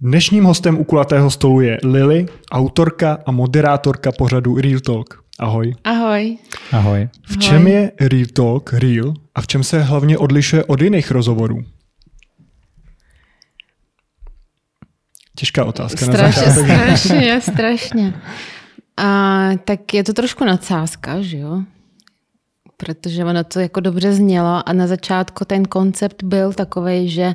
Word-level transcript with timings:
Dnešním 0.00 0.44
hostem 0.44 0.78
u 0.78 0.84
kulatého 0.84 1.30
stolu 1.30 1.60
je 1.60 1.78
Lily, 1.84 2.26
autorka 2.50 3.18
a 3.26 3.30
moderátorka 3.30 4.12
pořadu 4.12 4.60
Real 4.60 4.80
Talk. 4.80 5.22
Ahoj. 5.38 5.74
Ahoj. 5.84 6.38
Ahoj. 6.72 7.08
V 7.22 7.38
čem 7.38 7.66
je 7.66 7.92
Real 8.00 8.26
Talk 8.32 8.72
real 8.72 9.14
a 9.34 9.40
v 9.40 9.46
čem 9.46 9.64
se 9.64 9.82
hlavně 9.82 10.18
odlišuje 10.18 10.64
od 10.64 10.80
jiných 10.80 11.10
rozhovorů? 11.10 11.64
Těžká 15.36 15.64
otázka 15.64 16.06
strašně, 16.06 16.42
na 16.42 16.52
začátek. 16.52 16.98
Strašně, 16.98 17.40
strašně. 17.40 18.14
A, 18.96 19.50
tak 19.64 19.94
je 19.94 20.04
to 20.04 20.12
trošku 20.12 20.44
nadsázka, 20.44 21.22
že 21.22 21.38
jo? 21.38 21.62
Protože 22.76 23.24
ono 23.24 23.44
to 23.44 23.60
jako 23.60 23.80
dobře 23.80 24.12
znělo 24.12 24.68
a 24.68 24.72
na 24.72 24.86
začátku 24.86 25.44
ten 25.44 25.64
koncept 25.64 26.22
byl 26.22 26.52
takový, 26.52 27.08
že 27.08 27.34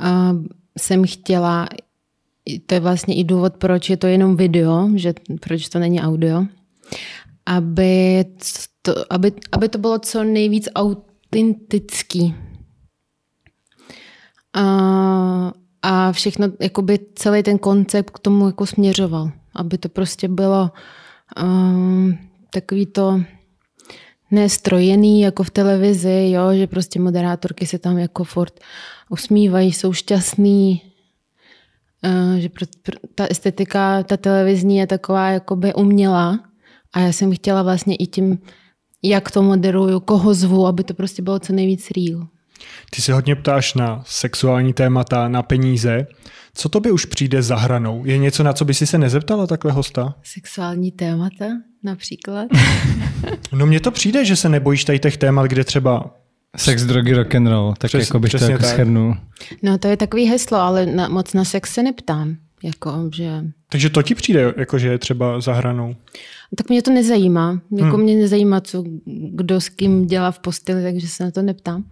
uh, 0.00 0.44
jsem 0.78 1.06
chtěla, 1.06 1.68
to 2.66 2.74
je 2.74 2.80
vlastně 2.80 3.14
i 3.14 3.24
důvod, 3.24 3.56
proč 3.56 3.90
je 3.90 3.96
to 3.96 4.06
jenom 4.06 4.36
video, 4.36 4.90
že 4.94 5.14
proč 5.40 5.68
to 5.68 5.78
není 5.78 6.00
audio, 6.00 6.44
aby 7.46 8.24
to, 8.82 9.12
aby, 9.12 9.32
aby 9.52 9.68
to 9.68 9.78
bylo 9.78 9.98
co 9.98 10.24
nejvíc 10.24 10.68
autentický. 10.74 12.34
Uh, 14.56 15.50
a 15.82 16.12
všechno, 16.12 16.46
jakoby 16.60 16.98
celý 17.14 17.42
ten 17.42 17.58
koncept 17.58 18.10
k 18.10 18.18
tomu 18.18 18.46
jako 18.46 18.66
směřoval. 18.66 19.30
Aby 19.54 19.78
to 19.78 19.88
prostě 19.88 20.28
bylo 20.28 20.70
um, 21.42 22.18
takový 22.50 22.86
to 22.86 23.20
nestrojený 24.34 25.20
jako 25.20 25.42
v 25.42 25.50
televizi, 25.50 26.30
jo, 26.30 26.54
že 26.54 26.66
prostě 26.66 27.00
moderátorky 27.00 27.66
se 27.66 27.78
tam 27.78 27.98
jako 27.98 28.24
furt 28.24 28.60
usmívají, 29.08 29.72
jsou 29.72 29.92
šťastný, 29.92 30.82
uh, 32.04 32.38
že 32.38 32.48
pro, 32.48 32.66
pro, 32.82 32.96
ta 33.14 33.26
estetika, 33.30 34.02
ta 34.02 34.16
televizní 34.16 34.76
je 34.76 34.86
taková 34.86 35.30
jakoby 35.30 35.74
umělá 35.74 36.40
a 36.92 37.00
já 37.00 37.12
jsem 37.12 37.34
chtěla 37.34 37.62
vlastně 37.62 37.96
i 37.96 38.06
tím, 38.06 38.38
jak 39.02 39.30
to 39.30 39.42
moderuju, 39.42 40.00
koho 40.00 40.34
zvu, 40.34 40.66
aby 40.66 40.84
to 40.84 40.94
prostě 40.94 41.22
bylo 41.22 41.38
co 41.38 41.52
nejvíc 41.52 41.88
real. 41.96 42.26
Ty 42.90 43.02
se 43.02 43.12
hodně 43.12 43.36
ptáš 43.36 43.74
na 43.74 44.02
sexuální 44.06 44.72
témata, 44.72 45.28
na 45.28 45.42
peníze. 45.42 46.06
Co 46.54 46.68
to 46.68 46.80
by 46.80 46.90
už 46.90 47.04
přijde 47.04 47.42
za 47.42 47.56
hranou? 47.56 48.04
Je 48.04 48.18
něco, 48.18 48.42
na 48.42 48.52
co 48.52 48.64
by 48.64 48.74
si 48.74 48.86
se 48.86 48.98
nezeptala 48.98 49.46
takhle 49.46 49.72
hosta? 49.72 50.14
Sexuální 50.22 50.92
témata 50.92 51.44
například? 51.84 52.48
no 53.52 53.66
mně 53.66 53.80
to 53.80 53.90
přijde, 53.90 54.24
že 54.24 54.36
se 54.36 54.48
nebojíš 54.48 54.84
tady 54.84 54.98
těch 54.98 55.16
témat, 55.16 55.46
kde 55.46 55.64
třeba 55.64 56.14
Sex, 56.56 56.84
drogy, 56.84 57.14
rock 57.14 57.34
and 57.34 57.46
roll, 57.46 57.74
tak 57.78 57.88
Přes, 57.88 58.08
jako 58.08 58.18
bych 58.18 58.32
to 58.32 58.44
jako 58.44 58.62
tak. 58.62 58.70
schrnul. 58.70 59.16
No 59.62 59.78
to 59.78 59.88
je 59.88 59.96
takový 59.96 60.24
heslo, 60.24 60.58
ale 60.58 60.86
na, 60.86 61.08
moc 61.08 61.32
na 61.32 61.44
sex 61.44 61.74
se 61.74 61.82
neptám. 61.82 62.36
Jako, 62.62 63.10
že... 63.12 63.44
Takže 63.68 63.90
to 63.90 64.02
ti 64.02 64.14
přijde, 64.14 64.54
jako 64.56 64.78
že 64.78 64.88
je 64.88 64.98
třeba 64.98 65.40
za 65.40 65.52
hranou? 65.52 65.96
Tak 66.56 66.68
mě 66.68 66.82
to 66.82 66.90
nezajímá. 66.90 67.60
Jako 67.76 67.96
hmm. 67.96 68.04
mě 68.04 68.16
nezajímá, 68.16 68.60
co, 68.60 68.84
kdo 69.30 69.60
s 69.60 69.68
kým 69.68 70.06
dělá 70.06 70.30
v 70.30 70.38
posteli, 70.38 70.82
takže 70.82 71.08
se 71.08 71.24
na 71.24 71.30
to 71.30 71.42
neptám. 71.42 71.84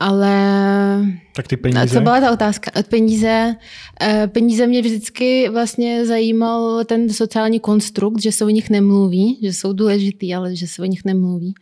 Ale... 0.00 1.06
Tak 1.34 1.48
ty 1.48 1.56
peníze? 1.56 1.88
Co 1.88 2.00
byla 2.00 2.20
ta 2.20 2.32
otázka? 2.32 2.70
Peníze, 2.88 3.56
eh, 4.02 4.26
peníze 4.26 4.66
mě 4.66 4.82
vždycky 4.82 5.48
vlastně 5.48 6.06
zajímal 6.06 6.84
ten 6.84 7.08
sociální 7.08 7.60
konstrukt, 7.60 8.22
že 8.22 8.32
se 8.32 8.44
o 8.44 8.48
nich 8.48 8.70
nemluví, 8.70 9.38
že 9.42 9.52
jsou 9.52 9.72
důležitý, 9.72 10.34
ale 10.34 10.56
že 10.56 10.66
se 10.66 10.82
o 10.82 10.84
nich 10.84 11.04
nemluví. 11.04 11.54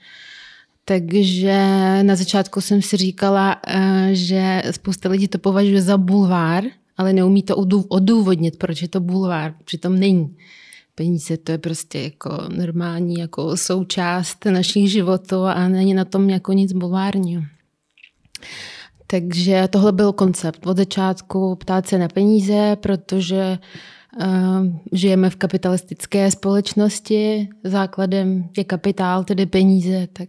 Takže 0.84 1.58
na 2.02 2.16
začátku 2.16 2.60
jsem 2.60 2.82
si 2.82 2.96
říkala, 2.96 3.60
eh, 3.66 4.08
že 4.12 4.62
spousta 4.70 5.08
lidí 5.08 5.28
to 5.28 5.38
považuje 5.38 5.82
za 5.82 5.96
bulvár, 5.96 6.64
ale 6.96 7.12
neumí 7.12 7.42
to 7.42 7.56
odůvodnit, 7.88 8.58
proč 8.58 8.82
je 8.82 8.88
to 8.88 9.00
bulvár. 9.00 9.54
Přitom 9.64 9.98
není. 9.98 10.36
Peníze 10.94 11.36
to 11.36 11.52
je 11.52 11.58
prostě 11.58 11.98
jako 11.98 12.30
normální 12.56 13.14
jako 13.14 13.56
součást 13.56 14.44
našich 14.44 14.90
životů 14.90 15.44
a 15.44 15.68
není 15.68 15.94
na 15.94 16.04
tom 16.04 16.30
jako 16.30 16.52
nic 16.52 16.72
bulvárního. 16.72 17.42
Takže 19.06 19.68
tohle 19.70 19.92
byl 19.92 20.12
koncept. 20.12 20.66
Od 20.66 20.76
začátku 20.76 21.56
ptát 21.56 21.86
se 21.86 21.98
na 21.98 22.08
peníze, 22.08 22.76
protože 22.80 23.58
uh, 24.20 24.26
žijeme 24.92 25.30
v 25.30 25.36
kapitalistické 25.36 26.30
společnosti, 26.30 27.48
základem 27.64 28.48
je 28.56 28.64
kapitál, 28.64 29.24
tedy 29.24 29.46
peníze, 29.46 30.06
tak 30.12 30.28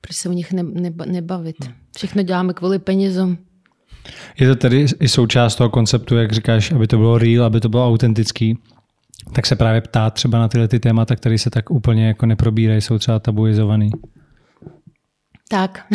proč 0.00 0.16
se 0.16 0.28
o 0.28 0.32
nich 0.32 0.52
ne, 0.52 0.62
ne, 0.62 0.92
nebavit? 1.06 1.56
Všechno 1.96 2.22
děláme 2.22 2.52
kvůli 2.52 2.78
penězům. 2.78 3.38
Je 4.38 4.48
to 4.48 4.56
tedy 4.56 4.86
i 5.00 5.08
součást 5.08 5.56
toho 5.56 5.70
konceptu, 5.70 6.16
jak 6.16 6.32
říkáš, 6.32 6.72
aby 6.72 6.86
to 6.86 6.96
bylo 6.96 7.18
real, 7.18 7.44
aby 7.44 7.60
to 7.60 7.68
bylo 7.68 7.86
autentický, 7.86 8.58
tak 9.32 9.46
se 9.46 9.56
právě 9.56 9.80
ptát 9.80 10.14
třeba 10.14 10.38
na 10.38 10.48
tyhle 10.48 10.68
ty 10.68 10.80
témata, 10.80 11.16
které 11.16 11.38
se 11.38 11.50
tak 11.50 11.70
úplně 11.70 12.06
jako 12.06 12.26
neprobírají, 12.26 12.80
jsou 12.80 12.98
třeba 12.98 13.18
tabuizovaný. 13.18 13.90
Tak. 15.48 15.86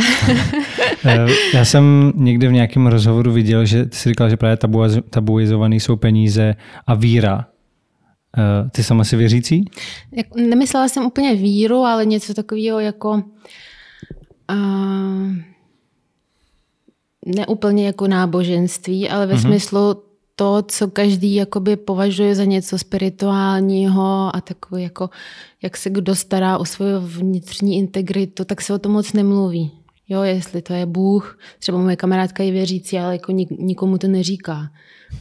Eh, 1.06 1.26
já 1.54 1.66
jsem 1.66 2.14
někdy 2.16 2.48
v 2.48 2.52
nějakém 2.52 2.88
rozhovoru 2.88 3.32
viděl, 3.32 3.66
že 3.66 3.86
ty 3.86 3.98
jsi 3.98 4.10
říkal, 4.10 4.30
že 4.30 4.38
právě 4.38 4.58
tabuizovaný 5.10 5.80
jsou 5.80 5.96
peníze 5.96 6.56
a 6.88 6.94
víra. 6.94 7.48
Eh, 8.38 8.70
ty 8.70 8.84
sama 8.84 9.04
si 9.04 9.16
věřící? 9.16 9.66
Nemyslela 10.36 10.88
jsem 10.88 11.06
úplně 11.06 11.36
víru, 11.36 11.78
ale 11.78 12.06
něco 12.06 12.34
takového 12.34 12.80
jako 12.80 13.24
uh, 14.52 15.36
neúplně 17.26 17.86
jako 17.86 18.08
náboženství, 18.08 19.10
ale 19.10 19.28
ve 19.28 19.36
uh-huh. 19.36 19.42
smyslu 19.42 20.04
to, 20.40 20.62
co 20.62 20.88
každý 20.88 21.36
jakoby 21.36 21.76
považuje 21.76 22.36
za 22.36 22.44
něco 22.44 22.78
spirituálního 22.78 24.36
a 24.36 24.42
takové 24.42 24.82
jako, 24.82 25.10
jak 25.62 25.78
se 25.78 25.90
kdo 25.90 26.16
stará 26.16 26.58
o 26.58 26.66
svou 26.66 26.86
vnitřní 27.00 27.78
integritu, 27.78 28.46
tak 28.46 28.62
se 28.62 28.74
o 28.74 28.80
tom 28.80 28.92
moc 28.92 29.14
nemluví. 29.14 29.72
Jo, 30.10 30.22
jestli 30.22 30.62
to 30.62 30.74
je 30.74 30.86
Bůh, 30.86 31.40
třeba 31.60 31.78
moje 31.78 31.96
kamarádka 31.96 32.44
je 32.44 32.52
věřící, 32.52 32.98
ale 32.98 33.14
jako 33.14 33.32
nik, 33.32 33.50
nikomu 33.50 33.98
to 33.98 34.08
neříká, 34.08 34.72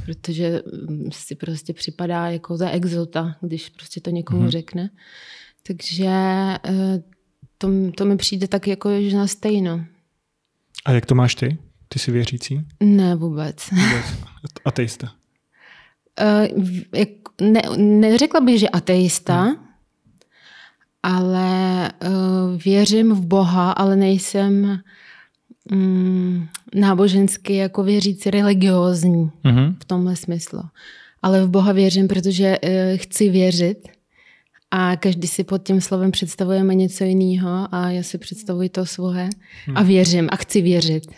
protože 0.05 0.63
mm, 0.89 1.09
si 1.13 1.35
prostě 1.35 1.73
připadá 1.73 2.31
jako 2.31 2.57
za 2.57 2.71
exota, 2.71 3.37
když 3.41 3.69
prostě 3.69 4.01
to 4.01 4.11
někomu 4.11 4.43
mm-hmm. 4.43 4.51
řekne. 4.51 4.91
Takže 5.67 6.09
eh, 6.65 7.03
to, 7.59 7.69
to 7.97 8.05
mi 8.05 8.17
přijde 8.17 8.49
tak 8.49 8.67
jako, 8.67 9.01
že 9.01 9.17
na 9.17 9.27
stejno. 9.27 9.85
A 10.85 10.93
jak 10.93 11.07
to 11.07 11.15
máš 11.15 11.35
ty? 11.35 11.59
Ty 11.89 11.99
jsi 11.99 12.11
věřící? 12.13 12.61
Ne, 12.81 13.15
vůbec. 13.15 13.71
vůbec. 13.71 14.28
Ateista? 14.65 15.13
Uh, 16.21 17.05
ne, 17.41 17.63
neřekla 17.77 18.41
bych, 18.41 18.61
že 18.61 18.69
ateista, 18.69 19.43
hmm. 19.43 19.57
ale 21.03 21.91
uh, 22.03 22.63
věřím 22.63 23.13
v 23.13 23.27
Boha, 23.27 23.73
ale 23.73 23.97
nejsem 23.97 24.81
um, 25.73 26.49
nábožensky 26.75 27.55
jako 27.55 27.83
věřící 27.83 28.31
religiózní 28.31 29.31
hmm. 29.45 29.77
v 29.81 29.85
tomhle 29.85 30.17
smyslu. 30.17 30.63
Ale 31.23 31.45
v 31.45 31.49
Boha 31.51 31.73
věřím, 31.73 32.09
protože 32.09 32.59
uh, 32.59 32.71
chci 32.97 33.29
věřit 33.29 33.89
a 34.71 34.97
každý 34.97 35.29
si 35.29 35.45
pod 35.45 35.63
tím 35.63 35.81
slovem 35.81 36.11
představujeme 36.11 36.75
něco 36.75 37.05
jiného 37.05 37.69
a 37.73 37.91
já 37.91 38.03
si 38.03 38.19
představuji 38.19 38.69
to 38.69 38.87
svoje 38.87 39.29
hmm. 39.67 39.77
a 39.77 39.83
věřím 39.83 40.29
a 40.33 40.37
chci 40.37 40.63
věřit. 40.63 41.07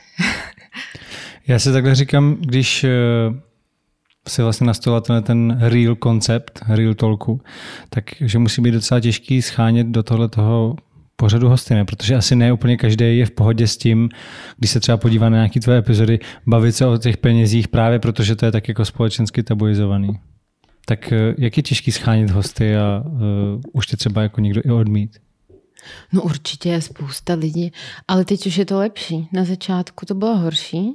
Já 1.46 1.58
si 1.58 1.72
takhle 1.72 1.94
říkám, 1.94 2.36
když 2.40 2.84
eh, 2.84 2.90
si 4.28 4.42
vlastně 4.42 4.66
nastolila 4.66 5.00
ten, 5.00 5.22
ten 5.22 5.58
real 5.60 5.94
koncept, 5.94 6.60
real 6.68 6.94
talku, 6.94 7.40
takže 7.90 8.38
musí 8.38 8.62
být 8.62 8.70
docela 8.70 9.00
těžký 9.00 9.42
schánět 9.42 9.86
do 9.86 10.02
tohle 10.02 10.28
toho 10.28 10.76
pořadu 11.16 11.48
hosty, 11.48 11.74
ne? 11.74 11.84
protože 11.84 12.14
asi 12.14 12.36
ne 12.36 12.52
úplně 12.52 12.76
každý 12.76 13.18
je 13.18 13.26
v 13.26 13.30
pohodě 13.30 13.66
s 13.66 13.76
tím, 13.76 14.08
když 14.58 14.70
se 14.70 14.80
třeba 14.80 14.96
podívá 14.96 15.28
na 15.28 15.36
nějaké 15.36 15.60
tvoje 15.60 15.78
epizody, 15.78 16.18
bavit 16.46 16.72
se 16.72 16.86
o 16.86 16.98
těch 16.98 17.16
penězích 17.16 17.68
právě 17.68 17.98
protože 17.98 18.36
to 18.36 18.46
je 18.46 18.52
tak 18.52 18.68
jako 18.68 18.84
společensky 18.84 19.42
tabuizovaný. 19.42 20.18
Tak 20.86 21.12
eh, 21.12 21.34
jak 21.38 21.56
je 21.56 21.62
těžký 21.62 21.92
schánět 21.92 22.30
hosty 22.30 22.76
a 22.76 23.02
uh, 23.06 23.20
už 23.72 23.86
tě 23.86 23.96
třeba 23.96 24.22
jako 24.22 24.40
někdo 24.40 24.60
i 24.64 24.70
odmít? 24.70 25.18
No 26.12 26.22
určitě 26.22 26.68
je 26.68 26.80
spousta 26.80 27.34
lidí, 27.34 27.72
ale 28.08 28.24
teď 28.24 28.46
už 28.46 28.56
je 28.56 28.64
to 28.64 28.78
lepší. 28.78 29.28
Na 29.32 29.44
začátku 29.44 30.06
to 30.06 30.14
bylo 30.14 30.36
horší, 30.36 30.94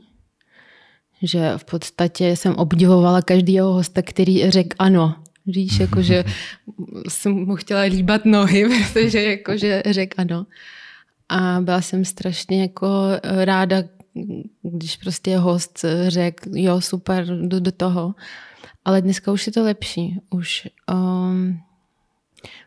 že 1.28 1.54
v 1.58 1.64
podstatě 1.64 2.36
jsem 2.36 2.56
obdivovala 2.56 3.22
každého 3.22 3.74
hosta, 3.74 4.02
který 4.02 4.52
řekl 4.52 4.76
ano. 4.80 5.16
Víš, 5.46 5.80
jakože 5.80 6.24
jsem 7.10 7.34
mu 7.34 7.56
chtěla 7.56 7.82
líbat 7.82 8.26
nohy, 8.26 8.66
protože 8.94 9.24
jakože 9.24 9.84
řekl 9.90 10.22
ano. 10.22 10.46
A 11.30 11.62
byla 11.62 11.82
jsem 11.82 12.06
strašně 12.06 12.62
jako 12.62 12.88
ráda, 13.24 13.84
když 14.62 14.98
prostě 14.98 15.38
host 15.38 15.86
řekl, 16.08 16.50
jo, 16.54 16.82
super, 16.82 17.26
jdu 17.26 17.60
do 17.60 17.72
toho. 17.72 18.16
Ale 18.86 19.02
dneska 19.02 19.32
už 19.32 19.48
je 19.48 19.54
to 19.54 19.64
lepší. 19.64 20.20
Už 20.30 20.68
um, 20.94 21.60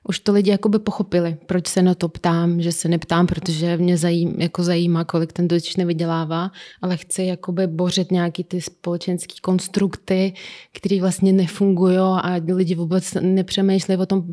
už 0.08 0.19
to 0.19 0.32
lidi 0.32 0.50
jakoby 0.50 0.78
pochopili, 0.78 1.36
proč 1.46 1.66
se 1.66 1.82
na 1.82 1.94
to 1.94 2.08
ptám, 2.08 2.62
že 2.62 2.72
se 2.72 2.88
neptám, 2.88 3.26
protože 3.26 3.76
mě 3.76 3.96
zajím, 3.96 4.34
jako 4.38 4.62
zajímá, 4.62 5.04
kolik 5.04 5.32
ten 5.32 5.48
dotyčný 5.48 5.84
vydělává, 5.84 6.50
ale 6.82 6.96
chci 6.96 7.22
jakoby 7.22 7.66
bořit 7.66 8.12
nějaký 8.12 8.44
ty 8.44 8.60
společenské 8.60 9.34
konstrukty, 9.42 10.32
které 10.72 11.00
vlastně 11.00 11.32
nefungují 11.32 11.98
a 11.98 12.40
lidi 12.52 12.75
vůbec 12.75 13.14
nepřemýšlí 13.20 13.96
o 13.96 14.06
tom, 14.06 14.25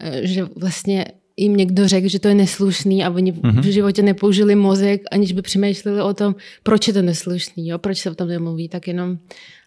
eh, 0.00 0.26
že 0.26 0.44
vlastně 0.56 1.04
jim 1.36 1.56
někdo 1.56 1.88
řekl, 1.88 2.08
že 2.08 2.18
to 2.18 2.28
je 2.28 2.34
neslušný 2.34 3.04
a 3.04 3.10
oni 3.10 3.32
mm-hmm. 3.32 3.60
v 3.60 3.64
životě 3.64 4.02
nepoužili 4.02 4.54
mozek, 4.54 5.02
aniž 5.10 5.32
by 5.32 5.42
přemýšleli 5.42 6.00
o 6.00 6.14
tom, 6.14 6.34
proč 6.62 6.88
je 6.88 6.94
to 6.94 7.02
neslušný, 7.02 7.68
jo? 7.68 7.78
proč 7.78 7.98
se 7.98 8.10
o 8.10 8.14
tom 8.14 8.28
nemluví, 8.28 8.68
tak 8.68 8.88
jenom 8.88 9.18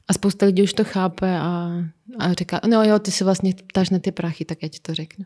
a 0.08 0.14
spousta 0.14 0.46
lidí 0.46 0.64
už 0.64 0.74
to 0.74 0.84
chápe 0.84 1.38
a, 1.40 1.72
a 2.20 2.34
říká, 2.34 2.60
no 2.68 2.84
jo, 2.84 3.00
ty 3.00 3.12
se 3.12 3.24
vlastně 3.24 3.54
ptáš 3.68 3.90
na 3.90 4.00
ty 4.00 4.12
prachy, 4.12 4.46
tak 4.46 4.58
já 4.64 4.70
ti 4.70 4.80
to 4.82 4.94
řeknu. 4.94 5.26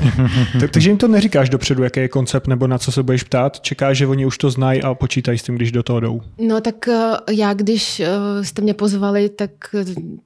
tak, 0.60 0.70
takže 0.70 0.90
jim 0.90 0.98
to 0.98 1.08
neříkáš 1.08 1.48
dopředu, 1.48 1.82
jaký 1.82 2.00
je 2.00 2.08
koncept 2.08 2.46
nebo 2.46 2.66
na 2.66 2.78
co 2.78 2.92
se 2.92 3.02
budeš 3.02 3.22
ptát? 3.22 3.60
Čekáš, 3.60 3.96
že 3.96 4.06
oni 4.06 4.26
už 4.26 4.38
to 4.38 4.50
znají 4.50 4.82
a 4.82 4.94
počítají 4.94 5.38
s 5.38 5.42
tím, 5.42 5.54
když 5.54 5.72
do 5.72 5.82
toho 5.82 6.00
dą? 6.00 6.20
No 6.38 6.60
tak 6.60 6.88
eh, 6.88 7.16
já, 7.30 7.54
když 7.54 8.00
eh, 8.00 8.08
jste 8.42 8.62
mě 8.62 8.74
pozvali, 8.74 9.28
tak 9.28 9.50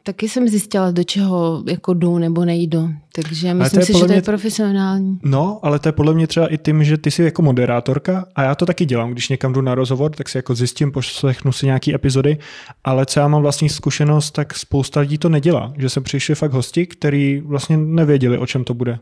taky 0.02 0.28
jsem 0.28 0.48
zjistila, 0.48 0.90
do 0.90 1.04
čeho 1.04 1.64
jako 1.68 1.94
jdu 1.94 2.18
nebo 2.18 2.44
nejdu. 2.44 2.90
Takže 3.16 3.54
myslím 3.54 3.82
si, 3.82 3.92
že 3.92 4.04
to 4.04 4.12
je 4.12 4.22
profesionální. 4.22 5.18
No, 5.22 5.60
ale 5.62 5.78
to 5.78 5.88
je 5.88 5.92
podle 5.92 6.14
mě 6.14 6.26
třeba 6.26 6.46
i 6.46 6.58
tím, 6.58 6.84
že 6.84 6.98
ty 6.98 7.10
jsi 7.10 7.22
jako 7.22 7.42
moderátorka 7.42 8.26
a 8.34 8.42
já 8.42 8.54
to 8.54 8.66
taky 8.66 8.84
dělám, 8.84 9.10
když 9.10 9.28
někam 9.28 9.52
jdu 9.52 9.60
na 9.60 9.74
rozhovor, 9.74 10.10
tak 10.10 10.28
si 10.28 10.38
jako 10.38 10.54
zjistím, 10.54 10.92
poslechnu 10.92 11.52
si 11.52 11.66
nějaký 11.66 11.94
epizody, 11.94 12.38
ale 12.84 13.06
co 13.06 13.20
já 13.20 13.28
mám 13.28 13.42
vlastní 13.42 13.68
zkušenost, 13.68 14.30
tak 14.30 14.54
spousta 14.54 15.00
lidí 15.00 15.18
to 15.18 15.28
nedělá, 15.28 15.72
že 15.78 15.88
se 15.94 16.00
přišli 16.00 16.34
fakt 16.34 16.52
hosti, 16.52 16.86
kteří 16.86 17.40
vlastně 17.40 17.76
nevěděli, 17.76 18.38
o 18.38 18.46
čem 18.46 18.64
to 18.64 18.74
bude. 18.74 18.98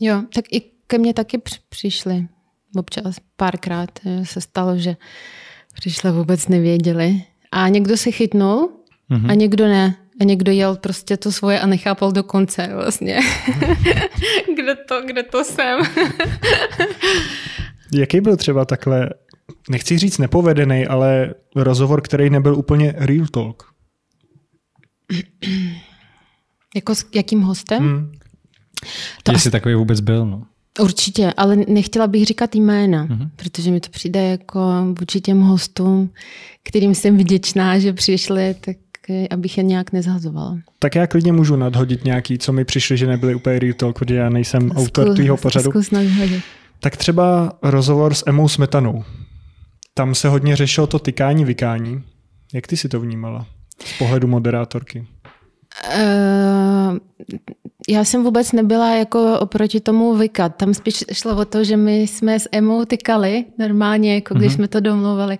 Jo, 0.00 0.22
tak 0.34 0.44
i 0.52 0.62
ke 0.86 0.98
mně 0.98 1.14
taky 1.14 1.40
přišli. 1.68 2.26
Občas 2.76 3.16
párkrát 3.36 3.90
eh, 4.06 4.26
se 4.26 4.40
stalo, 4.40 4.78
že 4.78 4.96
přišli 5.74 6.10
vůbec 6.10 6.48
nevěděli. 6.48 7.22
A 7.52 7.68
někdo 7.68 7.96
se 7.96 8.10
chytnul 8.10 8.70
mm-hmm. 9.10 9.30
a 9.30 9.34
někdo 9.34 9.66
ne. 9.66 9.96
A 10.20 10.24
někdo 10.24 10.52
jel 10.52 10.76
prostě 10.76 11.16
to 11.16 11.32
svoje 11.32 11.60
a 11.60 11.66
nechápal 11.66 12.12
do 12.12 12.22
konce 12.22 12.70
vlastně. 12.74 13.20
kde, 14.56 14.74
to, 14.74 15.02
kde 15.06 15.22
to 15.22 15.44
jsem? 15.44 15.80
Jaký 17.94 18.20
byl 18.20 18.36
třeba 18.36 18.64
takhle, 18.64 19.10
nechci 19.70 19.98
říct 19.98 20.18
nepovedený, 20.18 20.86
ale 20.86 21.34
rozhovor, 21.56 22.02
který 22.02 22.30
nebyl 22.30 22.58
úplně 22.58 22.94
real 22.96 23.26
talk? 23.26 23.74
jako 26.74 26.94
s 26.94 27.06
jakým 27.14 27.42
hostem? 27.42 27.82
Hmm. 27.82 28.12
To 29.22 29.32
Jestli 29.32 29.48
as... 29.48 29.52
takový 29.52 29.74
vůbec 29.74 30.00
byl, 30.00 30.26
no. 30.26 30.42
Určitě, 30.80 31.32
ale 31.36 31.56
nechtěla 31.56 32.06
bych 32.06 32.26
říkat 32.26 32.54
jména, 32.54 33.06
mm-hmm. 33.06 33.30
protože 33.36 33.70
mi 33.70 33.80
to 33.80 33.90
přijde 33.90 34.22
jako 34.22 34.60
vůči 35.00 35.20
těm 35.20 35.40
hostům, 35.40 36.10
kterým 36.62 36.94
jsem 36.94 37.16
vděčná, 37.16 37.78
že 37.78 37.92
přišli, 37.92 38.54
tak 38.60 38.76
abych 39.30 39.58
je 39.58 39.64
nějak 39.64 39.92
nezhazovala. 39.92 40.58
Tak 40.78 40.94
já 40.94 41.06
klidně 41.06 41.32
můžu 41.32 41.56
nadhodit 41.56 42.04
nějaký, 42.04 42.38
co 42.38 42.52
mi 42.52 42.64
přišli, 42.64 42.96
že 42.96 43.06
nebyly 43.06 43.34
úplně 43.34 43.58
real 43.58 43.72
talk, 43.74 43.98
protože 43.98 44.14
já 44.14 44.28
nejsem 44.28 44.70
zkus, 44.70 44.82
autor 44.82 45.14
tvýho 45.14 45.36
pořadu. 45.36 45.70
Zkus 45.70 45.90
nadhodit. 45.90 46.44
Tak 46.80 46.96
třeba 46.96 47.52
rozhovor 47.62 48.14
s 48.14 48.24
Emou 48.26 48.48
Smetanou. 48.48 49.04
Tam 49.94 50.14
se 50.14 50.28
hodně 50.28 50.56
řešilo 50.56 50.86
to 50.86 50.98
tykání, 50.98 51.44
vykání. 51.44 52.02
Jak 52.52 52.66
ty 52.66 52.76
si 52.76 52.88
to 52.88 53.00
vnímala 53.00 53.46
z 53.84 53.98
pohledu 53.98 54.28
moderátorky? 54.28 55.06
Uh, 55.96 56.98
já 57.88 58.04
jsem 58.04 58.24
vůbec 58.24 58.52
nebyla 58.52 58.94
jako 58.94 59.38
oproti 59.38 59.80
tomu 59.80 60.14
vykat. 60.14 60.56
Tam 60.56 60.74
spíš 60.74 61.04
šlo 61.12 61.36
o 61.36 61.44
to, 61.44 61.64
že 61.64 61.76
my 61.76 62.02
jsme 62.02 62.40
s 62.40 62.48
Emou 62.52 62.84
tykali 62.84 63.44
normálně, 63.58 64.14
jako 64.14 64.34
když 64.34 64.52
mm-hmm. 64.52 64.54
jsme 64.54 64.68
to 64.68 64.80
domluvali. 64.80 65.38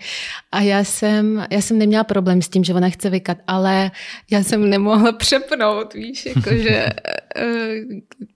A 0.53 0.61
já 0.61 0.85
jsem, 0.85 1.47
já 1.51 1.61
jsem 1.61 1.79
neměla 1.79 2.05
problém 2.05 2.43
s 2.43 2.49
tím, 2.49 2.65
že 2.65 2.75
ona 2.75 2.91
chce 2.91 3.11
vykat, 3.11 3.39
ale 3.47 3.91
já 4.31 4.43
jsem 4.43 4.71
nemohla 4.71 5.13
přepnout, 5.13 5.95
víš, 5.95 6.27
jakože 6.37 6.87
eh, 7.37 7.75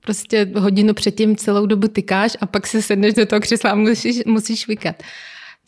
prostě 0.00 0.50
hodinu 0.56 0.94
předtím 0.94 1.36
celou 1.36 1.66
dobu 1.66 1.88
tykáš 1.88 2.36
a 2.40 2.46
pak 2.46 2.66
se 2.66 2.82
sedneš 2.82 3.14
do 3.14 3.26
toho 3.26 3.40
křesla 3.40 3.70
a 3.70 3.74
musíš, 3.74 4.24
musíš 4.26 4.68
vykat. 4.68 5.02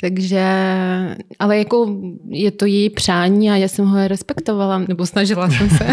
Takže, 0.01 0.45
ale 1.39 1.59
jako 1.59 1.97
je 2.29 2.51
to 2.51 2.67
její 2.67 2.91
přání 2.91 3.51
a 3.51 3.57
já 3.57 3.69
jsem 3.69 3.87
ho 3.87 4.09
respektovala, 4.09 4.79
nebo 4.79 5.07
snažila 5.07 5.51
jsem 5.51 5.71
se. 5.71 5.87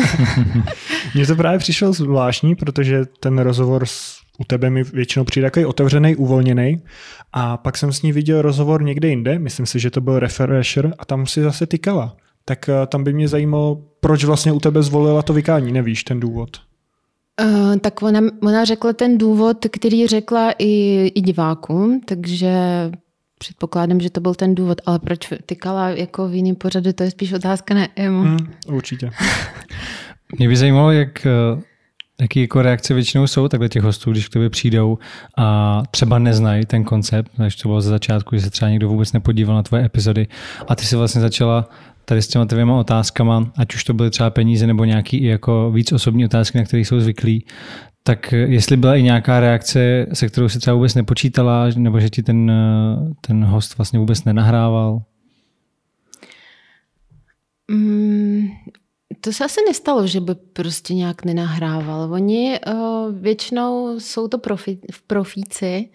Mně 1.16 1.28
to 1.28 1.36
právě 1.36 1.60
přišlo 1.60 1.94
zvláštní, 1.94 2.56
protože 2.56 3.06
ten 3.20 3.40
rozhovor 3.40 3.86
s, 3.86 4.18
u 4.40 4.44
tebe 4.44 4.70
mi 4.70 4.84
většinou 4.84 5.26
přijde 5.26 5.48
takový 5.48 5.66
otevřený, 5.66 6.16
uvolněný. 6.16 6.82
A 7.34 7.58
pak 7.58 7.78
jsem 7.78 7.94
s 7.94 8.02
ní 8.02 8.12
viděl 8.12 8.42
rozhovor 8.42 8.84
někde 8.84 9.08
jinde, 9.08 9.40
myslím 9.40 9.66
si, 9.66 9.80
že 9.80 9.92
to 9.92 10.02
byl 10.02 10.20
refresher 10.20 10.94
a 11.00 11.06
tam 11.06 11.26
si 11.26 11.42
zase 11.42 11.66
tykala. 11.66 12.16
Tak 12.46 12.70
uh, 12.70 12.86
tam 12.86 13.04
by 13.04 13.14
mě 13.14 13.28
zajímalo, 13.28 13.82
proč 14.00 14.24
vlastně 14.24 14.52
u 14.52 14.60
tebe 14.60 14.84
zvolila 14.84 15.22
to 15.22 15.34
vykání, 15.34 15.72
nevíš 15.72 16.04
ten 16.04 16.20
důvod? 16.20 16.50
Uh, 17.42 17.76
tak 17.76 18.02
ona, 18.02 18.22
ona 18.42 18.66
řekla 18.66 18.94
ten 18.94 19.18
důvod, 19.18 19.58
který 19.72 20.08
řekla 20.08 20.52
i, 20.60 21.08
i 21.16 21.22
divákům, 21.22 22.02
takže 22.06 22.52
předpokládám, 23.38 24.00
že 24.00 24.10
to 24.10 24.22
byl 24.22 24.36
ten 24.36 24.56
důvod, 24.56 24.82
ale 24.86 25.00
proč 25.00 25.34
tykala 25.46 25.90
jako 25.90 26.28
v 26.28 26.36
jiném 26.36 26.56
pořadu, 26.56 26.94
to 26.94 27.04
je 27.04 27.12
spíš 27.12 27.34
otázka 27.34 27.74
na 27.74 27.88
Emu. 27.96 28.24
Mm, 28.24 28.38
určitě. 28.68 29.12
Mě 30.38 30.48
by 30.48 30.58
zajímalo, 30.58 30.92
jak, 30.92 31.26
eh, 31.26 31.62
jaký 32.22 32.42
jako 32.42 32.62
reakce 32.62 32.94
většinou 32.94 33.28
jsou 33.28 33.48
takhle 33.48 33.70
těch 33.70 33.84
hostů, 33.84 34.12
když 34.12 34.28
k 34.28 34.34
tobě 34.34 34.50
přijdou 34.50 34.98
a 35.38 35.84
třeba 35.92 36.20
neznají 36.20 36.66
ten 36.66 36.84
koncept, 36.84 37.40
než 37.40 37.56
to 37.56 37.70
bylo 37.70 37.82
ze 37.82 37.90
začátku, 37.90 38.36
že 38.36 38.42
se 38.42 38.50
třeba 38.50 38.70
někdo 38.70 38.90
vůbec 38.90 39.14
nepodíval 39.14 39.56
na 39.56 39.64
tvoje 39.64 39.86
epizody 39.86 40.28
a 40.68 40.76
ty 40.76 40.86
si 40.86 40.96
vlastně 40.96 41.22
začala 41.22 41.70
tady 42.06 42.22
s 42.22 42.28
těma 42.28 42.46
dvěma 42.46 42.80
otázkama, 42.80 43.52
ať 43.58 43.76
už 43.76 43.84
to 43.84 43.94
byly 43.94 44.10
třeba 44.10 44.30
peníze 44.30 44.68
nebo 44.68 44.86
nějaký 44.86 45.18
i 45.18 45.26
jako 45.26 45.72
víc 45.72 45.92
osobní 45.92 46.26
otázky, 46.26 46.58
na 46.58 46.64
které 46.64 46.82
jsou 46.82 47.00
zvyklí, 47.00 47.46
tak 48.08 48.32
jestli 48.32 48.78
byla 48.78 48.96
i 48.96 49.04
nějaká 49.04 49.40
reakce, 49.40 50.08
se 50.14 50.28
kterou 50.28 50.50
si 50.50 50.60
třeba 50.60 50.76
vůbec 50.76 50.96
nepočítala, 50.96 51.66
nebo 51.76 52.00
že 52.00 52.10
ti 52.10 52.24
ten, 52.24 52.52
ten 53.22 53.44
host 53.44 53.78
vlastně 53.78 54.00
vůbec 54.00 54.24
nenahrával? 54.24 55.02
Mm, 57.72 58.48
to 59.22 59.34
se 59.34 59.46
asi 59.46 59.60
nestalo, 59.68 60.08
že 60.08 60.20
by 60.20 60.36
prostě 60.36 60.94
nějak 60.94 61.26
nenahrával. 61.26 62.14
Oni 62.14 62.60
uh, 62.68 63.16
většinou 63.16 64.00
jsou 64.00 64.28
to 64.28 64.38
profi, 64.38 64.80
profíci, 65.08 65.90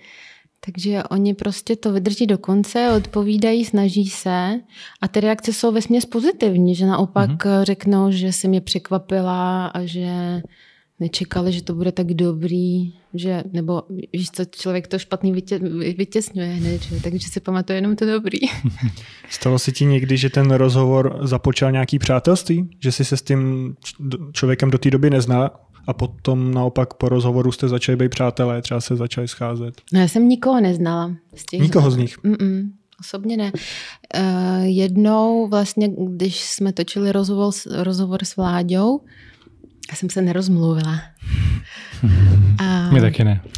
takže 0.61 1.03
oni 1.11 1.35
prostě 1.35 1.77
to 1.77 1.93
vydrží 1.93 2.27
do 2.27 2.39
konce, 2.39 2.91
odpovídají, 2.97 3.65
snaží 3.65 4.07
se 4.07 4.61
a 5.01 5.09
ty 5.09 5.21
reakce 5.21 5.53
jsou 5.53 5.73
vesměs 5.73 6.05
pozitivní, 6.05 6.75
že 6.75 6.87
naopak 6.87 7.31
mm-hmm. 7.31 7.63
řeknou, 7.63 8.11
že 8.11 8.33
se 8.33 8.49
mě 8.49 8.61
překvapila 8.61 9.67
a 9.67 9.85
že 9.85 10.43
nečekali, 11.03 11.53
že 11.53 11.63
to 11.63 11.75
bude 11.75 11.93
tak 11.93 12.07
dobrý, 12.15 12.95
že, 13.15 13.45
nebo 13.53 13.83
víš 14.13 14.31
co, 14.31 14.45
člověk 14.45 14.87
to 14.87 14.99
špatný 14.99 15.33
vytě, 15.33 15.59
vytěsňuje 15.99 16.49
hned, 16.49 16.83
že? 16.83 17.03
takže 17.03 17.29
si 17.29 17.41
pamatuje 17.41 17.77
jenom 17.77 17.97
to 17.97 18.07
dobrý. 18.07 18.39
Stalo 19.31 19.59
se 19.59 19.73
ti 19.73 19.85
někdy, 19.85 20.17
že 20.17 20.31
ten 20.31 20.51
rozhovor 20.51 21.19
započal 21.23 21.73
nějaký 21.73 21.99
přátelství? 21.99 22.71
Že 22.81 22.93
jsi 22.93 23.05
se 23.05 23.17
s 23.17 23.23
tím 23.23 23.75
člověkem 24.33 24.71
do 24.71 24.79
té 24.79 24.91
doby 24.91 25.11
nezná 25.11 25.51
a 25.87 25.93
potom 25.93 26.55
naopak 26.55 26.95
po 26.95 27.09
rozhovoru 27.09 27.53
jste 27.53 27.69
začali 27.69 27.97
být 27.97 28.09
přátelé, 28.09 28.63
třeba 28.63 28.81
se 28.81 28.97
začali 28.97 29.29
scházet? 29.29 29.75
No 29.93 30.01
já 30.01 30.09
jsem 30.09 30.29
nikoho 30.29 30.61
neznala. 30.61 31.17
Z 31.35 31.45
těch 31.45 31.61
nikoho 31.61 31.91
z 31.91 31.97
nich? 31.97 32.19
Mm-mm. 32.19 32.71
Osobně 33.01 33.37
ne. 33.37 33.53
Uh, 33.53 34.65
jednou 34.65 35.49
vlastně, 35.49 35.89
když 36.09 36.41
jsme 36.41 36.73
točili 36.73 37.13
rozhovor, 37.13 37.53
rozhovor 37.71 38.25
s 38.25 38.37
Vláďou, 38.37 39.01
já 39.91 39.97
jsem 39.97 40.11
se 40.11 40.23
nerozmluvila. 40.23 41.01
A... 42.59 42.91
My 42.91 43.01
taky 43.01 43.25
ne. 43.25 43.41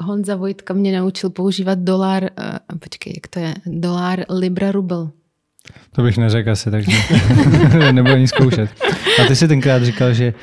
Honza 0.00 0.36
Vojtka 0.36 0.74
mě 0.74 1.00
naučil 1.00 1.30
používat 1.30 1.78
dolar, 1.78 2.22
uh, 2.22 2.78
počkej, 2.78 3.12
jak 3.16 3.26
to 3.26 3.38
je, 3.38 3.54
dolar, 3.66 4.24
libra, 4.28 4.72
rubl. 4.72 5.10
To 5.92 6.02
bych 6.02 6.18
neřekl 6.18 6.50
asi, 6.50 6.70
takže 6.70 6.92
nebudu 7.92 8.14
ani 8.14 8.28
zkoušet. 8.28 8.70
A 9.22 9.24
ty 9.28 9.36
jsi 9.36 9.48
tenkrát 9.48 9.84
říkal, 9.84 10.12
že 10.12 10.34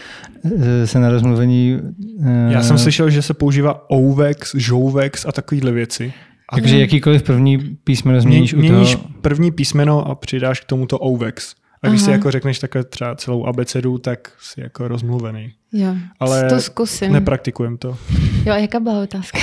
eh, 0.45 0.87
se 0.87 0.99
na 0.99 1.09
rozmluvení... 1.09 1.79
Uh... 2.19 2.51
Já 2.51 2.63
jsem 2.63 2.77
slyšel, 2.77 3.09
že 3.09 3.21
se 3.21 3.33
používá 3.33 3.91
ouvex, 3.93 4.55
žouvex 4.55 5.25
a 5.25 5.31
takovéhle 5.31 5.71
věci. 5.71 6.13
Takže 6.55 6.79
jakýkoliv 6.79 7.23
první 7.23 7.57
písmeno 7.83 8.21
změníš 8.21 8.53
Měníš 8.53 8.67
u 8.67 8.67
toho... 8.67 8.79
Měníš 8.79 8.97
první 9.21 9.51
písmeno 9.51 10.07
a 10.07 10.15
přidáš 10.15 10.59
k 10.59 10.65
tomuto 10.65 11.05
ouvex. 11.05 11.55
A 11.83 11.87
když 11.87 12.01
Aha. 12.01 12.05
si 12.05 12.11
jako 12.11 12.31
řekneš 12.31 12.59
takhle 12.59 12.83
třeba 12.83 13.15
celou 13.15 13.45
abecedu, 13.45 13.97
tak 13.97 14.31
si 14.39 14.61
jako 14.61 14.87
rozmluvený. 14.87 15.53
Jo, 15.73 15.95
Ale 16.19 16.49
to 16.49 16.61
zkusím. 16.61 17.13
nepraktikujem 17.13 17.77
to. 17.77 17.97
Jo, 18.45 18.53
a 18.53 18.57
jaká 18.57 18.79
byla 18.79 19.03
otázka? 19.03 19.39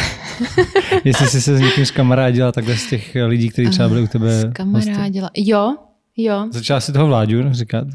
Jestli 1.05 1.26
jsi 1.26 1.41
se 1.41 1.57
s 1.57 1.61
někým 1.61 1.87
zkamarádila 1.87 2.53
takhle 2.53 2.76
z 2.76 2.91
těch 2.91 3.17
lidí, 3.26 3.49
kteří 3.49 3.71
třeba 3.71 3.88
byli 3.88 4.03
u 4.03 4.07
tebe 4.07 4.41
Zkamarádila. 4.50 5.31
Jo, 5.37 5.76
Jo. 6.17 6.49
Začala 6.50 6.81
si 6.81 6.93
toho 6.93 7.07
Vláďu 7.07 7.43
říkat? 7.50 7.87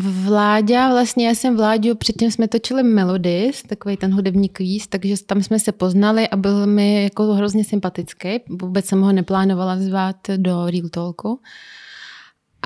Vláďa, 0.00 0.88
vlastně 0.90 1.26
já 1.28 1.34
jsem 1.34 1.56
Vláďu, 1.56 1.94
předtím 1.94 2.30
jsme 2.30 2.48
točili 2.48 2.82
Melodies, 2.82 3.62
takový 3.62 3.96
ten 3.96 4.14
hudební 4.14 4.48
kvíz, 4.48 4.86
takže 4.86 5.14
tam 5.26 5.42
jsme 5.42 5.58
se 5.58 5.72
poznali 5.72 6.28
a 6.28 6.36
byl 6.36 6.66
mi 6.66 7.02
jako 7.02 7.22
hrozně 7.34 7.64
sympatický. 7.64 8.28
Vůbec 8.62 8.86
jsem 8.86 9.00
ho 9.00 9.12
neplánovala 9.12 9.76
zvát 9.76 10.16
do 10.36 10.66
Real 10.70 10.88
Talku. 10.90 11.40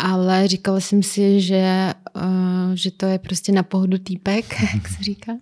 Ale 0.03 0.49
říkala 0.49 0.81
jsem 0.81 1.03
si, 1.03 1.41
že, 1.41 1.95
uh, 2.17 2.75
že 2.75 2.91
to 2.91 3.07
je 3.07 3.19
prostě 3.19 3.53
na 3.53 3.63
pohodu 3.63 3.99
týpek, 3.99 4.63
jak 4.75 4.89
se 4.89 5.03
říká. 5.03 5.33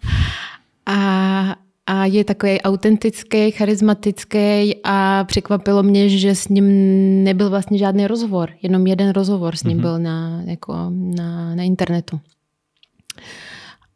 A, 0.86 1.56
a 1.86 2.04
je 2.04 2.24
takový 2.24 2.60
autentický, 2.60 3.50
charismatický 3.50 4.76
a 4.84 5.24
překvapilo 5.24 5.82
mě, 5.82 6.08
že 6.08 6.34
s 6.34 6.48
ním 6.48 6.64
nebyl 7.24 7.50
vlastně 7.50 7.78
žádný 7.78 8.06
rozhovor, 8.06 8.50
jenom 8.62 8.86
jeden 8.86 9.10
rozhovor 9.10 9.56
s 9.56 9.62
ním 9.64 9.78
mm-hmm. 9.78 9.80
byl 9.80 9.98
na, 9.98 10.42
jako 10.44 10.74
na, 10.90 11.54
na 11.54 11.62
internetu. 11.62 12.20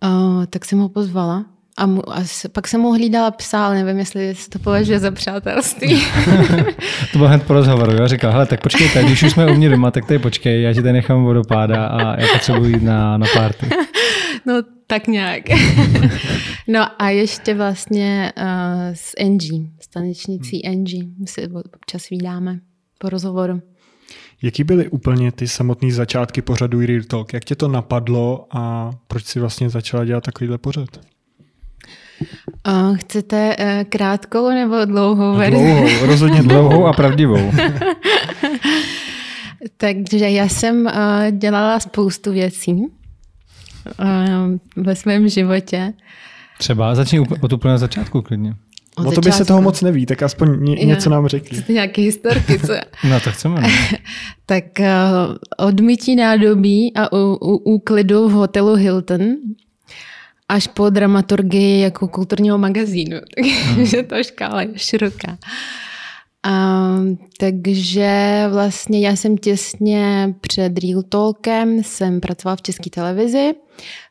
Uh, 0.05 0.47
tak 0.47 0.65
jsem 0.65 0.79
ho 0.79 0.89
pozvala 0.89 1.47
a, 1.81 1.87
mu, 1.87 2.13
a 2.13 2.25
pak 2.53 2.69
jsem 2.69 2.81
mu 2.81 2.93
hlídala 2.93 3.31
psa, 3.31 3.67
ale 3.67 3.75
nevím, 3.75 3.99
jestli 3.99 4.35
se 4.35 4.51
to 4.51 4.59
považuje 4.59 4.99
za 4.99 5.11
přátelství. 5.11 6.03
to 7.13 7.19
bylo 7.19 7.29
hned 7.29 7.43
po 7.43 7.53
rozhovoru. 7.53 7.93
Já 7.93 8.07
říkal, 8.07 8.33
hele, 8.33 8.47
tak 8.47 8.63
počkejte, 8.63 9.05
když 9.05 9.23
už 9.23 9.31
jsme 9.31 9.47
u 9.47 9.55
mě 9.55 9.69
doma, 9.69 9.91
tak 9.91 10.07
tady 10.07 10.19
počkej, 10.19 10.63
já 10.63 10.73
ti 10.73 10.83
tady 10.83 10.93
nechám 10.93 11.25
vodopáda 11.25 11.87
a 11.87 12.21
já 12.21 12.27
potřebuji 12.33 12.65
jít 12.65 12.83
na, 12.83 13.19
na 13.19 13.27
party. 13.35 13.67
No 14.47 14.55
tak 14.87 15.07
nějak. 15.07 15.43
no 16.69 17.03
a 17.03 17.09
ještě 17.09 17.55
vlastně 17.55 18.33
uh, 18.37 18.45
s 18.95 19.15
Angie, 19.21 19.63
s 19.81 19.89
tanečnicí 19.89 20.63
hmm. 20.65 20.75
Angie, 20.75 21.05
my 21.19 21.27
se 21.27 21.49
občas 21.75 22.11
vydáme 22.11 22.61
po 22.99 23.09
rozhovoru. 23.09 23.63
Jaký 24.43 24.65
byly 24.65 24.89
úplně 24.89 25.33
ty 25.33 25.49
samotné 25.49 25.93
začátky 25.93 26.43
pořadu 26.43 26.81
Real 26.81 27.03
Talk? 27.03 27.33
Jak 27.33 27.45
tě 27.45 27.55
to 27.55 27.69
napadlo 27.69 28.47
a 28.51 28.91
proč 29.09 29.25
si 29.25 29.41
vlastně 29.41 29.71
začala 29.71 30.05
dělat 30.05 30.25
takovýhle 30.25 30.59
pořad? 30.59 30.89
Uh, 32.69 32.97
chcete 32.97 33.57
uh, 33.57 33.65
krátkou 33.89 34.51
nebo 34.51 34.85
dlouhou 34.85 35.37
verzi? 35.37 35.57
Dlouhou, 35.57 35.89
rozhodně 36.07 36.43
dlouhou 36.43 36.87
a 36.87 36.93
pravdivou. 36.93 37.53
Takže 39.77 40.31
já 40.31 40.49
jsem 40.49 40.87
uh, 40.87 40.93
dělala 41.31 41.81
spoustu 41.81 42.33
věcí 42.33 42.87
ve 44.77 44.97
svém 44.97 45.29
životě. 45.29 45.93
Třeba 46.59 46.95
začni 46.95 47.21
od 47.21 47.53
úplně 47.53 47.79
začátku 47.79 48.23
klidně. 48.23 48.55
Od 48.97 49.05
no 49.05 49.13
to 49.13 49.21
by 49.21 49.33
se 49.33 49.45
toho 49.45 49.63
moc 49.63 49.83
neví, 49.83 50.07
tak 50.07 50.23
aspoň 50.23 50.65
ně, 50.65 50.75
něco 50.75 51.11
nám 51.11 51.27
řekni. 51.27 51.59
Jste 51.59 51.73
nějaké 51.73 52.03
historky, 52.03 52.59
co? 52.59 52.73
no 53.09 53.21
to 53.21 53.31
chceme. 53.31 53.63
tak 54.47 54.65
uh, 54.79 55.67
od 55.67 55.81
mytí 55.81 56.17
nádobí 56.17 56.93
a 56.97 57.13
u, 57.13 57.39
u, 57.41 57.57
úklidu 57.57 58.29
v 58.29 58.33
hotelu 58.33 58.75
Hilton 58.75 59.21
až 60.51 60.67
po 60.67 60.91
dramaturgii 60.91 61.81
jako 61.81 62.09
kulturního 62.09 62.59
magazínu. 62.59 63.17
Takže 63.77 63.97
hmm. 63.97 64.07
ta 64.07 64.23
škála 64.23 64.63
je 64.63 64.69
široká. 64.77 65.39
Um, 66.49 67.19
takže 67.39 68.45
vlastně 68.51 69.01
já 69.01 69.17
jsem 69.17 69.39
těsně 69.39 70.35
před 70.41 70.79
Real 70.79 71.03
Talkem 71.03 71.85
jsem 71.85 72.21
pracovala 72.21 72.57
v 72.57 72.63
České 72.63 72.91
televizi, 72.91 73.55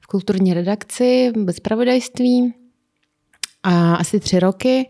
v 0.02 0.08
kulturní 0.08 0.54
redakci, 0.54 1.32
bez 1.38 1.56
spravodajství 1.56 2.54
a 3.64 3.96
asi 3.96 4.20
tři 4.20 4.40
roky. 4.40 4.90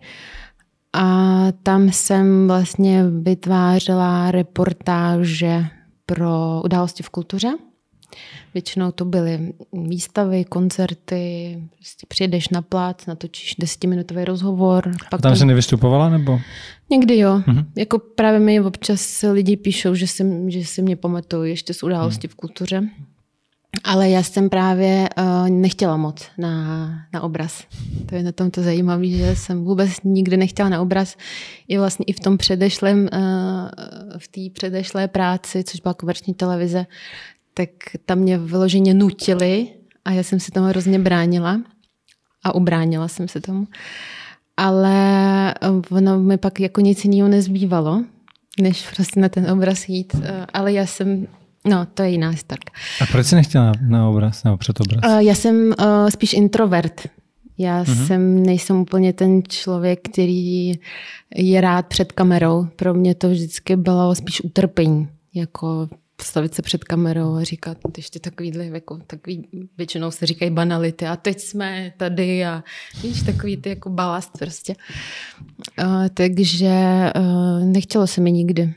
A 0.94 1.48
tam 1.63 1.89
jsem 1.91 2.48
vlastně 2.48 3.03
vytvářela 3.22 4.32
reportáže 4.32 5.65
pro 6.06 6.62
události 6.65 7.03
v 7.03 7.10
kultuře. 7.10 7.50
Většinou 8.54 8.92
to 8.92 9.06
byly 9.06 9.54
výstavy, 9.74 10.46
koncerty, 10.46 11.58
prostě 11.75 12.06
přijedeš 12.08 12.50
na 12.50 12.62
plát, 12.62 13.08
natočíš 13.08 13.56
desetiminutový 13.60 14.25
rozhovor. 14.25 14.84
Pak 14.84 15.06
A 15.06 15.10
tam, 15.10 15.22
tam 15.22 15.36
se 15.36 15.46
nevystupovala 15.46 16.10
nebo? 16.10 16.39
Někdy 16.92 17.18
jo. 17.18 17.38
Uh-huh. 17.38 17.66
Jako 17.75 18.00
právě 18.00 18.39
mi 18.39 18.62
občas 18.62 19.25
lidi 19.32 19.58
píšou, 19.58 19.96
že 19.96 20.08
si, 20.08 20.24
že 20.48 20.66
si 20.66 20.82
mě 20.82 20.96
pamatují 20.96 21.51
ještě 21.51 21.74
z 21.74 21.84
události 21.84 22.28
uh-huh. 22.28 22.32
v 22.32 22.36
kultuře. 22.36 22.89
Ale 23.84 24.10
já 24.10 24.24
jsem 24.24 24.50
právě 24.50 25.10
uh, 25.18 25.50
nechtěla 25.50 25.98
moc 25.98 26.25
na, 26.38 26.88
na 27.13 27.22
obraz. 27.22 27.63
To 28.06 28.16
je 28.16 28.24
na 28.24 28.32
tom 28.32 28.51
to 28.51 28.63
zajímavé, 28.63 29.08
že 29.08 29.36
jsem 29.36 29.63
vůbec 29.63 29.92
nikdy 30.04 30.38
nechtěla 30.38 30.70
na 30.70 30.82
obraz. 30.82 31.18
I 31.68 31.78
vlastně 31.78 32.06
i 32.08 32.13
v 32.13 32.20
tom 32.20 32.38
předešlém, 32.38 33.10
uh, 33.13 33.20
v 34.18 34.28
té 34.28 34.42
předešlé 34.54 35.08
práci, 35.08 35.63
což 35.63 35.80
byla 35.80 35.94
komerční 35.94 36.34
televize, 36.34 36.86
tak 37.60 37.70
tam 38.06 38.18
mě 38.18 38.38
vyloženě 38.38 38.94
nutili 38.94 39.68
a 40.06 40.12
já 40.12 40.24
jsem 40.24 40.39
se 40.39 40.51
tomu 40.51 40.68
hrozně 40.68 41.00
bránila 41.00 41.62
a 42.44 42.56
ubránila 42.56 43.08
jsem 43.08 43.28
se 43.28 43.42
tomu. 43.42 43.68
Ale 44.58 45.54
ono 45.92 46.20
mi 46.20 46.38
pak 46.38 46.60
jako 46.60 46.82
nic 46.82 47.06
jiného 47.06 47.30
nezbývalo, 47.30 48.04
než 48.62 48.88
prostě 48.96 49.20
na 49.20 49.30
ten 49.30 49.51
obraz 49.51 49.89
jít. 49.89 50.16
Ale 50.54 50.74
já 50.74 50.86
jsem 50.86 51.28
No, 51.68 51.86
to 51.94 52.04
je 52.04 52.10
jiná 52.10 52.30
historka. 52.30 52.72
A 53.01 53.06
proč 53.12 53.25
jsi 53.25 53.36
nechtěla 53.36 53.66
na, 53.66 53.74
na 53.82 54.10
obraz 54.10 54.44
nebo 54.44 54.58
před 54.58 54.82
obraz? 54.82 55.13
Uh, 55.13 55.20
já 55.20 55.36
jsem 55.36 55.56
uh, 55.80 56.10
spíš 56.10 56.34
introvert. 56.34 57.08
Já 57.58 57.84
uh-huh. 57.84 58.08
jsem, 58.08 58.44
nejsem 58.44 58.75
úplně 58.75 59.13
ten 59.13 59.44
člověk, 59.48 60.00
který 60.10 60.72
je 61.36 61.62
rád 61.62 61.88
před 61.88 62.12
kamerou. 62.12 62.68
Pro 62.75 62.94
mě 62.94 63.16
to 63.16 63.30
vždycky 63.30 63.75
bylo 63.75 64.16
spíš 64.16 64.42
utrpení. 64.42 65.08
Jako 65.36 65.89
postavit 66.19 66.55
se 66.55 66.61
před 66.61 66.83
kamerou 66.83 67.35
a 67.35 67.43
říkat 67.43 67.77
ještě 67.97 68.19
takovýhle, 68.19 68.65
jako, 68.65 68.97
takový, 69.07 69.47
většinou 69.77 70.11
se 70.11 70.25
říkají 70.25 70.51
banality 70.51 71.07
a 71.07 71.15
teď 71.15 71.39
jsme 71.39 71.93
tady 71.97 72.45
a 72.45 72.63
víš, 73.01 73.21
takový 73.21 73.57
ty 73.57 73.69
jako 73.69 73.89
balast 73.89 74.38
prostě. 74.39 74.75
Uh, 75.83 76.07
takže 76.13 76.73
uh, 77.15 77.63
nechtělo 77.63 78.07
se 78.07 78.21
mi 78.21 78.31
nikdy. 78.31 78.73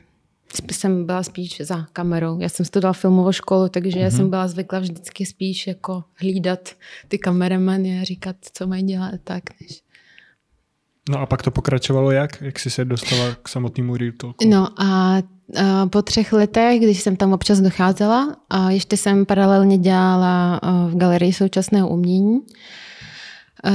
Jsem 0.71 1.05
byla 1.05 1.23
spíš 1.23 1.61
za 1.61 1.87
kamerou. 1.93 2.39
Já 2.39 2.49
jsem 2.49 2.65
studovala 2.65 2.93
filmovou 2.93 3.31
školu, 3.31 3.69
takže 3.69 3.97
mm-hmm. 3.97 4.03
já 4.03 4.11
jsem 4.11 4.19
mhm. 4.19 4.29
byla 4.29 4.47
zvykla 4.47 4.79
vždycky 4.79 5.25
spíš 5.25 5.67
jako 5.67 6.03
hlídat 6.15 6.69
ty 7.07 7.17
kameramany 7.17 7.99
a 7.99 8.03
říkat, 8.03 8.35
co 8.53 8.67
mají 8.67 8.83
dělat 8.83 9.13
tak, 9.23 9.43
než 9.61 9.83
No 11.09 11.19
a 11.19 11.25
pak 11.25 11.43
to 11.43 11.51
pokračovalo 11.51 12.11
jak? 12.11 12.41
Jak 12.41 12.59
jsi 12.59 12.69
se 12.69 12.85
dostala 12.85 13.35
k 13.43 13.49
samotnému 13.49 13.97
Real 13.97 14.11
Talku? 14.17 14.49
No 14.49 14.81
a 14.81 15.17
po 15.89 16.01
třech 16.01 16.33
letech, 16.33 16.81
když 16.81 17.01
jsem 17.01 17.15
tam 17.15 17.33
občas 17.33 17.61
docházela, 17.61 18.35
a 18.49 18.69
ještě 18.69 18.97
jsem 18.97 19.25
paralelně 19.25 19.77
dělala 19.77 20.59
v 20.87 20.95
galerii 20.95 21.33
současného 21.33 21.89
umění. 21.89 22.39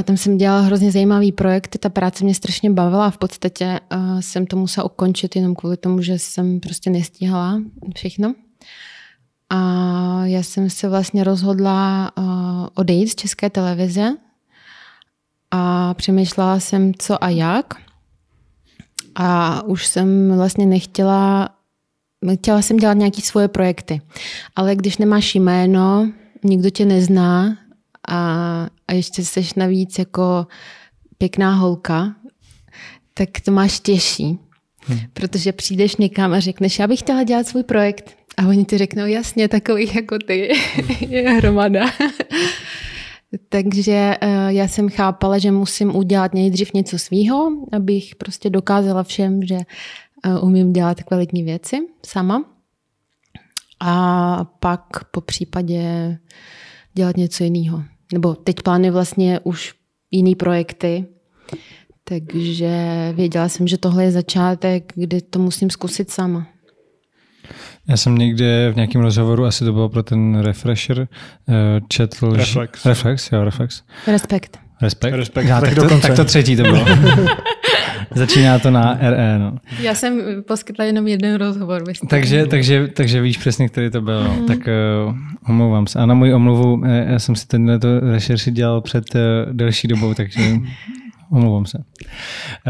Tam 0.05 0.17
jsem 0.17 0.39
dělala 0.39 0.61
hrozně 0.61 0.93
zajímavý 0.93 1.33
projekty, 1.33 1.79
ta 1.79 1.89
práce 1.89 2.25
mě 2.25 2.35
strašně 2.35 2.71
bavila 2.71 3.07
a 3.07 3.11
v 3.11 3.19
podstatě 3.19 3.81
jsem 4.21 4.47
to 4.47 4.57
musela 4.57 4.85
ukončit 4.85 5.37
jenom 5.37 5.55
kvůli 5.55 5.77
tomu, 5.77 6.03
že 6.03 6.19
jsem 6.19 6.61
prostě 6.61 6.91
nestíhala 6.91 7.61
všechno. 7.95 8.35
A 9.51 10.21
já 10.25 10.43
jsem 10.43 10.71
se 10.71 10.89
vlastně 10.89 11.25
rozhodla 11.25 12.11
odejít 12.75 13.09
z 13.09 13.15
české 13.15 13.51
televize 13.51 14.17
a 15.51 15.95
přemýšlela 15.95 16.61
jsem, 16.61 16.93
co 16.99 17.25
a 17.25 17.29
jak. 17.29 17.75
A 19.15 19.63
už 19.63 19.87
jsem 19.87 20.37
vlastně 20.37 20.67
nechtěla, 20.67 21.49
chtěla 22.35 22.63
jsem 22.63 22.77
dělat 22.77 22.95
nějaké 22.95 23.23
svoje 23.23 23.49
projekty. 23.49 24.01
Ale 24.57 24.77
když 24.77 24.99
nemáš 24.99 25.35
jméno, 25.35 26.13
nikdo 26.45 26.71
tě 26.71 26.85
nezná 26.85 27.59
a, 28.09 28.67
a 28.89 28.93
ještě 28.93 29.25
jsi 29.25 29.49
navíc 29.57 29.99
jako 29.99 30.47
pěkná 31.19 31.55
holka, 31.55 32.15
tak 33.15 33.29
to 33.45 33.53
máš 33.53 33.81
těžší. 33.81 34.39
Hmm. 34.81 34.99
Protože 35.13 35.53
přijdeš 35.53 35.97
někam 35.97 36.33
a 36.33 36.41
řekneš, 36.41 36.79
já 36.79 36.87
bych 36.87 36.99
chtěla 36.99 37.23
dělat 37.23 37.49
svůj 37.49 37.63
projekt. 37.63 38.17
A 38.37 38.49
oni 38.49 38.65
ti 38.65 38.79
řeknou, 38.79 39.07
jasně, 39.07 39.49
takových 39.49 39.97
jako 39.97 40.19
ty 40.19 40.53
je 41.09 41.31
hromada. 41.31 41.85
Takže 43.49 44.17
uh, 44.23 44.49
já 44.49 44.69
jsem 44.69 44.89
chápala, 44.89 45.39
že 45.39 45.51
musím 45.51 45.97
udělat 45.97 46.35
nejdřív 46.35 46.73
něco 46.75 46.99
svýho, 46.99 47.51
abych 47.73 48.17
prostě 48.17 48.51
dokázala 48.51 49.03
všem, 49.03 49.43
že 49.43 49.59
umím 50.43 50.73
dělat 50.73 51.03
kvalitní 51.03 51.43
věci 51.43 51.77
sama. 52.07 52.45
A 53.81 54.45
pak 54.61 55.05
po 55.11 55.21
případě 55.21 56.19
dělat 56.95 57.17
něco 57.17 57.45
jiného. 57.45 57.83
Nebo 58.13 58.35
teď 58.35 58.57
plánuji 58.65 58.91
vlastně 58.91 59.41
už 59.45 59.75
jiný 60.11 60.35
projekty, 60.35 61.05
takže 62.05 62.73
věděla 63.15 63.49
jsem, 63.49 63.69
že 63.69 63.79
tohle 63.79 64.05
je 64.05 64.13
začátek, 64.13 64.93
kdy 64.95 65.21
to 65.21 65.39
musím 65.39 65.71
zkusit 65.71 66.11
sama. 66.11 66.47
Já 67.89 67.97
jsem 67.97 68.19
někde 68.19 68.71
v 68.73 68.77
nějakém 68.77 69.01
rozhovoru, 69.01 69.45
asi 69.45 69.65
to 69.65 69.73
bylo 69.73 69.89
pro 69.89 70.03
ten 70.03 70.41
refresher, 70.41 70.99
uh, 71.01 71.07
četl... 71.89 72.33
Reflex. 72.33 72.87
Reflex, 72.87 73.33
jo, 73.33 73.45
Reflex. 73.45 73.83
Respekt. 74.07 74.59
Respekt? 74.83 75.15
Respekt, 75.15 75.47
Já, 75.47 75.61
tak, 75.61 75.75
tak, 75.75 75.89
to, 75.89 76.01
tak 76.01 76.17
to 76.17 76.25
třetí 76.25 76.57
to 76.57 76.63
bylo. 76.63 76.85
Začíná 78.15 78.59
to 78.59 78.71
na 78.71 78.99
RE. 79.01 79.39
No. 79.39 79.57
Já 79.81 79.95
jsem 79.95 80.21
poskytla 80.47 80.85
jenom 80.85 81.09
jeden 81.09 81.35
rozhovor. 81.35 81.85
Takže, 82.09 82.47
takže, 82.47 82.89
takže 82.89 83.21
víš 83.21 83.39
přesně, 83.39 83.69
který 83.69 83.91
to 83.91 84.01
byl. 84.01 84.35
Mm. 84.41 84.47
Tak 84.47 84.59
uh, 84.59 85.15
omlouvám 85.49 85.87
se. 85.87 85.99
A 85.99 86.07
na 86.07 86.15
můj 86.15 86.35
omluvu, 86.35 86.83
eh, 86.87 87.07
já 87.09 87.19
jsem 87.19 87.37
si 87.37 87.47
tenhle 87.47 87.79
to 87.79 88.01
rešerši 88.01 88.51
dělal 88.51 88.81
před 88.81 89.05
uh, 89.15 89.21
delší 89.53 89.89
dobou, 89.89 90.15
takže 90.15 90.41
omlouvám 91.31 91.67
se. 91.67 91.79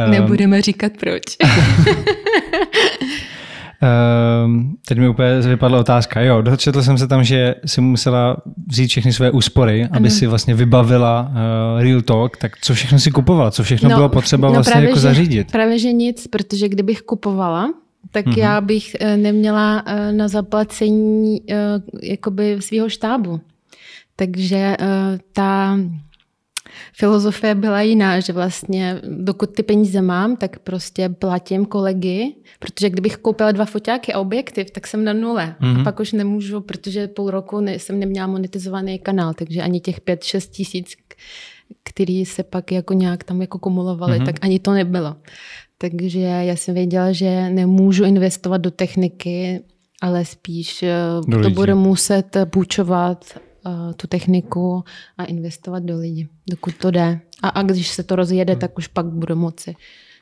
Um, 0.07 0.11
Nebudeme 0.11 0.63
říkat 0.63 0.93
proč. 1.01 1.23
Um, 4.45 4.77
teď 4.89 4.99
mi 4.99 5.09
úplně 5.09 5.41
vypadla 5.41 5.79
otázka. 5.79 6.21
Jo, 6.21 6.43
dočetl 6.43 6.83
jsem 6.83 6.99
se 6.99 7.09
tam, 7.09 7.25
že 7.25 7.55
si 7.65 7.81
musela 7.81 8.37
vzít 8.67 8.87
všechny 8.89 9.13
své 9.13 9.31
úspory, 9.31 9.85
aby 9.85 10.09
ano. 10.09 10.11
si 10.11 10.27
vlastně 10.27 10.55
vybavila 10.55 11.31
uh, 11.31 11.83
Real 11.83 12.03
Talk. 12.03 12.37
Tak 12.37 12.53
co 12.61 12.75
všechno 12.75 12.99
si 12.99 13.11
kupovala? 13.11 13.51
Co 13.51 13.63
všechno 13.63 13.89
no, 13.89 13.97
bylo 13.97 14.09
potřeba 14.09 14.49
no 14.49 14.55
vlastně 14.55 14.73
právě, 14.73 14.89
jako 14.89 14.99
že, 14.99 15.03
zařídit? 15.03 15.53
Právě, 15.53 15.79
že 15.79 15.93
nic, 15.93 16.27
protože 16.27 16.69
kdybych 16.69 17.03
kupovala, 17.03 17.75
tak 18.11 18.27
mm-hmm. 18.27 18.39
já 18.39 18.61
bych 18.61 18.97
uh, 19.01 19.17
neměla 19.17 19.83
uh, 19.87 20.17
na 20.17 20.29
zaplacení 20.29 21.41
uh, 21.41 21.57
jakoby 22.03 22.57
svého 22.61 22.89
štábu. 22.89 23.41
Takže 24.17 24.77
uh, 24.81 24.87
ta 25.33 25.79
filozofie 26.93 27.55
byla 27.55 27.83
jiná, 27.83 28.21
že 28.21 28.33
vlastně 28.33 29.01
dokud 29.09 29.51
ty 29.51 29.63
peníze 29.63 30.03
mám, 30.03 30.37
tak 30.37 30.59
prostě 30.59 31.09
platím 31.09 31.67
kolegy, 31.67 32.35
protože 32.59 32.91
kdybych 32.91 33.17
koupila 33.17 33.53
dva 33.53 33.65
foťáky 33.65 34.13
a 34.13 34.21
objektiv, 34.21 34.71
tak 34.71 34.87
jsem 34.87 35.05
na 35.05 35.13
nule. 35.13 35.57
Mm-hmm. 35.61 35.71
A 35.71 35.73
mhm. 35.73 35.85
pak 35.85 36.01
už 36.01 36.13
nemůžu, 36.13 36.61
protože 36.61 37.09
půl 37.09 37.31
roku 37.31 37.61
ne, 37.61 37.79
jsem 37.79 37.99
neměla 37.99 38.27
monetizovaný 38.27 38.99
kanál, 38.99 39.35
takže 39.35 39.63
ani 39.63 39.81
těch 39.81 40.01
5-6 40.01 40.51
tisíc, 40.51 40.97
který 41.85 42.27
se 42.27 42.43
pak 42.43 42.73
jako 42.73 42.95
nějak 42.95 43.25
tam 43.25 43.41
jako 43.41 43.59
kumulovaly, 43.59 44.19
mm-hmm. 44.19 44.27
tak 44.27 44.37
ani 44.41 44.59
to 44.59 44.73
nebylo. 44.73 45.17
Takže 45.79 46.21
já 46.21 46.57
jsem 46.57 46.75
věděla, 46.75 47.13
že 47.13 47.51
nemůžu 47.51 48.05
investovat 48.05 48.59
do 48.59 48.71
techniky, 48.71 49.61
ale 50.03 50.25
spíš 50.25 50.83
eh, 50.83 50.95
do 51.27 51.43
to 51.43 51.51
budu 51.51 51.77
muset 51.77 52.37
půjčovat 52.51 53.25
uh, 53.69 53.93
tu 53.93 54.07
techniku 54.07 54.85
a 55.19 55.25
investovat 55.25 55.83
do 55.83 55.99
lidí, 55.99 56.29
dokud 56.51 56.75
to 56.75 56.91
jde. 56.91 57.21
A, 57.43 57.49
a 57.49 57.63
když 57.63 57.89
se 57.89 58.03
to 58.03 58.17
rozjede, 58.17 58.53
hmm. 58.53 58.61
tak 58.61 58.79
už 58.79 58.87
pak 58.87 59.07
budu 59.07 59.37
moci 59.37 59.75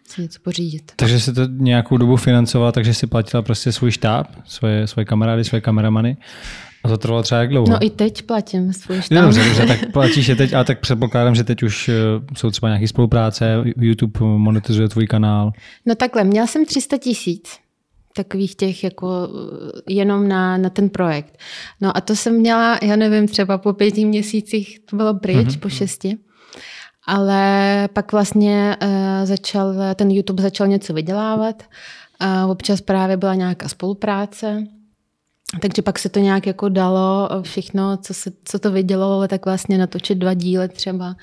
si 0.08 0.22
něco 0.22 0.40
pořídit. 0.42 0.92
Takže 0.96 1.20
si 1.20 1.32
to 1.32 1.40
nějakou 1.46 1.96
dobu 1.96 2.16
financovala, 2.16 2.72
takže 2.72 2.94
si 2.94 3.06
platila 3.06 3.42
prostě 3.42 3.72
svůj 3.72 3.90
štáb, 3.90 4.26
svoje, 4.44 4.86
svoje 4.86 5.04
kamarády, 5.04 5.44
svoje 5.44 5.60
kameramany. 5.60 6.16
A 6.84 6.88
to 6.88 6.98
trvalo 6.98 7.22
třeba 7.22 7.40
jak 7.40 7.50
dlouho? 7.50 7.68
No 7.68 7.78
i 7.80 7.90
teď 7.90 8.22
platím 8.22 8.72
svůj 8.72 9.02
štáb. 9.02 9.24
Dobře, 9.24 9.44
dobře, 9.44 9.66
tak 9.66 9.92
platíš 9.92 10.26
je 10.26 10.36
teď, 10.36 10.52
ale 10.52 10.64
tak 10.64 10.80
předpokládám, 10.80 11.34
že 11.34 11.44
teď 11.44 11.62
už 11.62 11.88
eh, 11.88 11.94
jsou 12.36 12.50
třeba 12.50 12.68
nějaké 12.68 12.88
spolupráce, 12.88 13.62
YouTube 13.76 14.20
monetizuje 14.20 14.88
tvůj 14.88 15.06
kanál. 15.06 15.52
No 15.86 15.94
takhle, 15.94 16.24
měla 16.24 16.46
jsem 16.46 16.64
300 16.64 16.98
tisíc 16.98 17.65
takových 18.16 18.54
těch 18.54 18.84
jako 18.84 19.28
jenom 19.88 20.28
na, 20.28 20.56
na 20.56 20.70
ten 20.70 20.88
projekt. 20.88 21.38
No 21.80 21.96
a 21.96 22.00
to 22.00 22.16
jsem 22.16 22.34
měla, 22.34 22.78
já 22.82 22.96
nevím, 22.96 23.28
třeba 23.28 23.58
po 23.58 23.72
pěti 23.72 24.04
měsících 24.04 24.78
to 24.90 24.96
bylo 24.96 25.14
pryč, 25.14 25.48
mm-hmm. 25.48 25.60
po 25.60 25.68
šesti. 25.68 26.16
Ale 27.06 27.88
pak 27.92 28.12
vlastně 28.12 28.76
uh, 28.82 28.88
začal, 29.24 29.74
ten 29.94 30.10
YouTube 30.10 30.42
začal 30.42 30.66
něco 30.66 30.94
vydělávat. 30.94 31.62
Uh, 32.44 32.50
občas 32.50 32.80
právě 32.80 33.16
byla 33.16 33.34
nějaká 33.34 33.68
spolupráce. 33.68 34.66
Takže 35.62 35.82
pak 35.82 35.98
se 35.98 36.08
to 36.08 36.18
nějak 36.18 36.46
jako 36.46 36.68
dalo 36.68 37.28
všechno, 37.42 37.96
co, 37.96 38.14
se, 38.14 38.32
co 38.44 38.58
to 38.58 38.70
vydělalo, 38.70 39.28
tak 39.28 39.44
vlastně 39.44 39.78
natočit 39.78 40.18
dva 40.18 40.34
díly 40.34 40.68
třeba. 40.68 41.16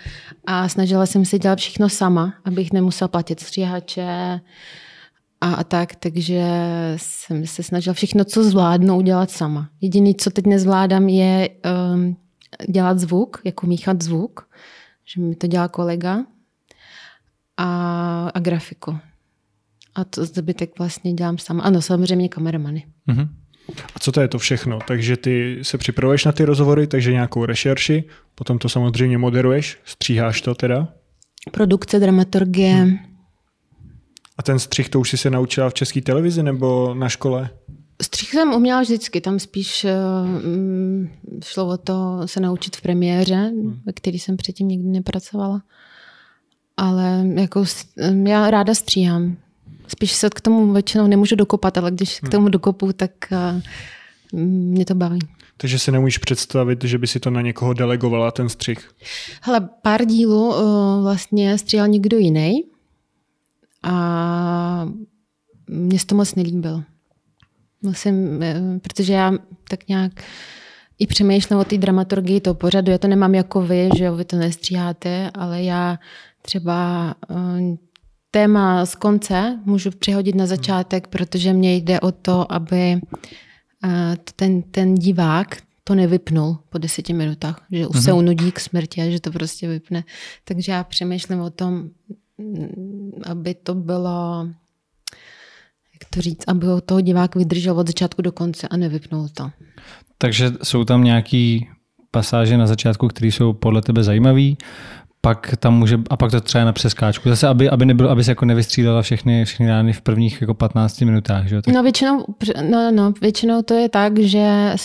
A 0.45 0.69
snažila 0.69 1.05
jsem 1.05 1.25
se 1.25 1.39
dělat 1.39 1.59
všechno 1.59 1.89
sama, 1.89 2.33
abych 2.45 2.73
nemusela 2.73 3.07
platit 3.07 3.39
stříhače, 3.39 4.39
a, 5.43 5.53
a 5.53 5.63
tak, 5.63 5.95
takže 5.95 6.41
jsem 6.95 7.47
se 7.47 7.63
snažila 7.63 7.93
všechno, 7.93 8.23
co 8.23 8.43
zvládnu, 8.43 8.97
udělat 8.97 9.31
sama. 9.31 9.69
Jediný, 9.81 10.15
co 10.15 10.29
teď 10.29 10.45
nezvládám, 10.45 11.09
je 11.09 11.49
um, 11.93 12.17
dělat 12.69 12.99
zvuk, 12.99 13.41
jako 13.43 13.67
míchat 13.67 14.01
zvuk, 14.03 14.47
že 15.05 15.21
mi 15.21 15.35
to 15.35 15.47
dělá 15.47 15.67
kolega 15.67 16.25
a, 17.57 18.29
a 18.33 18.39
grafiku. 18.39 18.97
A 19.95 20.03
to 20.03 20.25
zbytek 20.25 20.79
vlastně 20.79 21.13
dělám 21.13 21.37
sama. 21.37 21.63
Ano, 21.63 21.81
samozřejmě 21.81 22.29
kameramany. 22.29 22.85
Mm-hmm. 23.07 23.29
A 23.95 23.99
co 23.99 24.11
to 24.11 24.21
je 24.21 24.27
to 24.27 24.39
všechno? 24.39 24.79
Takže 24.87 25.17
ty 25.17 25.59
se 25.61 25.77
připravuješ 25.77 26.25
na 26.25 26.31
ty 26.31 26.45
rozhovory, 26.45 26.87
takže 26.87 27.11
nějakou 27.11 27.45
rešerši, 27.45 28.03
potom 28.35 28.57
to 28.57 28.69
samozřejmě 28.69 29.17
moderuješ, 29.17 29.79
stříháš 29.85 30.41
to 30.41 30.55
teda? 30.55 30.87
Produkce, 31.51 31.99
dramaturgie, 31.99 32.73
hmm 32.73 33.12
a 34.37 34.43
ten 34.43 34.59
střih 34.59 34.89
to 34.89 34.99
už 34.99 35.09
jsi 35.09 35.17
se 35.17 35.29
naučila 35.29 35.69
v 35.69 35.73
české 35.73 36.01
televizi 36.01 36.43
nebo 36.43 36.93
na 36.93 37.09
škole? 37.09 37.49
Střih 38.01 38.29
jsem 38.29 38.53
uměla 38.53 38.81
vždycky, 38.81 39.21
tam 39.21 39.39
spíš 39.39 39.85
uh, 39.85 41.39
šlo 41.43 41.67
o 41.67 41.77
to 41.77 42.21
se 42.25 42.39
naučit 42.39 42.75
v 42.75 42.81
premiéře, 42.81 43.35
hmm. 43.35 43.79
ve 43.85 43.93
který 43.93 44.19
jsem 44.19 44.37
předtím 44.37 44.67
nikdy 44.67 44.89
nepracovala. 44.89 45.61
Ale 46.77 47.25
jako 47.33 47.63
já 48.23 48.51
ráda 48.51 48.73
stříhám. 48.73 49.37
Spíš 49.87 50.11
se 50.11 50.29
k 50.29 50.41
tomu 50.41 50.73
většinou 50.73 51.07
nemůžu 51.07 51.35
dokopat, 51.35 51.77
ale 51.77 51.91
když 51.91 52.21
hmm. 52.21 52.29
k 52.29 52.31
tomu 52.31 52.49
dokopu, 52.49 52.93
tak 52.93 53.11
uh, 53.31 53.61
mě 54.39 54.85
to 54.85 54.95
baví. 54.95 55.19
Takže 55.57 55.79
si 55.79 55.91
nemůžeš 55.91 56.17
představit, 56.17 56.83
že 56.83 56.97
by 56.97 57.07
si 57.07 57.19
to 57.19 57.29
na 57.29 57.41
někoho 57.41 57.73
delegovala, 57.73 58.31
ten 58.31 58.49
střih? 58.49 58.89
Hele, 59.41 59.69
pár 59.81 60.05
dílů 60.05 60.47
uh, 60.47 60.55
vlastně 61.03 61.57
stříhal 61.57 61.87
někdo 61.87 62.17
jiný, 62.17 62.63
a 63.83 64.87
se 65.97 66.05
to 66.05 66.15
moc 66.15 66.35
nelíbilo. 66.35 66.83
Musím, 67.81 68.43
eh, 68.43 68.79
protože 68.81 69.13
já 69.13 69.31
tak 69.69 69.87
nějak 69.87 70.23
i 70.99 71.07
přemýšlím 71.07 71.59
o 71.59 71.65
té 71.65 71.77
dramaturgii 71.77 72.41
toho 72.41 72.53
pořadu. 72.53 72.91
Já 72.91 72.97
to 72.97 73.07
nemám 73.07 73.35
jako 73.35 73.61
vy, 73.61 73.89
že 73.97 74.03
jo, 74.03 74.15
vy 74.15 74.25
to 74.25 74.35
nestříháte, 74.35 75.31
ale 75.33 75.63
já 75.63 75.99
třeba 76.41 77.15
eh, 77.31 77.77
téma 78.31 78.85
z 78.85 78.95
konce 78.95 79.59
můžu 79.65 79.91
přihodit 79.91 80.35
na 80.35 80.45
začátek, 80.45 81.07
protože 81.07 81.53
mně 81.53 81.75
jde 81.75 81.99
o 81.99 82.11
to, 82.11 82.51
aby 82.51 83.01
eh, 83.83 84.17
ten, 84.35 84.61
ten 84.61 84.95
divák 84.95 85.57
to 85.83 85.95
nevypnul 85.95 86.57
po 86.69 86.77
deseti 86.77 87.13
minutách, 87.13 87.65
že 87.71 87.87
už 87.87 88.03
se 88.03 88.11
mhm. 88.11 88.19
unudí 88.19 88.51
k 88.51 88.59
smrti 88.59 89.01
a 89.01 89.09
že 89.09 89.19
to 89.19 89.31
prostě 89.31 89.67
vypne. 89.67 90.03
Takže 90.43 90.71
já 90.71 90.83
přemýšlím 90.83 91.39
o 91.39 91.49
tom, 91.49 91.89
aby 93.25 93.53
to 93.53 93.75
bylo, 93.75 94.47
jak 95.93 96.09
to 96.09 96.21
říct, 96.21 96.43
aby 96.47 96.65
ho 96.65 96.81
toho 96.81 97.01
divák 97.01 97.35
vydržel 97.35 97.79
od 97.79 97.87
začátku 97.87 98.21
do 98.21 98.31
konce 98.31 98.67
a 98.67 98.77
nevypnul 98.77 99.27
to. 99.33 99.51
Takže 100.17 100.51
jsou 100.63 100.83
tam 100.83 101.03
nějaký 101.03 101.69
pasáže 102.11 102.57
na 102.57 102.67
začátku, 102.67 103.07
které 103.07 103.27
jsou 103.27 103.53
podle 103.53 103.81
tebe 103.81 104.03
zajímavé, 104.03 104.49
pak 105.21 105.55
tam 105.59 105.77
může, 105.77 105.99
a 106.09 106.17
pak 106.17 106.31
to 106.31 106.41
třeba 106.41 106.65
na 106.65 106.73
přeskáčku. 106.73 107.29
Zase, 107.29 107.47
aby, 107.47 107.69
aby, 107.69 107.85
nebylo, 107.85 108.09
aby 108.09 108.23
se 108.23 108.31
jako 108.31 108.45
nevystřídala 108.45 109.01
všechny, 109.01 109.45
všechny 109.45 109.67
rány 109.67 109.93
v 109.93 110.01
prvních 110.01 110.41
jako 110.41 110.53
15 110.53 111.01
minutách. 111.01 111.47
Že? 111.47 111.61
Tak... 111.61 111.73
No, 111.73 111.83
většinou, 111.83 112.25
no, 112.69 112.91
no, 112.91 113.13
většinou 113.21 113.61
to 113.61 113.73
je 113.73 113.89
tak, 113.89 114.19
že 114.19 114.75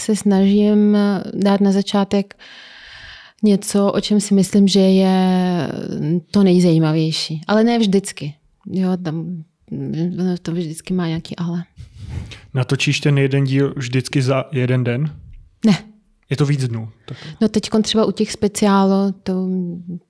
se 0.00 0.16
snažím 0.16 0.96
dát 1.34 1.60
na 1.60 1.72
začátek 1.72 2.34
uh, 2.34 2.44
něco, 3.46 3.92
o 3.92 4.00
čem 4.00 4.20
si 4.20 4.34
myslím, 4.34 4.68
že 4.68 4.80
je 4.80 5.18
to 6.30 6.42
nejzajímavější. 6.42 7.40
Ale 7.46 7.64
ne 7.64 7.78
vždycky. 7.78 8.34
Jo, 8.70 8.96
tam 9.02 9.44
to 10.42 10.52
vždycky 10.52 10.94
má 10.94 11.06
nějaký 11.06 11.36
ale. 11.36 11.64
Natočíš 12.54 13.00
ten 13.00 13.18
jeden 13.18 13.44
díl 13.44 13.74
vždycky 13.76 14.22
za 14.22 14.44
jeden 14.52 14.84
den? 14.84 15.10
Ne. 15.66 15.78
Je 16.30 16.36
to 16.36 16.46
víc 16.46 16.68
dnů? 16.68 16.88
Tak. 17.08 17.18
No 17.40 17.48
teď 17.48 17.70
třeba 17.82 18.04
u 18.04 18.10
těch 18.10 18.32
speciálů, 18.32 19.14
to, 19.22 19.48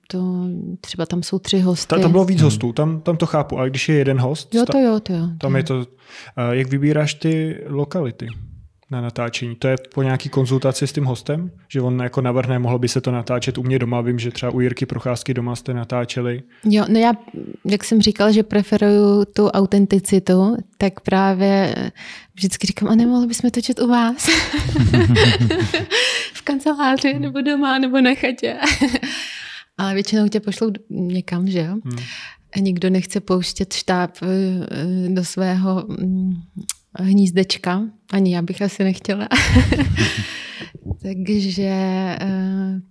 to 0.07 0.45
třeba 0.81 1.05
tam 1.05 1.23
jsou 1.23 1.39
tři 1.39 1.59
hosty. 1.59 1.87
Ta, 1.87 1.99
tam 1.99 2.11
bylo 2.11 2.25
víc 2.25 2.41
hostů, 2.41 2.73
tam, 2.73 3.01
tam 3.01 3.17
to 3.17 3.25
chápu, 3.25 3.59
ale 3.59 3.69
když 3.69 3.89
je 3.89 3.95
jeden 3.95 4.19
host, 4.19 4.55
jo, 4.55 4.65
to 4.71 4.79
jo, 4.79 4.99
to 4.99 5.13
jo. 5.13 5.29
Tam 5.37 5.51
to 5.51 5.57
je 5.57 5.63
to, 5.63 5.85
jak 6.51 6.67
vybíráš 6.67 7.13
ty 7.13 7.63
lokality? 7.67 8.27
Na 8.91 9.01
natáčení. 9.01 9.55
To 9.55 9.67
je 9.67 9.75
po 9.93 10.03
nějaký 10.03 10.29
konzultaci 10.29 10.87
s 10.87 10.93
tím 10.93 11.05
hostem, 11.05 11.51
že 11.67 11.81
on 11.81 11.99
jako 11.99 12.21
navrhne, 12.21 12.59
mohlo 12.59 12.79
by 12.79 12.87
se 12.87 13.01
to 13.01 13.11
natáčet 13.11 13.57
u 13.57 13.63
mě 13.63 13.79
doma. 13.79 14.01
Vím, 14.01 14.19
že 14.19 14.31
třeba 14.31 14.51
u 14.51 14.59
Jirky 14.59 14.85
Procházky 14.85 15.33
doma 15.33 15.55
jste 15.55 15.73
natáčeli. 15.73 16.43
Jo, 16.63 16.85
no 16.89 16.99
já, 16.99 17.13
jak 17.65 17.83
jsem 17.83 18.01
říkala, 18.01 18.31
že 18.31 18.43
preferuju 18.43 19.25
tu 19.25 19.47
autenticitu, 19.47 20.57
tak 20.77 20.99
právě 20.99 21.75
vždycky 22.35 22.67
říkám, 22.67 22.89
a 22.89 22.95
nemohli 22.95 23.27
bychom 23.27 23.51
točit 23.51 23.79
u 23.79 23.87
vás? 23.87 24.27
v 26.33 26.41
kanceláři, 26.41 27.19
nebo 27.19 27.41
doma, 27.41 27.79
nebo 27.79 28.01
na 28.01 28.15
chatě. 28.15 28.57
Ale 29.77 29.93
většinou 29.93 30.27
tě 30.27 30.39
pošlou 30.39 30.71
někam, 30.89 31.47
že 31.47 31.59
jo? 31.59 31.75
Hmm. 31.83 31.97
A 32.55 32.59
nikdo 32.59 32.89
nechce 32.89 33.19
pouštět 33.19 33.73
štáb 33.73 34.11
eh, 34.21 35.09
do 35.09 35.25
svého 35.25 35.85
mm, 35.87 36.33
hnízdečka. 37.03 37.83
Ani 38.11 38.33
já 38.33 38.41
bych 38.41 38.61
asi 38.61 38.83
nechtěla. 38.83 39.27
Takže 41.01 42.17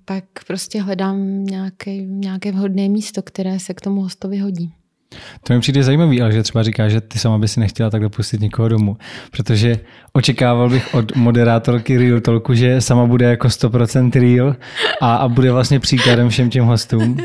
pak 0.04 0.24
prostě 0.46 0.82
hledám 0.82 1.44
nějaké, 1.44 1.96
nějaké 1.96 2.52
vhodné 2.52 2.88
místo, 2.88 3.22
které 3.22 3.58
se 3.58 3.74
k 3.74 3.80
tomu 3.80 4.00
hostovi 4.00 4.38
hodí. 4.38 4.74
To 5.44 5.52
mi 5.52 5.60
přijde 5.60 5.82
zajímavý, 5.82 6.22
ale 6.22 6.32
že 6.32 6.42
třeba 6.42 6.62
říká, 6.62 6.88
že 6.88 7.00
ty 7.00 7.18
sama 7.18 7.38
by 7.38 7.48
si 7.48 7.60
nechtěla 7.60 7.90
tak 7.90 8.02
dopustit 8.02 8.40
nikoho 8.40 8.68
domů, 8.68 8.96
protože 9.30 9.78
očekával 10.12 10.70
bych 10.70 10.94
od 10.94 11.16
moderátorky 11.16 11.98
Real 11.98 12.20
Talku, 12.20 12.54
že 12.54 12.80
sama 12.80 13.06
bude 13.06 13.26
jako 13.26 13.48
100% 13.48 14.10
real 14.20 14.56
a, 15.00 15.16
a 15.16 15.28
bude 15.28 15.52
vlastně 15.52 15.80
příkladem 15.80 16.28
všem 16.28 16.50
těm 16.50 16.64
hostům. 16.64 17.16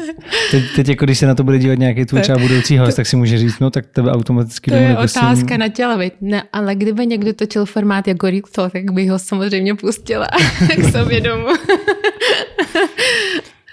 Teď, 0.51 0.63
teď 0.75 0.89
jako 0.89 1.05
když 1.05 1.19
se 1.19 1.27
na 1.27 1.35
to 1.35 1.43
bude 1.43 1.59
dívat 1.59 1.79
nějaký 1.79 2.05
tvůj 2.05 2.21
třeba 2.21 2.37
budoucí 2.37 2.77
host, 2.77 2.95
tak 2.95 3.07
si 3.07 3.15
může 3.15 3.37
říct, 3.37 3.59
no 3.59 3.69
tak 3.69 3.85
tebe 3.85 4.11
automaticky 4.11 4.71
To 4.71 4.77
je 4.77 4.97
otázka 4.97 5.57
na 5.57 5.67
tělovit. 5.67 6.13
Ne, 6.21 6.43
ale 6.53 6.75
kdyby 6.75 7.07
někdo 7.07 7.33
točil 7.33 7.65
formát 7.65 8.07
jako 8.07 8.29
Real 8.29 8.41
Talk, 8.51 8.71
tak 8.73 8.91
bych 8.91 9.09
ho 9.09 9.19
samozřejmě 9.19 9.75
pustila 9.75 10.27
k 10.77 10.91
sobě 10.91 11.21
domů. 11.21 11.47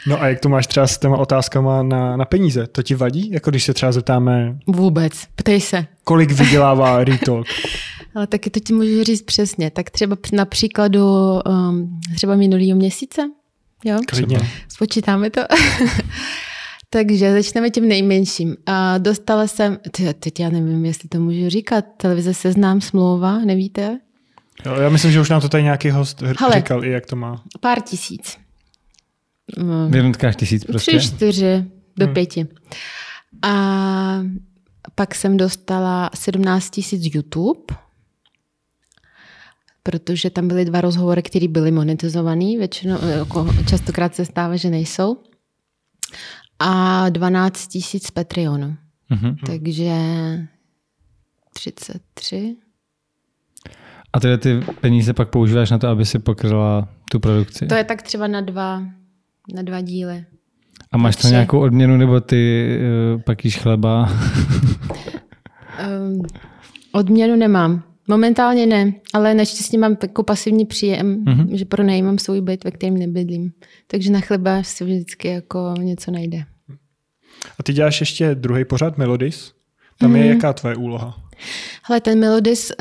No 0.08 0.22
a 0.22 0.28
jak 0.28 0.40
to 0.40 0.48
máš 0.48 0.66
třeba 0.66 0.86
s 0.86 0.98
těma 0.98 1.16
otázkama 1.16 1.82
na, 1.82 2.16
na 2.16 2.24
peníze? 2.24 2.66
To 2.66 2.82
ti 2.82 2.94
vadí? 2.94 3.30
Jako 3.30 3.50
když 3.50 3.64
se 3.64 3.74
třeba 3.74 3.92
zeptáme... 3.92 4.58
Vůbec, 4.66 5.12
ptej 5.36 5.60
se. 5.60 5.86
Kolik 6.04 6.30
vydělává 6.30 7.04
Retalk? 7.04 7.46
Ale 8.14 8.26
taky 8.26 8.50
to 8.50 8.60
ti 8.60 8.72
můžu 8.72 9.04
říct 9.04 9.22
přesně. 9.22 9.70
Tak 9.70 9.90
třeba 9.90 10.16
na 10.32 10.44
příkladu 10.44 11.04
um, 11.46 12.00
třeba 12.14 12.36
minulýho 12.36 12.76
měsíce. 12.76 13.22
Jo? 13.84 13.98
Klidně. 14.08 14.38
Spočítáme 14.68 15.30
to. 15.30 15.40
Takže 16.90 17.32
začneme 17.32 17.70
tím 17.70 17.88
nejmenším. 17.88 18.56
A 18.66 18.98
dostala 18.98 19.46
jsem, 19.46 19.78
teď 20.20 20.40
já 20.40 20.50
nevím, 20.50 20.84
jestli 20.84 21.08
to 21.08 21.20
můžu 21.20 21.48
říkat, 21.48 21.84
televize 21.96 22.34
Seznám 22.34 22.80
smlouva, 22.80 23.38
nevíte? 23.38 23.98
Jo, 24.66 24.74
já 24.74 24.88
myslím, 24.88 25.12
že 25.12 25.20
už 25.20 25.30
nám 25.30 25.40
to 25.40 25.48
tady 25.48 25.62
nějaký 25.62 25.90
host 25.90 26.22
Hele, 26.22 26.54
říkal 26.54 26.84
i 26.84 26.90
jak 26.90 27.06
to 27.06 27.16
má. 27.16 27.42
Pár 27.60 27.80
tisíc. 27.80 28.47
V 29.88 29.96
jednotkách 29.96 30.36
tisíc 30.36 30.64
prostě? 30.64 30.98
Tři, 30.98 31.08
čtyři 31.08 31.64
do 31.96 32.06
hmm. 32.06 32.14
pěti. 32.14 32.46
A 33.42 34.22
pak 34.94 35.14
jsem 35.14 35.36
dostala 35.36 36.10
17 36.14 36.70
tisíc 36.70 37.14
YouTube, 37.14 37.60
protože 39.82 40.30
tam 40.30 40.48
byly 40.48 40.64
dva 40.64 40.80
rozhovory, 40.80 41.22
které 41.22 41.48
byly 41.48 41.70
monetizované, 41.70 42.44
většinou, 42.58 42.98
jako 43.06 43.46
častokrát 43.68 44.14
se 44.14 44.24
stává, 44.24 44.56
že 44.56 44.70
nejsou. 44.70 45.16
A 46.58 47.08
12 47.08 47.66
tisíc 47.66 48.10
Patreonu. 48.10 48.76
Mm-hmm. 49.10 49.36
Takže 49.46 49.92
33. 51.52 52.56
A 54.12 54.20
tyhle 54.20 54.38
ty 54.38 54.60
peníze 54.80 55.12
pak 55.12 55.28
používáš 55.28 55.70
na 55.70 55.78
to, 55.78 55.88
aby 55.88 56.06
si 56.06 56.18
pokryla 56.18 56.88
tu 57.10 57.20
produkci? 57.20 57.66
To 57.66 57.74
je 57.74 57.84
tak 57.84 58.02
třeba 58.02 58.26
na 58.26 58.40
dva, 58.40 58.82
na 59.54 59.62
dva 59.62 59.80
díly. 59.80 60.24
A 60.92 60.96
máš 60.96 61.16
tam 61.16 61.30
nějakou 61.30 61.60
odměnu, 61.60 61.96
nebo 61.96 62.20
ty 62.20 62.70
uh, 63.14 63.20
pak 63.22 63.44
jíš 63.44 63.58
chleba? 63.58 64.12
um, 66.02 66.22
odměnu 66.92 67.36
nemám. 67.36 67.82
Momentálně 68.10 68.66
ne, 68.66 68.92
ale 69.14 69.34
naštěstí 69.34 69.78
mám 69.78 69.96
jako 70.02 70.22
pasivní 70.22 70.66
příjem, 70.66 71.24
mm-hmm. 71.24 71.54
že 71.54 71.64
pronajímám 71.64 72.18
svůj 72.18 72.40
byt, 72.40 72.64
ve 72.64 72.70
kterém 72.70 72.98
nebydlím. 72.98 73.52
Takže 73.86 74.12
na 74.12 74.20
chleba 74.20 74.62
si 74.62 74.84
vždycky 74.84 75.28
jako 75.28 75.74
něco 75.78 76.10
najde. 76.10 76.44
A 77.58 77.62
ty 77.62 77.72
děláš 77.72 78.00
ještě 78.00 78.34
druhý 78.34 78.64
pořad, 78.64 78.98
Melodis? 78.98 79.52
Tam 79.98 80.12
mm-hmm. 80.12 80.16
je 80.16 80.24
mhm. 80.24 80.32
jaká 80.32 80.52
tvoje 80.52 80.76
úloha? 80.76 81.28
Hele, 81.82 82.00
ten 82.00 82.18
Melodis, 82.18 82.72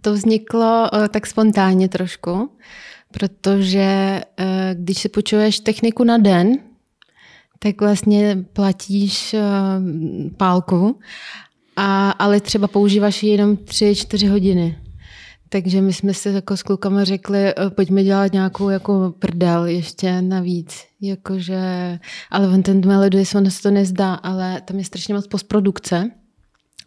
to 0.00 0.12
vzniklo 0.12 0.88
eh, 0.94 1.08
tak 1.08 1.26
spontánně 1.26 1.88
trošku, 1.88 2.50
protože 3.12 4.20
eh, 4.36 4.74
když 4.78 4.98
si 4.98 5.08
počuješ 5.08 5.60
techniku 5.60 6.04
na 6.04 6.18
den, 6.18 6.58
tak 7.58 7.80
vlastně 7.80 8.44
platíš 8.52 9.34
eh, 9.34 9.40
pálku, 10.36 10.98
a, 11.76 12.10
ale 12.10 12.40
třeba 12.40 12.68
používáš 12.68 13.22
ji 13.22 13.30
jenom 13.30 13.56
3-4 13.56 14.30
hodiny. 14.30 14.78
Takže 15.48 15.80
my 15.80 15.92
jsme 15.92 16.14
si 16.14 16.28
jako 16.28 16.56
s 16.56 16.62
klukama 16.62 17.04
řekli, 17.04 17.38
eh, 17.38 17.54
pojďme 17.70 18.04
dělat 18.04 18.32
nějakou 18.32 18.68
jako 18.68 19.14
prdel 19.18 19.66
ještě 19.66 20.22
navíc. 20.22 20.84
Jakože, 21.00 21.98
ale 22.30 22.48
on 22.48 22.62
ten 22.62 22.86
melodie, 22.86 23.24
on 23.36 23.50
se 23.50 23.62
to 23.62 23.70
nezdá, 23.70 24.14
ale 24.14 24.60
tam 24.60 24.78
je 24.78 24.84
strašně 24.84 25.14
moc 25.14 25.26
postprodukce. 25.26 26.10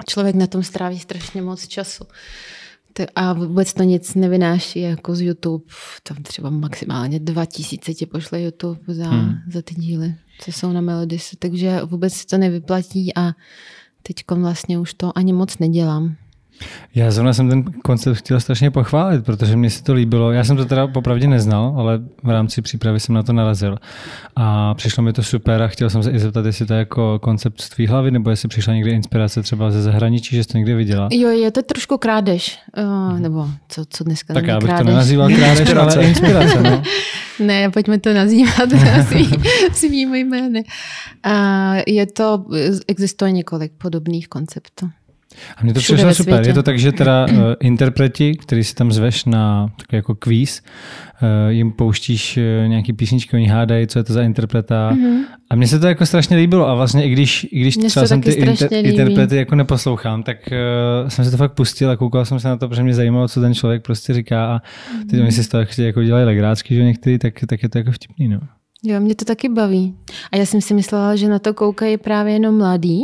Člověk 0.08 0.36
na 0.36 0.48
tom 0.48 0.64
stráví 0.64 1.00
strašně 1.00 1.42
moc 1.42 1.68
času. 1.68 2.04
A 3.16 3.34
vůbec 3.34 3.74
to 3.74 3.84
nic 3.84 4.16
nevynáší 4.16 4.80
jako 4.80 5.16
z 5.16 5.22
YouTube. 5.22 5.66
Tam 6.04 6.24
třeba 6.24 6.50
maximálně 6.50 7.20
2000 7.20 7.94
ti 7.94 8.06
pošle 8.06 8.42
YouTube 8.42 8.80
za, 8.88 9.10
hmm. 9.10 9.36
za 9.52 9.62
ty 9.62 9.76
díly, 9.76 10.16
co 10.40 10.52
jsou 10.52 10.72
na 10.72 10.82
Melodis. 10.82 11.36
Takže 11.40 11.82
vůbec 11.86 12.14
se 12.14 12.28
to 12.28 12.38
nevyplatí 12.38 13.18
a 13.18 13.34
teď 14.04 14.16
vlastně 14.32 14.80
už 14.80 14.94
to 14.94 15.18
ani 15.18 15.34
moc 15.34 15.58
nedělám. 15.58 16.16
Já 16.96 17.12
zrovna 17.12 17.34
jsem 17.34 17.50
ten 17.50 17.64
koncept 17.64 18.18
chtěl 18.18 18.40
strašně 18.40 18.72
pochválit, 18.72 19.26
protože 19.26 19.56
mi 19.56 19.70
se 19.70 19.84
to 19.84 19.94
líbilo. 19.94 20.32
Já 20.32 20.44
jsem 20.44 20.58
to 20.58 20.66
teda 20.66 20.88
popravdě 20.88 21.28
neznal, 21.28 21.76
ale 21.78 22.00
v 22.24 22.30
rámci 22.30 22.62
přípravy 22.62 23.00
jsem 23.00 23.16
na 23.16 23.24
to 23.24 23.34
narazil. 23.34 23.78
A 24.36 24.74
přišlo 24.74 25.04
mi 25.04 25.14
to 25.14 25.24
super 25.24 25.62
a 25.62 25.68
chtěl 25.68 25.90
jsem 25.90 26.04
se 26.04 26.12
i 26.12 26.20
zeptat, 26.20 26.46
jestli 26.46 26.66
to 26.66 26.74
je 26.74 26.80
jako 26.80 27.20
koncept 27.20 27.62
z 27.62 27.70
tvý 27.70 27.88
hlavy, 27.88 28.12
nebo 28.12 28.30
jestli 28.30 28.50
přišla 28.50 28.74
někdy 28.74 28.92
inspirace 28.92 29.42
třeba 29.42 29.72
ze 29.72 29.82
zahraničí, 29.82 30.36
že 30.36 30.44
jsi 30.44 30.50
to 30.50 30.58
někde 30.58 30.76
viděla. 30.76 31.10
Jo, 31.12 31.30
je 31.30 31.52
to 31.52 31.62
trošku 31.64 31.98
krádež. 31.98 32.60
Uh, 32.78 33.20
nebo 33.20 33.48
co, 33.70 33.84
co 33.90 34.04
dneska 34.04 34.34
Tak 34.34 34.48
já 34.48 34.58
bych 34.58 34.66
krádež. 34.66 34.86
to 34.86 34.92
nenazýval 34.92 35.30
krádež, 35.30 35.70
ale 35.76 36.06
inspirace. 36.06 36.62
No. 36.64 36.84
ne, 37.46 37.70
pojďme 37.70 38.00
to 38.00 38.14
nazývat 38.14 38.70
svými 39.74 40.20
jmény. 40.20 40.64
Uh, 41.26 41.82
je 41.88 42.06
to, 42.06 42.46
existuje 42.88 43.32
několik 43.32 43.72
podobných 43.78 44.28
konceptů. 44.28 44.90
A 45.58 45.64
mě 45.64 45.74
to 45.74 45.80
přišlo 45.80 46.14
super. 46.14 46.34
Světě. 46.34 46.50
Je 46.50 46.54
to 46.54 46.64
tak, 46.64 46.80
že 46.80 46.92
teda 46.92 47.26
uh, 47.26 47.38
interpreti, 47.62 48.36
který 48.36 48.64
si 48.64 48.76
tam 48.76 48.92
zveš 48.92 49.26
na 49.26 49.68
takový 49.78 49.98
jako 49.98 50.16
kvíz, 50.16 50.62
uh, 51.22 51.52
jim 51.52 51.72
pouštíš 51.72 52.38
uh, 52.38 52.68
nějaký 52.68 52.94
písničky, 52.94 53.36
oni 53.36 53.48
hádají, 53.48 53.88
co 53.88 54.00
je 54.00 54.04
to 54.04 54.14
za 54.14 54.22
interpreta. 54.22 54.92
Mm-hmm. 54.92 55.20
A 55.50 55.56
mně 55.56 55.68
se 55.68 55.80
to 55.80 55.88
jako 55.88 56.06
strašně 56.06 56.38
líbilo. 56.38 56.68
A 56.68 56.76
vlastně 56.76 57.06
i 57.06 57.10
když, 57.10 57.48
i 57.52 57.62
když 57.62 57.78
třeba 57.78 58.08
jsem 58.08 58.22
ty 58.22 58.32
inter, 58.32 58.74
interprety 58.74 59.36
jako 59.36 59.56
neposlouchám, 59.56 60.24
tak 60.24 60.38
uh, 60.52 61.10
jsem 61.10 61.26
se 61.26 61.32
to 61.32 61.38
fakt 61.38 61.54
pustil 61.54 61.90
a 61.90 61.98
koukal 61.98 62.26
jsem 62.26 62.40
se 62.40 62.48
na 62.48 62.58
to, 62.58 62.68
protože 62.68 62.84
mě 62.84 62.94
zajímalo, 62.94 63.28
co 63.28 63.42
ten 63.42 63.54
člověk 63.54 63.84
prostě 63.84 64.14
říká. 64.14 64.46
A 64.46 64.60
teď 65.10 65.20
mm-hmm. 65.20 65.24
oni 65.24 65.32
si 65.32 65.44
z 65.44 65.48
toho 65.48 65.66
jako 65.78 66.04
dělají 66.04 66.26
legrácky, 66.26 66.76
že 66.76 66.84
některý, 66.84 67.20
tak, 67.20 67.34
tak 67.48 67.64
je 67.64 67.70
to 67.70 67.78
jako 67.78 67.92
vtipný. 67.92 68.28
No. 68.28 68.40
Jo, 68.84 69.00
mě 69.00 69.16
to 69.16 69.26
taky 69.26 69.50
baví. 69.50 69.96
A 70.32 70.38
já 70.38 70.46
jsem 70.46 70.62
si 70.62 70.74
myslela, 70.74 71.16
že 71.16 71.28
na 71.28 71.40
to 71.40 71.54
koukají 71.54 71.98
právě 71.98 72.34
jenom 72.34 72.58
mladí, 72.58 73.04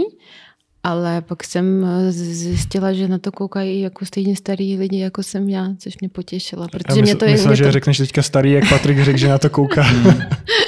ale 0.83 1.21
pak 1.21 1.43
jsem 1.43 1.85
eh, 1.85 2.11
zjistila, 2.11 2.93
že 2.93 3.07
na 3.07 3.17
to 3.17 3.31
koukají 3.31 3.81
jako 3.81 4.05
stejně 4.05 4.35
starý 4.35 4.77
lidi, 4.77 4.99
jako 4.99 5.23
jsem 5.23 5.49
já, 5.49 5.67
což 5.77 5.93
mě 6.01 6.09
potěšila. 6.09 6.67
Protože 6.67 6.85
já 6.89 6.95
mysl, 6.95 7.03
mě 7.03 7.15
to 7.15 7.25
je, 7.25 7.31
myslím, 7.31 7.55
že 7.55 7.63
to... 7.63 7.71
řekneš 7.71 7.97
teďka 7.97 8.21
starý, 8.21 8.51
jak 8.51 8.69
Patrik 8.69 9.03
řekl, 9.03 9.17
že 9.17 9.27
na 9.27 9.37
to 9.37 9.49
kouká. 9.49 9.85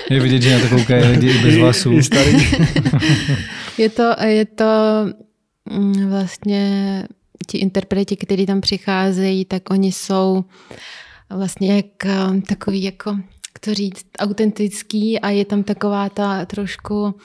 je 0.09 0.19
vidět, 0.19 0.41
že 0.41 0.59
na 0.59 0.69
to 0.69 0.75
koukají 0.75 1.03
lidi 1.03 1.29
i 1.29 1.41
bez 1.41 1.55
vlasů. 1.55 1.91
I, 1.91 1.97
i 1.97 2.03
starý. 2.03 2.31
je 3.77 3.89
to, 3.89 4.15
je 4.25 4.45
to 4.45 4.65
mm, 5.69 6.09
vlastně 6.09 7.03
ti 7.47 7.57
interpreti, 7.57 8.15
kteří 8.15 8.45
tam 8.45 8.61
přicházejí, 8.61 9.45
tak 9.45 9.69
oni 9.69 9.91
jsou 9.91 10.43
vlastně 11.29 11.75
jak 11.75 12.05
eh, 12.05 12.41
takový 12.47 12.83
jako 12.83 13.17
to 13.59 13.73
říct, 13.73 14.05
autentický 14.19 15.19
a 15.19 15.29
je 15.29 15.45
tam 15.45 15.63
taková 15.63 16.09
ta 16.09 16.45
trošku, 16.45 17.15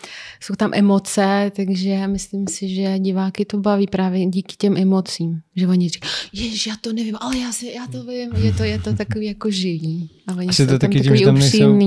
jsou 0.41 0.55
tam 0.55 0.71
emoce, 0.75 1.53
takže 1.57 2.07
myslím 2.07 2.47
si, 2.49 2.69
že 2.75 2.99
diváky 2.99 3.45
to 3.45 3.59
baví 3.59 3.87
právě 3.87 4.27
díky 4.27 4.57
těm 4.59 4.77
emocím, 4.77 5.41
že 5.57 5.69
oni 5.69 5.89
říkají, 5.89 6.13
ježiš, 6.33 6.67
já 6.67 6.75
to 6.81 6.93
nevím, 6.93 7.17
ale 7.21 7.39
já, 7.39 7.53
si, 7.53 7.67
já 7.67 7.87
to 7.87 8.05
vím, 8.05 8.31
je 8.37 8.53
to, 8.53 8.63
je 8.63 8.79
to 8.79 8.93
takový 8.95 9.27
jako 9.27 9.51
živý. 9.51 10.11
A 10.27 10.35
oni 10.35 10.49
Asi 10.49 10.67
jsou 10.67 10.73
to 10.73 10.79
taky 10.79 11.01
tím, 11.01 11.17
že 11.17 11.25
tam 11.25 11.39
nejsou, 11.39 11.79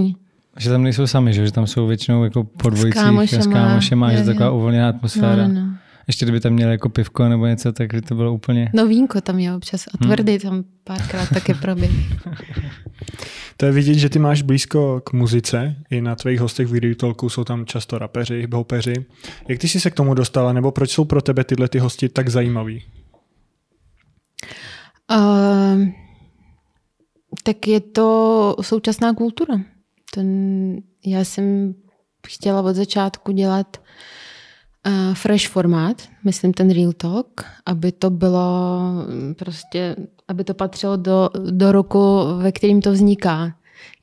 že 0.58 0.70
tam 0.70 0.84
nejsou 0.84 1.08
sami, 1.08 1.34
že, 1.34 1.46
že 1.46 1.52
tam 1.52 1.68
jsou 1.68 1.88
většinou 1.88 2.24
jako 2.24 2.44
po 2.44 2.70
dvojicích 2.70 3.44
s 3.44 3.48
kámošema, 3.48 4.12
že 4.12 4.18
je 4.18 4.26
taková 4.26 4.52
uvolněná 4.52 4.90
atmosféra. 4.90 5.48
No, 5.48 5.54
no, 5.54 5.66
no. 5.66 5.81
Ještě 6.08 6.26
kdyby 6.26 6.40
tam 6.40 6.54
měli 6.54 6.72
jako 6.72 6.90
pivko 6.90 7.30
nebo 7.30 7.46
něco, 7.46 7.72
tak 7.72 7.94
by 7.94 8.02
to 8.02 8.16
bylo 8.16 8.34
úplně... 8.34 8.70
No 8.74 8.88
vínko 8.88 9.22
tam 9.22 9.40
je 9.40 9.56
občas 9.56 9.88
a 9.88 9.98
tvrdý 9.98 10.32
hmm. 10.32 10.40
tam 10.40 10.64
párkrát 10.84 11.30
také 11.30 11.54
proběh. 11.54 11.92
To 13.58 13.66
je 13.66 13.72
vidět, 13.72 13.94
že 13.94 14.10
ty 14.10 14.20
máš 14.20 14.42
blízko 14.42 15.02
k 15.02 15.14
muzice. 15.14 15.76
I 15.90 16.02
na 16.02 16.16
tvých 16.16 16.40
hostech 16.40 16.68
v 16.68 16.96
Talku 16.96 17.30
jsou 17.30 17.44
tam 17.44 17.66
často 17.66 17.98
rapeři, 17.98 18.40
hiphopeři. 18.42 18.94
Jak 19.48 19.60
ty 19.60 19.68
jsi 19.68 19.80
se 19.80 19.92
k 19.92 19.96
tomu 19.96 20.14
dostala, 20.14 20.54
nebo 20.54 20.72
proč 20.72 20.92
jsou 20.92 21.06
pro 21.06 21.22
tebe 21.22 21.44
tyhle 21.44 21.68
ty 21.68 21.80
hosti 21.80 22.10
tak 22.10 22.30
zajímaví? 22.30 22.84
Uh, 25.12 25.88
tak 27.44 27.68
je 27.68 27.80
to 27.80 28.56
současná 28.62 29.14
kultura. 29.14 29.62
Ten, 30.14 30.28
já 31.06 31.20
jsem 31.20 31.76
chtěla 32.28 32.62
od 32.62 32.76
začátku 32.76 33.32
dělat 33.32 33.78
uh, 33.78 33.84
fresh 35.14 35.48
formát, 35.48 36.02
myslím 36.24 36.54
ten 36.54 36.74
real 36.74 36.94
talk, 36.94 37.46
aby 37.66 37.92
to 37.92 38.10
bylo 38.10 38.80
prostě 39.38 39.96
aby 40.32 40.44
to 40.44 40.54
patřilo 40.54 40.98
do, 40.98 41.30
do 41.50 41.72
roku, 41.72 42.20
ve 42.38 42.52
kterým 42.52 42.82
to 42.82 42.92
vzniká. 42.92 43.54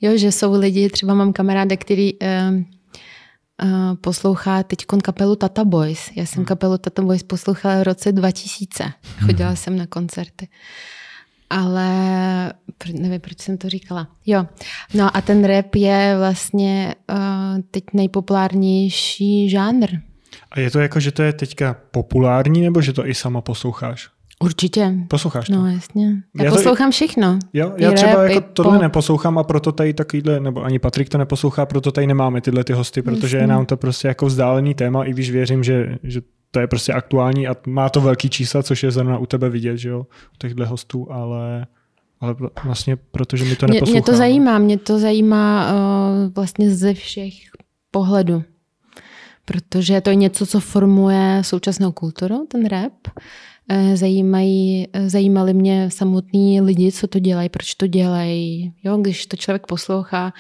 Jo, 0.01 0.17
že 0.17 0.33
jsou 0.33 0.59
lidi, 0.59 0.89
třeba 0.89 1.15
mám 1.15 1.33
kamaráda, 1.33 1.77
který 1.77 2.23
eh, 2.23 2.51
uh, 2.53 3.95
poslouchá 4.01 4.63
teď 4.63 4.87
kapelu 5.03 5.37
Tata 5.37 5.65
Boys. 5.65 6.11
Já 6.17 6.27
jsem 6.27 6.37
hmm. 6.37 6.45
kapelu 6.45 6.79
Tata 6.79 7.03
Boys 7.03 7.23
poslouchala 7.23 7.81
v 7.81 7.83
roce 7.83 8.13
2000. 8.13 8.93
Chodila 9.27 9.49
hmm. 9.49 9.57
jsem 9.57 9.77
na 9.77 9.87
koncerty. 9.87 10.49
Ale 11.51 11.89
nevím, 12.93 13.21
proč 13.21 13.41
jsem 13.41 13.59
to 13.59 13.69
říkala. 13.69 14.09
Jo, 14.27 14.47
no 14.95 15.17
a 15.17 15.21
ten 15.21 15.45
rap 15.45 15.75
je 15.75 16.15
vlastně 16.19 16.95
uh, 17.11 17.17
teď 17.71 17.85
nejpopulárnější 17.93 19.51
žánr. 19.51 19.89
A 20.51 20.61
je 20.61 20.71
to 20.71 20.79
jako, 20.79 21.01
že 21.01 21.13
to 21.13 21.23
je 21.23 21.33
teďka 21.33 21.77
populární, 21.91 22.61
nebo 22.61 22.83
že 22.83 22.93
to 22.93 23.07
i 23.07 23.15
sama 23.15 23.41
posloucháš? 23.41 24.09
Určitě. 24.43 24.95
Posloucháš 25.09 25.47
to? 25.47 25.53
No 25.53 25.67
jasně. 25.67 26.23
Já, 26.39 26.45
já 26.45 26.51
poslouchám 26.51 26.89
to... 26.89 26.93
všechno. 26.93 27.39
Jo, 27.53 27.73
já 27.77 27.91
I 27.91 27.95
třeba 27.95 28.15
rap, 28.15 28.31
jako 28.31 28.47
tohle 28.53 28.79
po... 28.79 28.83
neposlouchám 28.83 29.39
a 29.39 29.45
proto 29.45 29.73
tady 29.73 29.95
takovýhle, 29.95 30.41
nebo 30.41 30.65
ani 30.65 30.79
Patrik 30.79 31.09
to 31.09 31.19
neposlouchá, 31.19 31.67
proto 31.67 31.93
tady 31.93 32.07
nemáme 32.07 32.41
tyhle 32.41 32.65
ty 32.65 32.73
hosty, 32.73 33.03
protože 33.03 33.37
jasně. 33.37 33.45
je 33.45 33.47
nám 33.47 33.67
to 33.67 33.77
prostě 33.77 34.09
jako 34.09 34.27
vzdálený 34.27 34.75
téma, 34.75 35.05
i 35.05 35.11
když 35.11 35.31
věřím, 35.31 35.65
že, 35.65 35.99
že 36.03 36.21
to 36.51 36.61
je 36.61 36.67
prostě 36.67 36.93
aktuální 36.93 37.49
a 37.49 37.57
má 37.67 37.89
to 37.89 38.01
velký 38.01 38.31
čísla, 38.31 38.63
což 38.63 38.83
je 38.83 38.91
zrovna 38.91 39.19
u 39.19 39.27
tebe 39.27 39.49
vidět, 39.49 39.77
že 39.77 39.89
jo, 39.89 40.01
u 40.35 40.37
těchto 40.39 40.67
hostů, 40.67 41.13
ale 41.13 41.67
ale 42.21 42.35
vlastně 42.65 42.97
protože 42.97 43.45
mi 43.45 43.57
to 43.57 43.67
mě, 43.67 43.81
mě 43.91 44.03
to 44.03 44.17
zajímá, 44.17 44.59
mě 44.59 44.79
to 44.79 44.99
zajímá 44.99 45.73
uh, 45.73 46.33
vlastně 46.35 46.71
ze 46.71 46.95
všech 46.95 47.33
pohledů. 47.91 48.45
Protože 49.49 50.01
to 50.01 50.11
je 50.11 50.17
něco, 50.17 50.47
co 50.47 50.61
formuje 50.61 51.43
současnou 51.45 51.93
kulturu, 51.93 52.47
ten 52.51 52.67
rap. 52.67 52.93
Eh, 53.69 53.97
zajímají, 53.97 54.89
eh, 54.93 55.11
zajímali 55.11 55.55
mě 55.55 55.91
samotní 55.91 56.61
lidi, 56.61 56.93
co 56.93 57.07
to 57.07 57.19
dělají, 57.19 57.49
proč 57.49 57.75
to 57.75 57.87
dělají. 57.87 58.73
Jo, 58.85 58.97
když 58.97 59.27
to 59.27 59.37
člověk 59.37 59.67
poslouchá, 59.67 60.33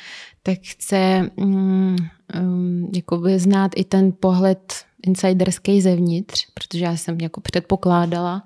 tak 0.42 0.58
chce 0.62 1.30
um, 1.36 1.96
um, 2.40 2.90
znát 3.36 3.72
i 3.76 3.84
ten 3.84 4.12
pohled 4.20 4.74
insiderský 5.06 5.80
zevnitř, 5.80 6.46
protože 6.54 6.84
já 6.84 6.96
jsem 6.96 7.18
jako 7.20 7.40
předpokládala, 7.40 8.44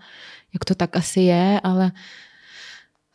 jak 0.55 0.65
to 0.65 0.75
tak 0.75 0.97
asi 0.97 1.21
je, 1.21 1.61
ale 1.65 1.93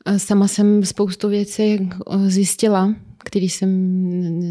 eh, 0.05 0.19
sama 0.19 0.47
jsem 0.47 0.85
spoustu 0.85 1.29
věcí 1.29 1.89
zjistila, 2.25 2.93
který 3.27 3.49
jsem 3.49 3.69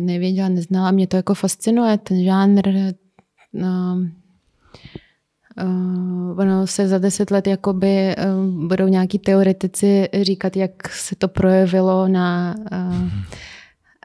nevěděla, 0.07 0.49
neznala. 0.49 0.91
Mě 0.91 1.07
to 1.07 1.17
jako 1.17 1.35
fascinuje, 1.35 1.99
ten 1.99 2.25
žánr, 2.25 2.69
no, 3.53 3.99
Uh, 5.65 6.41
ono 6.41 6.67
se 6.67 6.89
za 6.89 6.99
deset 6.99 7.31
let 7.31 7.47
jakoby 7.47 8.17
uh, 8.17 8.67
budou 8.69 8.89
nějaký 8.89 9.19
teoretici 9.19 10.09
říkat, 10.23 10.57
jak 10.57 10.89
se 10.89 11.17
to 11.17 11.29
projevilo 11.29 12.09
na, 12.09 12.55
uh, 12.73 13.05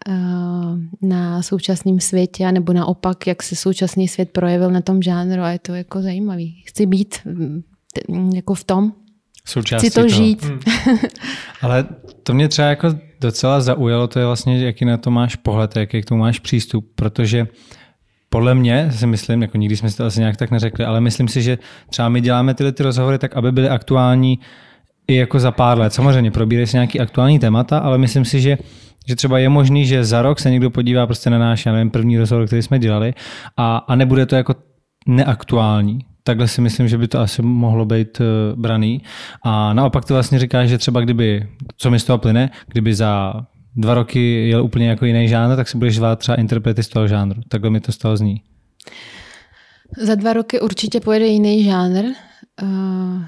uh, 0.07 0.79
na 1.01 1.41
současném 1.41 1.99
světě, 1.99 2.51
nebo 2.51 2.73
naopak, 2.73 3.27
jak 3.27 3.43
se 3.43 3.55
současný 3.55 4.07
svět 4.07 4.29
projevil 4.29 4.71
na 4.71 4.81
tom 4.81 5.01
žánru 5.01 5.41
a 5.41 5.49
je 5.49 5.59
to 5.59 5.73
jako 5.73 6.01
zajímavý. 6.01 6.63
Chci 6.67 6.85
být 6.85 7.15
jako 8.33 8.53
v 8.53 8.63
tom. 8.63 8.93
Součástí 9.45 9.89
Chci 9.89 9.95
to 9.95 10.07
toho. 10.07 10.09
žít. 10.09 10.43
Hmm. 10.43 10.59
Ale 11.61 11.85
to 12.23 12.33
mě 12.33 12.47
třeba 12.47 12.67
jako 12.67 12.87
docela 13.21 13.61
zaujalo, 13.61 14.07
to 14.07 14.19
je 14.19 14.25
vlastně, 14.25 14.65
jaký 14.65 14.85
na 14.85 14.97
to 14.97 15.11
máš 15.11 15.35
pohled, 15.35 15.75
jaký 15.75 16.01
k 16.01 16.05
tomu 16.05 16.21
máš 16.21 16.39
přístup, 16.39 16.91
protože 16.95 17.47
podle 18.29 18.55
mě 18.55 18.91
si 18.91 19.07
myslím, 19.07 19.41
jako 19.41 19.57
nikdy 19.57 19.77
jsme 19.77 19.89
si 19.89 19.97
to 19.97 20.05
asi 20.05 20.19
nějak 20.19 20.37
tak 20.37 20.51
neřekli, 20.51 20.85
ale 20.85 21.01
myslím 21.01 21.27
si, 21.27 21.41
že 21.41 21.57
třeba 21.89 22.09
my 22.09 22.21
děláme 22.21 22.53
tyhle 22.53 22.71
ty 22.71 22.83
rozhovory 22.83 23.17
tak, 23.17 23.37
aby 23.37 23.51
byly 23.51 23.69
aktuální 23.69 24.39
i 25.07 25.15
jako 25.15 25.39
za 25.39 25.51
pár 25.51 25.79
let. 25.79 25.93
Samozřejmě 25.93 26.31
probírají 26.31 26.67
se 26.67 26.77
nějaký 26.77 26.99
aktuální 26.99 27.39
témata, 27.39 27.77
ale 27.77 27.97
myslím 27.97 28.25
si, 28.25 28.41
že 28.41 28.57
že 29.07 29.15
třeba 29.15 29.39
je 29.39 29.49
možný, 29.49 29.85
že 29.85 30.05
za 30.05 30.21
rok 30.21 30.39
se 30.39 30.51
někdo 30.51 30.69
podívá 30.69 31.05
prostě 31.05 31.29
na 31.29 31.37
náš, 31.37 31.65
já 31.65 31.71
nevím, 31.71 31.89
první 31.89 32.17
rozhovor, 32.17 32.45
který 32.47 32.61
jsme 32.61 32.79
dělali 32.79 33.13
a, 33.57 33.77
a 33.77 33.95
nebude 33.95 34.25
to 34.25 34.35
jako 34.35 34.55
neaktuální. 35.07 36.05
Takhle 36.23 36.47
si 36.47 36.61
myslím, 36.61 36.87
že 36.87 36.97
by 36.97 37.07
to 37.07 37.19
asi 37.19 37.41
mohlo 37.41 37.85
být 37.85 38.19
uh, 38.19 38.59
braný. 38.59 39.01
A 39.43 39.73
naopak 39.73 40.05
to 40.05 40.13
vlastně 40.13 40.39
říká, 40.39 40.65
že 40.65 40.77
třeba 40.77 41.01
kdyby, 41.01 41.49
co 41.77 41.91
mi 41.91 41.99
z 41.99 42.03
toho 42.03 42.17
plyne, 42.17 42.49
kdyby 42.67 42.95
za 42.95 43.33
dva 43.75 43.93
roky 43.93 44.47
jel 44.49 44.63
úplně 44.63 44.89
jako 44.89 45.05
jiný 45.05 45.27
žánr, 45.27 45.55
tak 45.55 45.67
si 45.67 45.77
budeš 45.77 45.95
zvát 45.95 46.19
třeba 46.19 46.35
interprety 46.35 46.83
z 46.83 46.89
toho 46.89 47.07
žánru. 47.07 47.41
Takhle 47.47 47.69
mi 47.69 47.79
to 47.79 47.91
z 47.91 47.97
toho 47.97 48.17
zní. 48.17 48.41
Za 49.97 50.15
dva 50.15 50.33
roky 50.33 50.59
určitě 50.59 50.99
pojede 50.99 51.25
jiný 51.25 51.63
žánr, 51.63 52.05
uh, 52.61 53.23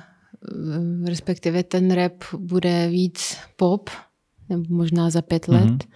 respektive 1.06 1.64
ten 1.64 1.92
rap 1.92 2.14
bude 2.38 2.88
víc 2.88 3.38
pop, 3.58 3.90
nebo 4.50 4.64
možná 4.70 5.10
za 5.10 5.22
pět 5.22 5.48
let. 5.48 5.64
Mm-hmm. 5.64 5.88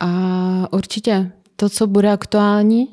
A 0.00 0.72
určitě 0.72 1.32
to, 1.56 1.68
co 1.68 1.86
bude 1.86 2.12
aktuální, 2.12 2.88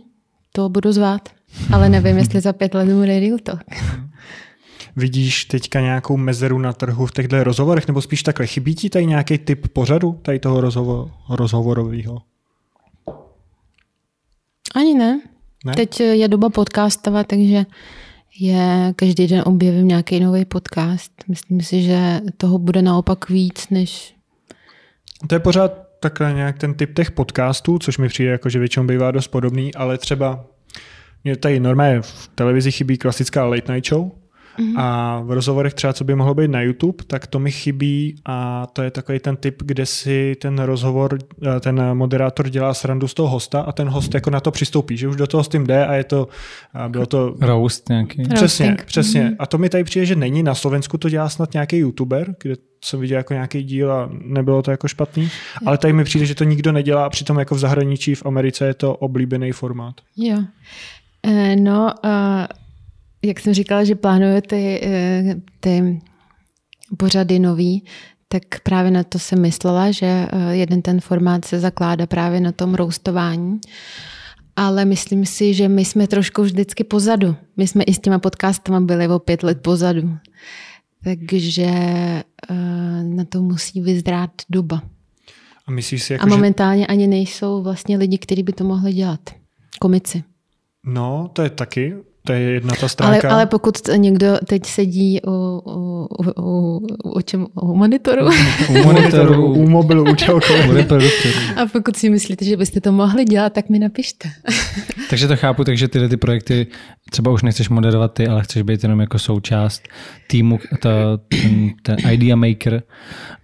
to 0.51 0.69
budu 0.69 0.91
zvát. 0.91 1.36
Ale 1.73 1.89
nevím, 1.89 2.17
jestli 2.17 2.41
za 2.41 2.53
pět 2.53 2.73
let 2.73 2.93
bude 2.93 3.19
real 3.19 3.37
talk. 3.43 3.63
Vidíš 4.95 5.45
teďka 5.45 5.81
nějakou 5.81 6.17
mezeru 6.17 6.59
na 6.59 6.73
trhu 6.73 7.05
v 7.05 7.11
těchto 7.11 7.43
rozhovorech, 7.43 7.87
nebo 7.87 8.01
spíš 8.01 8.23
takhle, 8.23 8.47
chybí 8.47 8.75
ti 8.75 8.89
tady 8.89 9.05
nějaký 9.05 9.37
typ 9.37 9.67
pořadu, 9.67 10.19
tady 10.21 10.39
toho 10.39 10.61
rozhovor, 10.61 11.11
rozhovorového? 11.29 12.17
Ani 14.75 14.93
ne. 14.93 15.21
ne. 15.65 15.73
Teď 15.73 15.99
je 15.99 16.27
doba 16.27 16.49
podcastova, 16.49 17.23
takže 17.23 17.65
je 18.39 18.93
každý 18.95 19.27
den 19.27 19.43
objevím 19.45 19.87
nějaký 19.87 20.19
nový 20.19 20.45
podcast. 20.45 21.11
Myslím 21.27 21.61
si, 21.61 21.81
že 21.81 22.21
toho 22.37 22.57
bude 22.57 22.81
naopak 22.81 23.29
víc, 23.29 23.69
než... 23.69 24.15
To 25.27 25.35
je 25.35 25.39
pořád 25.39 25.73
takhle 25.99 26.33
nějak 26.33 26.57
ten 26.57 26.73
typ 26.73 26.95
těch 26.95 27.11
podcastů, 27.11 27.79
což 27.79 27.97
mi 27.97 28.07
přijde 28.07 28.31
jako, 28.31 28.49
že 28.49 28.59
většinou 28.59 28.85
bývá 28.85 29.11
dost 29.11 29.27
podobný, 29.27 29.75
ale 29.75 29.97
třeba 29.97 30.45
mě 31.23 31.35
tady 31.35 31.59
normálně 31.59 32.01
v 32.01 32.29
televizi 32.35 32.71
chybí 32.71 32.97
klasická 32.97 33.45
late 33.45 33.73
night 33.73 33.89
show, 33.89 34.11
Mm-hmm. 34.59 34.73
A 34.77 35.19
v 35.25 35.31
rozhovorech 35.31 35.73
třeba, 35.73 35.93
co 35.93 36.03
by 36.03 36.15
mohlo 36.15 36.33
být 36.33 36.51
na 36.51 36.61
YouTube, 36.61 37.03
tak 37.07 37.27
to 37.27 37.39
mi 37.39 37.51
chybí 37.51 38.15
a 38.25 38.67
to 38.73 38.81
je 38.81 38.91
takový 38.91 39.19
ten 39.19 39.35
typ, 39.35 39.63
kde 39.65 39.85
si 39.85 40.35
ten 40.41 40.59
rozhovor, 40.59 41.17
eh, 41.47 41.59
ten 41.59 41.93
moderátor 41.93 42.49
dělá 42.49 42.73
srandu 42.73 43.07
z 43.07 43.13
toho 43.13 43.29
hosta 43.29 43.61
a 43.61 43.71
ten 43.71 43.89
host 43.89 44.13
jako 44.13 44.29
na 44.29 44.39
to 44.39 44.51
přistoupí, 44.51 44.97
že 44.97 45.07
už 45.07 45.15
do 45.15 45.27
toho 45.27 45.43
s 45.43 45.47
tím 45.49 45.67
jde 45.67 45.85
a 45.85 45.93
je 45.93 46.03
to, 46.03 46.27
a 46.73 46.89
bylo 46.89 47.05
to... 47.05 47.35
Roast 47.41 47.89
nějaký. 47.89 48.23
Přesně, 48.23 48.67
Roasting. 48.67 48.85
přesně. 48.85 49.21
Mm-hmm. 49.21 49.35
A 49.39 49.45
to 49.45 49.57
mi 49.57 49.69
tady 49.69 49.83
přijde, 49.83 50.05
že 50.05 50.15
není. 50.15 50.43
Na 50.43 50.55
Slovensku 50.55 50.97
to 50.97 51.09
dělá 51.09 51.29
snad 51.29 51.53
nějaký 51.53 51.77
YouTuber, 51.77 52.35
kde 52.43 52.55
jsem 52.83 52.99
viděl 52.99 53.17
jako 53.17 53.33
nějaký 53.33 53.63
díl 53.63 53.91
a 53.91 54.09
nebylo 54.11 54.61
to 54.61 54.71
jako 54.71 54.87
špatný. 54.87 55.29
Ale 55.65 55.77
tady 55.77 55.93
mi 55.93 56.03
přijde, 56.03 56.25
že 56.25 56.35
to 56.35 56.43
nikdo 56.43 56.71
nedělá 56.71 57.05
a 57.05 57.09
přitom 57.09 57.39
jako 57.39 57.55
v 57.55 57.59
zahraničí, 57.59 58.15
v 58.15 58.25
Americe 58.25 58.65
je 58.65 58.73
to 58.73 58.95
oblíbený 58.95 59.51
formát. 59.51 59.95
Jo. 60.17 60.43
No, 61.55 61.93
uh 62.03 62.67
jak 63.23 63.39
jsem 63.39 63.53
říkala, 63.53 63.83
že 63.83 63.95
plánuju 63.95 64.41
ty, 64.41 64.79
eh, 64.83 65.35
ty 65.59 66.01
pořady 66.97 67.39
nový, 67.39 67.83
tak 68.27 68.43
právě 68.63 68.91
na 68.91 69.03
to 69.03 69.19
jsem 69.19 69.41
myslela, 69.41 69.91
že 69.91 70.05
eh, 70.05 70.55
jeden 70.55 70.81
ten 70.81 71.01
formát 71.01 71.45
se 71.45 71.59
zakládá 71.59 72.05
právě 72.05 72.39
na 72.39 72.51
tom 72.51 72.75
roustování. 72.75 73.59
Ale 74.55 74.85
myslím 74.85 75.25
si, 75.25 75.53
že 75.53 75.67
my 75.67 75.85
jsme 75.85 76.07
trošku 76.07 76.41
vždycky 76.43 76.83
pozadu. 76.83 77.35
My 77.57 77.67
jsme 77.67 77.83
i 77.83 77.93
s 77.93 77.99
těma 77.99 78.19
podcastama 78.19 78.79
byli 78.79 79.07
o 79.07 79.19
pět 79.19 79.43
let 79.43 79.61
pozadu. 79.61 80.17
Takže 81.03 81.65
eh, 81.65 82.23
na 83.03 83.25
to 83.25 83.41
musí 83.41 83.81
vyzdrát 83.81 84.31
doba. 84.49 84.81
A 85.67 85.71
myslíš 85.71 86.03
si, 86.03 86.13
jako, 86.13 86.25
A 86.25 86.29
momentálně 86.29 86.81
že... 86.81 86.87
ani 86.87 87.07
nejsou 87.07 87.63
vlastně 87.63 87.97
lidi, 87.97 88.17
kteří 88.17 88.43
by 88.43 88.53
to 88.53 88.63
mohli 88.63 88.93
dělat. 88.93 89.19
Komici. 89.79 90.23
No, 90.87 91.29
to 91.33 91.41
je 91.41 91.49
taky 91.49 91.93
to 92.27 92.33
je 92.33 92.39
jedna 92.39 92.75
ta 92.75 92.87
stránka. 92.87 93.27
Ale, 93.27 93.35
ale 93.35 93.45
pokud 93.45 93.77
někdo 93.95 94.37
teď 94.47 94.65
sedí 94.65 95.21
u, 95.21 95.31
u, 95.65 96.07
u, 96.41 96.81
u, 97.03 97.21
čem, 97.21 97.47
u 97.61 97.75
monitoru. 97.75 98.25
U 98.69 98.73
monitoru, 98.83 99.53
u 99.53 99.69
mobilu, 99.69 100.03
u 100.11 100.15
čehokoliv. 100.15 100.91
A 101.55 101.65
pokud 101.71 101.95
si 101.97 102.09
myslíte, 102.09 102.45
že 102.45 102.57
byste 102.57 102.81
to 102.81 102.91
mohli 102.91 103.25
dělat, 103.25 103.53
tak 103.53 103.69
mi 103.69 103.79
napište. 103.79 104.29
takže 105.09 105.27
to 105.27 105.35
chápu, 105.35 105.63
takže 105.63 105.87
tyhle 105.87 106.09
ty 106.09 106.17
projekty 106.17 106.67
třeba 107.11 107.31
už 107.31 107.43
nechceš 107.43 107.69
moderovat 107.69 108.13
ty, 108.13 108.27
ale 108.27 108.43
chceš 108.43 108.61
být 108.61 108.83
jenom 108.83 108.99
jako 108.99 109.19
součást 109.19 109.81
týmu, 110.27 110.59
to, 110.79 110.89
ten, 111.27 111.69
ten 111.81 112.11
idea 112.11 112.35
maker 112.35 112.83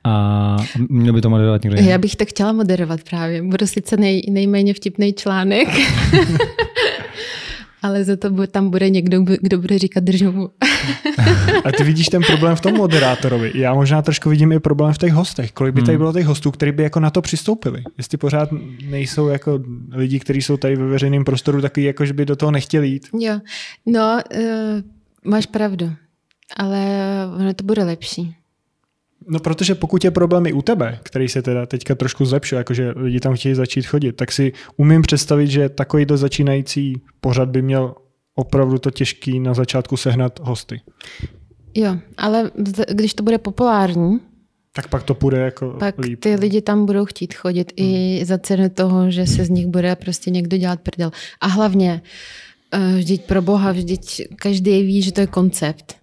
a 0.04 0.58
měl 0.90 1.14
by 1.14 1.22
to 1.22 1.30
moderovat 1.30 1.64
někdo 1.64 1.78
jiný. 1.78 1.90
Já 1.90 1.98
bych 1.98 2.16
to 2.16 2.26
chtěla 2.26 2.52
moderovat 2.52 3.00
právě. 3.10 3.42
Budu 3.42 3.68
sice 3.68 3.98
nej, 3.98 4.22
nejméně 4.30 4.74
vtipný 4.74 5.14
článek. 5.14 5.68
Ale 7.84 8.04
za 8.04 8.16
to 8.16 8.48
tam 8.48 8.70
bude 8.70 8.90
někdo, 8.90 9.22
kdo 9.22 9.58
bude 9.58 9.80
říkat 9.80 10.04
držovu. 10.04 10.50
A 11.66 11.72
ty 11.78 11.84
vidíš 11.84 12.08
ten 12.08 12.22
problém 12.28 12.56
v 12.56 12.62
tom 12.62 12.74
moderátorovi. 12.74 13.52
Já 13.56 13.74
možná 13.74 14.02
trošku 14.02 14.30
vidím 14.30 14.52
i 14.52 14.60
problém 14.60 14.94
v 14.94 14.98
těch 14.98 15.14
hostech. 15.14 15.52
Kolik 15.52 15.76
by 15.76 15.82
tady 15.82 15.92
hmm. 15.92 15.98
bylo 15.98 16.14
těch 16.14 16.26
hostů, 16.26 16.52
kteří 16.52 16.72
by 16.72 16.84
jako 16.84 17.00
na 17.00 17.10
to 17.10 17.22
přistoupili? 17.22 17.84
Jestli 17.98 18.18
pořád 18.18 18.50
nejsou 18.90 19.28
jako 19.28 19.60
lidi, 19.92 20.20
kteří 20.20 20.42
jsou 20.42 20.58
tady 20.58 20.76
ve 20.76 20.88
veřejném 20.88 21.24
prostoru 21.24 21.62
takový, 21.62 21.86
jako 21.86 22.06
že 22.06 22.14
by 22.14 22.26
do 22.26 22.36
toho 22.36 22.52
nechtěli 22.52 22.88
jít. 22.88 23.08
Jo, 23.20 23.40
no, 23.86 24.22
uh, 24.36 24.42
máš 25.26 25.46
pravdu, 25.46 25.92
ale 26.58 26.88
ono 27.40 27.54
to 27.54 27.64
bude 27.64 27.84
lepší. 27.84 28.36
No 29.28 29.40
protože 29.40 29.76
pokud 29.76 30.04
je 30.04 30.12
problém 30.12 30.46
i 30.46 30.54
u 30.54 30.62
tebe, 30.62 31.00
který 31.04 31.30
se 31.30 31.42
teda 31.42 31.66
teďka 31.66 31.96
trošku 31.96 32.26
zlepšil, 32.26 32.58
jakože 32.58 32.94
lidi 32.96 33.20
tam 33.20 33.36
chtějí 33.36 33.56
začít 33.56 33.86
chodit, 33.86 34.12
tak 34.12 34.32
si 34.32 34.52
umím 34.78 35.02
představit, 35.02 35.48
že 35.48 35.70
takovýto 35.70 36.18
začínající 36.18 37.02
pořad 37.22 37.50
by 37.50 37.62
měl 37.62 37.96
opravdu 38.36 38.78
to 38.78 38.92
těžký 38.92 39.40
na 39.40 39.54
začátku 39.54 39.98
sehnat 39.98 40.40
hosty. 40.40 40.82
Jo, 41.76 41.98
ale 42.18 42.52
když 42.92 43.14
to 43.14 43.24
bude 43.24 43.38
populární, 43.38 44.20
Tak 44.76 44.88
pak 44.88 45.04
to 45.04 45.14
půjde 45.16 45.38
jako 45.40 45.76
pak 45.80 45.98
líp. 45.98 46.20
ty 46.20 46.36
lidi 46.36 46.62
tam 46.62 46.86
budou 46.86 47.06
chtít 47.06 47.34
chodit 47.34 47.74
i 47.76 48.22
za 48.26 48.38
cenu 48.38 48.70
toho, 48.70 49.12
že 49.12 49.28
se 49.28 49.46
z 49.46 49.50
nich 49.50 49.68
bude 49.68 49.96
prostě 49.96 50.32
někdo 50.32 50.58
dělat 50.58 50.80
prdel. 50.82 51.12
A 51.42 51.48
hlavně, 51.48 52.02
eh, 52.72 52.96
vždyť 52.98 53.26
pro 53.26 53.42
boha, 53.42 53.72
vždyť 53.72 54.22
každý 54.36 54.84
ví, 54.84 55.02
že 55.02 55.12
to 55.12 55.22
je 55.22 55.28
koncept. 55.28 55.96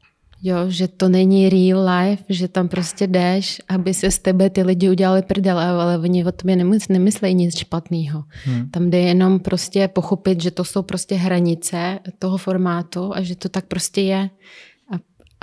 Jo, 0.42 0.56
že 0.68 0.88
to 0.88 1.08
není 1.08 1.48
real 1.48 1.88
life, 1.88 2.24
že 2.28 2.48
tam 2.48 2.68
prostě 2.68 3.06
jdeš, 3.06 3.62
aby 3.68 3.94
se 3.94 4.10
z 4.10 4.18
tebe 4.18 4.50
ty 4.50 4.62
lidi 4.62 4.90
udělali 4.90 5.22
prdel, 5.22 5.58
ale 5.58 5.98
oni 5.98 6.24
o 6.24 6.32
tobě 6.32 6.56
nemysl, 6.56 6.86
nemyslejí 6.92 7.34
nic 7.34 7.58
špatného. 7.58 8.24
Hmm. 8.44 8.70
Tam 8.70 8.90
jde 8.90 8.98
jenom 8.98 9.40
prostě 9.40 9.88
pochopit, 9.88 10.42
že 10.42 10.50
to 10.50 10.64
jsou 10.64 10.82
prostě 10.82 11.14
hranice 11.14 11.98
toho 12.18 12.38
formátu 12.38 13.14
a 13.14 13.22
že 13.22 13.36
to 13.36 13.48
tak 13.48 13.64
prostě 13.66 14.00
je. 14.00 14.30
A, 14.90 14.98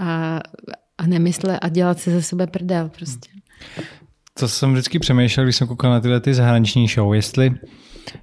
a, 0.05 0.39
a 0.97 1.07
nemysle 1.07 1.59
a 1.59 1.69
dělat 1.69 1.99
se 1.99 2.11
ze 2.11 2.21
sebe 2.21 2.47
prdel 2.47 2.89
prostě. 2.97 3.29
To 4.39 4.47
jsem 4.47 4.71
vždycky 4.71 4.99
přemýšlel, 4.99 5.45
když 5.45 5.55
jsem 5.55 5.67
koukal 5.67 5.91
na 5.91 5.99
tyhle 5.99 6.19
ty 6.19 6.33
zahraniční 6.33 6.87
show, 6.87 7.13
jestli 7.13 7.55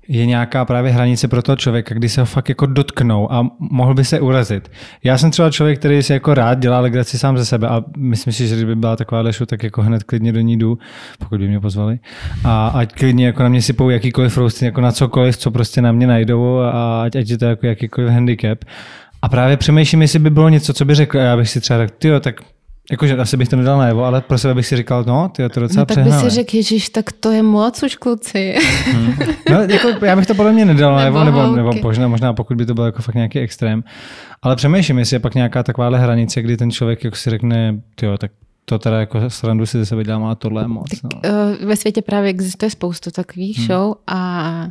je 0.08 0.26
nějaká 0.26 0.64
právě 0.64 0.92
hranice 0.92 1.28
pro 1.28 1.42
toho 1.42 1.56
člověka, 1.56 1.94
kdy 1.94 2.08
se 2.08 2.20
ho 2.20 2.24
fakt 2.26 2.48
jako 2.48 2.66
dotknou 2.66 3.32
a 3.32 3.46
mohl 3.58 3.94
by 3.94 4.04
se 4.04 4.20
urazit. 4.20 4.70
Já 5.04 5.18
jsem 5.18 5.30
třeba 5.30 5.50
člověk, 5.50 5.78
který 5.78 6.02
si 6.02 6.12
jako 6.12 6.34
rád 6.34 6.58
dělá 6.58 6.80
legraci 6.80 7.18
sám 7.18 7.38
ze 7.38 7.44
sebe 7.44 7.68
a 7.68 7.82
myslím 7.96 8.32
si, 8.32 8.48
že 8.48 8.56
kdyby 8.56 8.76
byla 8.76 8.96
taková 8.96 9.32
show, 9.32 9.46
tak 9.46 9.62
jako 9.62 9.82
hned 9.82 10.02
klidně 10.02 10.32
do 10.32 10.40
ní 10.40 10.56
jdu, 10.56 10.78
pokud 11.18 11.38
by 11.38 11.48
mě 11.48 11.60
pozvali. 11.60 11.98
A 12.44 12.68
ať 12.68 12.92
klidně 12.92 13.26
jako 13.26 13.42
na 13.42 13.48
mě 13.48 13.62
sypou 13.62 13.90
jakýkoliv 13.90 14.38
roasty, 14.38 14.64
jako 14.64 14.80
na 14.80 14.92
cokoliv, 14.92 15.36
co 15.36 15.50
prostě 15.50 15.82
na 15.82 15.92
mě 15.92 16.06
najdou 16.06 16.58
a 16.58 17.02
ať, 17.02 17.16
ať 17.16 17.28
je 17.28 17.38
to 17.38 17.44
jako 17.44 17.66
jakýkoliv 17.66 18.10
handicap. 18.10 18.58
A 19.22 19.28
právě 19.28 19.56
přemýšlím, 19.56 20.02
jestli 20.02 20.18
by 20.18 20.30
bylo 20.30 20.48
něco, 20.48 20.72
co 20.72 20.84
by 20.84 20.94
řekl, 20.94 21.18
já 21.18 21.36
bych 21.36 21.50
si 21.50 21.60
třeba 21.60 21.78
řekl, 21.78 21.94
tyjo, 21.98 22.20
tak 22.20 22.34
Jakože 22.90 23.16
asi 23.16 23.36
bych 23.36 23.48
to 23.48 23.56
nedal 23.56 23.78
najevo, 23.78 24.04
ale 24.04 24.20
pro 24.20 24.38
sebe 24.38 24.54
bych 24.54 24.66
si 24.66 24.76
říkal, 24.76 25.04
no, 25.06 25.28
ty 25.28 25.48
to 25.48 25.60
docela 25.60 25.80
No 25.80 25.86
tak 25.86 25.96
by 25.96 26.02
přehnané. 26.02 26.30
si 26.30 26.36
řekl, 26.36 26.56
ježiš, 26.56 26.88
tak 26.88 27.12
to 27.12 27.30
je 27.30 27.42
moc 27.42 27.82
už 27.82 27.96
kluci. 27.96 28.54
No, 29.50 29.60
jako, 29.60 30.04
já 30.04 30.16
bych 30.16 30.26
to 30.26 30.34
podle 30.34 30.52
mě 30.52 30.64
nedal 30.64 30.94
najevo, 30.94 31.24
Nebo 31.24 31.42
nebo, 31.42 31.56
nebo 31.56 31.72
možná, 31.82 32.08
možná 32.08 32.32
pokud 32.32 32.56
by 32.56 32.66
to 32.66 32.74
byl 32.74 32.84
jako 32.84 33.02
fakt 33.02 33.14
nějaký 33.14 33.38
extrém. 33.38 33.84
Ale 34.42 34.56
přemýšlím, 34.56 34.98
jestli 34.98 35.14
je 35.14 35.20
pak 35.20 35.34
nějaká 35.34 35.62
takováhle 35.62 35.98
hranice, 35.98 36.42
kdy 36.42 36.56
ten 36.56 36.70
člověk 36.70 37.04
jako 37.04 37.16
si 37.16 37.30
řekne, 37.30 37.80
jo, 38.02 38.18
tak 38.18 38.30
to 38.64 38.78
teda 38.78 39.00
jako 39.00 39.30
srandu 39.30 39.66
si 39.66 39.78
ze 39.78 39.86
sebe 39.86 40.04
dělám, 40.04 40.24
ale 40.24 40.36
tohle 40.36 40.62
je 40.62 40.68
moc. 40.68 41.02
No. 41.02 41.10
Eh, 41.24 41.66
Ve 41.66 41.76
světě 41.76 42.02
právě 42.02 42.30
existuje 42.30 42.70
spoustu 42.70 43.10
takových 43.10 43.58
hmm. 43.58 43.66
show 43.66 43.94
a, 44.06 44.66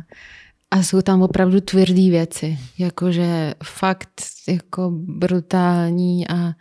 a 0.70 0.82
jsou 0.82 1.02
tam 1.02 1.22
opravdu 1.22 1.60
tvrdý 1.60 2.10
věci. 2.10 2.58
Jakože 2.78 3.54
fakt 3.64 4.08
jako 4.48 4.90
brutální 4.94 6.28
a 6.28 6.52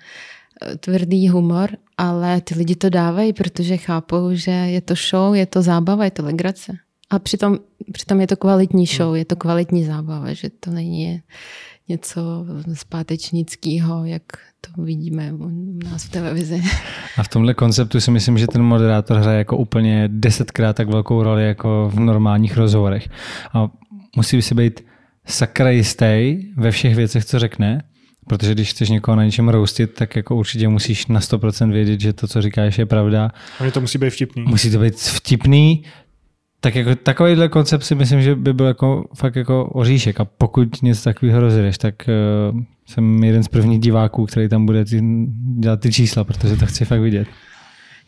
tvrdý 0.80 1.30
humor, 1.30 1.70
ale 1.98 2.42
ty 2.42 2.56
lidi 2.56 2.76
to 2.76 2.90
dávají, 2.90 3.34
protože 3.34 3.78
chápou, 3.78 4.30
že 4.34 4.52
je 4.52 4.82
to 4.82 4.94
show, 5.10 5.36
je 5.36 5.46
to 5.46 5.62
zábava, 5.62 6.06
je 6.06 6.12
to 6.12 6.24
legrace. 6.24 6.74
A 7.10 7.20
přitom, 7.20 7.58
přitom 7.92 8.22
je 8.22 8.28
to 8.28 8.36
kvalitní 8.36 8.86
show, 8.86 9.16
je 9.16 9.26
to 9.26 9.36
kvalitní 9.36 9.86
zábava, 9.86 10.34
že 10.34 10.50
to 10.50 10.72
není 10.72 11.22
něco 11.90 12.46
zpátečnického, 12.74 14.06
jak 14.06 14.24
to 14.62 14.82
vidíme 14.82 15.34
u 15.34 15.50
nás 15.90 16.04
v 16.04 16.10
televizi. 16.10 16.62
A 17.18 17.24
v 17.24 17.28
tomhle 17.28 17.54
konceptu 17.54 18.00
si 18.00 18.12
myslím, 18.12 18.38
že 18.38 18.48
ten 18.48 18.64
moderátor 18.64 19.18
hraje 19.18 19.38
jako 19.38 19.58
úplně 19.58 20.10
desetkrát 20.12 20.76
tak 20.76 20.90
velkou 20.90 21.24
roli 21.24 21.48
jako 21.48 21.92
v 21.94 22.00
normálních 22.00 22.58
rozhovorech. 22.58 23.10
A 23.54 23.72
musí 24.16 24.42
si 24.42 24.56
být 24.56 24.82
sakra 25.26 25.70
jistý 25.70 26.38
ve 26.58 26.72
všech 26.72 26.96
věcech, 26.96 27.26
co 27.26 27.40
řekne, 27.40 27.84
protože 28.28 28.54
když 28.54 28.70
chceš 28.70 28.90
někoho 28.90 29.16
na 29.16 29.26
něčem 29.26 29.50
roustit, 29.50 29.94
tak 29.94 30.16
jako 30.16 30.36
určitě 30.36 30.68
musíš 30.68 31.08
na 31.08 31.20
100% 31.20 31.72
vědět, 31.72 32.00
že 32.00 32.14
to, 32.14 32.28
co 32.28 32.42
říkáš, 32.42 32.78
je 32.78 32.86
pravda. 32.86 33.32
A 33.60 33.72
to 33.72 33.82
musí 33.82 33.98
být 33.98 34.10
vtipný. 34.10 34.44
Musí 34.44 34.72
to 34.72 34.80
být 34.80 34.96
vtipný, 34.96 35.84
tak 36.64 36.76
jako 36.76 36.96
takovýhle 36.96 37.50
koncept 37.50 37.84
si 37.84 37.96
myslím, 37.96 38.22
že 38.22 38.36
by 38.36 38.54
byl 38.54 38.66
jako, 38.66 39.10
fakt 39.16 39.36
jako 39.36 39.66
oříšek 39.66 40.20
a 40.20 40.26
pokud 40.26 40.82
něco 40.82 41.04
takového 41.04 41.40
rozjedeš, 41.40 41.78
tak 41.78 41.96
uh, 42.54 42.60
jsem 42.86 43.24
jeden 43.24 43.44
z 43.44 43.48
prvních 43.48 43.80
diváků, 43.80 44.26
který 44.26 44.50
tam 44.50 44.66
bude 44.66 44.86
ty, 44.86 45.02
dělat 45.60 45.80
ty 45.80 45.92
čísla, 45.92 46.24
protože 46.24 46.56
to 46.56 46.66
chci 46.66 46.86
fakt 46.86 47.02
vidět. 47.02 47.28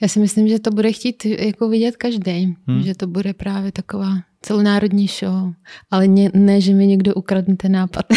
Já 0.01 0.08
si 0.08 0.19
myslím, 0.19 0.47
že 0.47 0.60
to 0.60 0.71
bude 0.71 0.91
chtít 0.91 1.25
jako 1.25 1.69
vidět 1.69 1.97
každý, 1.97 2.56
hmm. 2.67 2.82
že 2.82 2.95
to 2.95 3.08
bude 3.08 3.34
právě 3.34 3.71
taková 3.71 4.13
celonárodní 4.45 5.08
show, 5.08 5.49
ale 5.91 6.08
ne, 6.08 6.29
ne 6.34 6.62
že 6.62 6.73
mi 6.73 6.88
někdo 6.88 7.13
ukradne 7.13 7.55
ten 7.55 7.71
nápad. 7.71 8.05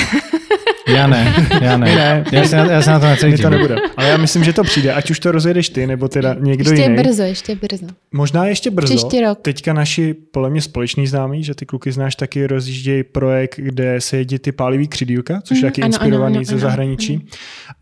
Já 0.94 1.06
ne, 1.06 1.34
já 1.62 1.76
ne. 1.76 1.86
ne. 1.94 2.24
Já, 2.32 2.44
se 2.44 2.56
na, 2.56 2.64
já 2.72 2.82
se 2.82 2.90
na 2.90 3.00
to 3.00 3.06
necítím. 3.06 3.38
to 3.38 3.50
nebude. 3.50 3.76
Ale 3.96 4.08
já 4.08 4.16
myslím, 4.16 4.44
že 4.44 4.52
to 4.52 4.62
přijde, 4.64 4.92
ať 4.92 5.10
už 5.10 5.20
to 5.20 5.32
rozjedeš 5.32 5.68
ty, 5.68 5.86
nebo 5.86 6.08
teda 6.08 6.36
někdo 6.40 6.70
ještě 6.70 6.82
jiný. 6.90 6.96
brzo, 7.02 7.22
ještě 7.22 7.54
brzo. 7.54 7.86
Možná 8.12 8.46
ještě 8.46 8.70
brzo. 8.70 8.86
Příští 8.94 9.20
rok. 9.20 9.38
Teďka 9.42 9.72
naši, 9.72 10.14
podle 10.14 10.50
mě 10.50 10.60
společní 10.62 11.06
známí, 11.06 11.44
že 11.44 11.54
ty 11.54 11.66
kluky 11.66 11.92
znáš, 11.92 12.16
taky 12.16 12.46
rozjíždějí 12.46 13.02
projekt, 13.02 13.54
kde 13.56 14.00
se 14.00 14.16
jedí 14.16 14.38
ty 14.38 14.52
pálivý 14.52 14.88
křidílka, 14.88 15.40
což 15.40 15.56
je 15.58 15.62
Mhm, 15.62 15.70
taky 15.70 15.82
ano, 15.82 15.88
inspirovaný 15.88 16.36
ano, 16.36 16.44
ze 16.44 16.52
ano, 16.52 16.60
zahraničí. 16.60 17.26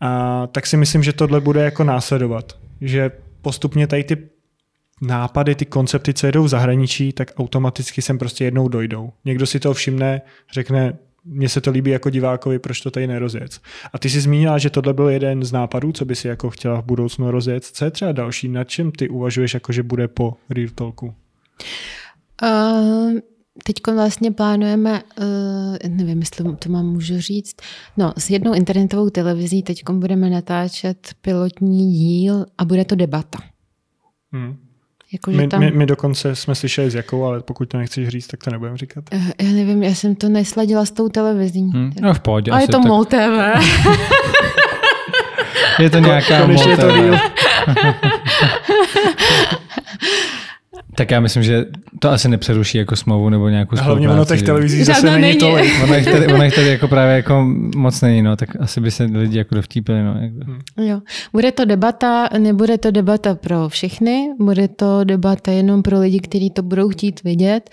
A 0.01 0.47
tak 0.47 0.65
si 0.67 0.77
myslím, 0.77 1.03
že 1.03 1.13
tohle 1.13 1.41
bude 1.41 1.63
jako 1.63 1.83
následovat. 1.83 2.53
Že 2.81 3.11
postupně 3.41 3.87
tady 3.87 4.03
ty 4.03 4.17
nápady, 5.01 5.55
ty 5.55 5.65
koncepty, 5.65 6.13
co 6.13 6.25
jedou 6.25 6.43
v 6.43 6.47
zahraničí, 6.47 7.13
tak 7.13 7.31
automaticky 7.37 8.01
sem 8.01 8.17
prostě 8.17 8.43
jednou 8.43 8.67
dojdou. 8.67 9.11
Někdo 9.25 9.45
si 9.45 9.59
to 9.59 9.73
všimne, 9.73 10.21
řekne, 10.51 10.97
mně 11.25 11.49
se 11.49 11.61
to 11.61 11.71
líbí 11.71 11.91
jako 11.91 12.09
divákovi, 12.09 12.59
proč 12.59 12.81
to 12.81 12.91
tady 12.91 13.07
nerozjet. 13.07 13.59
A 13.93 13.99
ty 13.99 14.09
jsi 14.09 14.21
zmínila, 14.21 14.57
že 14.57 14.69
tohle 14.69 14.93
byl 14.93 15.09
jeden 15.09 15.43
z 15.43 15.51
nápadů, 15.51 15.91
co 15.91 16.05
by 16.05 16.15
si 16.15 16.27
jako 16.27 16.49
chtěla 16.49 16.81
v 16.81 16.85
budoucnu 16.85 17.31
rozjet. 17.31 17.63
Co 17.63 17.85
je 17.85 17.91
třeba 17.91 18.11
další, 18.11 18.47
nad 18.47 18.63
čem 18.63 18.91
ty 18.91 19.09
uvažuješ, 19.09 19.53
jako 19.53 19.71
že 19.71 19.83
bude 19.83 20.07
po 20.07 20.33
Real 20.49 20.69
Talku? 20.75 21.13
Uh, 22.43 23.19
Teď 23.63 23.75
vlastně 23.93 24.31
plánujeme, 24.31 25.03
uh, 25.19 25.89
nevím, 25.89 26.19
jestli 26.19 26.55
to 26.55 26.69
mám 26.69 26.85
můžu 26.85 27.21
říct, 27.21 27.55
no 27.97 28.13
s 28.17 28.29
jednou 28.29 28.53
internetovou 28.53 29.09
televizí 29.09 29.63
teď 29.63 29.83
budeme 29.91 30.29
natáčet 30.29 31.13
pilotní 31.21 31.93
díl 31.93 32.45
a 32.57 32.65
bude 32.65 32.85
to 32.85 32.95
debata. 32.95 33.39
Hmm. 34.31 34.57
Jako, 35.13 35.31
My, 35.31 35.47
tam, 35.47 35.59
my, 35.59 35.71
my 35.71 35.85
dokonce 35.85 36.35
jsme 36.35 36.55
slyšeli 36.55 36.91
s 36.91 36.95
jakou, 36.95 37.23
ale 37.23 37.39
pokud 37.41 37.69
to 37.69 37.77
nechceš 37.77 38.07
říct, 38.07 38.27
tak 38.27 38.43
to 38.43 38.51
nebudeme 38.51 38.77
říkat. 38.77 39.03
Eh, 39.11 39.19
Já 39.43 39.51
nevím, 39.51 39.83
já 39.83 39.95
jsem 39.95 40.15
to 40.15 40.29
nesladila 40.29 40.85
s 40.85 40.91
tou 40.91 41.09
televizí. 41.09 41.61
Hm, 41.63 41.91
no 42.01 42.13
v 42.13 42.19
pohodě. 42.19 42.51
A 42.51 42.59
je 42.59 42.67
to 42.67 42.77
tak- 42.77 42.85
MOL 42.85 43.05
TV. 43.05 43.61
Je 45.79 45.89
to 45.89 45.99
nějaká 45.99 46.45
motel. 46.47 46.91
real. 46.91 47.17
Tak 50.97 51.11
já 51.11 51.19
myslím, 51.19 51.43
že 51.43 51.65
to 51.99 52.09
asi 52.09 52.29
nepřeruší 52.29 52.77
jako 52.77 52.95
smlouvu 52.95 53.29
nebo 53.29 53.49
nějakou 53.49 53.75
spolupráci. 53.75 53.87
Hlavně 53.87 54.09
ono 54.09 54.25
těch 54.25 54.43
televizí 54.43 54.83
zase 54.83 55.05
není 55.05 55.21
není. 55.21 55.39
tolik. 55.39 55.83
Ono 55.83 55.95
jich 55.95 56.05
tady, 56.05 56.27
ono 56.27 56.43
jich 56.43 56.55
tady 56.55 56.67
jako 56.67 56.87
právě 56.87 57.15
jako 57.15 57.45
moc 57.75 58.01
není, 58.01 58.21
no, 58.21 58.35
tak 58.35 58.49
asi 58.59 58.81
by 58.81 58.91
se 58.91 59.03
lidi 59.03 59.37
jako 59.37 59.55
dovtípili. 59.55 60.03
No, 60.03 60.15
jako. 60.21 60.51
Jo. 60.81 61.01
Bude 61.31 61.51
to 61.51 61.65
debata, 61.65 62.29
nebude 62.37 62.77
to 62.77 62.91
debata 62.91 63.35
pro 63.35 63.69
všechny, 63.69 64.29
bude 64.39 64.67
to 64.67 65.03
debata 65.03 65.51
jenom 65.51 65.81
pro 65.81 65.99
lidi, 65.99 66.19
kteří 66.19 66.49
to 66.49 66.63
budou 66.63 66.89
chtít 66.89 67.23
vidět, 67.23 67.69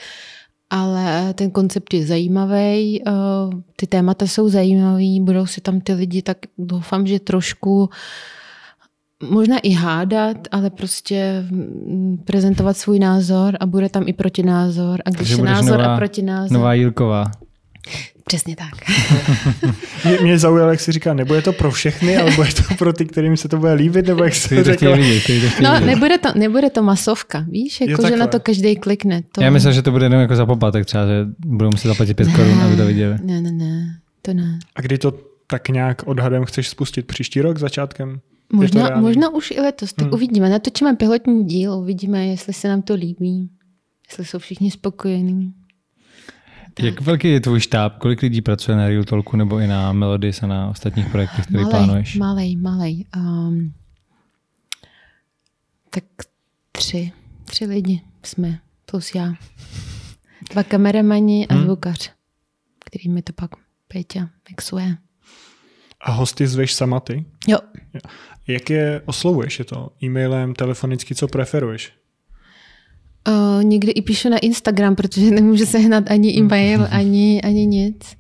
ale 0.71 1.35
ten 1.35 1.51
koncept 1.51 1.95
je 1.95 2.07
zajímavý, 2.07 3.03
eh, 3.07 3.13
ty 3.77 3.87
témata 3.87 4.27
jsou 4.27 4.49
zajímavý, 4.49 5.21
budou 5.21 5.47
si 5.47 5.61
tam 5.61 5.81
ty 5.81 5.93
lidi, 5.93 6.23
tak 6.23 6.39
doufám, 6.59 7.07
že 7.07 7.21
trošku 7.21 7.91
možná 9.31 9.59
i 9.59 9.71
hádat, 9.71 10.37
ale 10.51 10.71
prostě 10.71 11.45
mm, 11.51 12.19
prezentovat 12.25 12.77
svůj 12.77 12.99
názor 12.99 13.57
a 13.61 13.67
bude 13.67 13.89
tam 13.89 14.05
i 14.07 14.13
protinázor. 14.13 15.01
A 15.05 15.11
když 15.11 15.19
Takže 15.19 15.35
je 15.35 15.43
názor 15.43 15.79
nová- 15.81 15.95
a 15.95 15.97
protinázor. 15.97 16.53
Nová 16.53 16.75
Jílková. 16.75 17.25
Přesně 18.27 18.57
tak. 18.57 18.71
Mě, 20.05 20.19
mě 20.23 20.39
zaujalo, 20.39 20.71
jak 20.71 20.81
si 20.81 20.93
říká, 20.93 21.15
nebude 21.15 21.43
to 21.43 21.53
pro 21.53 21.71
všechny, 21.71 22.17
ale 22.17 22.31
bude 22.31 22.49
to 22.69 22.75
pro 22.79 22.93
ty, 22.93 23.05
kterým 23.05 23.37
se 23.37 23.49
to 23.49 23.59
bude 23.59 23.73
líbit, 23.73 24.07
nebo 24.07 24.25
jak 24.25 24.35
se 24.35 24.55
to 24.57 24.65
řekla. 24.65 24.97
vidět, 24.97 25.23
to 25.57 25.63
No, 25.63 25.81
nebude 25.81 26.19
to, 26.19 26.29
nebude 26.39 26.71
to 26.71 26.83
masovka, 26.83 27.45
víš, 27.49 27.81
jako, 27.81 28.09
že 28.09 28.17
na 28.17 28.27
to 28.27 28.41
každý 28.41 28.77
klikne. 28.77 29.23
To... 29.33 29.43
Já 29.43 29.51
myslím, 29.51 29.73
že 29.73 29.83
to 29.83 29.91
bude 29.91 30.05
jenom 30.05 30.21
jako 30.21 30.37
za 30.37 30.47
poplatek 30.47 30.87
třeba, 30.87 31.07
že 31.07 31.27
budou 31.47 31.71
muset 31.71 31.89
zaplatit 31.89 32.15
5 32.15 32.29
korun, 32.33 32.63
aby 32.63 32.77
to 32.77 32.87
viděli. 32.87 33.17
Ne, 33.23 33.41
ne, 33.41 33.53
ne, 33.53 33.99
to 34.23 34.35
ne. 34.35 34.59
A 34.77 34.81
kdy 34.81 34.99
to 34.99 35.13
tak 35.47 35.69
nějak 35.69 36.03
odhadem 36.07 36.45
chceš 36.45 36.69
spustit? 36.69 37.07
Příští 37.07 37.41
rok 37.41 37.59
začátkem? 37.59 38.21
Možná, 38.53 39.01
možná 39.01 39.29
už 39.29 39.51
i 39.51 39.61
letos, 39.61 39.93
tak 39.93 40.05
Hmm. 40.07 40.15
uvidíme. 40.15 40.49
Natočíme 40.51 40.95
pilotní 40.97 41.45
díl, 41.45 41.73
uvidíme, 41.73 42.27
jestli 42.27 42.53
se 42.53 42.69
nám 42.69 42.83
to 42.83 42.95
líbí, 42.95 43.51
jestli 44.09 44.25
jsou 44.25 44.39
všichni 44.39 44.71
spokojení. 44.71 45.55
Jak 46.83 47.01
velký 47.01 47.29
je 47.29 47.41
tvůj 47.41 47.61
štáb? 47.61 47.99
Kolik 47.99 48.23
lidí 48.23 48.43
pracuje 48.43 48.77
na 48.77 48.89
Real 48.89 49.05
Talku 49.05 49.37
nebo 49.37 49.59
i 49.59 49.67
na 49.67 49.93
Melodis 49.93 50.43
a 50.43 50.47
na 50.47 50.69
ostatních 50.71 51.09
projektech, 51.09 51.47
které 51.47 51.63
Malej, 51.63 51.71
plánuješ? 51.71 52.17
malej, 52.17 52.57
malej. 52.57 53.05
Um, 53.17 53.73
tak 55.91 56.05
tři. 56.73 57.13
Tři 57.45 57.65
lidi 57.67 58.01
jsme, 58.23 58.59
plus 58.91 59.15
já. 59.15 59.35
Dva 60.51 60.63
kameramani 60.63 61.47
a 61.47 61.55
Hmm. 61.55 61.65
zvukař, 61.65 62.13
který 62.85 63.09
mi 63.09 63.23
to 63.23 63.33
pak 63.33 63.51
Péťa 63.89 64.29
mixuje. 64.51 64.97
A 66.01 66.13
hosty 66.13 66.47
zveš 66.47 66.75
sama 66.75 67.01
ty? 67.01 67.25
Jo, 67.49 67.59
Jak 68.47 68.71
je 68.71 69.03
oslovuješ? 69.05 69.59
Je 69.59 69.65
to 69.65 69.89
e-mailem, 70.03 70.55
telefonicky, 70.55 71.15
co 71.15 71.29
preferuješ? 71.29 71.93
Uh, 73.29 73.65
někdy 73.65 73.93
i 73.93 74.03
píšu 74.03 74.29
na 74.29 74.39
Instagram, 74.39 74.95
protože 74.95 75.31
nemůžu 75.31 75.67
sehnat 75.67 76.11
ani 76.11 76.39
e-mail, 76.39 76.87
ani, 76.91 77.43
ani 77.43 77.67
nic. 77.67 78.17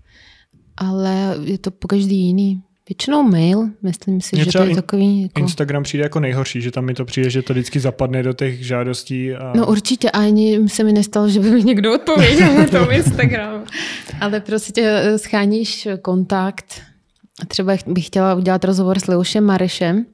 Ale 0.76 1.36
je 1.44 1.58
to 1.58 1.70
po 1.70 1.88
každý 1.88 2.16
jiný. 2.16 2.62
Většinou 2.88 3.22
mail, 3.22 3.68
myslím 3.82 4.20
si, 4.20 4.36
Mně 4.36 4.44
že 4.44 4.52
to 4.52 4.62
je 4.62 4.68
in- 4.68 4.76
takový... 4.76 5.22
Jako... 5.22 5.40
Instagram 5.40 5.82
přijde 5.82 6.04
jako 6.04 6.20
nejhorší, 6.20 6.60
že 6.60 6.70
tam 6.70 6.84
mi 6.84 6.94
to 6.94 7.04
přijde, 7.04 7.30
že 7.30 7.42
to 7.42 7.52
vždycky 7.52 7.80
zapadne 7.80 8.22
do 8.22 8.32
těch 8.32 8.66
žádostí. 8.66 9.32
A... 9.32 9.52
No 9.56 9.66
určitě, 9.66 10.10
ani 10.10 10.68
se 10.68 10.84
mi 10.84 10.92
nestalo, 10.92 11.28
že 11.28 11.40
by 11.40 11.50
mi 11.50 11.62
někdo 11.64 11.94
odpověděl 11.94 12.54
na 12.54 12.66
tom 12.66 12.90
Instagramu. 12.90 13.64
Ale 14.20 14.40
prostě 14.40 14.82
eh, 14.84 15.18
scháníš 15.18 15.88
kontakt. 16.02 16.80
Třeba 17.48 17.76
bych 17.86 18.06
chtěla 18.06 18.34
udělat 18.34 18.64
rozhovor 18.64 18.98
s 18.98 19.06
Leušem 19.06 19.44
Marešem. 19.44 20.06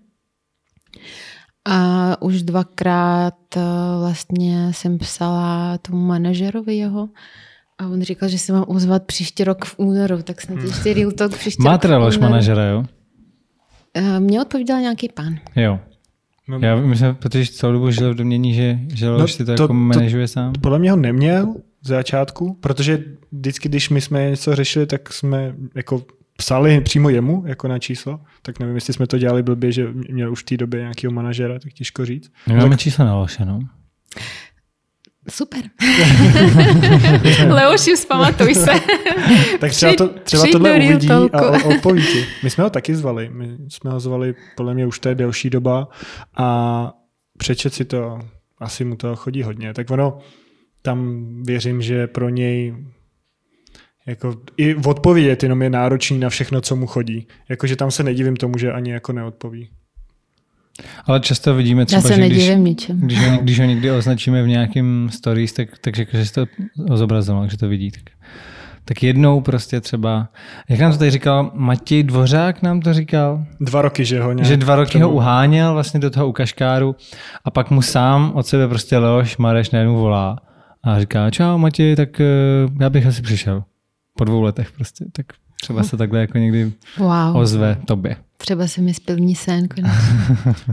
A 1.69 2.23
už 2.23 2.43
dvakrát 2.43 3.35
eh, 3.57 3.61
vlastně 4.01 4.69
jsem 4.73 4.99
psala 4.99 5.79
tomu 5.79 6.07
manažerovi 6.07 6.77
jeho. 6.77 7.09
A 7.79 7.87
on 7.87 8.03
říkal, 8.03 8.29
že 8.29 8.39
se 8.39 8.53
mám 8.53 8.65
ozvat 8.69 9.03
příští 9.05 9.45
rok 9.45 9.65
v 9.65 9.75
únoru, 9.79 10.23
tak 10.23 10.41
snad 10.41 10.59
ještě 10.63 10.95
Real 10.95 11.11
Talk 11.13 11.37
příští 11.39 11.63
Máte 11.63 11.89
rok 11.89 11.99
v 11.99 12.07
únoru. 12.17 12.21
manažera, 12.23 12.65
jo? 12.65 12.85
Eh, 13.95 14.21
Mně 14.21 14.41
odpověděl 14.43 14.81
nějaký 14.81 15.09
pán. 15.09 15.39
Jo. 15.57 15.81
No, 16.49 16.59
Já 16.63 16.77
myslím, 16.77 17.15
protože 17.15 17.53
celou 17.53 17.73
dobu 17.73 17.91
žil 17.91 18.15
v 18.15 18.17
domění, 18.17 18.55
že, 18.55 18.79
že 18.95 19.09
Leoš 19.11 19.33
si 19.33 19.39
to, 19.39 19.45
to- 19.45 19.53
jako 19.53 19.67
to- 19.67 19.75
manažuje 19.75 20.29
sám. 20.29 20.53
Podle 20.61 20.79
mě 20.79 20.91
ho 20.91 20.97
neměl 20.97 21.55
z 21.83 21.89
začátku, 21.89 22.55
protože 22.61 23.05
vždycky, 23.33 23.69
když 23.69 23.91
my 23.91 24.01
jsme 24.01 24.31
něco 24.31 24.57
řešili, 24.57 24.87
tak 24.87 25.13
jsme 25.13 25.55
jako 25.75 26.03
psali 26.41 26.80
přímo 26.80 27.09
jemu, 27.11 27.43
jako 27.47 27.68
na 27.68 27.78
číslo, 27.78 28.20
tak 28.43 28.59
nevím, 28.59 28.74
jestli 28.74 28.93
jsme 28.93 29.07
to 29.07 29.18
dělali 29.18 29.43
blbě, 29.43 29.72
že 29.72 29.88
měl 29.93 30.32
už 30.32 30.43
v 30.43 30.45
té 30.45 30.57
době 30.57 30.80
nějakého 30.80 31.12
manažera, 31.12 31.59
tak 31.59 31.72
těžko 31.72 32.07
říct. 32.07 32.32
My 32.49 32.55
máme 32.55 32.76
číslo 32.76 33.05
na 33.05 33.16
Leoše, 33.16 33.45
no. 33.45 33.61
Super. 35.28 35.61
Leoši, 37.49 37.95
vzpamatuj 37.95 38.55
se. 38.55 38.70
Tak 39.61 39.70
třeba, 39.70 39.95
to, 39.95 40.09
třeba 40.09 40.43
přijď 40.43 40.53
tohle 40.53 40.74
uvidí 40.74 41.09
Talku. 41.09 41.36
a 41.36 41.64
odpoví 41.64 42.03
ti. 42.03 42.26
My 42.43 42.51
jsme 42.51 42.64
ho 42.64 42.70
taky 42.70 42.95
zvali. 42.95 43.30
My 43.32 43.59
jsme 43.68 43.91
ho 43.91 44.01
zvali, 44.01 44.34
podle 44.57 44.74
mě 44.74 44.86
už 44.86 44.99
to 44.99 45.09
je 45.09 45.14
delší 45.14 45.51
doba 45.51 45.88
a 46.36 46.93
přečet 47.38 47.74
si 47.74 47.84
to, 47.84 48.18
asi 48.59 48.84
mu 48.84 48.97
to 48.97 49.16
chodí 49.16 49.43
hodně. 49.43 49.74
Tak 49.74 49.91
ono, 49.91 50.18
tam 50.82 51.26
věřím, 51.43 51.82
že 51.82 52.07
pro 52.07 52.28
něj 52.28 52.74
jako 54.07 54.36
i 54.57 54.74
odpovědět 54.74 55.42
jenom 55.42 55.62
je 55.62 55.70
náročný 55.70 56.18
na 56.18 56.28
všechno, 56.28 56.61
co 56.61 56.76
mu 56.76 56.86
chodí. 56.86 57.26
Jakože 57.48 57.76
tam 57.76 57.90
se 57.90 58.03
nedivím 58.03 58.36
tomu, 58.36 58.59
že 58.59 58.72
ani 58.72 58.90
jako 58.90 59.12
neodpoví. 59.12 59.68
Ale 61.05 61.20
často 61.20 61.55
vidíme 61.55 61.80
Já 61.82 61.86
třeba, 61.86 62.03
se 62.03 62.14
že 62.14 62.26
když, 62.26 62.51
ničem. 62.57 63.01
když, 63.01 63.26
ho, 63.28 63.36
když 63.42 63.61
ho 63.61 63.66
někdy 63.66 63.90
označíme 63.90 64.42
v 64.42 64.48
nějakým 64.48 65.09
stories, 65.12 65.53
tak, 65.53 65.68
tak 65.80 65.96
řekl, 65.96 66.16
že 66.16 66.26
si 66.26 66.32
to 66.34 66.44
zobrazoval, 66.94 67.48
že 67.48 67.57
to 67.57 67.68
vidí. 67.68 67.90
Tak, 67.90 68.03
tak 68.84 69.03
jednou 69.03 69.40
prostě 69.40 69.80
třeba, 69.80 70.28
jak 70.68 70.80
nám 70.80 70.92
to 70.92 70.98
tady 70.98 71.11
říkal, 71.11 71.51
Matěj 71.55 72.03
Dvořák 72.03 72.62
nám 72.62 72.80
to 72.80 72.94
říkal, 72.94 73.44
Dva 73.61 73.82
roky, 73.82 74.05
že 74.05 74.20
ho 74.22 74.32
nějak 74.32 74.46
že 74.48 74.57
dva 74.57 74.76
roky 74.76 74.92
tomu- 74.92 75.05
ho 75.05 75.11
uháněl 75.11 75.72
vlastně 75.72 76.01
do 76.01 76.11
toho 76.11 76.28
ukaškáru 76.28 76.96
a 77.44 77.51
pak 77.51 77.70
mu 77.70 77.82
sám 77.82 78.32
od 78.34 78.46
sebe 78.46 78.68
prostě 78.68 78.98
Leoš 78.98 79.36
Mareš 79.36 79.70
najednou 79.70 79.96
volá 79.96 80.36
a 80.84 81.01
říká, 81.01 81.30
čau 81.30 81.59
Matěj, 81.59 81.96
tak 81.96 82.20
eh, 82.20 82.24
já 82.80 82.90
bych 82.90 83.07
asi 83.07 83.22
přišel. 83.22 83.64
Po 84.19 84.25
dvou 84.25 84.43
letech 84.43 84.73
prostě, 84.73 85.05
tak 85.13 85.27
třeba 85.63 85.83
se 85.83 85.97
takhle 85.97 86.21
jako 86.21 86.39
někdy 86.39 86.73
Wow. 86.99 87.37
ozve 87.37 87.77
tobě. 87.87 88.17
Třeba 88.37 88.67
se 88.67 88.81
mi 88.81 88.95
splní 88.95 89.35
sen 89.35 89.69
konečně. 89.69 90.01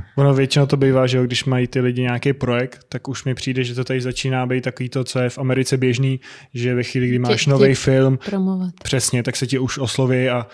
Ono 0.16 0.34
většinou 0.34 0.66
to 0.66 0.78
bývá, 0.78 1.08
že 1.08 1.18
jo, 1.18 1.24
když 1.24 1.46
mají 1.46 1.68
ty 1.68 1.80
lidi 1.80 2.02
nějaký 2.02 2.34
projekt, 2.34 2.86
tak 2.90 3.08
už 3.08 3.24
mi 3.26 3.34
přijde, 3.36 3.64
že 3.64 3.76
to 3.76 3.84
tady 3.84 4.02
začíná 4.02 4.46
být 4.46 4.64
takový 4.64 4.90
to, 4.90 5.04
co 5.04 5.20
je 5.20 5.30
v 5.30 5.38
Americe 5.38 5.78
běžný, 5.78 6.20
že 6.54 6.76
ve 6.76 6.84
chvíli, 6.84 7.08
kdy 7.08 7.20
máš 7.20 7.46
nový 7.46 7.76
film, 7.76 8.20
Promovat. 8.26 8.74
přesně, 8.84 9.24
tak 9.24 9.36
se 9.36 9.48
ti 9.48 9.60
už 9.60 9.78
osloví 9.78 10.30
a 10.30 10.48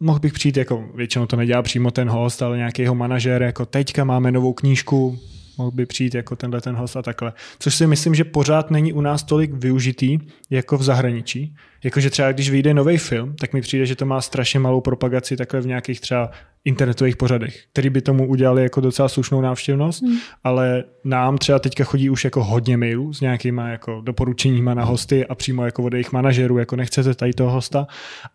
mohl 0.00 0.18
bych 0.18 0.32
přijít, 0.32 0.56
jako 0.56 0.84
většinou 0.94 1.26
to 1.26 1.36
nedělá 1.36 1.62
přímo 1.62 1.90
ten 1.90 2.08
host, 2.10 2.42
ale 2.42 2.56
nějaký 2.56 2.82
jeho 2.82 2.94
manažer, 2.94 3.42
jako 3.42 3.66
teďka 3.66 4.04
máme 4.04 4.32
novou 4.32 4.52
knížku, 4.52 5.18
mohl 5.58 5.70
by 5.70 5.86
přijít 5.86 6.14
jako 6.14 6.36
tenhle 6.36 6.60
ten 6.60 6.74
host 6.76 6.96
a 6.96 7.02
takhle. 7.02 7.32
Což 7.58 7.74
si 7.74 7.86
myslím, 7.86 8.14
že 8.14 8.24
pořád 8.24 8.70
není 8.70 8.92
u 8.92 9.00
nás 9.00 9.22
tolik 9.22 9.52
využitý 9.54 10.18
jako 10.50 10.78
v 10.78 10.82
zahraničí. 10.82 11.54
Jakože 11.86 12.10
třeba 12.10 12.32
když 12.32 12.50
vyjde 12.50 12.74
nový 12.74 12.98
film, 12.98 13.34
tak 13.40 13.52
mi 13.52 13.60
přijde, 13.60 13.86
že 13.86 13.96
to 13.96 14.06
má 14.06 14.20
strašně 14.20 14.60
malou 14.60 14.80
propagaci 14.80 15.36
takhle 15.36 15.60
v 15.60 15.66
nějakých 15.66 16.00
třeba 16.00 16.30
internetových 16.64 17.16
pořadech, 17.16 17.64
který 17.72 17.90
by 17.90 18.00
tomu 18.00 18.26
udělali 18.26 18.62
jako 18.62 18.80
docela 18.80 19.08
slušnou 19.08 19.40
návštěvnost, 19.40 20.02
hmm. 20.02 20.18
ale 20.44 20.84
nám 21.04 21.38
třeba 21.38 21.58
teďka 21.58 21.84
chodí 21.84 22.10
už 22.10 22.24
jako 22.24 22.44
hodně 22.44 22.76
mailů 22.76 23.12
s 23.12 23.20
nějakýma 23.20 23.68
jako 23.68 24.00
doporučeníma 24.04 24.74
na 24.74 24.84
hosty 24.84 25.26
a 25.26 25.34
přímo 25.34 25.64
jako 25.64 25.82
od 25.82 25.92
jejich 25.92 26.12
manažerů, 26.12 26.58
jako 26.58 26.76
nechcete 26.76 27.14
tady 27.14 27.32
toho 27.32 27.50
hosta, 27.50 27.86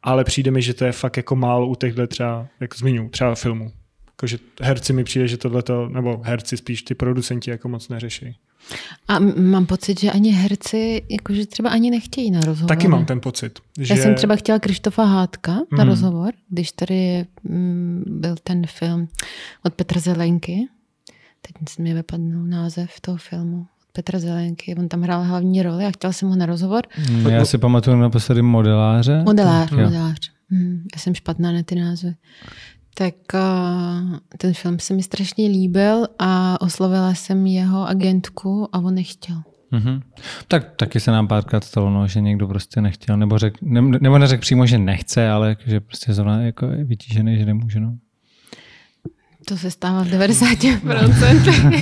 ale 0.04 0.24
přijde 0.24 0.52
mi, 0.52 0.62
že 0.62 0.74
to 0.74 0.86
je 0.86 0.92
fakt 0.92 1.18
jako 1.18 1.36
málo 1.36 1.68
u 1.68 1.76
těchto 1.76 2.08
třeba, 2.08 2.48
jak 2.60 2.76
zmiňu, 2.76 3.10
třeba 3.10 3.36
filmů. 3.36 3.72
Jakože 4.08 4.38
herci 4.62 4.94
mi 4.94 5.04
přijde, 5.04 5.28
že 5.28 5.38
tohleto, 5.38 5.90
nebo 5.90 6.22
herci 6.24 6.58
spíš 6.58 6.82
ty 6.82 6.96
producenti 6.96 7.52
jako 7.52 7.70
moc 7.70 7.90
neřeší. 7.90 8.36
A 9.08 9.20
mám 9.38 9.66
pocit, 9.66 10.00
že 10.00 10.12
ani 10.12 10.32
herci, 10.32 11.02
jakože 11.10 11.46
třeba 11.46 11.70
ani 11.70 11.92
nechtějí 11.92 12.32
na 12.32 12.40
rozhovor. 12.42 12.68
Taky 12.68 12.88
mám 12.88 13.06
ten 13.06 13.20
pocit, 13.22 13.60
že... 13.80 13.94
Já 13.94 14.02
jsem 14.02 14.16
třeba 14.16 14.36
chtěla 14.36 14.60
Krištofa 14.60 15.04
Hádka 15.06 15.52
na 15.78 15.84
Mm. 15.84 15.90
rozhovor, 15.90 16.32
když 16.50 16.72
tady 16.72 17.26
mm, 17.44 18.04
byl 18.08 18.36
ten 18.44 18.68
film 18.68 19.08
od 19.66 19.74
Petra 19.74 20.02
Zelenky. 20.02 20.68
Teď 21.42 21.78
mi 21.80 21.94
vypadnul 21.94 22.44
název 22.46 23.00
toho 23.02 23.18
filmu. 23.18 23.60
Od 23.60 23.92
Petra 23.94 24.20
Zelenky. 24.20 24.76
On 24.76 24.88
tam 24.88 25.02
hrál 25.02 25.24
hlavní 25.24 25.64
roli 25.64 25.86
a 25.86 25.92
chtěla 25.92 26.14
jsem 26.14 26.30
ho 26.30 26.36
na 26.36 26.46
rozhovor. 26.46 26.82
Mm, 27.12 27.26
Já 27.26 27.46
si 27.46 27.58
pamatuju 27.58 27.98
naposledy 27.98 28.42
modeláře. 28.42 29.22
Modelář, 29.26 29.72
Jo. 29.72 29.78
modelář. 29.78 30.32
Mm, 30.50 30.84
já 30.96 31.00
jsem 31.02 31.16
špatná 31.16 31.52
na 31.52 31.64
ty 31.64 31.76
názvy. 31.76 32.14
Tak 32.94 33.16
uh, 33.34 34.18
ten 34.38 34.54
film 34.54 34.80
se 34.80 34.94
mi 34.94 35.04
strašně 35.04 35.48
líbil 35.48 36.08
a 36.20 36.62
oslovila 36.62 37.14
jsem 37.14 37.48
jeho 37.48 37.88
agentku 37.88 38.68
a 38.72 38.80
on 38.80 38.96
nechtěl. 38.96 39.42
Mhm. 39.72 40.02
Tak 40.48 40.76
taky 40.76 41.00
se 41.00 41.12
nám 41.12 41.28
párkrát 41.28 41.64
stalo, 41.64 41.90
no, 41.90 42.08
že 42.08 42.22
někdo 42.22 42.48
prostě 42.48 42.82
nechtěl, 42.82 43.18
nebo, 43.18 43.38
řek, 43.38 43.62
ne, 43.62 43.82
nebo 43.82 44.18
neřekl 44.18 44.42
přímo, 44.42 44.66
že 44.66 44.78
nechce, 44.78 45.30
ale 45.30 45.58
že 45.66 45.80
prostě 45.80 46.14
zrovna 46.14 46.42
jako 46.42 46.66
je 46.66 46.84
vytížený, 46.84 47.38
že 47.38 47.46
nemůže. 47.46 47.80
No. 47.80 47.98
To 49.46 49.58
se 49.58 49.72
stává 49.72 50.04
v 50.04 50.08
90%. 50.08 51.82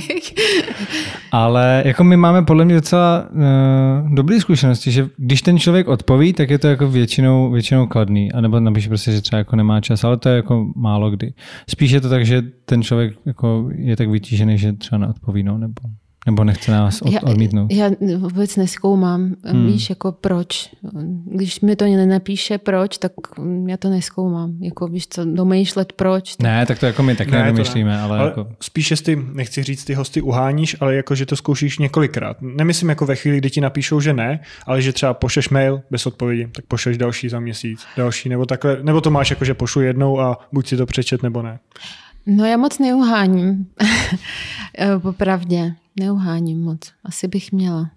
Ale 1.32 1.82
jako 1.86 2.04
my 2.04 2.16
máme 2.16 2.42
podle 2.42 2.64
mě 2.64 2.74
docela 2.74 3.28
uh, 3.30 4.14
dobré 4.14 4.40
zkušenosti, 4.40 4.90
že 4.90 5.08
když 5.16 5.42
ten 5.42 5.58
člověk 5.58 5.88
odpoví, 5.88 6.32
tak 6.32 6.50
je 6.50 6.58
to 6.58 6.68
jako 6.68 6.88
většinou, 6.88 7.50
většinou 7.50 7.86
kladný. 7.86 8.32
A 8.32 8.40
nebo 8.40 8.60
napíše 8.60 8.88
prostě, 8.88 9.12
že 9.12 9.20
třeba 9.20 9.38
jako 9.38 9.56
nemá 9.56 9.80
čas, 9.80 10.04
ale 10.04 10.16
to 10.16 10.28
je 10.28 10.36
jako 10.36 10.66
málo 10.76 11.10
kdy. 11.10 11.32
Spíš 11.68 11.90
je 11.90 12.00
to 12.00 12.08
tak, 12.08 12.26
že 12.26 12.42
ten 12.64 12.82
člověk 12.82 13.14
jako 13.26 13.70
je 13.74 13.96
tak 13.96 14.08
vytížený, 14.08 14.58
že 14.58 14.72
třeba 14.72 14.98
neodpoví, 14.98 15.42
no, 15.42 15.58
nebo, 15.58 15.74
nebo 16.26 16.44
nechce 16.44 16.72
nás 16.72 17.02
od, 17.02 17.14
odmítnout. 17.22 17.72
Já, 17.72 17.90
já 18.00 18.18
vůbec 18.18 18.56
neskoumám, 18.56 19.34
hmm. 19.44 19.66
víš, 19.66 19.90
jako 19.90 20.12
proč. 20.12 20.70
Když 21.24 21.60
mi 21.60 21.76
to 21.76 21.84
nenapíše 21.84 22.58
proč, 22.58 22.98
tak 22.98 23.12
já 23.66 23.76
to 23.76 23.88
neskoumám. 23.88 24.56
Jako 24.60 24.86
víš 24.86 25.06
co, 25.08 25.24
domýšlet 25.24 25.92
proč. 25.92 26.36
Tak... 26.36 26.44
Ne, 26.44 26.66
tak 26.66 26.78
to 26.78 26.86
jako 26.86 27.02
my 27.02 27.16
taky 27.16 27.30
Ne, 27.30 27.42
nedomýšlíme, 27.42 27.90
ne. 27.90 28.00
ale, 28.00 28.18
ale 28.18 28.28
jako... 28.28 28.46
spíš 28.60 28.90
jestli, 28.90 29.26
nechci 29.32 29.62
říct, 29.62 29.84
ty 29.84 29.94
hosty 29.94 30.20
uháníš, 30.22 30.76
ale 30.80 30.94
jako, 30.94 31.14
že 31.14 31.26
to 31.26 31.36
zkoušíš 31.36 31.78
několikrát. 31.78 32.36
Nemyslím 32.40 32.88
jako 32.88 33.06
ve 33.06 33.16
chvíli, 33.16 33.38
kdy 33.38 33.50
ti 33.50 33.60
napíšou, 33.60 34.00
že 34.00 34.12
ne, 34.12 34.40
ale 34.66 34.82
že 34.82 34.92
třeba 34.92 35.14
pošleš 35.14 35.48
mail 35.48 35.82
bez 35.90 36.06
odpovědi, 36.06 36.48
tak 36.52 36.64
pošleš 36.64 36.98
další 36.98 37.28
za 37.28 37.40
měsíc, 37.40 37.80
další, 37.96 38.28
nebo 38.28 38.46
takhle, 38.46 38.78
nebo 38.82 39.00
to 39.00 39.10
máš 39.10 39.30
jako, 39.30 39.44
že 39.44 39.54
pošlu 39.54 39.82
jednou 39.82 40.20
a 40.20 40.38
buď 40.52 40.68
si 40.68 40.76
to 40.76 40.86
přečet, 40.86 41.22
nebo 41.22 41.42
ne. 41.42 41.58
No 42.26 42.44
já 42.44 42.56
moc 42.56 42.78
neuháním. 42.78 43.66
Popravdě, 45.02 45.74
neuháním 46.00 46.62
moc. 46.62 46.80
Asi 47.04 47.28
bych 47.28 47.52
měla. 47.52 47.90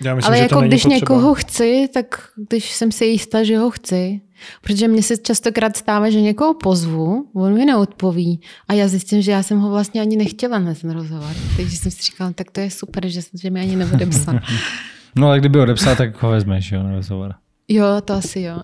Já 0.00 0.14
myslím, 0.14 0.28
Ale 0.28 0.36
že 0.36 0.42
jako 0.42 0.54
to 0.54 0.60
když 0.60 0.82
potřeba. 0.82 0.94
někoho 0.94 1.34
chci, 1.34 1.88
tak 1.94 2.06
když 2.48 2.72
jsem 2.72 2.92
si 2.92 3.04
jistá, 3.04 3.44
že 3.44 3.58
ho 3.58 3.70
chci, 3.70 4.20
protože 4.62 4.88
mně 4.88 5.02
se 5.02 5.16
častokrát 5.16 5.76
stává, 5.76 6.10
že 6.10 6.20
někoho 6.20 6.54
pozvu, 6.54 7.26
on 7.34 7.54
mi 7.54 7.64
neodpoví 7.64 8.40
a 8.68 8.72
já 8.72 8.88
zjistím, 8.88 9.22
že 9.22 9.32
já 9.32 9.42
jsem 9.42 9.58
ho 9.58 9.70
vlastně 9.70 10.00
ani 10.00 10.16
nechtěla 10.16 10.58
na 10.58 10.74
ten 10.74 10.90
rozhovor. 10.90 11.30
Takže 11.56 11.76
jsem 11.76 11.90
si 11.90 12.02
říkala, 12.02 12.32
tak 12.32 12.50
to 12.50 12.60
je 12.60 12.70
super, 12.70 13.08
že, 13.08 13.20
že 13.42 13.50
mi 13.50 13.60
ani 13.60 13.76
nebude 13.76 14.06
psat. 14.06 14.36
No 15.18 15.26
ale 15.26 15.38
kdyby 15.40 15.60
odepsal, 15.60 15.96
tak 15.96 16.22
ho 16.22 16.30
vezmeš, 16.30 16.72
jo, 16.72 16.82
na 16.82 16.92
rozhovor. 16.92 17.34
Jo, 17.68 17.84
to 18.04 18.12
asi 18.12 18.40
jo. 18.40 18.60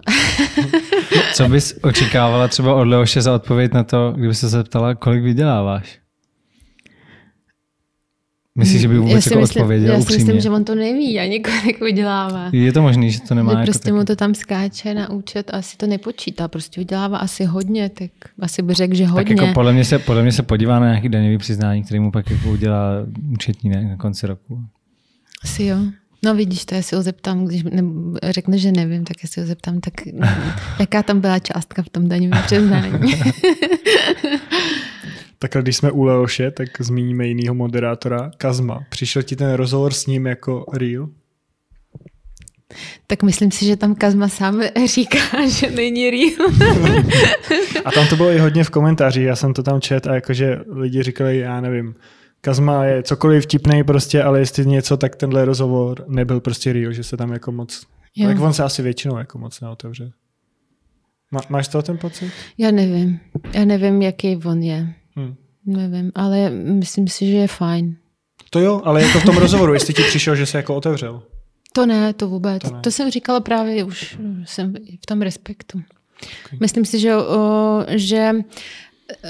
Co 1.34 1.48
bys 1.48 1.78
očekávala 1.82 2.48
třeba 2.48 2.74
od 2.74 2.82
Leoše 2.84 3.22
za 3.22 3.34
odpověď 3.34 3.72
na 3.72 3.84
to, 3.84 4.12
kdyby 4.16 4.34
se 4.34 4.48
zeptala, 4.48 4.94
kolik 4.94 5.22
vyděláváš? 5.22 5.98
Myslíš, 8.58 8.80
že 8.80 8.88
by 8.88 8.98
vůbec 8.98 9.14
já 9.14 9.20
si 9.20 9.28
jako 9.32 9.40
myslím, 9.40 9.62
odpověděl 9.62 9.88
Já 9.92 9.96
si 9.96 10.02
upřímně? 10.02 10.24
myslím, 10.24 10.40
že 10.40 10.50
on 10.50 10.64
to 10.64 10.74
neví 10.74 11.20
a 11.20 11.42
kolik 11.42 11.80
vydělává. 11.80 12.50
Je 12.52 12.72
to 12.72 12.82
možný, 12.82 13.10
že 13.10 13.20
to 13.20 13.34
nemá 13.34 13.52
Že 13.52 13.58
jako 13.58 13.64
prostě 13.64 13.84
taky. 13.84 13.92
mu 13.92 14.04
to 14.04 14.16
tam 14.16 14.34
skáče 14.34 14.94
na 14.94 15.10
účet 15.10 15.50
a 15.54 15.56
asi 15.56 15.76
to 15.76 15.86
nepočítá. 15.86 16.48
Prostě 16.48 16.80
vydělává 16.80 17.18
asi 17.18 17.44
hodně, 17.44 17.88
tak 17.88 18.10
asi 18.40 18.62
by 18.62 18.74
řekl, 18.74 18.94
že 18.94 19.04
Tak 19.04 19.12
hodně. 19.12 19.34
jako 19.40 19.54
podle 19.54 19.72
mě, 19.72 19.84
se, 19.84 19.98
podle 19.98 20.22
mě 20.22 20.32
se 20.32 20.42
podívá 20.42 20.78
na 20.78 20.86
nějaký 20.86 21.08
daňový 21.08 21.38
přiznání, 21.38 21.82
který 21.84 22.00
mu 22.00 22.10
pak 22.12 22.30
jako 22.30 22.50
udělá 22.50 22.90
účetní 23.32 23.70
ne, 23.70 23.82
na 23.90 23.96
konci 23.96 24.26
roku. 24.26 24.60
Asi 25.44 25.64
jo. 25.64 25.76
No 26.24 26.34
vidíš, 26.34 26.64
to 26.64 26.74
já 26.74 26.82
si 26.82 26.96
ho 26.96 27.02
zeptám, 27.02 27.44
když 27.44 27.62
ne, 27.62 27.82
řekne, 28.30 28.58
že 28.58 28.72
nevím, 28.72 29.04
tak 29.04 29.16
já 29.22 29.28
si 29.28 29.40
ho 29.40 29.46
zeptám, 29.46 29.80
tak 29.80 29.94
jaká 30.80 31.02
tam 31.02 31.20
byla 31.20 31.38
částka 31.38 31.82
v 31.82 31.88
tom 31.88 32.08
daňovém 32.08 32.42
přiznání. 32.46 32.92
Takhle, 35.42 35.62
když 35.62 35.76
jsme 35.76 35.90
u 35.90 36.02
Leoše, 36.02 36.50
tak 36.50 36.68
zmíníme 36.80 37.26
jinýho 37.26 37.54
moderátora, 37.54 38.30
Kazma. 38.36 38.84
Přišel 38.88 39.22
ti 39.22 39.36
ten 39.36 39.52
rozhovor 39.52 39.92
s 39.92 40.06
ním 40.06 40.26
jako 40.26 40.64
real? 40.72 41.08
tak 43.06 43.22
myslím 43.22 43.50
si, 43.50 43.64
že 43.64 43.76
tam 43.76 43.94
Kazma 43.94 44.28
sám 44.28 44.62
říká, 44.86 45.18
že 45.48 45.70
není 45.70 46.10
real. 46.10 46.50
A 47.84 47.90
tam 47.90 48.08
to 48.08 48.16
bylo 48.16 48.30
i 48.30 48.38
hodně 48.38 48.64
v 48.64 48.70
komentářích, 48.70 49.24
já 49.24 49.36
jsem 49.36 49.54
to 49.54 49.62
tam 49.62 49.80
čet 49.80 50.06
a 50.06 50.14
jakože 50.14 50.60
lidi 50.70 51.02
říkali, 51.02 51.38
já 51.38 51.60
nevím, 51.60 51.94
Kazma 52.40 52.84
je 52.84 53.02
cokoliv 53.02 53.44
vtipný 53.44 53.84
prostě, 53.84 54.22
ale 54.22 54.38
jestli 54.38 54.66
něco, 54.66 54.96
tak 54.96 55.16
tenhle 55.16 55.44
rozhovor 55.44 56.04
nebyl 56.08 56.40
prostě 56.40 56.72
real, 56.72 56.92
že 56.92 57.04
se 57.04 57.16
tam 57.16 57.32
jako 57.32 57.52
moc, 57.52 57.86
Jo. 58.16 58.28
tak 58.28 58.40
on 58.40 58.52
se 58.52 58.62
asi 58.64 58.82
většinou 58.82 59.18
jako 59.18 59.38
moc 59.38 59.60
neotevře. 59.60 60.12
Má, 61.30 61.40
máš 61.48 61.68
to 61.68 61.82
ten 61.82 61.98
pocit? 61.98 62.32
Já 62.58 62.70
nevím. 62.70 63.20
Já 63.52 63.64
nevím, 63.64 64.02
jaký 64.02 64.36
on 64.36 64.62
je. 64.62 64.94
Hm. 65.16 65.34
Nevím, 65.66 66.12
ale 66.14 66.50
myslím 66.50 67.08
si, 67.08 67.26
že 67.26 67.36
je 67.36 67.48
fajn. 67.48 67.96
To 68.50 68.60
jo, 68.60 68.80
ale 68.84 69.02
jako 69.02 69.20
v 69.20 69.24
tom 69.24 69.36
rozhovoru, 69.36 69.74
jestli 69.74 69.94
ti 69.94 70.02
přišel, 70.02 70.36
že 70.36 70.46
se 70.46 70.56
jako 70.56 70.74
otevřel. 70.74 71.22
To 71.72 71.86
ne, 71.86 72.12
to 72.12 72.28
vůbec. 72.28 72.62
To 72.62 72.74
ne. 72.74 72.80
to 72.80 72.90
jsem 72.90 73.10
říkala 73.10 73.40
právě 73.40 73.84
už 73.84 74.18
jsem 74.44 74.74
v 75.02 75.06
tom 75.06 75.22
respektu. 75.22 75.82
Myslím 76.60 76.84
si, 76.84 76.98
že, 76.98 77.16
o, 77.16 77.84
že 77.88 78.32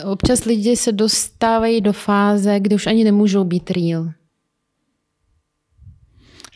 občas 0.04 0.44
lidi 0.44 0.76
se 0.76 0.92
dostávají 0.92 1.80
do 1.80 1.92
fáze, 1.92 2.60
kdy 2.60 2.74
už 2.74 2.86
ani 2.86 3.04
nemůžou 3.04 3.44
být 3.44 3.70
real. 3.70 4.10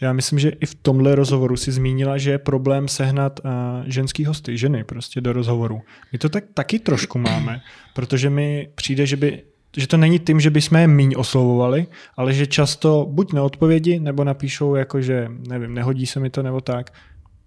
Já 0.00 0.12
myslím, 0.12 0.38
že 0.38 0.48
i 0.48 0.66
v 0.66 0.74
tomhle 0.74 1.14
rozhovoru 1.14 1.56
si 1.56 1.72
zmínila, 1.72 2.18
že 2.18 2.30
je 2.30 2.38
problém 2.38 2.88
sehnat 2.88 3.40
uh, 3.44 3.50
ženský 3.86 4.24
hosty, 4.24 4.58
ženy 4.58 4.84
prostě 4.84 5.20
do 5.20 5.32
rozhovoru. 5.32 5.80
My 6.12 6.18
to 6.18 6.28
tak 6.28 6.44
taky 6.54 6.78
trošku 6.78 7.18
máme, 7.18 7.60
protože 7.94 8.30
mi 8.30 8.68
přijde, 8.74 9.06
že 9.06 9.16
by 9.16 9.42
že 9.76 9.86
to 9.86 9.96
není 9.96 10.18
tím, 10.18 10.40
že 10.40 10.50
bychom 10.50 10.78
je 10.78 10.86
míň 10.86 11.14
oslovovali, 11.16 11.86
ale 12.16 12.32
že 12.32 12.46
často 12.46 13.06
buď 13.10 13.32
neodpovědi, 13.32 14.00
nebo 14.00 14.24
napíšou 14.24 14.74
jako, 14.74 15.00
že 15.00 15.28
nevím, 15.48 15.74
nehodí 15.74 16.06
se 16.06 16.20
mi 16.20 16.30
to, 16.30 16.42
nebo 16.42 16.60
tak. 16.60 16.92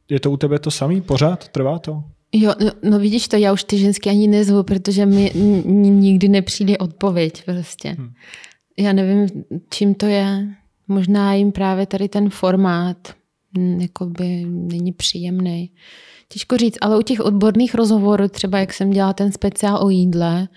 Je 0.09 0.19
to 0.19 0.31
u 0.31 0.37
tebe 0.37 0.59
to 0.59 0.71
samý? 0.71 1.01
Pořád? 1.01 1.47
Trvá 1.47 1.79
to? 1.79 2.03
Jo, 2.33 2.53
no, 2.63 2.71
no 2.89 2.99
vidíš 2.99 3.27
to, 3.27 3.35
já 3.35 3.53
už 3.53 3.63
ty 3.63 3.77
ženské 3.77 4.09
ani 4.09 4.27
nezvu, 4.27 4.63
protože 4.63 5.05
mi 5.05 5.31
nikdy 5.75 6.27
nepřijde 6.27 6.77
odpověď 6.77 7.43
prostě. 7.45 7.89
Hmm. 7.89 8.13
Já 8.77 8.93
nevím, 8.93 9.27
čím 9.69 9.95
to 9.95 10.05
je. 10.05 10.47
Možná 10.89 11.33
jim 11.33 11.51
právě 11.51 11.85
tady 11.85 12.09
ten 12.09 12.29
formát 12.29 12.97
mm, 13.57 13.81
jakoby 13.81 14.45
není 14.45 14.91
příjemný. 14.91 15.71
Těžko 16.27 16.57
říct, 16.57 16.77
ale 16.81 16.99
u 16.99 17.01
těch 17.01 17.19
odborných 17.19 17.75
rozhovorů, 17.75 18.27
třeba 18.27 18.59
jak 18.59 18.73
jsem 18.73 18.89
dělala 18.89 19.13
ten 19.13 19.31
speciál 19.31 19.85
o 19.85 19.89
jídle, 19.89 20.47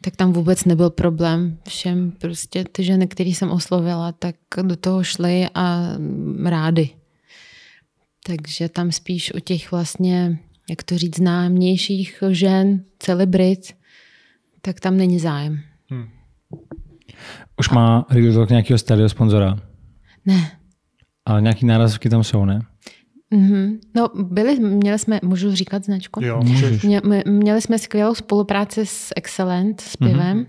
tak 0.00 0.16
tam 0.16 0.32
vůbec 0.32 0.64
nebyl 0.64 0.90
problém. 0.90 1.58
Všem 1.68 2.10
prostě 2.10 2.64
ty 2.72 2.84
ženy, 2.84 3.06
které 3.06 3.30
jsem 3.30 3.50
oslovila, 3.50 4.12
tak 4.12 4.36
do 4.62 4.76
toho 4.76 5.04
šly 5.04 5.48
a 5.54 5.94
mm, 5.98 6.46
rády. 6.46 6.90
Takže 8.26 8.68
tam 8.68 8.92
spíš 8.92 9.34
u 9.34 9.38
těch 9.38 9.70
vlastně, 9.70 10.38
jak 10.70 10.82
to 10.82 10.98
říct, 10.98 11.16
známějších 11.16 12.22
žen, 12.30 12.84
celebrit, 12.98 13.74
tak 14.60 14.80
tam 14.80 14.96
není 14.96 15.18
zájem. 15.18 15.60
Hm. 15.90 16.08
Už 17.58 17.70
má 17.70 18.06
Talk 18.34 18.50
nějakého 18.50 18.78
stálého 18.78 19.08
sponzora, 19.08 19.58
Ne. 20.26 20.50
ale 21.26 21.42
nějaký 21.42 21.66
nárazovky 21.66 22.08
tam 22.10 22.24
jsou, 22.24 22.44
ne? 22.44 22.60
Mhm. 23.30 23.78
No, 23.96 24.08
byli, 24.14 24.60
měli 24.60 24.98
jsme, 24.98 25.20
můžu 25.22 25.54
říkat 25.54 25.84
značku? 25.84 26.24
Jo, 26.24 26.40
Můžeš. 26.44 26.82
Mě, 26.82 27.02
měli 27.26 27.60
jsme 27.60 27.78
skvělou 27.78 28.14
spolupráci 28.14 28.86
s 28.86 29.12
Excellent, 29.16 29.80
s 29.80 29.96
pivem, 29.96 30.38
mm-hmm. 30.38 30.46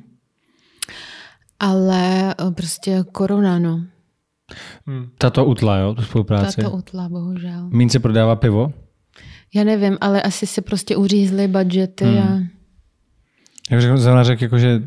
ale 1.60 2.32
eh, 2.32 2.52
prostě 2.52 3.04
korona, 3.12 3.60
no. 3.60 3.82
Hm. 4.90 5.10
Tato 5.18 5.46
utla, 5.46 5.78
jo, 5.78 5.94
tu 5.96 6.02
spolupráci. 6.02 6.62
Ta 6.62 6.70
to 6.70 6.76
utla, 6.76 7.10
bohužel. 7.10 7.70
Mín 7.70 7.90
se 7.90 8.00
prodává 8.00 8.36
pivo. 8.36 8.74
Já 9.56 9.64
nevím, 9.64 9.98
ale 10.02 10.22
asi 10.22 10.48
se 10.48 10.62
prostě 10.62 10.96
uřízly 10.98 11.48
budžety 11.48 12.06
Hmm. 12.06 12.18
a 12.18 12.40
Jak 13.72 13.82
řekl, 13.82 13.98
zrovna 13.98 14.24
řekl, 14.24 14.44
jako, 14.44 14.58
že 14.58 14.82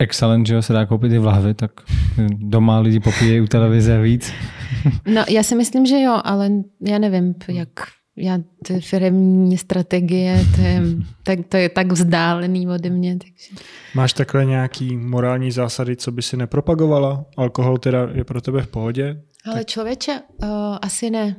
excellent, 0.00 0.46
že 0.46 0.54
jo, 0.54 0.62
se 0.62 0.72
dá 0.72 0.86
koupit 0.86 1.12
i 1.12 1.18
v 1.18 1.24
lahvi, 1.24 1.54
tak 1.54 1.70
doma 2.28 2.78
lidi 2.78 3.00
popíjejí 3.00 3.40
u 3.40 3.46
televize 3.46 4.02
víc. 4.02 4.32
No, 5.06 5.24
já 5.28 5.42
si 5.42 5.56
myslím, 5.56 5.86
že 5.86 6.00
jo, 6.00 6.20
ale 6.24 6.50
já 6.80 6.98
nevím, 6.98 7.34
jak 7.48 7.68
já 8.16 8.38
ty 8.64 8.80
firmní 8.80 9.58
strategie, 9.58 10.44
to 10.56 10.60
je, 10.60 10.82
tak, 11.22 11.38
to 11.48 11.56
je 11.56 11.68
tak 11.68 11.92
vzdálený 11.92 12.68
ode 12.68 12.90
mě. 12.90 13.18
Takže. 13.18 13.64
Máš 13.94 14.12
takhle 14.12 14.44
nějaký 14.44 14.96
morální 14.96 15.50
zásady, 15.50 15.96
co 15.96 16.12
by 16.12 16.22
si 16.22 16.36
nepropagovala? 16.36 17.24
Alkohol 17.36 17.78
teda 17.78 18.08
je 18.12 18.24
pro 18.24 18.40
tebe 18.40 18.62
v 18.62 18.66
pohodě? 18.66 19.22
Ale 19.44 19.64
člověče, 19.64 20.20
uh, 20.42 20.48
asi 20.82 21.10
ne. 21.10 21.36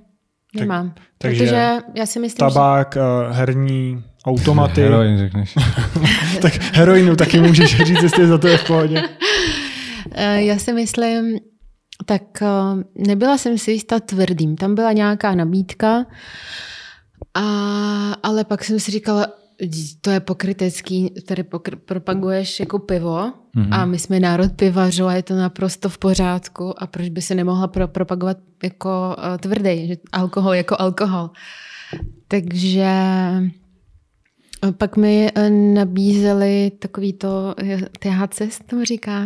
Nemám. 0.56 0.94
takže 1.18 1.44
protože 1.44 1.78
já 1.96 2.06
si 2.06 2.20
myslím, 2.20 2.50
Tabák, 2.50 2.98
eh, 2.98 3.02
herní 3.34 4.04
automaty. 4.26 4.82
Heroin, 4.82 5.18
řekneš. 5.18 5.56
tak 6.42 6.54
heroinu 6.76 7.16
taky 7.16 7.40
můžeš 7.40 7.78
říct, 7.78 8.04
jestli 8.04 8.22
je 8.22 8.28
za 8.28 8.38
to 8.38 8.48
je 8.48 8.58
v 8.58 8.68
pohodě. 8.68 9.02
uh, 9.02 10.24
já 10.36 10.58
si 10.58 10.74
myslím, 10.74 11.38
tak 12.06 12.22
uh, 12.42 12.82
nebyla 13.08 13.38
jsem 13.38 13.58
si 13.58 13.72
jistá 13.72 14.00
tvrdým. 14.00 14.56
Tam 14.56 14.76
byla 14.76 14.92
nějaká 14.92 15.36
nabídka, 15.36 16.06
a, 17.34 18.14
ale 18.24 18.44
pak 18.44 18.64
jsem 18.64 18.80
si 18.80 18.92
říkala, 18.92 19.28
to 20.02 20.10
je 20.10 20.20
pokrytecký, 20.20 21.14
tady 21.28 21.44
pokr- 21.44 21.76
propaguješ 21.76 22.60
jako 22.60 22.80
pivo 22.80 23.32
mm-hmm. 23.58 23.68
a 23.72 23.86
my 23.86 24.00
jsme 24.00 24.20
národ 24.20 24.52
pivařů 24.56 25.06
a 25.06 25.14
je 25.14 25.24
to 25.24 25.36
naprosto 25.36 25.90
v 25.90 25.98
pořádku 25.98 26.84
a 26.84 26.88
proč 26.88 27.10
by 27.10 27.22
se 27.22 27.36
nemohla 27.36 27.68
pro- 27.68 27.88
propagovat 27.88 28.38
jako 28.64 29.16
uh, 29.18 29.38
tvrdý, 29.38 29.88
že 29.88 29.96
alkohol 30.12 30.54
jako 30.54 30.76
alkohol. 30.80 31.30
Takže 32.28 32.94
pak 34.72 34.98
mi 34.98 35.30
eh, 35.36 35.50
nabízeli 35.50 36.72
takový 36.80 37.14
to 37.14 37.56
eh, 37.58 37.78
THC, 38.00 38.38
se 38.50 38.64
tomu 38.64 38.84
říká, 38.84 39.26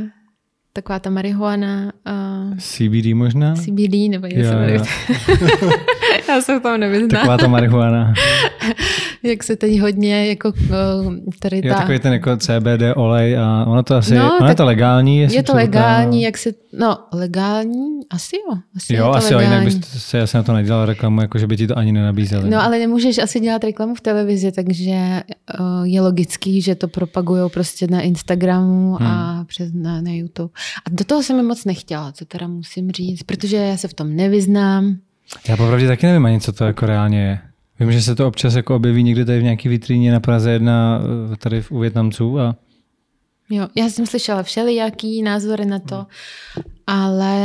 taková 0.74 1.00
ta 1.00 1.10
marihuana, 1.10 1.94
uh, 2.08 2.58
CBD 2.58 3.14
možná? 3.14 3.56
CBD, 3.56 4.10
nebo 4.10 4.28
něco. 4.28 4.54
Jo. 4.54 4.60
nevím. 4.60 4.82
Já 6.28 6.42
se 6.42 6.60
v 6.60 6.62
tom 6.62 6.80
nevyznám. 6.80 7.10
Taková 7.10 7.38
ta 7.38 7.48
marihuana. 7.48 8.14
Jak 9.24 9.44
se 9.44 9.56
teď 9.56 9.80
hodně 9.80 10.28
jako 10.28 10.54
eh, 10.72 11.32
tady 11.40 11.56
Je 11.58 11.62
ta... 11.74 11.76
takový 11.80 12.00
ten 12.00 12.14
jako 12.14 12.38
CBD 12.38 12.82
olej 12.96 13.38
a 13.38 13.66
ono 13.68 13.84
to 13.84 13.96
asi, 13.96 14.16
No, 14.16 14.24
no, 14.24 14.38
ono 14.40 14.50
je 14.50 14.56
to 14.56 14.66
legální. 14.66 15.20
je 15.20 15.44
to 15.44 15.54
legální, 15.56 16.22
jak 16.24 16.38
se... 16.38 16.50
No, 16.74 16.98
legální? 17.14 18.00
Asi 18.10 18.36
jo. 18.36 18.58
Asi 18.76 18.94
Jo, 18.94 19.06
je 19.06 19.12
to 19.12 19.16
asi 19.18 19.34
jo, 19.34 19.40
legální. 19.40 19.66
jinak 19.66 19.84
bys 19.84 20.04
se 20.04 20.22
asi 20.22 20.38
na 20.38 20.44
to 20.44 20.54
nedělal 20.54 20.86
reklamu, 20.86 21.22
jako 21.22 21.38
že 21.38 21.48
by 21.48 21.58
ti 21.58 21.68
to 21.68 21.78
ani 21.78 21.92
nenabízeli. 21.92 22.50
No 22.50 22.64
ale 22.64 22.80
nemůžeš 22.80 23.18
asi 23.18 23.40
dělat 23.40 23.64
reklamu 23.64 23.96
v 23.96 24.02
televizi, 24.02 24.52
takže 24.52 25.22
uh, 25.60 25.84
je 25.84 26.02
logický, 26.02 26.62
že 26.62 26.76
to 26.76 26.88
propagují 26.88 27.50
prostě 27.50 27.88
na 27.88 28.02
Instagramu 28.02 28.94
hmm. 28.96 29.08
a 29.08 29.46
přes 29.48 29.72
na, 29.74 30.02
na 30.02 30.12
YouTube. 30.12 30.50
A 30.86 30.90
do 30.90 31.04
toho 31.06 31.24
jsem 31.24 31.46
moc 31.48 31.66
nechtěla, 31.66 32.12
co 32.12 32.26
teda 32.26 32.48
musím 32.48 32.92
říct, 32.92 33.24
protože 33.24 33.58
já 33.58 33.78
se 33.78 33.88
v 33.88 33.94
tom 33.94 34.16
nevyznám. 34.16 34.98
Já 35.50 35.58
popravdě 35.58 35.88
taky 35.88 36.06
nevím 36.06 36.26
ani, 36.26 36.40
co 36.40 36.52
to 36.52 36.66
jako 36.66 36.86
reálně 36.86 37.22
je. 37.22 37.40
Vím, 37.80 37.92
že 37.92 38.02
se 38.02 38.16
to 38.16 38.28
občas 38.28 38.56
jako 38.56 38.76
objeví 38.76 39.04
někde 39.04 39.26
tady 39.26 39.40
v 39.40 39.44
nějaký 39.44 39.70
vitríně 39.70 40.12
na 40.12 40.20
Praze 40.20 40.52
jedna 40.52 41.02
eh, 41.34 41.36
tady 41.36 41.64
u 41.70 41.80
Větnamců 41.80 42.40
a 42.40 42.56
Jo, 43.50 43.68
já 43.76 43.90
jsem 43.90 44.06
slyšela 44.06 44.44
všelijaký 44.44 45.22
názory 45.22 45.66
na 45.66 45.80
to, 45.80 46.06
ale 46.88 47.36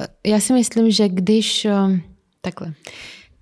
eh, 0.00 0.08
já 0.26 0.40
si 0.40 0.52
myslím, 0.52 0.90
že 0.90 1.08
když 1.08 1.64
eh, 1.64 2.00
takhle, 2.40 2.74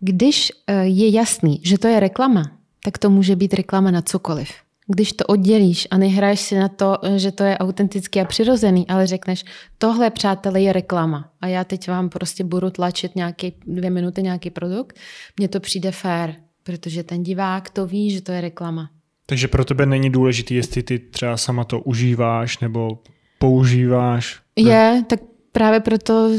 když 0.01 0.53
je 0.83 1.11
jasný, 1.11 1.61
že 1.63 1.79
to 1.79 1.89
je 1.89 2.01
reklama, 2.01 2.51
tak 2.85 2.99
to 2.99 3.11
může 3.11 3.37
být 3.37 3.55
reklama 3.55 3.91
na 3.91 4.03
cokoliv. 4.03 4.49
Když 4.87 5.13
to 5.13 5.25
oddělíš 5.25 5.89
a 5.91 5.99
nehraješ 5.99 6.41
si 6.41 6.59
na 6.59 6.69
to, 6.69 6.99
že 7.17 7.33
to 7.33 7.45
je 7.45 7.59
autentický 7.59 8.21
a 8.21 8.25
přirozený, 8.25 8.87
ale 8.89 9.07
řekneš, 9.07 9.45
tohle, 9.79 10.11
přátelé, 10.11 10.61
je 10.61 10.73
reklama 10.73 11.31
a 11.41 11.47
já 11.47 11.65
teď 11.65 11.89
vám 11.89 12.09
prostě 12.09 12.45
budu 12.45 12.71
tlačit 12.71 13.17
nějaký 13.17 13.55
dvě 13.67 13.91
minuty 13.91 14.23
nějaký 14.23 14.51
produkt, 14.51 14.99
mně 15.39 15.49
to 15.49 15.61
přijde 15.61 15.91
fér, 15.91 16.35
protože 16.63 17.03
ten 17.03 17.23
divák 17.23 17.71
to 17.71 17.87
ví, 17.87 18.11
že 18.11 18.21
to 18.21 18.33
je 18.33 18.41
reklama. 18.41 18.91
Takže 19.27 19.49
pro 19.49 19.65
tebe 19.65 19.87
není 19.87 20.11
důležitý, 20.11 20.55
jestli 20.55 20.83
ty 20.83 20.99
třeba 20.99 21.37
sama 21.37 21.65
to 21.65 21.81
užíváš 21.81 22.59
nebo 22.59 22.99
používáš. 23.39 24.41
Je, 24.57 25.05
tak 25.07 25.21
právě 25.53 25.81
proto 25.81 26.31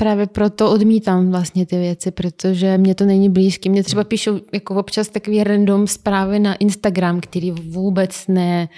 právě 0.00 0.26
proto 0.26 0.70
odmítám 0.70 1.30
vlastně 1.30 1.66
ty 1.66 1.78
věci, 1.78 2.10
protože 2.10 2.78
mě 2.78 2.94
to 2.94 3.04
není 3.04 3.28
blízké. 3.30 3.70
Mě 3.70 3.82
třeba 3.82 4.04
píšou 4.04 4.40
jako 4.52 4.74
občas 4.74 5.08
takový 5.08 5.44
random 5.44 5.86
zprávy 5.86 6.38
na 6.38 6.54
Instagram, 6.54 7.20
který 7.20 7.50
vůbec 7.50 8.28
ne, 8.28 8.68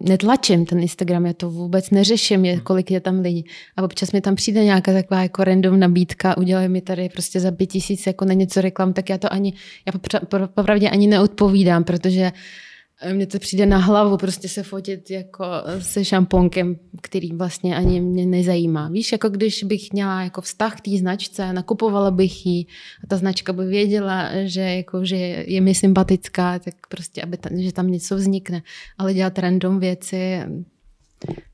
netlačím 0.00 0.66
ten 0.66 0.78
Instagram, 0.78 1.26
já 1.26 1.32
to 1.32 1.50
vůbec 1.50 1.90
neřeším, 1.90 2.44
je, 2.44 2.60
kolik 2.60 2.90
je 2.90 3.00
tam 3.00 3.20
lidí. 3.20 3.44
A 3.76 3.82
občas 3.82 4.12
mi 4.12 4.20
tam 4.20 4.34
přijde 4.34 4.64
nějaká 4.64 4.92
taková 4.92 5.22
jako 5.22 5.44
random 5.44 5.80
nabídka, 5.80 6.36
udělej 6.36 6.68
mi 6.68 6.80
tady 6.80 7.08
prostě 7.08 7.40
za 7.40 7.50
pět 7.50 7.66
tisíc 7.66 8.06
jako 8.06 8.24
na 8.24 8.32
něco 8.32 8.60
reklam, 8.60 8.92
tak 8.92 9.10
já 9.10 9.18
to 9.18 9.32
ani, 9.32 9.52
já 9.86 10.18
popravdě 10.54 10.90
ani 10.90 11.06
neodpovídám, 11.06 11.84
protože 11.84 12.32
uh, 12.32 12.38
mně 13.12 13.26
to 13.26 13.38
přijde 13.38 13.66
na 13.66 13.78
hlavu 13.78 14.16
prostě 14.16 14.48
se 14.48 14.62
fotit 14.62 15.10
jako 15.10 15.44
se 15.78 16.04
šamponkem, 16.04 16.76
který 17.02 17.32
vlastně 17.32 17.76
ani 17.76 18.00
mě 18.00 18.26
nezajímá. 18.26 18.88
Víš, 18.88 19.12
jako 19.12 19.28
když 19.28 19.64
bych 19.64 19.92
měla 19.92 20.22
jako 20.22 20.40
vztah 20.40 20.76
k 20.76 20.80
té 20.80 20.90
značce, 20.98 21.52
nakupovala 21.52 22.10
bych 22.10 22.46
ji 22.46 22.66
a 23.04 23.06
ta 23.06 23.16
značka 23.16 23.52
by 23.52 23.64
věděla, 23.66 24.30
že, 24.44 24.60
jako, 24.60 25.04
že 25.04 25.16
je 25.46 25.60
mi 25.60 25.74
sympatická, 25.74 26.58
tak 26.58 26.74
prostě, 26.88 27.22
aby 27.22 27.36
tam, 27.36 27.52
že 27.58 27.72
tam 27.72 27.90
něco 27.90 28.16
vznikne. 28.16 28.62
Ale 28.98 29.14
dělat 29.14 29.38
random 29.38 29.80
věci, 29.80 30.40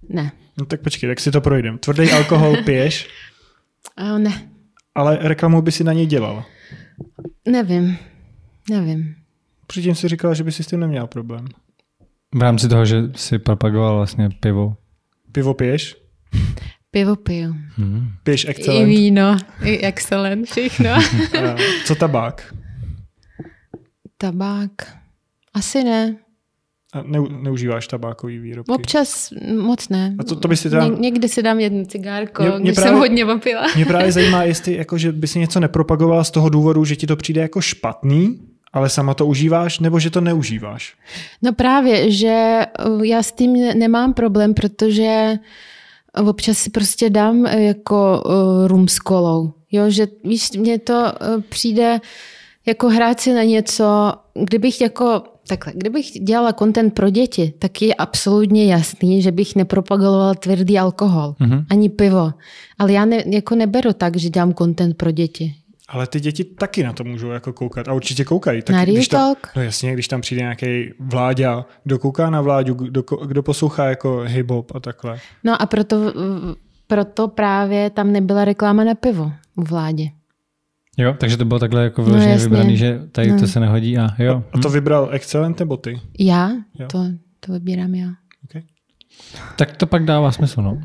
ne. 0.09 0.33
No 0.59 0.67
tak 0.67 0.81
počkej, 0.81 1.11
tak 1.11 1.21
si 1.21 1.31
to 1.31 1.41
projdem. 1.41 1.79
Tvrdý 1.79 2.11
alkohol 2.11 2.57
piješ? 2.65 3.09
Uh, 4.01 4.19
ne. 4.19 4.51
Ale 4.95 5.19
reklamu 5.21 5.63
by 5.63 5.73
si 5.73 5.85
na 5.85 5.93
něj 5.93 6.07
dělala? 6.07 6.47
Nevím, 7.49 7.99
nevím. 8.71 9.15
Předtím 9.67 9.95
si 9.95 10.09
říkala, 10.09 10.35
že 10.35 10.45
by 10.45 10.53
si 10.53 10.63
s 10.63 10.67
tím 10.67 10.81
neměl 10.81 11.07
problém. 11.07 11.45
V 12.35 12.43
rámci 12.43 12.69
toho, 12.69 12.85
že 12.85 13.03
si 13.17 13.39
propagoval 13.39 13.97
vlastně 13.97 14.29
pivo. 14.41 14.77
Pivo 15.33 15.55
piješ? 15.55 15.97
Pivo 16.91 17.17
piju. 17.17 17.55
Hmm. 17.77 18.09
Piješ 18.23 18.47
Excellent? 18.49 18.89
I 18.89 18.91
víno, 18.91 19.37
i 19.63 19.79
Excellent, 19.79 20.47
všechno. 20.47 20.91
Co 21.87 21.95
tabák? 21.95 22.55
Tabák? 24.19 24.71
Asi 25.55 25.85
ne. 25.85 26.17
A 26.93 27.03
ne, 27.03 27.19
neužíváš 27.43 27.87
tabákový 27.87 28.39
výrobky? 28.39 28.73
Občas 28.73 29.31
moc 29.63 29.89
ne. 29.89 30.17
A 30.19 30.25
to, 30.25 30.37
to 30.37 30.49
by 30.49 30.57
si 30.57 30.71
tam... 30.71 30.91
Ně, 30.91 30.99
někdy 30.99 31.29
si 31.29 31.43
dám 31.43 31.61
jednu 31.61 31.85
cigárko, 31.85 32.43
mě, 32.43 32.51
mě 32.51 32.61
když 32.61 32.75
právě, 32.75 32.91
jsem 32.91 32.99
hodně 32.99 33.27
popila. 33.27 33.67
Mě 33.77 33.87
právě 33.87 34.13
zajímá, 34.19 34.43
jestli 34.43 34.77
jako, 34.77 34.99
že 34.99 35.13
by 35.13 35.27
si 35.27 35.39
něco 35.39 35.61
nepropagovala 35.61 36.25
z 36.25 36.31
toho 36.31 36.49
důvodu, 36.49 36.85
že 36.85 36.97
ti 36.97 37.07
to 37.07 37.17
přijde 37.17 37.41
jako 37.41 37.61
špatný, 37.61 38.41
ale 38.75 38.89
sama 38.89 39.15
to 39.15 39.27
užíváš, 39.27 39.79
nebo 39.79 39.99
že 39.99 40.11
to 40.11 40.21
neužíváš? 40.21 40.95
No 41.43 41.53
právě, 41.53 42.11
že 42.11 42.61
uh, 42.87 43.05
já 43.05 43.23
s 43.23 43.33
tím 43.33 43.79
nemám 43.79 44.15
problém, 44.15 44.55
protože 44.55 45.39
občas 46.29 46.59
si 46.59 46.71
prostě 46.71 47.11
dám 47.11 47.41
uh, 47.41 47.53
jako 47.53 48.23
uh, 48.27 48.67
rum 48.67 48.89
s 48.89 48.99
kolou. 48.99 49.53
Jo, 49.73 49.91
že 49.91 50.07
víš, 50.25 50.51
mně 50.51 50.79
to 50.79 51.13
přijde 51.49 52.01
jako 52.67 52.89
hrát 52.89 53.21
si 53.21 53.35
na 53.35 53.43
něco, 53.43 54.13
kdybych 54.35 54.81
jako 54.81 55.23
Takhle, 55.49 55.73
kdybych 55.77 56.11
dělala 56.11 56.53
content 56.53 56.95
pro 56.95 57.11
děti, 57.11 57.53
tak 57.59 57.83
je 57.83 57.95
absolutně 57.95 58.67
jasný, 58.67 59.23
že 59.23 59.33
bych 59.33 59.57
nepropagovala 59.57 60.35
tvrdý 60.35 60.79
alkohol, 60.79 61.35
mm-hmm. 61.41 61.65
ani 61.71 61.89
pivo. 61.89 62.33
Ale 62.79 62.93
já 62.93 63.05
ne, 63.05 63.25
jako 63.27 63.55
neberu 63.55 63.93
tak, 63.93 64.17
že 64.17 64.29
dělám 64.29 64.55
content 64.55 64.97
pro 64.97 65.11
děti. 65.11 65.55
Ale 65.89 66.07
ty 66.07 66.21
děti 66.21 66.45
taky 66.45 66.83
na 66.83 66.93
to 66.93 67.05
můžou 67.05 67.31
jako 67.31 67.53
koukat 67.53 67.89
a 67.89 67.93
určitě 67.93 68.25
koukají. 68.25 68.63
Tak 68.63 68.77
na 68.77 68.85
když 68.85 69.09
tam, 69.09 69.35
no 69.57 69.63
jasně, 69.63 69.93
když 69.93 70.09
tam 70.09 70.21
přijde 70.21 70.43
nějaký 70.43 70.91
vláďa, 70.99 71.67
kdo 71.85 71.99
kouká 71.99 72.31
na 72.31 72.41
vláďu, 72.41 72.75
kdo, 72.75 73.03
kdo 73.27 73.43
poslouchá 73.43 73.85
jako 73.85 74.25
hip-hop 74.27 74.65
a 74.75 74.81
takhle. 74.81 75.19
No 75.45 75.63
a 75.63 75.67
proto, 75.67 76.13
proto 76.87 77.29
právě 77.29 77.91
tam 77.91 78.13
nebyla 78.13 78.45
reklama 78.45 78.85
na 78.85 78.95
pivo 78.95 79.33
u 79.57 79.63
vládě. 79.63 80.11
Jo, 80.99 81.15
takže 81.19 81.37
to 81.37 81.45
bylo 81.45 81.61
takhle 81.61 81.85
jako 81.85 82.03
vyloženě 82.03 82.35
no, 82.35 82.41
vybraný, 82.41 82.77
že 82.77 83.01
tady 83.13 83.31
no. 83.33 83.41
to 83.41 83.47
se 83.47 83.61
nehodí 83.61 83.99
a 83.99 84.09
jo. 84.19 84.43
A, 84.53 84.59
a 84.59 84.61
to 84.61 84.69
hm. 84.69 84.73
vybral 84.73 85.09
Excellent 85.13 85.59
nebo 85.61 85.77
ty? 85.77 86.01
Já? 86.19 86.51
Jo. 86.79 86.87
To, 86.87 87.05
to 87.41 87.53
vybírám 87.53 87.95
já. 87.95 88.09
Okay. 88.45 88.63
Tak 89.57 89.77
to 89.77 89.87
pak 89.87 90.05
dává 90.05 90.33
smysl, 90.33 90.63
no. 90.63 90.81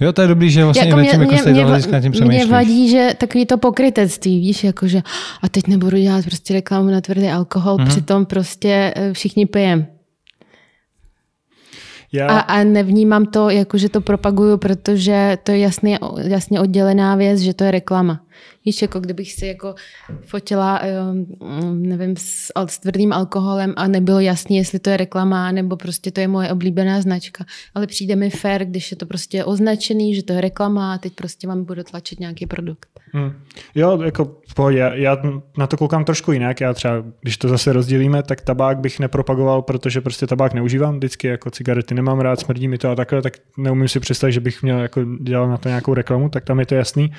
Jo, 0.00 0.12
to 0.12 0.22
je 0.22 0.28
dobrý, 0.28 0.50
že 0.50 0.64
vlastně 0.64 0.88
jako 0.88 0.96
mě, 0.96 1.12
mě, 1.18 1.26
mě, 1.52 1.64
mě, 1.64 2.00
tím 2.10 2.26
mě 2.26 2.46
vadí, 2.46 2.88
že 2.90 3.14
takový 3.18 3.46
to 3.46 3.58
pokrytectví, 3.58 4.40
víš, 4.40 4.64
jakože 4.64 5.02
a 5.42 5.48
teď 5.48 5.66
nebudu 5.66 5.96
dělat 5.96 6.24
prostě 6.24 6.54
reklamu 6.54 6.90
na 6.90 7.00
tvrdý 7.00 7.28
alkohol, 7.28 7.76
mm-hmm. 7.76 7.88
přitom 7.88 8.26
prostě 8.26 8.92
eh, 8.96 9.12
všichni 9.12 9.46
pijem. 9.46 9.86
Já... 12.12 12.28
A, 12.28 12.38
a 12.38 12.64
nevnímám 12.64 13.26
to, 13.26 13.50
jako 13.50 13.78
že 13.78 13.88
to 13.88 14.00
propaguju, 14.00 14.56
protože 14.56 15.38
to 15.42 15.52
je 15.52 15.58
jasně, 15.58 15.98
jasně 16.22 16.60
oddělená 16.60 17.16
věc, 17.16 17.40
že 17.40 17.54
to 17.54 17.64
je 17.64 17.70
reklama. 17.70 18.20
Víš, 18.66 18.82
jako 18.82 19.00
kdybych 19.00 19.32
si 19.32 19.46
jako 19.46 19.74
fotila, 20.24 20.80
nevím, 21.72 22.16
s, 22.16 22.52
s 22.66 22.78
tvrdým 22.78 23.12
alkoholem 23.12 23.74
a 23.76 23.88
nebylo 23.88 24.20
jasné, 24.20 24.56
jestli 24.56 24.78
to 24.78 24.90
je 24.90 24.96
reklama, 24.96 25.52
nebo 25.52 25.76
prostě 25.76 26.10
to 26.10 26.20
je 26.20 26.28
moje 26.28 26.52
oblíbená 26.52 27.00
značka. 27.00 27.44
Ale 27.74 27.86
přijde 27.86 28.16
mi 28.16 28.30
fér, 28.30 28.64
když 28.64 28.90
je 28.90 28.96
to 28.96 29.06
prostě 29.06 29.44
označený, 29.44 30.14
že 30.14 30.22
to 30.22 30.32
je 30.32 30.40
reklama 30.40 30.94
a 30.94 30.98
teď 30.98 31.12
prostě 31.12 31.48
vám 31.48 31.64
budu 31.64 31.82
tlačit 31.82 32.20
nějaký 32.20 32.46
produkt. 32.46 32.88
Hmm. 33.12 33.32
Jo, 33.74 34.02
jako 34.02 34.36
pohodě. 34.56 34.90
Já 34.94 35.16
na 35.58 35.66
to 35.66 35.76
koukám 35.76 36.04
trošku 36.04 36.32
jinak. 36.32 36.60
Já 36.60 36.74
třeba, 36.74 37.04
když 37.20 37.36
to 37.36 37.48
zase 37.48 37.72
rozdělíme, 37.72 38.22
tak 38.22 38.40
tabák 38.40 38.78
bych 38.78 39.00
nepropagoval, 39.00 39.62
protože 39.62 40.00
prostě 40.00 40.26
tabák 40.26 40.54
neužívám 40.54 40.96
vždycky, 40.96 41.26
jako 41.26 41.50
cigarety 41.50 41.94
nemám 41.94 42.20
rád, 42.20 42.40
smrdí 42.40 42.68
mi 42.68 42.78
to 42.78 42.90
a 42.90 42.94
takhle, 42.94 43.22
tak 43.22 43.32
neumím 43.56 43.88
si 43.88 44.00
představit, 44.00 44.32
že 44.32 44.40
bych 44.40 44.62
měl 44.62 44.78
jako 44.78 45.04
dělat 45.20 45.46
na 45.46 45.56
to 45.56 45.68
nějakou 45.68 45.94
reklamu, 45.94 46.28
tak 46.28 46.44
tam 46.44 46.60
je 46.60 46.66
to 46.66 46.74
jasný. 46.74 47.12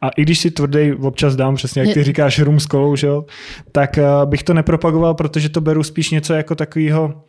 A 0.00 0.08
i 0.08 0.22
když 0.22 0.38
si 0.38 0.50
tvrdý 0.50 0.85
občas 0.94 1.36
dám, 1.36 1.54
přesně 1.54 1.82
jak 1.82 1.94
ty 1.94 2.04
říkáš, 2.04 2.38
rum 2.38 2.60
s 2.60 2.66
kolou, 2.66 2.96
že 2.96 3.06
jo, 3.06 3.24
tak 3.72 3.98
uh, 3.98 4.30
bych 4.30 4.42
to 4.42 4.54
nepropagoval, 4.54 5.14
protože 5.14 5.48
to 5.48 5.60
beru 5.60 5.82
spíš 5.82 6.10
něco 6.10 6.34
jako 6.34 6.54
takového 6.54 7.22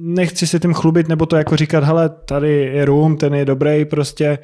nechci 0.00 0.46
si 0.46 0.60
tím 0.60 0.74
chlubit, 0.74 1.08
nebo 1.08 1.26
to 1.26 1.36
jako 1.36 1.56
říkat, 1.56 1.84
hele, 1.84 2.08
tady 2.08 2.52
je 2.52 2.84
rum, 2.84 3.16
ten 3.16 3.34
je 3.34 3.44
dobrý, 3.44 3.84
prostě 3.84 4.38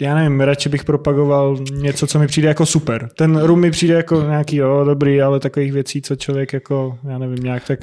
já 0.00 0.14
nevím, 0.14 0.40
radši 0.40 0.68
bych 0.68 0.84
propagoval 0.84 1.56
něco, 1.72 2.06
co 2.06 2.18
mi 2.18 2.26
přijde 2.26 2.48
jako 2.48 2.66
super. 2.66 3.08
Ten 3.16 3.38
rum 3.38 3.60
mi 3.60 3.70
přijde 3.70 3.94
jako 3.94 4.22
nějaký, 4.22 4.56
jo, 4.56 4.84
dobrý, 4.84 5.22
ale 5.22 5.40
takových 5.40 5.72
věcí, 5.72 6.02
co 6.02 6.16
člověk 6.16 6.52
jako, 6.52 6.98
já 7.08 7.18
nevím, 7.18 7.44
nějak 7.44 7.64
tak... 7.66 7.80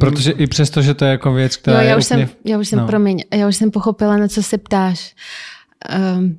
Protože 0.00 0.30
i 0.30 0.46
přesto, 0.46 0.82
že 0.82 0.94
to 0.94 1.04
je 1.04 1.10
jako 1.10 1.32
věc, 1.32 1.56
která 1.56 1.82
jo, 1.82 1.88
já 1.88 1.96
už 1.96 2.04
úplně... 2.04 2.26
jsem, 2.26 2.36
já 2.44 2.58
už 2.58 2.68
jsem, 2.68 2.78
no. 2.78 2.86
promiň, 2.86 3.24
já 3.34 3.48
už 3.48 3.56
jsem 3.56 3.70
pochopila, 3.70 4.16
na 4.16 4.28
co 4.28 4.42
se 4.42 4.58
ptáš. 4.58 5.14
Um, 6.18 6.38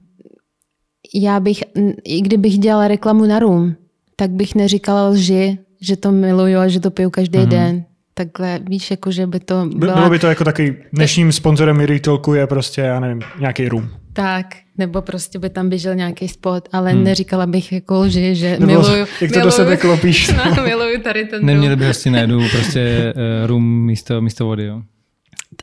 já 1.13 1.39
bych, 1.39 1.63
i 2.03 2.21
kdybych 2.21 2.57
dělala 2.57 2.87
reklamu 2.87 3.25
na 3.25 3.39
rum, 3.39 3.75
tak 4.15 4.31
bych 4.31 4.55
neříkala 4.55 5.07
lži, 5.07 5.57
že 5.81 5.95
to 5.95 6.11
miluju 6.11 6.59
a 6.59 6.67
že 6.67 6.79
to 6.79 6.91
piju 6.91 7.09
každý 7.09 7.39
mm-hmm. 7.39 7.47
den. 7.47 7.83
Takhle, 8.13 8.59
víš, 8.69 8.91
jako 8.91 9.11
že 9.11 9.27
by 9.27 9.39
to 9.39 9.69
byla... 9.75 9.95
Bylo 9.95 10.09
by 10.09 10.19
to 10.19 10.27
jako 10.27 10.43
takový 10.43 10.75
dnešním 10.93 11.31
sponzorem 11.31 11.79
Retailku 11.79 12.33
je 12.33 12.47
prostě, 12.47 12.81
já 12.81 12.99
nevím, 12.99 13.21
nějaký 13.39 13.69
rum. 13.69 13.89
Tak, 14.13 14.45
nebo 14.77 15.01
prostě 15.01 15.39
by 15.39 15.49
tam 15.49 15.69
běžel 15.69 15.95
nějaký 15.95 16.27
spot, 16.27 16.69
ale 16.71 16.91
hmm. 16.91 17.03
neříkala 17.03 17.45
bych 17.45 17.71
jako 17.71 17.99
lži, 17.99 18.35
že 18.35 18.51
nebo 18.59 18.65
miluju. 18.65 18.97
Jak 18.99 19.09
to 19.19 19.25
miluju, 19.25 19.45
do 19.45 19.51
sebe 19.51 19.77
klopíš. 19.77 20.31
No, 20.57 20.63
miluju 20.63 21.01
tady 21.01 21.25
ten 21.25 21.45
Neměli 21.45 21.75
by 21.75 21.85
prostě 21.85 22.11
najdu 22.11 22.41
prostě 22.51 23.13
uh, 23.15 23.47
rum 23.47 23.85
místo, 23.85 24.21
místo 24.21 24.45
vody, 24.45 24.65
jo. 24.65 24.81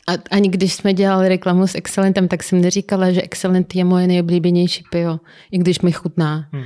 A 0.08 0.12
ani 0.30 0.48
když 0.48 0.74
jsme 0.74 0.94
dělali 0.94 1.28
reklamu 1.28 1.66
s 1.66 1.74
Excellentem, 1.74 2.28
tak 2.28 2.42
jsem 2.42 2.60
neříkala, 2.60 3.12
že 3.12 3.22
Excellent 3.22 3.74
je 3.74 3.84
moje 3.84 4.06
nejoblíbenější 4.06 4.84
pivo, 4.90 5.20
i 5.50 5.58
když 5.58 5.80
mi 5.80 5.92
chutná. 5.92 6.48
Hmm. 6.52 6.64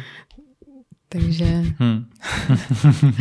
Takže... 1.09 1.63
Hmm. 1.79 2.05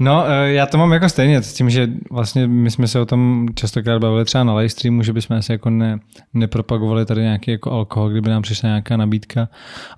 No, 0.00 0.24
eh, 0.28 0.52
já 0.52 0.66
to 0.66 0.78
mám 0.78 0.92
jako 0.92 1.08
stejně, 1.08 1.42
s 1.42 1.54
tím, 1.54 1.70
že 1.70 1.88
vlastně 2.10 2.46
my 2.46 2.70
jsme 2.70 2.88
se 2.88 3.00
o 3.00 3.06
tom 3.06 3.46
častokrát 3.54 4.00
bavili 4.00 4.24
třeba 4.24 4.44
na 4.44 4.54
live 4.54 4.68
streamu, 4.68 5.02
že 5.02 5.12
bychom 5.12 5.36
asi 5.36 5.52
jako 5.52 5.70
ne, 5.70 5.98
nepropagovali 6.34 7.06
tady 7.06 7.20
nějaký 7.22 7.50
jako 7.50 7.72
alkohol, 7.72 8.10
kdyby 8.10 8.30
nám 8.30 8.42
přišla 8.42 8.68
nějaká 8.68 8.96
nabídka. 8.96 9.48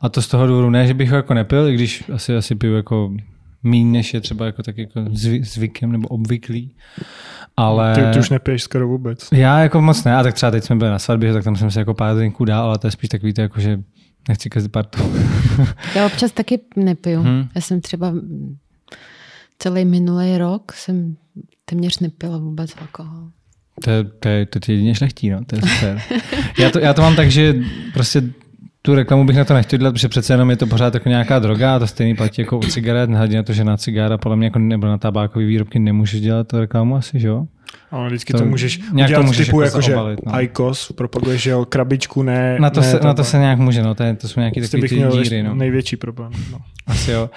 A 0.00 0.08
to 0.08 0.22
z 0.22 0.28
toho 0.28 0.46
důvodu 0.46 0.70
ne, 0.70 0.86
že 0.86 0.94
bych 0.94 1.10
ho 1.10 1.16
jako 1.16 1.34
nepil, 1.34 1.68
i 1.68 1.74
když 1.74 2.04
asi, 2.14 2.36
asi 2.36 2.54
piju 2.54 2.74
jako 2.74 3.12
míň, 3.62 3.92
než 3.92 4.14
je 4.14 4.20
třeba 4.20 4.46
jako 4.46 4.62
tak 4.62 4.78
jako 4.78 5.04
zvykem 5.40 5.92
nebo 5.92 6.08
obvyklý. 6.08 6.74
Ale... 7.56 7.94
Ty, 7.94 8.00
ty 8.12 8.18
už 8.18 8.30
nepiješ 8.30 8.62
skoro 8.62 8.88
vůbec. 8.88 9.28
Já 9.32 9.60
jako 9.60 9.80
moc 9.80 10.04
ne, 10.04 10.16
a 10.16 10.22
tak 10.22 10.34
třeba 10.34 10.50
teď 10.50 10.64
jsme 10.64 10.76
byli 10.76 10.90
na 10.90 10.98
svatbě, 10.98 11.32
tak 11.32 11.44
tam 11.44 11.56
jsem 11.56 11.70
si 11.70 11.78
jako 11.78 11.94
pár 11.94 12.16
drinků 12.16 12.44
dal, 12.44 12.64
ale 12.64 12.78
to 12.78 12.86
je 12.86 12.90
spíš 12.90 13.08
takový 13.08 13.32
to 13.32 13.40
jako, 13.40 13.60
že 13.60 13.80
nechci 14.28 14.50
každý 14.50 14.68
partu. 14.68 15.12
Já 15.94 16.06
občas 16.06 16.32
taky 16.32 16.60
nepiju. 16.76 17.22
Hmm. 17.22 17.48
Já 17.54 17.60
jsem 17.60 17.80
třeba 17.80 18.12
celý 19.58 19.84
minulý 19.84 20.38
rok 20.38 20.72
jsem 20.72 21.16
téměř 21.64 21.98
nepila 21.98 22.38
vůbec 22.38 22.74
alkohol. 22.80 23.28
To, 23.84 23.90
je, 23.90 24.04
to, 24.04 24.28
je, 24.28 24.46
to 24.46 24.58
je 24.68 24.74
jedině 24.74 24.94
šlechtí, 24.94 25.30
no. 25.30 25.44
to 25.44 25.56
je 25.56 25.62
super. 25.62 26.02
já, 26.58 26.70
to, 26.70 26.78
já 26.78 26.94
to 26.94 27.02
mám 27.02 27.16
tak, 27.16 27.30
že 27.30 27.54
prostě 27.92 28.22
tu 28.88 28.94
reklamu 28.94 29.26
bych 29.26 29.36
na 29.36 29.44
to 29.44 29.54
nechtěl 29.54 29.78
dělat, 29.78 29.92
protože 29.92 30.08
přece 30.08 30.32
jenom 30.32 30.50
je 30.50 30.56
to 30.56 30.66
pořád 30.66 30.94
jako 30.94 31.08
nějaká 31.08 31.38
droga 31.38 31.76
a 31.76 31.78
to 31.78 31.86
stejný 31.86 32.14
platí 32.14 32.42
jako 32.42 32.58
u 32.58 32.62
cigaret, 32.62 33.10
nehledě 33.10 33.36
na 33.36 33.42
to, 33.42 33.52
že 33.52 33.64
na 33.64 33.76
cigára 33.76 34.18
podle 34.18 34.36
mě 34.36 34.46
jako, 34.46 34.58
nebo 34.58 34.86
na 34.86 34.98
tabákové 34.98 35.44
výrobky 35.44 35.78
nemůžeš 35.78 36.20
dělat 36.20 36.48
tu 36.48 36.58
reklamu 36.58 36.96
asi, 36.96 37.20
že 37.20 37.28
jo? 37.28 37.46
Ale 37.90 38.06
vždycky 38.06 38.32
To- 38.32 38.38
to, 38.38 38.44
můžeš 38.44 38.80
nějak 38.92 39.14
to 39.14 39.22
můžeš 39.22 39.46
typu, 39.46 39.60
jako 39.60 39.76
jako, 39.76 39.80
že 39.80 39.92
zaobalit, 39.92 40.26
no. 40.26 40.42
IQOS 40.42 40.92
propaguje, 40.92 41.38
že 41.38 41.50
jo, 41.50 41.64
krabičku 41.64 42.22
ne. 42.22 42.56
Na 42.60 42.70
to, 42.70 42.80
ne, 42.80 42.86
se, 42.86 43.00
na 43.04 43.14
to 43.14 43.24
se 43.24 43.38
nějak 43.38 43.58
může, 43.58 43.82
no, 43.82 43.94
to, 43.94 44.02
je, 44.02 44.14
to 44.14 44.28
jsou 44.28 44.40
tím 44.40 44.62
takové 44.62 44.80
bych 44.80 44.90
ty 44.90 44.96
měl 44.96 45.22
díry. 45.22 45.42
No. 45.42 45.54
největší 45.54 45.96
problém. 45.96 46.32
No. 46.52 46.58
Asi 46.86 47.10
jo. 47.10 47.30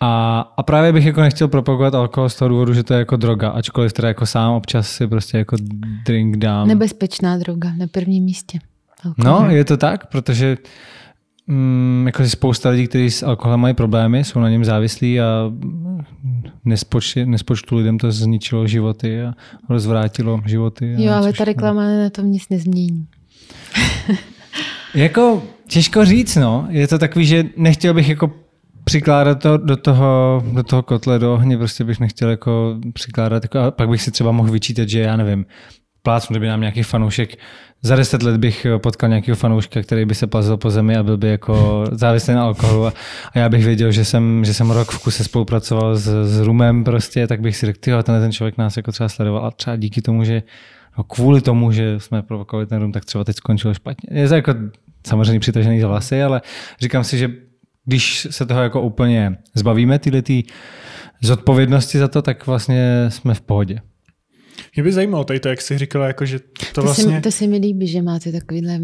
A, 0.00 0.40
a 0.56 0.62
právě 0.62 0.92
bych 0.92 1.04
jako 1.04 1.20
nechtěl 1.20 1.48
propagovat 1.48 1.94
alkohol 1.94 2.28
z 2.28 2.36
toho 2.36 2.48
důvodu, 2.48 2.74
že 2.74 2.82
to 2.82 2.94
je 2.94 2.98
jako 2.98 3.16
droga, 3.16 3.50
ačkoliv 3.50 3.92
teda 3.92 4.08
jako 4.08 4.26
sám 4.26 4.52
občas 4.52 4.88
si 4.88 5.06
prostě 5.06 5.38
jako 5.38 5.56
drink 6.06 6.36
dám. 6.36 6.68
Nebezpečná 6.68 7.38
droga 7.38 7.72
na 7.78 7.86
prvním 7.86 8.24
místě. 8.24 8.58
No, 9.18 9.32
Alkohol. 9.32 9.50
je 9.50 9.64
to 9.64 9.76
tak, 9.76 10.06
protože 10.06 10.56
mm, 11.46 12.02
jako 12.06 12.28
spousta 12.28 12.68
lidí, 12.68 12.86
kteří 12.86 13.10
s 13.10 13.22
alkoholem 13.22 13.60
mají 13.60 13.74
problémy, 13.74 14.24
jsou 14.24 14.40
na 14.40 14.50
něm 14.50 14.64
závislí 14.64 15.20
a 15.20 15.52
nespoč, 16.64 17.16
nespočtu 17.24 17.76
lidem 17.76 17.98
to 17.98 18.12
zničilo 18.12 18.66
životy 18.66 19.22
a 19.22 19.34
rozvrátilo 19.68 20.40
životy. 20.46 20.94
A 20.94 21.00
Jo, 21.00 21.12
ale 21.12 21.32
ta 21.32 21.44
reklama 21.44 21.82
na 21.82 22.10
tom 22.10 22.30
nic 22.30 22.48
nezmění. 22.48 23.06
Jako 24.94 25.42
těžko 25.68 26.04
říct, 26.04 26.36
no. 26.36 26.66
Je 26.70 26.88
to 26.88 26.98
takový, 26.98 27.26
že 27.26 27.44
nechtěl 27.56 27.94
bych 27.94 28.08
jako 28.08 28.30
přikládat 28.84 29.42
to 29.42 29.56
do 29.56 29.76
toho, 29.76 30.42
do 30.52 30.62
toho 30.62 30.82
kotle, 30.82 31.18
do 31.18 31.34
ohně, 31.34 31.58
prostě 31.58 31.84
bych 31.84 32.00
nechtěl 32.00 32.30
jako 32.30 32.76
přikládat, 32.92 33.44
jako, 33.44 33.58
a 33.58 33.70
pak 33.70 33.88
bych 33.88 34.02
si 34.02 34.10
třeba 34.10 34.32
mohl 34.32 34.52
vyčítat, 34.52 34.88
že 34.88 35.00
já 35.00 35.16
nevím, 35.16 35.46
plácnu, 36.02 36.34
kdyby 36.34 36.46
nám 36.46 36.60
nějaký 36.60 36.82
fanoušek, 36.82 37.36
za 37.82 37.96
deset 37.96 38.22
let 38.22 38.36
bych 38.36 38.66
potkal 38.78 39.08
nějakého 39.08 39.36
fanouška, 39.36 39.82
který 39.82 40.04
by 40.04 40.14
se 40.14 40.26
plazil 40.26 40.56
po 40.56 40.70
zemi 40.70 40.96
a 40.96 41.02
byl 41.02 41.16
by 41.16 41.28
jako 41.28 41.84
závislý 41.92 42.34
na 42.34 42.42
alkoholu 42.42 42.86
a, 42.86 42.92
a 43.34 43.38
já 43.38 43.48
bych 43.48 43.64
věděl, 43.64 43.92
že 43.92 44.04
jsem, 44.04 44.44
že 44.44 44.54
jsem 44.54 44.70
rok 44.70 44.90
v 44.90 45.02
kuse 45.02 45.24
spolupracoval 45.24 45.96
s, 45.96 46.24
s 46.24 46.40
Rumem 46.40 46.84
prostě, 46.84 47.26
tak 47.26 47.40
bych 47.40 47.56
si 47.56 47.66
řekl, 47.66 47.78
tyjo, 47.80 48.02
tenhle 48.02 48.22
ten 48.22 48.32
člověk 48.32 48.58
nás 48.58 48.76
jako 48.76 48.92
třeba 48.92 49.08
sledoval 49.08 49.46
a 49.46 49.50
třeba 49.50 49.76
díky 49.76 50.02
tomu, 50.02 50.24
že 50.24 50.42
no 50.98 51.04
kvůli 51.04 51.40
tomu, 51.40 51.72
že 51.72 52.00
jsme 52.00 52.22
provokovali 52.22 52.66
ten 52.66 52.80
rum, 52.80 52.92
tak 52.92 53.04
třeba 53.04 53.24
teď 53.24 53.36
skončilo 53.36 53.74
špatně. 53.74 54.20
Je 54.20 54.28
to 54.28 54.34
jako 54.34 54.54
samozřejmě 55.06 55.40
přitažený 55.40 55.80
za 55.80 55.88
vlasy, 55.88 56.22
ale 56.22 56.42
říkám 56.80 57.04
si, 57.04 57.18
že 57.18 57.30
když 57.84 58.26
se 58.30 58.46
toho 58.46 58.62
jako 58.62 58.80
úplně 58.80 59.36
zbavíme, 59.54 59.98
tyhle 59.98 60.22
ty 60.22 60.44
zodpovědnosti 61.22 61.98
za 61.98 62.08
to, 62.08 62.22
tak 62.22 62.46
vlastně 62.46 63.06
jsme 63.08 63.34
v 63.34 63.40
pohodě. 63.40 63.80
Mě 64.76 64.82
by 64.82 64.92
zajímalo 64.92 65.24
tady 65.24 65.40
to, 65.40 65.48
jak 65.48 65.60
jsi 65.60 65.78
říkala, 65.78 66.06
jako, 66.06 66.24
že 66.26 66.38
to 66.38 66.46
To, 66.74 66.82
vlastně... 66.82 67.14
se, 67.14 67.20
to 67.20 67.30
se 67.30 67.46
mi 67.46 67.56
líbí, 67.56 67.86
že 67.86 68.02
máte 68.02 68.32
takovýhle 68.32 68.78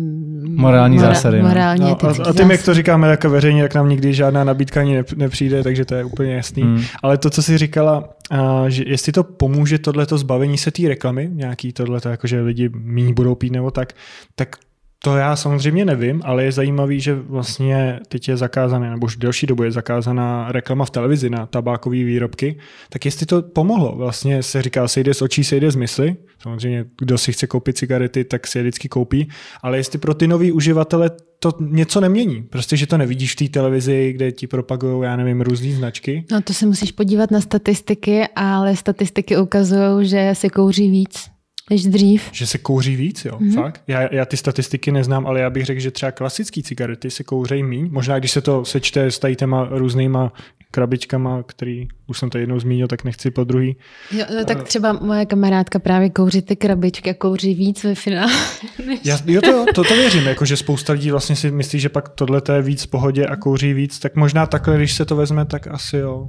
Morální 0.48 0.98
zásady, 0.98 1.42
no. 1.42 1.48
Morálně 1.48 1.84
No, 1.84 2.04
a, 2.04 2.28
a 2.28 2.32
tím, 2.32 2.50
jak 2.50 2.62
to 2.62 2.74
říkáme 2.74 3.08
jako 3.08 3.30
veřejně, 3.30 3.62
tak 3.62 3.74
nám 3.74 3.88
nikdy 3.88 4.14
žádná 4.14 4.44
nabídka 4.44 4.80
ani 4.80 5.00
nep- 5.00 5.16
nepřijde, 5.16 5.62
takže 5.62 5.84
to 5.84 5.94
je 5.94 6.04
úplně 6.04 6.34
jasný. 6.34 6.62
Hmm. 6.62 6.82
Ale 7.02 7.18
to, 7.18 7.30
co 7.30 7.42
jsi 7.42 7.58
říkala, 7.58 8.08
a, 8.30 8.68
že 8.68 8.84
jestli 8.86 9.12
to 9.12 9.24
pomůže 9.24 9.78
tohleto 9.78 10.18
zbavení 10.18 10.58
se 10.58 10.70
té 10.70 10.88
reklamy, 10.88 11.30
nějaký 11.32 11.72
tohleto, 11.72 12.08
jako 12.08 12.26
že 12.26 12.40
lidi 12.40 12.70
méně 12.74 13.12
budou 13.12 13.34
pít 13.34 13.52
nebo 13.52 13.70
tak, 13.70 13.92
tak 14.34 14.56
to 14.99 15.16
já 15.16 15.36
samozřejmě 15.36 15.84
nevím, 15.84 16.20
ale 16.24 16.44
je 16.44 16.53
zajímavý, 16.53 17.01
že 17.01 17.14
vlastně 17.14 18.01
teď 18.09 18.28
je 18.28 18.36
zakázané, 18.36 18.90
nebo 18.90 19.07
už 19.07 19.16
delší 19.16 19.47
dobu 19.47 19.62
je 19.62 19.70
zakázaná 19.72 20.53
reklama 20.53 20.84
v 20.84 20.90
televizi 20.90 21.30
na 21.30 21.47
tabákové 21.47 21.97
výrobky, 21.97 22.59
tak 22.88 23.05
jestli 23.05 23.26
to 23.26 23.42
pomohlo, 23.42 23.97
vlastně 23.97 24.42
se 24.42 24.62
říká, 24.62 24.88
sejde 24.88 25.14
z 25.14 25.22
očí, 25.22 25.44
sejde 25.44 25.70
z 25.70 25.76
mysli, 25.76 26.16
samozřejmě 26.42 26.84
kdo 26.99 27.18
si 27.18 27.32
chce 27.32 27.47
koupit 27.47 27.78
cigarety, 27.78 28.24
tak 28.24 28.47
si 28.47 28.59
je 28.59 28.62
vždycky 28.62 28.88
koupí, 28.88 29.28
ale 29.62 29.76
jestli 29.76 29.99
pro 29.99 30.14
ty 30.14 30.26
nový 30.26 30.53
uživatele 30.53 31.11
to 31.38 31.53
něco 31.61 32.01
nemění, 32.01 32.42
prostě, 32.42 32.76
že 32.76 32.86
to 32.86 32.99
nevidíš 32.99 33.32
v 33.32 33.36
té 33.36 33.49
televizi, 33.49 34.12
kde 34.12 34.32
ti 34.32 34.47
propagují, 34.47 35.03
já 35.03 35.16
nevím, 35.16 35.40
různé 35.40 35.72
značky, 35.72 36.24
No 36.30 36.42
to 36.42 36.53
se 36.53 36.66
musíš 36.66 36.92
podívat 36.92 37.30
na 37.30 37.40
statistiky, 37.40 38.24
ale 38.36 38.76
statistiky 38.76 39.36
ukazují, 39.36 40.09
že 40.09 40.30
se 40.32 40.51
kouří 40.51 40.90
víc 40.90 41.36
než 41.70 41.86
dřív. 41.86 42.22
že 42.32 42.46
se 42.46 42.58
kouří 42.58 42.96
víc, 42.96 43.24
jo, 43.24 43.38
mm-hmm. 43.38 43.54
fakt. 43.54 43.82
Já, 43.86 44.14
já 44.14 44.24
ty 44.24 44.36
statistiky 44.36 44.92
neznám, 44.92 45.26
ale 45.26 45.40
já 45.40 45.50
bych 45.50 45.64
řekl, 45.64 45.80
že 45.80 45.90
třeba 45.90 46.12
klasické 46.12 46.62
cigarety 46.62 47.10
se 47.10 47.24
kouřejí 47.24 47.62
míň. 47.62 47.88
Možná, 47.90 48.18
když 48.18 48.30
se 48.30 48.40
to 48.40 48.64
sečte 48.64 49.10
s 49.10 49.18
tady 49.18 49.36
těma 49.36 49.68
různýma 49.70 50.32
krabičkama, 50.70 51.42
který 51.42 51.88
už 52.06 52.18
jsem 52.18 52.30
to 52.30 52.38
jednou 52.38 52.60
zmínil, 52.60 52.88
tak 52.88 53.04
nechci 53.04 53.30
po 53.30 53.44
druhý. 53.44 53.76
Jo, 54.12 54.24
no, 54.36 54.44
tak 54.44 54.62
třeba 54.62 54.92
moje 54.92 55.26
kamarádka 55.26 55.78
právě 55.78 56.10
kouří 56.10 56.42
ty 56.42 56.56
krabičky 56.56 57.10
a 57.10 57.14
kouří 57.14 57.54
víc 57.54 57.84
ve 57.84 57.94
finále. 57.94 58.32
než- 58.86 59.00
Já, 59.04 59.18
jo, 59.26 59.40
to, 59.40 59.64
to, 59.74 59.84
to 59.84 59.94
věřím, 59.94 60.26
jako, 60.26 60.44
že 60.44 60.56
spousta 60.56 60.92
lidí 60.92 61.10
vlastně 61.10 61.36
si 61.36 61.50
myslí, 61.50 61.80
že 61.80 61.88
pak 61.88 62.08
tohle 62.08 62.42
je 62.52 62.62
víc 62.62 62.82
v 62.82 62.86
pohodě 62.86 63.26
a 63.26 63.36
kouří 63.36 63.72
víc, 63.72 63.98
tak 63.98 64.16
možná 64.16 64.46
takhle, 64.46 64.76
když 64.76 64.92
se 64.92 65.04
to 65.04 65.16
vezme, 65.16 65.44
tak 65.44 65.66
asi 65.66 65.96
jo. 65.96 66.28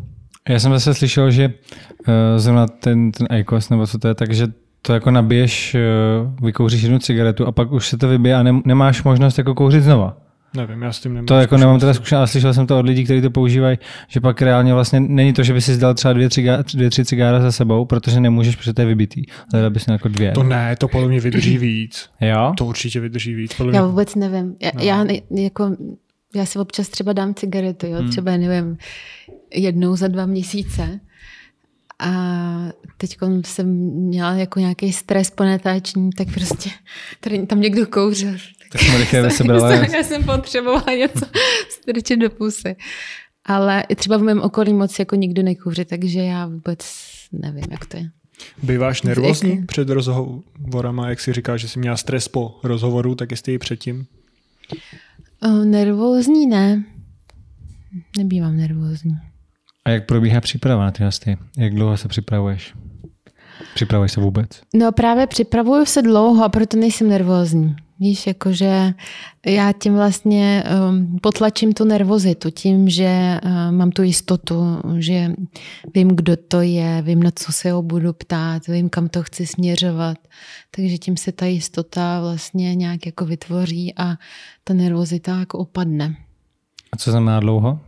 Já 0.50 0.60
jsem 0.60 0.72
zase 0.72 0.94
slyšel, 0.94 1.32
že 1.32 1.46
uh, 1.48 2.14
zrovna 2.38 2.68
ten, 2.68 3.12
ten 3.12 3.28
IQOS, 3.38 3.70
nebo 3.70 3.88
co 3.88 3.98
to 3.98 4.08
je, 4.08 4.16
takže 4.16 4.48
to 4.88 4.94
jako 4.94 5.12
nabiješ, 5.12 5.76
uh, 5.76 6.46
vykouříš 6.46 6.82
jednu 6.82 7.00
cigaretu 7.00 7.46
a 7.48 7.52
pak 7.52 7.72
už 7.72 7.88
se 7.88 7.98
to 7.98 8.08
vybije 8.08 8.36
a 8.36 8.44
ne, 8.44 8.62
nemáš 8.66 9.04
možnost 9.04 9.38
jako 9.38 9.56
kouřit 9.56 9.84
znova. 9.84 10.18
Nevím, 10.56 10.82
já 10.82 10.92
s 10.92 11.00
tím 11.00 11.14
nemám 11.14 11.26
To 11.26 11.36
jako 11.36 11.58
nemám 11.58 11.80
teda 11.80 11.94
zkušenosti. 11.94 12.04
zkušenost, 12.04 12.20
ale 12.20 12.28
slyšel 12.28 12.54
jsem 12.54 12.68
to 12.68 12.80
od 12.80 12.86
lidí, 12.86 13.04
kteří 13.04 13.22
to 13.22 13.30
používají, 13.30 13.78
že 14.08 14.22
pak 14.22 14.42
reálně 14.42 14.74
vlastně 14.74 15.00
není 15.00 15.34
to, 15.34 15.44
že 15.44 15.54
by 15.54 15.62
si 15.62 15.74
zdal 15.74 15.94
třeba 15.94 16.14
dvě, 16.14 16.30
tři, 16.30 16.48
dvě 16.74 16.90
tři 16.90 17.06
cigára 17.06 17.40
za 17.42 17.52
sebou, 17.52 17.86
protože 17.86 18.20
nemůžeš, 18.20 18.56
protože 18.56 18.74
to 18.74 18.82
je 18.82 18.88
vybitý. 18.88 19.24
Ale 19.54 19.62
dal 19.62 19.72
bys 19.72 19.88
jako 19.88 20.08
dvě. 20.08 20.32
To 20.32 20.44
ne, 20.44 20.76
to 20.76 20.88
podle 20.88 21.08
mě 21.08 21.20
vydrží 21.20 21.58
víc. 21.58 22.10
Jo? 22.22 22.54
To 22.58 22.66
určitě 22.66 23.00
vydrží 23.00 23.34
víc. 23.34 23.54
Podle 23.54 23.72
mě. 23.72 23.80
Já 23.80 23.86
vůbec 23.86 24.16
nevím. 24.16 24.56
Já, 24.62 24.72
No. 24.76 24.82
já, 24.84 25.04
ne- 25.04 25.44
jako, 25.44 25.76
já 26.36 26.46
si 26.46 26.60
občas 26.60 26.90
třeba 26.90 27.14
dám 27.14 27.34
cigaretu, 27.34 27.88
jo? 27.88 27.98
třeba 28.10 28.32
nevím, 28.38 28.78
jednou 29.56 29.96
za 29.96 30.08
dva 30.08 30.26
měsíce. 30.26 31.00
A 32.00 32.12
teď 32.98 33.18
jsem 33.46 33.68
měla 34.08 34.34
jako 34.34 34.60
nějaký 34.60 34.94
stres 34.94 35.30
po 35.30 35.44
natáčení, 35.44 36.10
tak 36.18 36.28
prostě 36.34 36.70
tady, 37.20 37.46
tam 37.46 37.62
někdo 37.62 37.88
kouřil. 37.88 38.34
Tak 38.72 38.82
jsme 38.82 38.98
rychle 38.98 39.20
jsem, 39.20 39.28
vysebrala. 39.28 39.72
já 39.98 40.04
jsem 40.04 40.24
potřebovala 40.24 40.94
něco 40.98 41.26
strčit 41.70 42.20
do 42.20 42.30
pusy. 42.30 42.76
Ale 43.46 43.84
i 43.90 43.96
třeba 43.96 44.18
v 44.18 44.22
mém 44.22 44.42
okolí 44.42 44.74
moc 44.74 45.00
jako 45.00 45.16
nikdo 45.16 45.44
nekouří, 45.44 45.86
takže 45.86 46.20
já 46.20 46.48
vůbec 46.48 46.80
nevím, 47.32 47.66
jak 47.72 47.86
to 47.86 47.98
je. 47.98 48.10
Býváš 48.64 49.02
nervózní 49.02 49.56
Jak- 49.56 49.66
před 49.66 49.90
rozhovorama, 49.90 51.10
jak 51.10 51.20
si 51.20 51.34
říkáš, 51.34 51.62
že 51.62 51.68
jsi 51.68 51.80
měla 51.80 51.98
stres 51.98 52.28
po 52.28 52.60
rozhovoru, 52.64 53.16
tak 53.16 53.32
jestli 53.32 53.54
i 53.54 53.58
předtím? 53.58 54.06
O, 55.42 55.48
nervózní 55.50 56.48
ne. 56.48 56.84
Nebývám 58.18 58.58
nervózní. 58.58 59.18
A 59.88 59.90
jak 59.90 60.06
probíhá 60.06 60.42
příprava 60.42 60.84
na 60.84 60.92
ty 60.92 61.04
hosty? 61.04 61.38
Jak 61.58 61.74
dlouho 61.74 61.98
se 61.98 62.08
připravuješ? 62.08 62.74
Připravuješ 63.76 64.12
se 64.12 64.22
vůbec? 64.22 64.62
No 64.74 64.92
právě 64.92 65.28
připravuju 65.28 65.86
se 65.86 66.02
dlouho 66.02 66.44
a 66.44 66.50
proto 66.50 66.78
nejsem 66.78 67.10
nervózní. 67.10 67.76
Víš, 68.00 68.28
jakože 68.28 68.94
já 69.46 69.72
tím 69.72 69.96
vlastně 69.96 70.64
um, 70.90 71.20
potlačím 71.22 71.74
tu 71.74 71.86
nervozitu, 71.86 72.52
tím, 72.52 72.90
že 72.90 73.40
uh, 73.44 73.52
mám 73.72 73.92
tu 73.92 74.04
jistotu, 74.04 74.82
že 74.98 75.32
vím, 75.96 76.08
kdo 76.08 76.38
to 76.38 76.62
je, 76.62 77.02
vím, 77.02 77.24
na 77.24 77.32
co 77.36 77.52
se 77.52 77.72
ho 77.72 77.82
budu 77.82 78.14
ptát, 78.14 78.68
vím, 78.68 78.90
kam 78.90 79.10
to 79.10 79.24
chci 79.24 79.48
směřovat. 79.48 80.18
Takže 80.76 80.98
tím 80.98 81.18
se 81.18 81.32
ta 81.32 81.46
jistota 81.46 82.22
vlastně 82.22 82.76
nějak 82.76 83.06
jako 83.06 83.26
vytvoří 83.26 83.94
a 83.98 84.16
ta 84.64 84.74
nervozita 84.74 85.40
jako 85.40 85.58
opadne. 85.58 86.16
A 86.92 86.98
co 86.98 87.12
znamená 87.12 87.40
dlouho? 87.40 87.80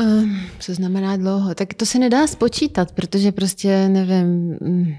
Um, 0.00 0.40
co 0.58 0.74
znamená 0.74 1.16
dlouho? 1.16 1.54
Tak 1.54 1.74
to 1.74 1.86
se 1.86 1.98
nedá 1.98 2.26
spočítat, 2.26 2.92
protože 2.92 3.32
prostě, 3.32 3.88
nevím, 3.88 4.56
mm, 4.60 4.94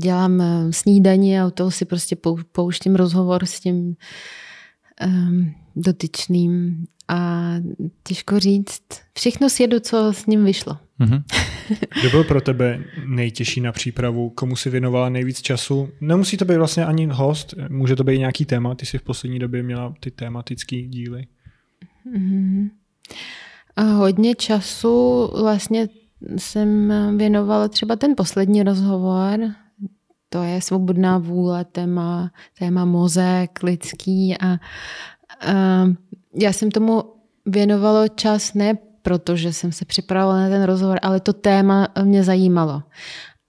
dělám 0.00 0.40
eh, 0.40 0.72
snídaní 0.72 1.40
a 1.40 1.46
u 1.46 1.50
toho 1.50 1.70
si 1.70 1.84
prostě 1.84 2.16
pou- 2.16 2.44
pouštím 2.52 2.96
rozhovor 2.96 3.46
s 3.46 3.60
tím 3.60 3.96
um, 5.06 5.54
dotyčným 5.76 6.84
a 7.08 7.50
těžko 8.02 8.40
říct. 8.40 8.82
Všechno 9.16 9.50
sjedu, 9.50 9.80
co 9.80 10.12
s 10.12 10.26
ním 10.26 10.44
vyšlo. 10.44 10.78
Mhm. 10.98 11.22
Kdo 12.00 12.10
byl 12.10 12.24
pro 12.24 12.40
tebe 12.40 12.84
nejtěžší 13.06 13.60
na 13.60 13.72
přípravu? 13.72 14.30
Komu 14.30 14.56
si 14.56 14.70
věnovala 14.70 15.08
nejvíc 15.08 15.42
času? 15.42 15.88
Nemusí 16.00 16.36
to 16.36 16.44
být 16.44 16.56
vlastně 16.56 16.84
ani 16.84 17.06
host, 17.06 17.54
může 17.68 17.96
to 17.96 18.04
být 18.04 18.18
nějaký 18.18 18.44
téma. 18.44 18.74
Ty 18.74 18.86
jsi 18.86 18.98
v 18.98 19.02
poslední 19.02 19.38
době 19.38 19.62
měla 19.62 19.94
ty 20.00 20.10
tematické 20.10 20.82
díly. 20.82 21.26
Mhm. 22.14 22.70
A 23.76 23.82
hodně 23.82 24.34
času 24.34 25.30
vlastně 25.42 25.88
jsem 26.36 26.92
věnovala 27.18 27.68
třeba 27.68 27.96
ten 27.96 28.14
poslední 28.16 28.62
rozhovor, 28.62 29.40
to 30.28 30.42
je 30.42 30.60
svobodná 30.60 31.18
vůle, 31.18 31.64
téma, 31.64 32.30
téma 32.58 32.84
mozek 32.84 33.62
lidský 33.62 34.36
a, 34.38 34.46
a 34.52 34.58
já 36.34 36.52
jsem 36.52 36.70
tomu 36.70 37.02
věnovala 37.46 38.08
čas 38.08 38.54
ne 38.54 38.78
protože 39.04 39.52
jsem 39.52 39.72
se 39.72 39.84
připravovala 39.84 40.40
na 40.40 40.48
ten 40.48 40.62
rozhovor, 40.62 40.98
ale 41.02 41.20
to 41.20 41.32
téma 41.32 41.88
mě 42.02 42.24
zajímalo. 42.24 42.82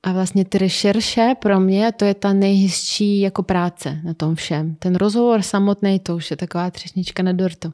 A 0.03 0.11
vlastně 0.11 0.45
ty 0.45 0.57
rešerše 0.57 1.35
pro 1.39 1.59
mě, 1.59 1.91
to 1.91 2.05
je 2.05 2.13
ta 2.13 2.33
nejhezčí 2.33 3.19
jako 3.19 3.43
práce 3.43 4.01
na 4.03 4.13
tom 4.13 4.35
všem. 4.35 4.75
Ten 4.75 4.95
rozhovor 4.95 5.41
samotný, 5.41 5.99
to 5.99 6.15
už 6.15 6.31
je 6.31 6.37
taková 6.37 6.71
třešnička 6.71 7.23
na 7.23 7.33
dortu. 7.33 7.73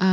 A 0.00 0.08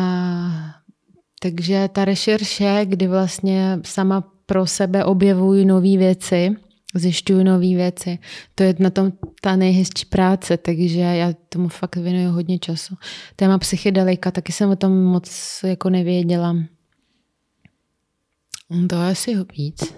takže 1.43 1.89
ta 1.91 2.05
rešerše, 2.05 2.81
kdy 2.85 3.07
vlastně 3.07 3.79
sama 3.85 4.31
pro 4.45 4.67
sebe 4.67 5.05
objevuju 5.05 5.65
nové 5.65 5.97
věci, 5.97 6.55
zjišťuju 6.95 7.43
nové 7.43 7.75
věci. 7.75 8.19
To 8.55 8.63
je 8.63 8.75
na 8.79 8.89
tom 8.89 9.11
ta 9.41 9.55
nejhezčí 9.55 10.05
práce, 10.05 10.57
takže 10.57 10.99
já 10.99 11.33
tomu 11.49 11.67
fakt 11.67 11.95
věnuju 11.95 12.31
hodně 12.31 12.59
času. 12.59 12.95
Téma 13.35 13.57
psychedelika, 13.57 14.31
taky 14.31 14.51
jsem 14.51 14.69
o 14.69 14.75
tom 14.75 15.03
moc 15.03 15.59
jako 15.63 15.89
nevěděla. 15.89 16.55
To 18.89 18.95
je 18.95 19.11
asi 19.11 19.35
víc. 19.57 19.93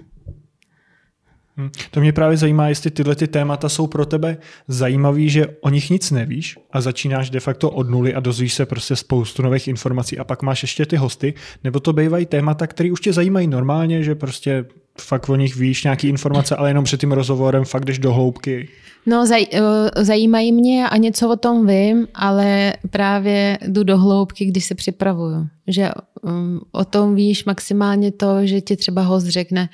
Hm. 1.58 1.70
To 1.92 2.00
mě 2.00 2.14
právě 2.14 2.38
zajímá, 2.38 2.68
jestli 2.68 2.92
tyhle 2.92 3.16
ty 3.16 3.28
témata 3.28 3.70
jsou 3.70 3.88
pro 3.88 4.06
tebe 4.06 4.38
zajímavý, 4.68 5.30
že 5.30 5.48
o 5.62 5.70
nich 5.70 5.90
nic 5.90 6.12
nevíš 6.12 6.58
a 6.72 6.82
začínáš 6.82 7.30
de 7.30 7.40
facto 7.40 7.70
od 7.70 7.90
nuly 7.90 8.14
a 8.14 8.20
dozvíš 8.20 8.54
se 8.54 8.66
prostě 8.66 8.96
spoustu 8.96 9.44
nových 9.44 9.68
informací 9.68 10.18
a 10.18 10.24
pak 10.24 10.42
máš 10.42 10.62
ještě 10.62 10.86
ty 10.86 10.98
hosty, 10.98 11.34
nebo 11.64 11.80
to 11.80 11.94
bývají 11.94 12.26
témata, 12.26 12.68
které 12.68 12.92
už 12.92 13.02
tě 13.02 13.14
zajímají 13.14 13.48
normálně, 13.48 14.04
že 14.04 14.16
prostě 14.16 14.66
fakt 15.02 15.30
o 15.30 15.36
nich 15.36 15.56
víš 15.56 15.84
nějaký 15.84 16.08
informace, 16.08 16.56
ale 16.56 16.70
jenom 16.70 16.84
před 16.84 17.00
tím 17.00 17.12
rozhovorem 17.12 17.66
fakt 17.66 17.86
jdeš 17.86 18.00
do 18.00 18.14
hloubky. 18.14 18.70
No, 19.06 19.26
zaj, 19.26 19.46
eh, 19.54 20.04
zajímají 20.04 20.52
mě 20.52 20.90
a 20.90 20.98
něco 20.98 21.30
o 21.30 21.36
tom 21.36 21.68
vím, 21.68 22.08
ale 22.14 22.74
právě 22.90 23.58
jdu 23.68 23.84
do 23.84 23.98
hloubky, 23.98 24.46
když 24.46 24.66
se 24.66 24.76
připravuju. 24.76 25.48
Že 25.68 25.90
um, 26.22 26.62
o 26.72 26.86
tom 26.86 27.16
víš 27.16 27.46
maximálně 27.46 28.12
to, 28.12 28.46
že 28.46 28.62
ti 28.62 28.76
třeba 28.76 29.02
host 29.02 29.28
řekne, 29.28 29.70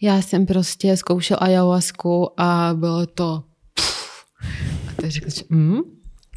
já 0.00 0.22
jsem 0.22 0.46
prostě 0.46 0.96
zkoušel 0.96 1.36
ayahuasku 1.40 2.40
a 2.40 2.70
bylo 2.74 3.06
to 3.06 3.42
a 4.88 5.02
ty 5.02 5.10
řekneš, 5.10 5.44
mm, 5.48 5.80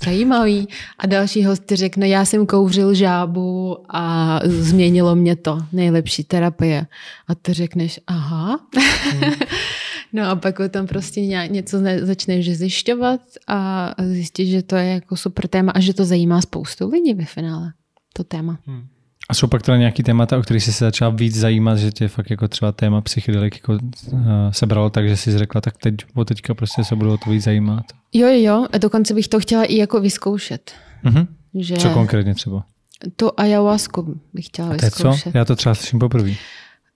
zajímavý. 0.03 0.67
A 0.97 1.07
další 1.07 1.45
host 1.45 1.71
řekne, 1.71 2.07
já 2.07 2.25
jsem 2.25 2.45
kouřil 2.45 2.93
žábu 2.93 3.77
a 3.89 4.39
změnilo 4.45 5.15
mě 5.15 5.35
to, 5.35 5.59
nejlepší 5.71 6.23
terapie. 6.23 6.87
A 7.27 7.35
ty 7.35 7.53
řekneš, 7.53 7.99
aha. 8.07 8.59
Mm. 9.13 9.31
no 10.13 10.29
a 10.29 10.35
pak 10.35 10.59
o 10.59 10.69
tom 10.69 10.87
prostě 10.87 11.21
něco 11.25 11.77
začneš 12.01 12.57
zjišťovat 12.57 13.21
a 13.47 13.91
zjistíš, 14.03 14.49
že 14.49 14.63
to 14.63 14.75
je 14.75 14.89
jako 14.89 15.17
super 15.17 15.47
téma 15.47 15.71
a 15.71 15.79
že 15.79 15.93
to 15.93 16.05
zajímá 16.05 16.41
spoustu 16.41 16.89
lidí 16.89 17.13
ve 17.13 17.25
finále, 17.25 17.73
to 18.13 18.23
téma. 18.23 18.59
Hmm. 18.65 18.87
A 19.29 19.33
jsou 19.33 19.47
pak 19.47 19.61
teda 19.61 19.77
nějaký 19.77 20.03
témata, 20.03 20.37
o 20.37 20.41
kterých 20.41 20.63
jsi 20.63 20.73
se 20.73 20.85
začala 20.85 21.11
víc 21.11 21.35
zajímat, 21.35 21.77
že 21.77 21.91
tě 21.91 22.07
fakt 22.07 22.29
jako 22.29 22.47
třeba 22.47 22.71
téma 22.71 23.01
psychedelik 23.01 23.55
jako 23.55 23.73
uh, 24.11 24.19
sebralo 24.51 24.89
tak, 24.89 25.09
že 25.09 25.17
jsi 25.17 25.37
řekla, 25.37 25.61
tak 25.61 25.77
teď, 25.77 25.95
od 26.15 26.27
teďka 26.27 26.53
prostě 26.53 26.83
se 26.83 26.95
budu 26.95 27.13
o 27.13 27.17
to 27.17 27.29
víc 27.29 27.43
zajímat. 27.43 27.85
Jo, 28.13 28.27
jo, 28.27 28.65
a 28.73 28.77
dokonce 28.77 29.13
bych 29.13 29.27
to 29.27 29.39
chtěla 29.39 29.63
i 29.63 29.75
jako 29.75 29.99
vyzkoušet. 29.99 30.71
Uh-huh. 31.05 31.27
Že 31.53 31.75
Co 31.75 31.89
konkrétně 31.89 32.35
třeba? 32.35 32.65
To 33.15 33.39
ayahuasku 33.39 34.19
bych 34.33 34.45
chtěla 34.45 34.69
a 34.69 34.71
vyzkoušet. 34.71 35.31
co? 35.31 35.37
Já 35.37 35.45
to 35.45 35.55
třeba 35.55 35.75
slyším 35.75 35.99
poprvé. 35.99 36.31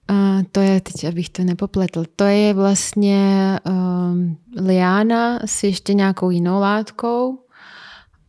A 0.07 0.37
to 0.51 0.59
je, 0.59 0.81
teď 0.81 1.07
abych 1.07 1.29
to 1.29 1.43
nepopletl, 1.43 2.03
to 2.15 2.23
je 2.23 2.53
vlastně 2.53 3.19
um, 3.65 4.37
liána 4.57 5.39
s 5.45 5.63
ještě 5.63 5.93
nějakou 5.93 6.29
jinou 6.29 6.59
látkou 6.59 7.39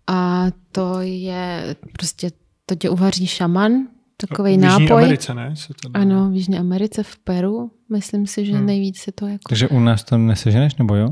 a 0.07 0.47
to 0.73 1.01
je 1.01 1.77
prostě 1.93 2.31
to 2.71 2.75
tě 2.75 2.91
uvaří 2.91 3.27
šaman, 3.27 3.73
takový 4.17 4.57
nápoj. 4.57 4.79
V 4.79 4.81
Jižní 4.81 4.93
Americe, 4.93 5.35
ne? 5.35 5.57
Se 5.57 5.69
to 5.83 5.91
ano, 5.95 6.31
v 6.31 6.35
Jižní 6.35 6.59
Americe, 6.59 7.03
v 7.03 7.19
Peru. 7.19 7.71
Myslím 7.89 8.27
si, 8.27 8.47
že 8.47 8.53
hmm. 8.53 8.67
nejvíc 8.67 8.99
se 8.99 9.13
to 9.13 9.27
jako... 9.27 9.49
Takže 9.49 9.69
u 9.69 9.81
nás 9.81 10.05
to 10.05 10.19
neseženeš, 10.19 10.77
nebo 10.77 10.95
jo? 10.95 11.09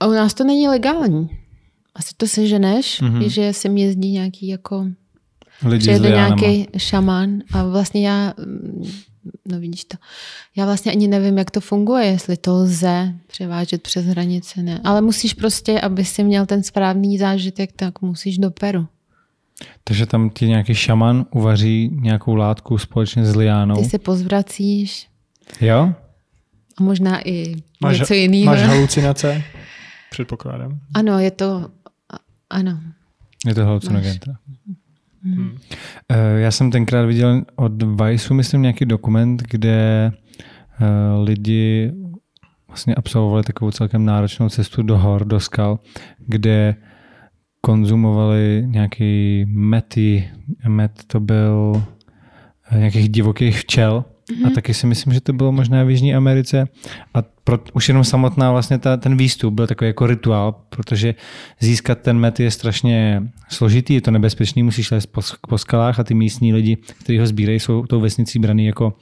A 0.00 0.06
u 0.06 0.10
nás 0.10 0.34
to 0.34 0.44
není 0.44 0.68
legální. 0.68 1.28
Asi 1.94 2.14
to 2.16 2.26
seženeš, 2.26 3.02
mm-hmm. 3.02 3.26
že 3.26 3.52
sem 3.52 3.76
jezdí 3.76 4.12
nějaký 4.12 4.48
jako... 4.48 4.86
Lidi 5.66 5.78
přijede 5.78 6.08
nějaký 6.08 6.66
šaman 6.76 7.38
a 7.52 7.64
vlastně 7.64 8.08
já, 8.08 8.34
no 9.48 9.60
vidíš 9.60 9.84
to, 9.84 9.96
já 10.56 10.64
vlastně 10.64 10.92
ani 10.92 11.08
nevím, 11.08 11.38
jak 11.38 11.50
to 11.50 11.60
funguje, 11.60 12.06
jestli 12.06 12.36
to 12.36 12.54
lze 12.54 13.14
převážet 13.26 13.82
přes 13.82 14.06
hranice, 14.06 14.62
ne. 14.62 14.80
Ale 14.84 15.00
musíš 15.00 15.34
prostě, 15.34 15.80
aby 15.80 16.04
si 16.04 16.24
měl 16.24 16.46
ten 16.46 16.62
správný 16.62 17.18
zážitek, 17.18 17.72
tak 17.76 18.02
musíš 18.02 18.38
do 18.38 18.50
Peru. 18.50 18.86
Takže 19.84 20.06
tam 20.06 20.30
ti 20.30 20.48
nějaký 20.48 20.74
šaman 20.74 21.26
uvaří 21.30 21.90
nějakou 21.92 22.34
látku 22.34 22.78
společně 22.78 23.26
s 23.26 23.36
liánou. 23.36 23.76
Ty 23.76 23.84
se 23.84 23.98
pozvracíš. 23.98 25.08
Jo? 25.60 25.94
A 26.78 26.82
možná 26.82 27.28
i 27.28 27.54
máš, 27.80 27.98
něco 27.98 28.14
jiného. 28.14 28.44
Máš 28.44 28.62
halucinace? 28.68 29.42
Předpokládám. 30.10 30.78
Ano, 30.94 31.18
je 31.18 31.30
to... 31.30 31.68
Ano. 32.50 32.80
Je 33.46 33.54
to 33.54 33.64
halucinogen. 33.64 34.16
Hmm. 35.22 35.58
Já 36.36 36.50
jsem 36.50 36.70
tenkrát 36.70 37.02
viděl 37.06 37.42
od 37.56 37.82
Viceu, 37.82 38.34
myslím, 38.34 38.62
nějaký 38.62 38.84
dokument, 38.84 39.42
kde 39.50 40.12
eh, 40.80 40.86
lidi 41.22 41.92
vlastně 42.68 42.94
absolvovali 42.94 43.42
takovou 43.42 43.70
celkem 43.70 44.04
náročnou 44.04 44.48
cestu 44.48 44.82
do 44.82 44.98
hor, 44.98 45.24
do 45.24 45.40
skal, 45.40 45.78
kde 46.18 46.74
konzumovali 47.64 48.62
nějaký 48.66 49.44
mety, 49.48 50.28
met 50.68 50.92
to 51.06 51.20
byl 51.20 51.82
eh, 52.70 52.78
nějakých 52.78 53.08
divokých 53.08 53.60
včel, 53.60 54.04
Mm-hmm. 54.24 54.44
A 54.44 54.46
mhm. 54.46 54.54
taky 54.54 54.74
si 54.74 54.86
myslím, 54.86 55.12
že 55.12 55.20
to 55.20 55.32
bylo 55.32 55.52
možná 55.52 55.84
v 55.84 55.90
Jižní 55.90 56.14
Americe. 56.14 56.68
A 57.14 57.22
pro, 57.44 57.58
už 57.72 57.88
jenom 57.88 58.04
samotná 58.04 58.52
vlastně 58.52 58.78
ta, 58.78 58.96
ten 58.96 59.16
výstup 59.16 59.54
byl 59.54 59.66
takový 59.66 59.88
jako 59.88 60.06
rituál, 60.06 60.52
protože 60.68 61.14
získat 61.60 62.00
ten 62.00 62.18
met 62.18 62.40
je 62.40 62.50
strašně 62.50 63.22
složitý, 63.48 63.94
je 63.94 64.00
to 64.00 64.10
nebezpečný, 64.10 64.62
musíš 64.62 64.90
lézt 64.90 65.06
po, 65.06 65.20
po 65.48 65.58
skalách 65.58 66.00
a 66.00 66.04
ty 66.04 66.14
místní 66.14 66.54
lidi, 66.54 66.76
kteří 66.76 67.18
ho 67.18 67.26
sbírají, 67.26 67.60
jsou 67.60 67.86
tou 67.86 68.00
vesnicí 68.00 68.38
braný 68.38 68.66
jako 68.66 68.92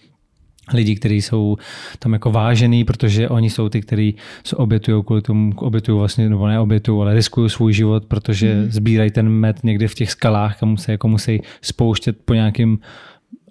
lidi, 0.74 0.96
kteří 0.96 1.22
jsou 1.22 1.56
tam 1.98 2.12
jako 2.12 2.30
vážený, 2.30 2.84
protože 2.84 3.28
oni 3.28 3.50
jsou 3.50 3.68
ty, 3.68 3.80
kteří 3.80 4.16
se 4.44 4.56
obětují 4.56 5.04
kvůli 5.04 5.22
tomu, 5.22 5.52
obětují 5.56 5.98
vlastně, 5.98 6.28
nebo 6.28 6.46
ne 6.46 6.60
obětují, 6.60 7.02
ale 7.02 7.14
riskují 7.14 7.50
svůj 7.50 7.72
život, 7.72 8.04
protože 8.04 8.54
mm. 8.54 8.70
sbírají 8.70 9.10
ten 9.10 9.28
med 9.28 9.64
někde 9.64 9.88
v 9.88 9.94
těch 9.94 10.10
skalách, 10.10 10.58
kam 10.58 10.76
se 10.76 10.92
jako 10.92 11.08
musí 11.08 11.42
spouštět 11.62 12.16
po 12.24 12.34
nějakým 12.34 12.78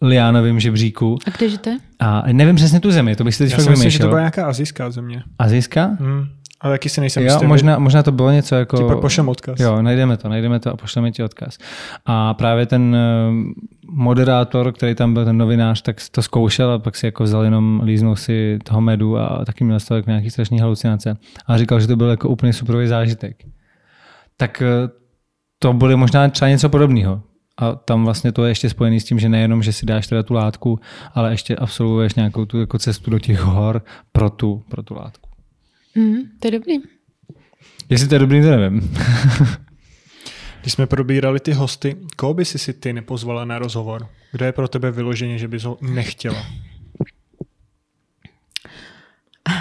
liánovém 0.01 0.59
žebříku. 0.59 1.17
A 1.27 1.29
kde 1.37 1.49
žijete? 1.49 1.77
A 1.99 2.23
nevím 2.31 2.55
přesně 2.55 2.79
tu 2.79 2.91
zemi, 2.91 3.15
to 3.15 3.23
bych 3.23 3.35
si 3.35 3.43
teď 3.43 3.51
Já 3.51 3.57
fakt 3.57 3.69
myslím, 3.69 3.89
že 3.89 3.99
to 3.99 4.07
byla 4.07 4.19
nějaká 4.19 4.47
azijská 4.47 4.91
země. 4.91 5.23
Azijská? 5.39 5.87
Mm. 5.99 6.25
Ale 6.61 6.73
taky 6.73 6.89
si 6.89 7.01
nejsem 7.01 7.23
jo, 7.23 7.39
možná, 7.43 7.79
možná 7.79 8.03
to 8.03 8.11
bylo 8.11 8.31
něco 8.31 8.55
jako... 8.55 8.77
Ti 8.77 8.83
pak 8.83 8.99
pošlem 8.99 9.29
odkaz. 9.29 9.59
Jo, 9.59 9.81
najdeme 9.81 10.17
to, 10.17 10.29
najdeme 10.29 10.59
to 10.59 10.73
a 10.73 10.77
pošleme 10.77 11.11
ti 11.11 11.23
odkaz. 11.23 11.57
A 12.05 12.33
právě 12.33 12.65
ten 12.65 12.97
moderátor, 13.93 14.71
který 14.71 14.95
tam 14.95 15.13
byl, 15.13 15.25
ten 15.25 15.37
novinář, 15.37 15.81
tak 15.81 15.97
to 16.11 16.21
zkoušel 16.21 16.71
a 16.71 16.79
pak 16.79 16.95
si 16.95 17.05
jako 17.05 17.23
vzal 17.23 17.43
jenom, 17.43 17.81
líznul 17.83 18.15
si 18.15 18.59
toho 18.63 18.81
medu 18.81 19.17
a 19.17 19.45
taky 19.45 19.63
měl 19.63 19.79
z 19.79 19.85
toho 19.85 19.95
jako 19.95 20.09
nějaký 20.09 20.29
strašný 20.29 20.59
halucinace. 20.59 21.17
A 21.47 21.57
říkal, 21.57 21.79
že 21.79 21.87
to 21.87 21.95
byl 21.95 22.09
jako 22.09 22.29
úplně 22.29 22.53
superový 22.53 22.87
zážitek. 22.87 23.37
Tak 24.37 24.61
eh, 24.61 24.89
to 25.59 25.73
bude 25.73 25.95
možná 25.95 26.29
třeba 26.29 26.49
něco 26.49 26.69
podobného. 26.69 27.23
A 27.57 27.75
tam 27.75 28.05
vlastně 28.05 28.31
to 28.31 28.45
je 28.45 28.51
ještě 28.51 28.69
spojený 28.69 28.99
s 28.99 29.05
tím, 29.05 29.19
že 29.19 29.29
nejenom, 29.29 29.63
že 29.63 29.73
si 29.73 29.85
dáš 29.85 30.07
teda 30.07 30.23
tu 30.23 30.33
látku, 30.33 30.79
ale 31.13 31.31
ještě 31.31 31.55
absolvuješ 31.55 32.15
nějakou 32.15 32.45
tu 32.45 32.59
jako 32.59 32.79
cestu 32.79 33.11
do 33.11 33.19
těch 33.19 33.39
hor 33.39 33.83
pro 34.11 34.29
tu, 34.29 34.63
pro 34.69 34.83
tu 34.83 34.95
látku. 34.95 35.29
Mm, 35.95 36.17
to 36.39 36.47
je 36.47 36.51
dobrý. 36.51 36.73
Jestli 37.89 38.07
to 38.07 38.15
je 38.15 38.19
dobrý, 38.19 38.41
to 38.41 38.49
nevím. 38.49 38.93
Když 40.61 40.73
jsme 40.73 40.87
probírali 40.87 41.39
ty 41.39 41.53
hosty, 41.53 41.97
koho 42.15 42.33
by 42.33 42.45
si 42.45 42.59
si 42.59 42.73
ty 42.73 42.93
nepozvala 42.93 43.45
na 43.45 43.59
rozhovor? 43.59 44.07
Kdo 44.31 44.45
je 44.45 44.51
pro 44.51 44.67
tebe 44.67 44.91
vyloženě, 44.91 45.37
že 45.37 45.47
bys 45.47 45.63
ho 45.63 45.77
nechtěla? 45.81 46.45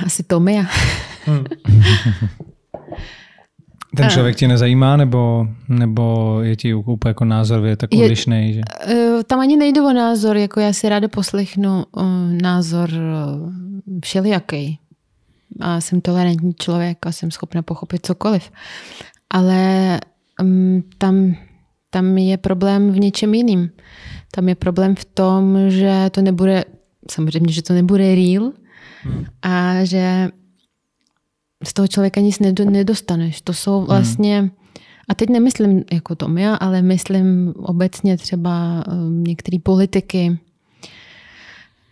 Asi 0.07 0.23
Tomia. 0.23 0.63
Hmm. 1.27 1.45
Ten 3.97 4.11
člověk 4.11 4.37
tě 4.37 4.49
nezajímá, 4.49 4.97
nebo, 4.97 5.47
nebo 5.69 6.39
je 6.43 6.57
ti 6.57 6.75
úplně 6.75 7.11
jako 7.11 7.25
názor 7.25 7.65
je 7.67 7.77
tak 7.77 7.91
odlišný? 7.95 8.55
Že... 8.55 8.61
Eh, 8.87 9.25
tam 9.27 9.41
ani 9.41 9.57
nejde 9.57 9.83
o 9.83 9.93
názor, 9.93 10.37
jako 10.37 10.61
já 10.61 10.73
si 10.73 10.89
ráda 10.89 11.09
poslechnu 11.09 11.85
uh, 11.97 12.03
názor 12.43 12.91
uh, 12.91 13.51
všelijaký 14.05 14.79
a 15.61 15.81
jsem 15.81 16.01
tolerantní 16.01 16.55
člověk 16.55 17.07
a 17.07 17.13
jsem 17.13 17.31
schopna 17.31 17.63
pochopit 17.63 18.07
cokoliv. 18.07 18.51
Ale 19.31 20.01
tam, 20.99 21.37
tam 21.91 22.19
je 22.19 22.37
problém 22.37 22.93
v 22.93 22.99
něčem 22.99 23.35
jiným. 23.35 23.71
Tam 24.33 24.49
je 24.49 24.55
problém 24.55 24.95
v 24.95 25.05
tom, 25.05 25.59
že 25.69 26.11
to 26.11 26.23
nebude, 26.23 26.65
samozřejmě, 27.11 27.53
že 27.53 27.63
to 27.63 27.73
nebude 27.73 28.15
real 28.15 28.53
hmm. 29.03 29.25
a 29.43 29.85
že 29.85 30.29
z 31.65 31.73
toho 31.73 31.89
člověka 31.89 32.21
nic 32.21 32.39
nedostaneš. 32.71 33.41
To 33.41 33.53
jsou 33.53 33.79
hmm. 33.79 33.87
vlastně, 33.87 34.51
a 35.09 35.15
teď 35.15 35.29
nemyslím 35.29 35.85
jako 35.93 36.15
tom 36.15 36.39
já, 36.39 36.55
ale 36.55 36.83
myslím 36.83 37.55
obecně 37.57 38.17
třeba 38.17 38.85
um, 38.89 39.25
některé 39.25 39.59
politiky, 39.63 40.39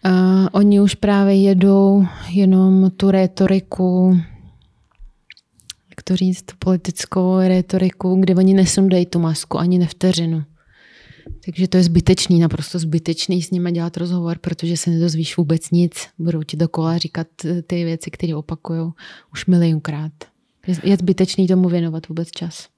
Uh, 0.06 0.48
oni 0.52 0.80
už 0.80 0.94
právě 0.94 1.42
jedou 1.42 2.06
jenom 2.30 2.90
tu 2.96 3.10
retoriku, 3.10 4.20
jak 5.98 6.02
to 6.02 6.16
říct, 6.16 6.42
tu 6.42 6.54
politickou 6.58 7.38
retoriku, 7.38 8.20
kde 8.20 8.34
oni 8.34 8.54
nesundají 8.54 9.06
tu 9.06 9.18
masku 9.18 9.58
ani 9.58 9.78
ne 9.78 9.86
vteřinu. 9.86 10.44
Takže 11.44 11.68
to 11.68 11.76
je 11.76 11.82
zbytečný, 11.82 12.40
naprosto 12.40 12.78
zbytečný 12.78 13.42
s 13.42 13.50
nimi 13.50 13.72
dělat 13.72 13.96
rozhovor, 13.96 14.38
protože 14.38 14.76
se 14.76 14.90
nedozvíš 14.90 15.36
vůbec 15.36 15.70
nic. 15.70 16.08
Budou 16.18 16.42
ti 16.42 16.56
dokola 16.56 16.98
říkat 16.98 17.26
eh, 17.44 17.62
ty 17.62 17.84
věci, 17.84 18.10
které 18.10 18.34
opakují 18.34 18.92
už 19.32 19.46
milionkrát. 19.46 20.12
Je, 20.66 20.76
je 20.84 20.96
zbytečný 20.96 21.46
tomu 21.46 21.68
věnovat 21.68 22.08
vůbec 22.08 22.30
čas. 22.30 22.68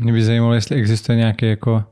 Mě 0.00 0.12
by 0.12 0.24
zajímalo, 0.24 0.54
jestli 0.54 0.76
existuje 0.76 1.18
nějaký 1.18 1.46
jako 1.46 1.84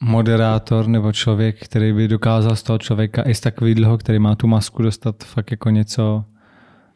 moderátor 0.00 0.86
nebo 0.86 1.12
člověk, 1.12 1.64
který 1.64 1.92
by 1.92 2.08
dokázal 2.08 2.56
z 2.56 2.62
toho 2.62 2.78
člověka 2.78 3.22
i 3.22 3.34
z 3.34 3.40
takového, 3.40 3.98
který 3.98 4.18
má 4.18 4.34
tu 4.34 4.46
masku, 4.46 4.82
dostat 4.82 5.24
fakt 5.24 5.50
jako 5.50 5.70
něco, 5.70 6.24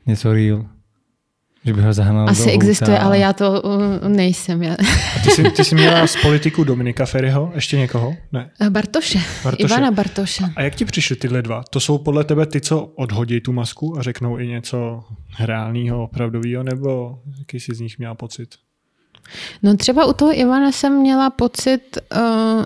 něco 0.07 0.33
real. 0.33 0.80
Že 1.65 1.73
by 1.73 1.83
ho 1.83 1.93
zahnal 1.93 2.29
Asi 2.29 2.45
do 2.45 2.51
existuje, 2.51 2.99
ale 2.99 3.19
já 3.19 3.33
to 3.33 3.63
uh, 3.63 4.09
nejsem. 4.09 4.63
Já. 4.63 4.75
A 5.17 5.23
ty 5.25 5.31
jsi, 5.31 5.43
ty 5.51 5.65
jsi 5.65 5.75
měla 5.75 6.07
z 6.07 6.17
politiku 6.23 6.65
Dominika 6.65 7.07
Ferryho? 7.07 7.53
Ještě 7.55 7.79
někoho? 7.79 8.17
Ne. 8.33 8.51
Bartoše. 8.69 9.19
Bartoše. 9.45 9.75
Ivana 9.75 9.91
Bartoše. 9.91 10.45
A 10.57 10.63
jak 10.63 10.75
ti 10.75 10.85
přišly 10.85 11.17
tyhle 11.17 11.43
dva? 11.43 11.63
To 11.71 11.81
jsou 11.81 11.99
podle 11.99 12.25
tebe 12.25 12.47
ty, 12.47 12.61
co 12.61 12.85
odhodí 12.85 13.41
tu 13.41 13.53
masku 13.53 13.99
a 13.99 14.03
řeknou 14.03 14.39
i 14.39 14.47
něco 14.47 15.05
reálného, 15.41 16.05
opravdového, 16.05 16.63
nebo 16.63 17.19
jaký 17.39 17.61
jsi 17.61 17.75
z 17.75 17.81
nich 17.81 17.99
měla 17.99 18.15
pocit? 18.15 18.55
No 19.63 19.77
třeba 19.77 20.05
u 20.05 20.13
toho 20.13 20.39
Ivana 20.39 20.73
jsem 20.73 21.01
měla 21.01 21.31
pocit, 21.31 21.99
uh, 22.17 22.65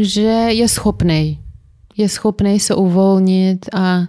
že 0.00 0.20
je 0.48 0.68
schopný. 0.68 1.42
Je 1.96 2.08
schopný 2.08 2.60
se 2.60 2.74
uvolnit 2.74 3.66
a, 3.74 4.02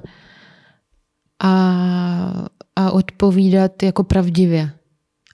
a, 1.44 2.48
a 2.78 2.92
odpovídat 2.92 3.84
jako 3.84 4.04
pravdivě. 4.04 4.72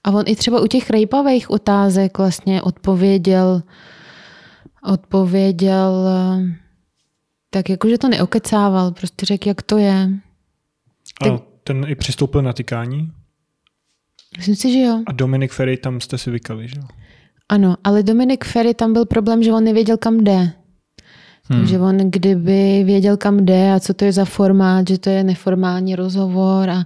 A 0.04 0.12
on 0.12 0.24
i 0.28 0.36
třeba 0.36 0.62
u 0.62 0.68
těch 0.68 0.90
rejpavých 0.90 1.50
otázek 1.50 2.18
vlastně 2.18 2.62
odpověděl, 2.62 3.64
odpověděl 4.84 6.08
eh, 6.08 6.56
tak 7.50 7.70
jako, 7.70 7.90
že 7.90 7.98
to 7.98 8.10
neokecával, 8.10 8.92
prostě 8.92 9.26
řekl, 9.26 9.48
jak 9.48 9.62
to 9.62 9.78
je. 9.78 10.10
A 11.22 11.40
ten 11.64 11.86
i 11.88 11.96
přistoupil 11.96 12.42
na 12.42 12.54
tykání? 12.54 13.12
Myslím 14.38 14.56
si, 14.56 14.74
že 14.74 14.80
jo. 14.80 15.04
A 15.08 15.12
Dominik 15.12 15.52
Ferry, 15.52 15.78
tam 15.78 16.02
jste 16.02 16.18
si 16.18 16.32
vykali, 16.32 16.68
že 16.68 16.76
jo? 16.78 16.84
Ano, 17.50 17.76
ale 17.84 18.04
Dominik 18.04 18.46
Ferry, 18.46 18.74
tam 18.74 18.94
byl 18.94 19.06
problém, 19.06 19.44
že 19.44 19.54
on 19.54 19.64
nevěděl, 19.64 19.98
kam 19.98 20.24
jde. 20.24 20.52
Hmm. 21.50 21.60
Takže 21.60 21.80
on 21.80 21.98
kdyby 21.98 22.84
věděl, 22.84 23.18
kam 23.18 23.46
jde 23.46 23.74
a 23.74 23.80
co 23.80 23.94
to 23.94 24.06
je 24.06 24.12
za 24.12 24.26
formát, 24.26 24.88
že 24.88 24.98
to 24.98 25.10
je 25.10 25.24
neformální 25.24 25.96
rozhovor 25.96 26.70
a 26.70 26.86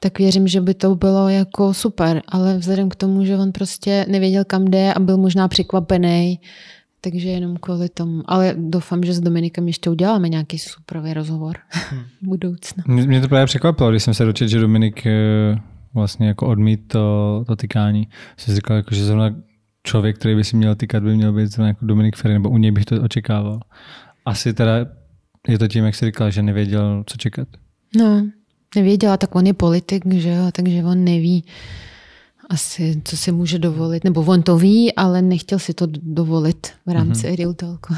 tak 0.00 0.18
věřím, 0.18 0.48
že 0.48 0.60
by 0.60 0.74
to 0.74 0.94
bylo 0.94 1.28
jako 1.28 1.74
super, 1.74 2.22
ale 2.28 2.58
vzhledem 2.58 2.88
k 2.88 2.96
tomu, 2.96 3.24
že 3.24 3.36
on 3.36 3.52
prostě 3.52 4.06
nevěděl, 4.08 4.44
kam 4.44 4.64
jde 4.64 4.94
a 4.94 5.00
byl 5.00 5.16
možná 5.16 5.48
překvapený, 5.48 6.40
takže 7.00 7.28
jenom 7.28 7.56
kvůli 7.56 7.88
tomu. 7.88 8.22
Ale 8.26 8.54
doufám, 8.58 9.02
že 9.02 9.12
s 9.12 9.20
Dominikem 9.20 9.66
ještě 9.66 9.90
uděláme 9.90 10.28
nějaký 10.28 10.58
superový 10.58 11.14
rozhovor 11.14 11.56
hmm. 11.70 12.02
v 12.22 12.26
budoucnu. 12.26 12.82
Mě, 12.86 13.02
mě 13.02 13.20
to 13.20 13.28
právě 13.28 13.46
překvapilo, 13.46 13.90
když 13.90 14.02
jsem 14.02 14.14
se 14.14 14.24
dočetl, 14.24 14.50
že 14.50 14.60
Dominik 14.60 15.06
eh, 15.06 15.10
vlastně 15.94 16.28
jako 16.28 16.46
odmít 16.46 16.88
to, 16.88 17.44
to 17.46 17.56
tykání. 17.56 18.08
Jsem 18.36 18.52
si 18.52 18.54
říkal, 18.54 18.76
jako, 18.76 18.94
že 18.94 19.04
zrovna 19.04 19.34
člověk, 19.82 20.18
který 20.18 20.34
by 20.34 20.44
si 20.44 20.56
měl 20.56 20.74
tykat, 20.74 21.02
by 21.02 21.16
měl 21.16 21.32
být 21.32 21.46
zrovna 21.46 21.68
jako 21.68 21.86
Dominik 21.86 22.16
Ferry, 22.16 22.34
nebo 22.34 22.50
u 22.50 22.58
něj 22.58 22.70
bych 22.70 22.84
to 22.84 23.02
očekával. 23.02 23.60
Asi 24.24 24.54
teda 24.54 24.72
je 25.48 25.58
to 25.58 25.68
tím, 25.68 25.84
jak 25.84 25.94
jsi 25.94 26.04
říkal, 26.04 26.30
že 26.30 26.42
nevěděl, 26.42 27.04
co 27.06 27.16
čekat. 27.16 27.48
No, 27.96 28.26
nevěděla, 28.76 29.16
tak 29.16 29.34
on 29.34 29.46
je 29.46 29.54
politik, 29.54 30.14
že 30.14 30.28
jo, 30.28 30.50
takže 30.52 30.84
on 30.84 31.04
neví 31.04 31.44
asi, 32.50 33.02
co 33.04 33.16
si 33.16 33.32
může 33.32 33.58
dovolit. 33.58 34.04
Nebo 34.04 34.20
on 34.20 34.42
to 34.42 34.58
ví, 34.58 34.94
ale 34.94 35.22
nechtěl 35.22 35.58
si 35.58 35.74
to 35.74 35.86
dovolit 36.02 36.66
v 36.86 36.90
rámci 36.90 37.26
mm-hmm. 37.26 37.36
Real 37.36 37.54
Talku. 37.54 37.94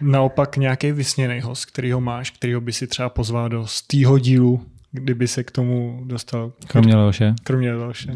Naopak 0.00 0.56
nějaký 0.56 0.92
vysněný 0.92 1.40
host, 1.40 1.64
který 1.64 1.92
ho 1.92 2.00
máš, 2.00 2.30
který 2.30 2.54
by 2.60 2.72
si 2.72 2.86
třeba 2.86 3.08
pozval 3.08 3.48
do 3.48 3.66
z 3.66 3.82
týho 3.82 4.18
dílu, 4.18 4.60
kdyby 4.92 5.28
se 5.28 5.44
k 5.44 5.50
tomu 5.50 6.02
dostal. 6.04 6.52
Kromě 6.66 6.96
Leoše. 6.96 7.34
Kromě 7.42 7.74
Leoše. 7.74 8.14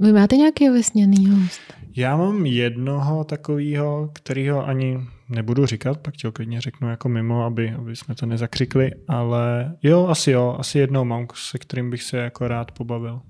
Vy 0.00 0.12
máte 0.12 0.36
nějaký 0.36 0.68
vysněný 0.68 1.26
host? 1.26 1.60
Já 1.96 2.16
mám 2.16 2.46
jednoho 2.46 3.24
takového, 3.24 4.10
kterýho 4.12 4.66
ani 4.66 4.98
nebudu 5.28 5.66
říkat, 5.66 5.98
pak 5.98 6.16
ti 6.16 6.26
ho 6.26 6.32
klidně 6.32 6.60
řeknu 6.60 6.90
jako 6.90 7.08
mimo, 7.08 7.44
aby, 7.44 7.70
aby 7.70 7.96
jsme 7.96 8.14
to 8.14 8.26
nezakřikli, 8.26 8.90
ale 9.08 9.74
jo, 9.82 10.06
asi 10.06 10.30
jo, 10.30 10.56
asi 10.58 10.78
jednou 10.78 11.04
mám, 11.04 11.26
se 11.34 11.58
kterým 11.58 11.90
bych 11.90 12.02
se 12.02 12.16
jako 12.16 12.48
rád 12.48 12.70
pobavil. 12.70 13.20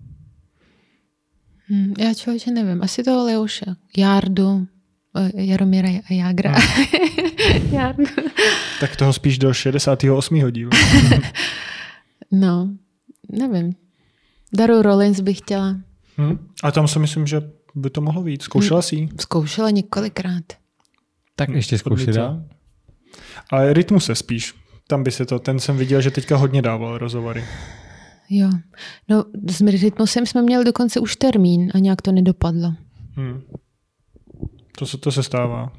Hmm, 1.68 1.94
já 1.98 2.14
člověče 2.14 2.50
nevím, 2.50 2.82
asi 2.82 3.02
toho 3.02 3.24
Leoše, 3.24 3.66
Jardu, 3.96 4.66
Jaromíra 5.34 5.88
Jágra. 6.10 6.52
Hmm. 6.58 7.72
Jardu. 7.72 8.04
tak 8.80 8.96
toho 8.96 9.12
spíš 9.12 9.38
do 9.38 9.52
68. 9.52 10.50
dílu. 10.50 10.70
no, 12.32 12.70
nevím. 13.28 13.74
Daru 14.52 14.82
Rollins 14.82 15.20
bych 15.20 15.38
chtěla. 15.38 15.76
Hmm. 16.20 16.48
A 16.62 16.72
tam 16.72 16.88
si 16.88 16.98
myslím, 16.98 17.26
že 17.26 17.42
by 17.74 17.90
to 17.90 18.00
mohlo 18.00 18.22
být. 18.22 18.42
Zkoušela 18.42 18.82
jsi 18.82 19.08
Zkoušela 19.20 19.70
několikrát. 19.70 20.44
Tak 21.36 21.48
ještě 21.48 21.78
zkoušet 21.78 22.14
dál. 22.14 22.42
Ale 23.50 23.72
rytmu 23.72 24.00
se 24.00 24.14
spíš. 24.14 24.54
Tam 24.86 25.02
by 25.02 25.10
se 25.10 25.26
to, 25.26 25.38
ten 25.38 25.60
jsem 25.60 25.76
viděl, 25.76 26.00
že 26.00 26.10
teďka 26.10 26.36
hodně 26.36 26.62
dával 26.62 26.98
rozhovory. 26.98 27.44
Jo. 28.30 28.50
No 29.08 29.24
s 29.50 29.60
rytmusem 29.60 30.26
jsme 30.26 30.42
měli 30.42 30.64
dokonce 30.64 31.00
už 31.00 31.16
termín 31.16 31.70
a 31.74 31.78
nějak 31.78 32.02
to 32.02 32.12
nedopadlo. 32.12 32.74
Hmm. 33.16 33.42
To, 34.78 34.86
se, 34.86 34.98
to 34.98 35.12
se 35.12 35.22
stává. 35.22 35.72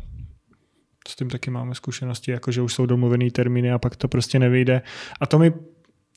S 1.08 1.16
tím 1.16 1.30
taky 1.30 1.52
máme 1.52 1.76
zkušenosti, 1.76 2.32
jako 2.32 2.52
že 2.52 2.62
už 2.62 2.74
jsou 2.74 2.86
domluvený 2.86 3.32
termíny 3.32 3.72
a 3.72 3.80
pak 3.80 3.96
to 3.96 4.08
prostě 4.08 4.40
nevyjde. 4.40 4.82
A 5.20 5.26
to 5.26 5.40
mi 5.40 5.54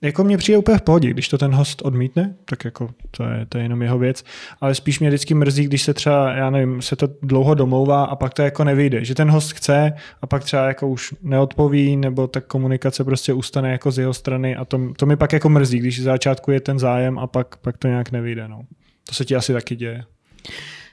jako 0.02 0.24
mě 0.24 0.36
přijde 0.36 0.58
úplně 0.58 0.78
v 0.78 0.82
pohodě, 0.82 1.10
když 1.10 1.28
to 1.28 1.38
ten 1.38 1.54
host 1.54 1.82
odmítne, 1.82 2.34
tak 2.44 2.64
jako 2.64 2.90
to 3.10 3.22
je, 3.24 3.46
to 3.48 3.58
je 3.58 3.64
jenom 3.64 3.82
jeho 3.82 3.98
věc, 3.98 4.24
ale 4.60 4.74
spíš 4.74 5.00
mě 5.00 5.08
vždycky 5.08 5.34
mrzí, 5.34 5.64
když 5.64 5.82
se 5.82 5.94
třeba, 5.94 6.32
já 6.32 6.50
nevím, 6.50 6.82
se 6.82 6.96
to 6.96 7.08
dlouho 7.22 7.54
domlouvá 7.54 8.04
a 8.04 8.16
pak 8.16 8.34
to 8.34 8.42
jako 8.42 8.64
nevyjde, 8.64 9.04
že 9.04 9.14
ten 9.14 9.30
host 9.30 9.52
chce 9.52 9.92
a 10.22 10.26
pak 10.26 10.44
třeba 10.44 10.68
jako 10.68 10.88
už 10.88 11.14
neodpoví, 11.22 11.96
nebo 11.96 12.26
tak 12.26 12.46
komunikace 12.46 13.04
prostě 13.04 13.32
ustane 13.32 13.72
jako 13.72 13.90
z 13.90 13.98
jeho 13.98 14.14
strany 14.14 14.56
a 14.56 14.64
to, 14.64 14.92
to 14.96 15.06
mi 15.06 15.16
pak 15.16 15.32
jako 15.32 15.48
mrzí, 15.48 15.78
když 15.78 16.00
v 16.00 16.02
začátku 16.02 16.50
je 16.50 16.60
ten 16.60 16.78
zájem 16.78 17.18
a 17.18 17.26
pak, 17.26 17.56
pak 17.56 17.78
to 17.78 17.88
nějak 17.88 18.12
nevyjde. 18.12 18.48
No. 18.48 18.62
To 19.08 19.14
se 19.14 19.24
ti 19.24 19.36
asi 19.36 19.52
taky 19.52 19.76
děje. 19.76 20.04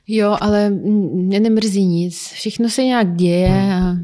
Jo, 0.08 0.38
ale 0.42 0.70
mě 1.14 1.40
nemrzí 1.40 1.86
nic. 1.86 2.32
Všechno 2.32 2.70
se 2.70 2.84
nějak 2.84 3.16
děje 3.16 3.74
a 3.74 3.96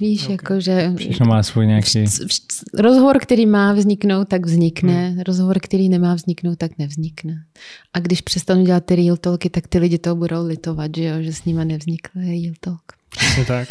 Víš, 0.00 0.22
okay. 0.22 0.32
jako, 0.32 0.60
že... 0.60 0.92
Všechno 0.96 1.26
má 1.26 1.42
svůj 1.42 1.66
nějaký... 1.66 2.04
Rozhovor, 2.78 3.18
který 3.18 3.46
má 3.46 3.72
vzniknout, 3.72 4.28
tak 4.28 4.46
vznikne. 4.46 5.08
Hmm. 5.08 5.20
Rozhovor, 5.20 5.58
který 5.60 5.88
nemá 5.88 6.14
vzniknout, 6.14 6.58
tak 6.58 6.78
nevznikne. 6.78 7.44
A 7.92 8.00
když 8.00 8.20
přestanu 8.20 8.64
dělat 8.64 8.84
ty 8.84 8.96
real 8.96 9.16
talky, 9.16 9.50
tak 9.50 9.68
ty 9.68 9.78
lidi 9.78 9.98
toho 9.98 10.16
budou 10.16 10.46
litovat, 10.46 10.90
že, 10.96 11.04
jo? 11.04 11.14
že 11.20 11.32
s 11.32 11.44
nima 11.44 11.64
nevznikl 11.64 12.10
real 12.14 12.54
talk. 12.60 12.82
Přesně 13.08 13.44
tak. 13.44 13.68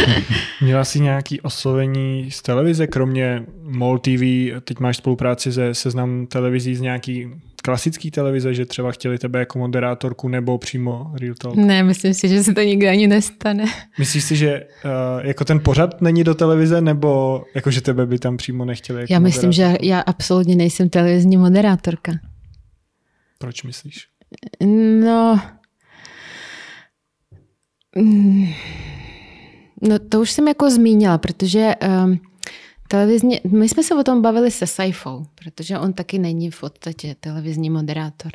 Měla 0.60 0.84
jsi 0.84 1.00
nějaký 1.00 1.40
oslovení 1.40 2.30
z 2.30 2.42
televize, 2.42 2.86
kromě 2.86 3.42
MOL 3.62 3.98
TV, 3.98 4.20
teď 4.64 4.80
máš 4.80 4.96
spolupráci 4.96 5.52
se 5.52 5.74
seznam 5.74 6.26
televizí 6.26 6.74
z 6.74 6.80
nějaký 6.80 7.28
klasický 7.66 8.10
televize, 8.10 8.54
že 8.54 8.66
třeba 8.66 8.92
chtěli 8.92 9.18
tebe 9.18 9.38
jako 9.38 9.58
moderátorku 9.58 10.28
nebo 10.28 10.58
přímo 10.58 11.12
Real 11.20 11.34
Talk? 11.34 11.56
Ne, 11.56 11.82
myslím 11.82 12.14
si, 12.14 12.28
že 12.28 12.44
se 12.44 12.54
to 12.54 12.60
nikdy 12.60 12.88
ani 12.88 13.06
nestane. 13.06 13.64
Myslíš 13.98 14.24
si, 14.24 14.36
že 14.36 14.66
uh, 14.84 15.26
jako 15.26 15.44
ten 15.44 15.60
pořad 15.60 16.00
není 16.00 16.24
do 16.24 16.34
televize, 16.34 16.80
nebo 16.80 17.42
jako 17.54 17.70
že 17.70 17.80
tebe 17.80 18.06
by 18.06 18.18
tam 18.18 18.36
přímo 18.36 18.64
nechtěli? 18.64 19.00
Jako 19.00 19.12
já 19.12 19.18
myslím, 19.18 19.52
že 19.52 19.76
já 19.82 20.00
absolutně 20.00 20.56
nejsem 20.56 20.88
televizní 20.88 21.36
moderátorka. 21.36 22.12
Proč 23.38 23.62
myslíš? 23.62 24.06
No, 25.04 25.40
No 29.82 29.98
to 29.98 30.20
už 30.20 30.30
jsem 30.30 30.48
jako 30.48 30.70
zmínila, 30.70 31.18
protože 31.18 31.74
um, 32.04 32.20
televizní, 32.88 33.40
my 33.50 33.68
jsme 33.68 33.82
se 33.82 33.94
o 33.94 34.02
tom 34.02 34.22
bavili 34.22 34.50
se 34.50 34.66
Saifou, 34.66 35.26
protože 35.34 35.78
on 35.78 35.92
taky 35.92 36.18
není 36.18 36.50
v 36.50 36.60
podstatě 36.60 37.16
televizní 37.20 37.70
moderátor. 37.70 38.32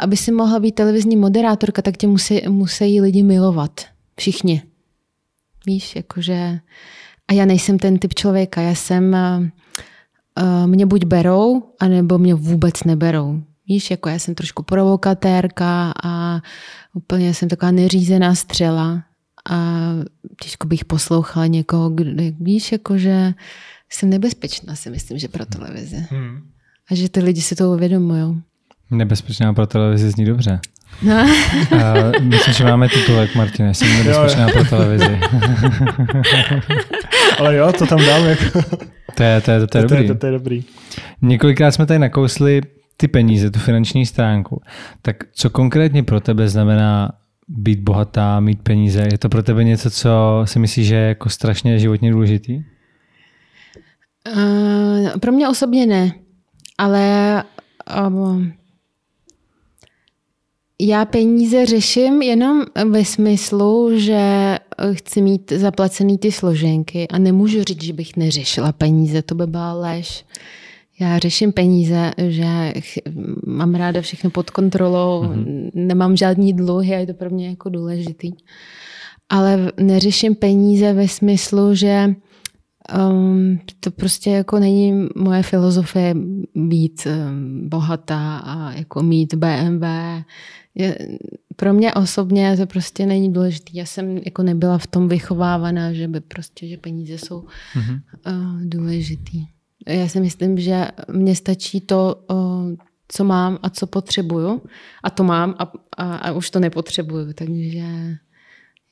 Aby 0.00 0.16
si 0.16 0.32
mohla 0.32 0.60
být 0.60 0.74
televizní 0.74 1.16
moderátorka, 1.16 1.82
tak 1.82 1.96
tě 1.96 2.06
musí, 2.06 2.48
musí 2.48 3.00
lidi 3.00 3.22
milovat. 3.22 3.80
Všichni. 4.16 4.62
Víš, 5.66 5.96
jakože... 5.96 6.60
A 7.28 7.32
já 7.32 7.44
nejsem 7.44 7.78
ten 7.78 7.98
typ 7.98 8.14
člověka. 8.14 8.60
Já 8.60 8.74
jsem... 8.74 9.16
Mě 10.66 10.86
buď 10.86 11.04
berou, 11.04 11.62
anebo 11.80 12.18
mě 12.18 12.34
vůbec 12.34 12.84
neberou. 12.84 13.42
Víš, 13.68 13.90
jako 13.90 14.08
já 14.08 14.18
jsem 14.18 14.34
trošku 14.34 14.62
provokatérka 14.62 15.92
a 16.04 16.40
úplně 16.94 17.34
jsem 17.34 17.48
taková 17.48 17.70
neřízená 17.72 18.34
střela 18.34 19.02
a 19.50 19.90
těžko 20.42 20.66
bych 20.66 20.84
poslouchala 20.84 21.46
někoho, 21.46 21.90
kde, 21.90 22.30
víš, 22.40 22.72
jako 22.72 22.98
že 22.98 23.32
jsem 23.90 24.10
nebezpečná, 24.10 24.76
si 24.76 24.90
myslím, 24.90 25.18
že 25.18 25.28
pro 25.28 25.46
televizi. 25.46 26.06
Hmm. 26.10 26.42
A 26.90 26.94
že 26.94 27.08
ty 27.08 27.20
lidi 27.20 27.42
si 27.42 27.56
to 27.56 27.72
uvědomují. 27.72 28.42
Nebezpečná 28.90 29.54
pro 29.54 29.66
televizi 29.66 30.10
zní 30.10 30.24
dobře. 30.24 30.60
No. 31.02 31.14
A 31.84 31.94
myslím, 32.20 32.54
že 32.54 32.64
máme 32.64 32.88
titulek, 32.88 33.34
Martine, 33.34 33.74
jsem 33.74 33.88
nebezpečná 33.88 34.48
pro 34.48 34.64
televizi. 34.64 35.20
Ale 37.38 37.56
jo, 37.56 37.72
to 37.72 37.86
tam 37.86 37.98
dám. 37.98 38.24
Jako. 38.24 38.62
To 39.14 39.22
je, 39.22 39.40
to 39.40 39.50
je, 39.50 39.66
to 39.66 39.78
je 39.78 39.84
to, 39.84 39.88
dobrý. 39.88 40.08
je, 40.08 40.14
to 40.14 40.26
je 40.26 40.32
dobrý. 40.32 40.64
Několikrát 41.22 41.70
jsme 41.70 41.86
tady 41.86 41.98
nakousli 41.98 42.60
ty 42.96 43.08
peníze, 43.08 43.50
tu 43.50 43.58
finanční 43.58 44.06
stránku. 44.06 44.62
Tak 45.02 45.16
co 45.32 45.50
konkrétně 45.50 46.02
pro 46.02 46.20
tebe 46.20 46.48
znamená 46.48 47.12
být 47.48 47.80
bohatá, 47.80 48.40
mít 48.40 48.62
peníze? 48.62 49.08
Je 49.12 49.18
to 49.18 49.28
pro 49.28 49.42
tebe 49.42 49.64
něco, 49.64 49.90
co 49.90 50.42
si 50.44 50.58
myslíš, 50.58 50.86
že 50.86 50.94
je 50.94 51.08
jako 51.08 51.28
strašně 51.28 51.78
životně 51.78 52.12
důležitý? 52.12 52.62
Uh, 54.36 55.18
pro 55.20 55.32
mě 55.32 55.48
osobně 55.48 55.86
ne, 55.86 56.12
ale 56.78 57.44
um, 58.08 58.52
já 60.80 61.04
peníze 61.04 61.66
řeším 61.66 62.22
jenom 62.22 62.62
ve 62.90 63.04
smyslu, 63.04 63.98
že 63.98 64.58
chci 64.92 65.22
mít 65.22 65.52
zaplacený 65.52 66.18
ty 66.18 66.32
složenky 66.32 67.08
a 67.08 67.18
nemůžu 67.18 67.64
říct, 67.64 67.82
že 67.82 67.92
bych 67.92 68.16
neřešila 68.16 68.72
peníze, 68.72 69.22
to 69.22 69.34
by 69.34 69.46
byla 69.46 69.72
lež. 69.72 70.24
Já 71.00 71.18
řeším 71.18 71.52
peníze, 71.52 72.12
že 72.28 72.72
mám 73.46 73.74
ráda 73.74 74.00
všechno 74.00 74.30
pod 74.30 74.50
kontrolou, 74.50 75.22
mm-hmm. 75.22 75.70
nemám 75.74 76.16
žádný 76.16 76.52
dluhy 76.52 76.94
a 76.94 76.98
je 76.98 77.06
to 77.06 77.14
pro 77.14 77.30
mě 77.30 77.48
jako 77.48 77.68
důležitý. 77.68 78.32
Ale 79.28 79.72
neřeším 79.80 80.34
peníze 80.34 80.92
ve 80.92 81.08
smyslu, 81.08 81.74
že 81.74 82.14
um, 83.10 83.58
to 83.80 83.90
prostě 83.90 84.30
jako 84.30 84.58
není 84.58 85.08
moje 85.16 85.42
filozofie 85.42 86.14
být 86.54 87.06
um, 87.06 87.68
bohatá 87.68 88.36
a 88.36 88.72
jako 88.72 89.02
mít 89.02 89.34
BMW. 89.34 89.84
Je, 90.74 90.98
pro 91.56 91.74
mě 91.74 91.94
osobně 91.94 92.56
to 92.56 92.66
prostě 92.66 93.06
není 93.06 93.32
důležité. 93.32 93.70
Já 93.74 93.84
jsem 93.84 94.18
jako 94.24 94.42
nebyla 94.42 94.78
v 94.78 94.86
tom 94.86 95.08
vychovávaná, 95.08 95.92
že 95.92 96.08
by 96.08 96.20
prostě, 96.20 96.68
že 96.68 96.76
peníze 96.76 97.18
jsou 97.18 97.40
mm-hmm. 97.40 98.00
uh, 98.26 98.60
důležitý. 98.62 99.53
Já 99.86 100.08
si 100.08 100.20
myslím, 100.20 100.58
že 100.58 100.88
mně 101.12 101.36
stačí 101.36 101.80
to, 101.80 102.24
co 103.08 103.24
mám 103.24 103.58
a 103.62 103.70
co 103.70 103.86
potřebuju. 103.86 104.62
A 105.02 105.10
to 105.10 105.24
mám 105.24 105.54
a, 105.58 105.72
a, 105.96 106.16
a 106.16 106.32
už 106.32 106.50
to 106.50 106.60
nepotřebuju. 106.60 107.32
Takže 107.32 107.84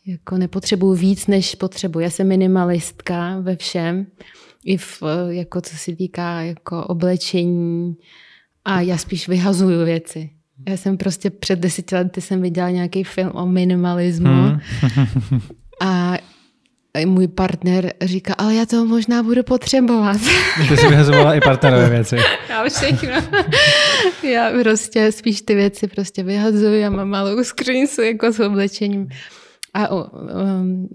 jako 0.06 0.38
nepotřebuju 0.38 0.94
víc, 0.94 1.26
než 1.26 1.54
potřebuji. 1.54 2.00
Já 2.00 2.10
jsem 2.10 2.28
minimalistka 2.28 3.38
ve 3.40 3.56
všem. 3.56 4.06
I 4.64 4.76
v, 4.76 5.02
jako 5.28 5.60
co 5.60 5.76
se 5.76 5.96
týká 5.96 6.40
jako 6.40 6.84
oblečení. 6.86 7.96
A 8.64 8.80
já 8.80 8.98
spíš 8.98 9.28
vyhazuju 9.28 9.84
věci. 9.84 10.30
Já 10.68 10.76
jsem 10.76 10.96
prostě 10.96 11.30
před 11.30 11.58
deseti 11.58 11.94
lety 11.94 12.20
jsem 12.20 12.42
viděla 12.42 12.70
nějaký 12.70 13.04
film 13.04 13.30
o 13.34 13.46
minimalismu. 13.46 14.28
Hmm. 14.28 14.60
a 15.80 16.16
můj 17.06 17.28
partner 17.28 17.92
říká, 18.02 18.34
ale 18.38 18.54
já 18.54 18.66
to 18.66 18.86
možná 18.86 19.22
budu 19.22 19.42
potřebovat. 19.42 20.20
Ty 20.68 20.76
jsi 20.76 20.88
vyhazovala 20.88 21.34
i 21.34 21.40
partnerové 21.40 21.88
věci. 21.88 22.16
Já 22.48 22.68
všechno. 22.68 23.38
Já 24.32 24.50
prostě 24.62 25.12
spíš 25.12 25.42
ty 25.42 25.54
věci 25.54 25.86
prostě 25.86 26.22
vyhazuju, 26.22 26.74
já 26.74 26.90
mám 26.90 27.08
malou 27.08 27.44
skřínku 27.44 28.00
jako 28.00 28.32
s 28.32 28.40
oblečením. 28.40 29.08
A 29.74 29.88
um, 29.90 30.88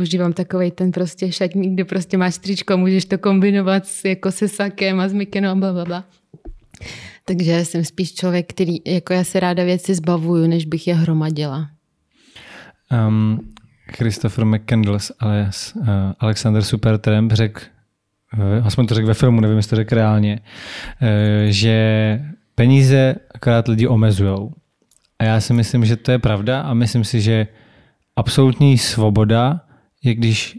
užívám 0.00 0.32
takový 0.32 0.70
ten 0.70 0.90
prostě 0.90 1.32
šatník, 1.32 1.72
kde 1.72 1.84
prostě 1.84 2.18
máš 2.18 2.38
tričko, 2.38 2.76
můžeš 2.76 3.04
to 3.04 3.18
kombinovat 3.18 3.86
s, 3.86 4.04
jako 4.04 4.30
se 4.30 4.48
sakem 4.48 5.00
a 5.00 5.08
s 5.08 5.12
mikenou 5.12 5.50
a 5.50 5.54
bla, 5.54 5.84
bla. 5.84 6.04
Takže 7.24 7.64
jsem 7.64 7.84
spíš 7.84 8.14
člověk, 8.14 8.46
který, 8.48 8.76
jako 8.86 9.12
já 9.12 9.24
se 9.24 9.40
ráda 9.40 9.64
věci 9.64 9.94
zbavuju, 9.94 10.46
než 10.46 10.66
bych 10.66 10.86
je 10.86 10.94
hromadila. 10.94 11.68
Um, 13.08 13.53
Christopher 13.96 14.44
McCandless 14.44 15.12
alias 15.20 15.74
uh, 15.76 15.86
Alexander 16.18 16.62
Supertramp 16.62 17.32
řekl, 17.32 17.60
uh, 18.38 18.66
aspoň 18.66 18.86
to 18.86 18.94
řekl 18.94 19.06
ve 19.06 19.14
filmu, 19.14 19.40
nevím, 19.40 19.56
jestli 19.56 19.70
to 19.70 19.76
řekl 19.76 19.94
reálně, 19.94 20.40
uh, 21.02 21.08
že 21.48 22.20
peníze 22.54 23.14
akorát 23.34 23.68
lidi 23.68 23.86
omezujou. 23.86 24.52
A 25.18 25.24
já 25.24 25.40
si 25.40 25.52
myslím, 25.52 25.84
že 25.84 25.96
to 25.96 26.10
je 26.10 26.18
pravda 26.18 26.60
a 26.60 26.74
myslím 26.74 27.04
si, 27.04 27.20
že 27.20 27.46
absolutní 28.16 28.78
svoboda 28.78 29.60
je, 30.04 30.14
když 30.14 30.56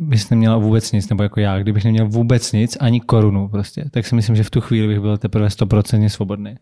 bys 0.00 0.30
neměla 0.30 0.56
vůbec 0.56 0.92
nic, 0.92 1.08
nebo 1.08 1.22
jako 1.22 1.40
já, 1.40 1.58
kdybych 1.58 1.84
neměl 1.84 2.08
vůbec 2.08 2.52
nic, 2.52 2.76
ani 2.80 3.00
korunu 3.00 3.48
prostě, 3.48 3.84
tak 3.90 4.06
si 4.06 4.14
myslím, 4.14 4.36
že 4.36 4.44
v 4.44 4.50
tu 4.50 4.60
chvíli 4.60 4.88
bych 4.88 5.00
byl 5.00 5.18
teprve 5.18 5.50
stoprocentně 5.50 6.10
svobodný. 6.10 6.54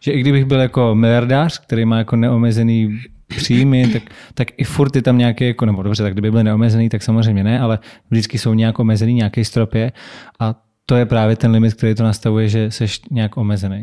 Že 0.00 0.12
i 0.12 0.20
kdybych 0.20 0.44
byl 0.44 0.60
jako 0.60 0.94
miliardář, 0.94 1.58
který 1.58 1.84
má 1.84 1.98
jako 1.98 2.16
neomezený 2.16 3.00
příjmy, 3.36 3.88
tak, 3.88 4.02
tak 4.34 4.48
i 4.56 4.64
furt 4.64 4.96
je 4.96 5.02
tam 5.02 5.18
nějaké, 5.18 5.46
jako, 5.46 5.66
nebo 5.66 5.82
dobře, 5.82 6.02
tak 6.02 6.12
kdyby 6.12 6.30
byl 6.30 6.42
neomezený, 6.42 6.88
tak 6.88 7.02
samozřejmě 7.02 7.44
ne, 7.44 7.60
ale 7.60 7.78
vždycky 8.10 8.38
jsou 8.38 8.54
nějak 8.54 8.78
omezený, 8.78 9.14
nějaký 9.14 9.44
stropě 9.44 9.92
a 10.40 10.62
to 10.86 10.96
je 10.96 11.06
právě 11.06 11.36
ten 11.36 11.50
limit, 11.50 11.74
který 11.74 11.94
to 11.94 12.02
nastavuje, 12.02 12.48
že 12.48 12.70
jsi 12.70 12.86
nějak 13.10 13.36
omezený. 13.36 13.82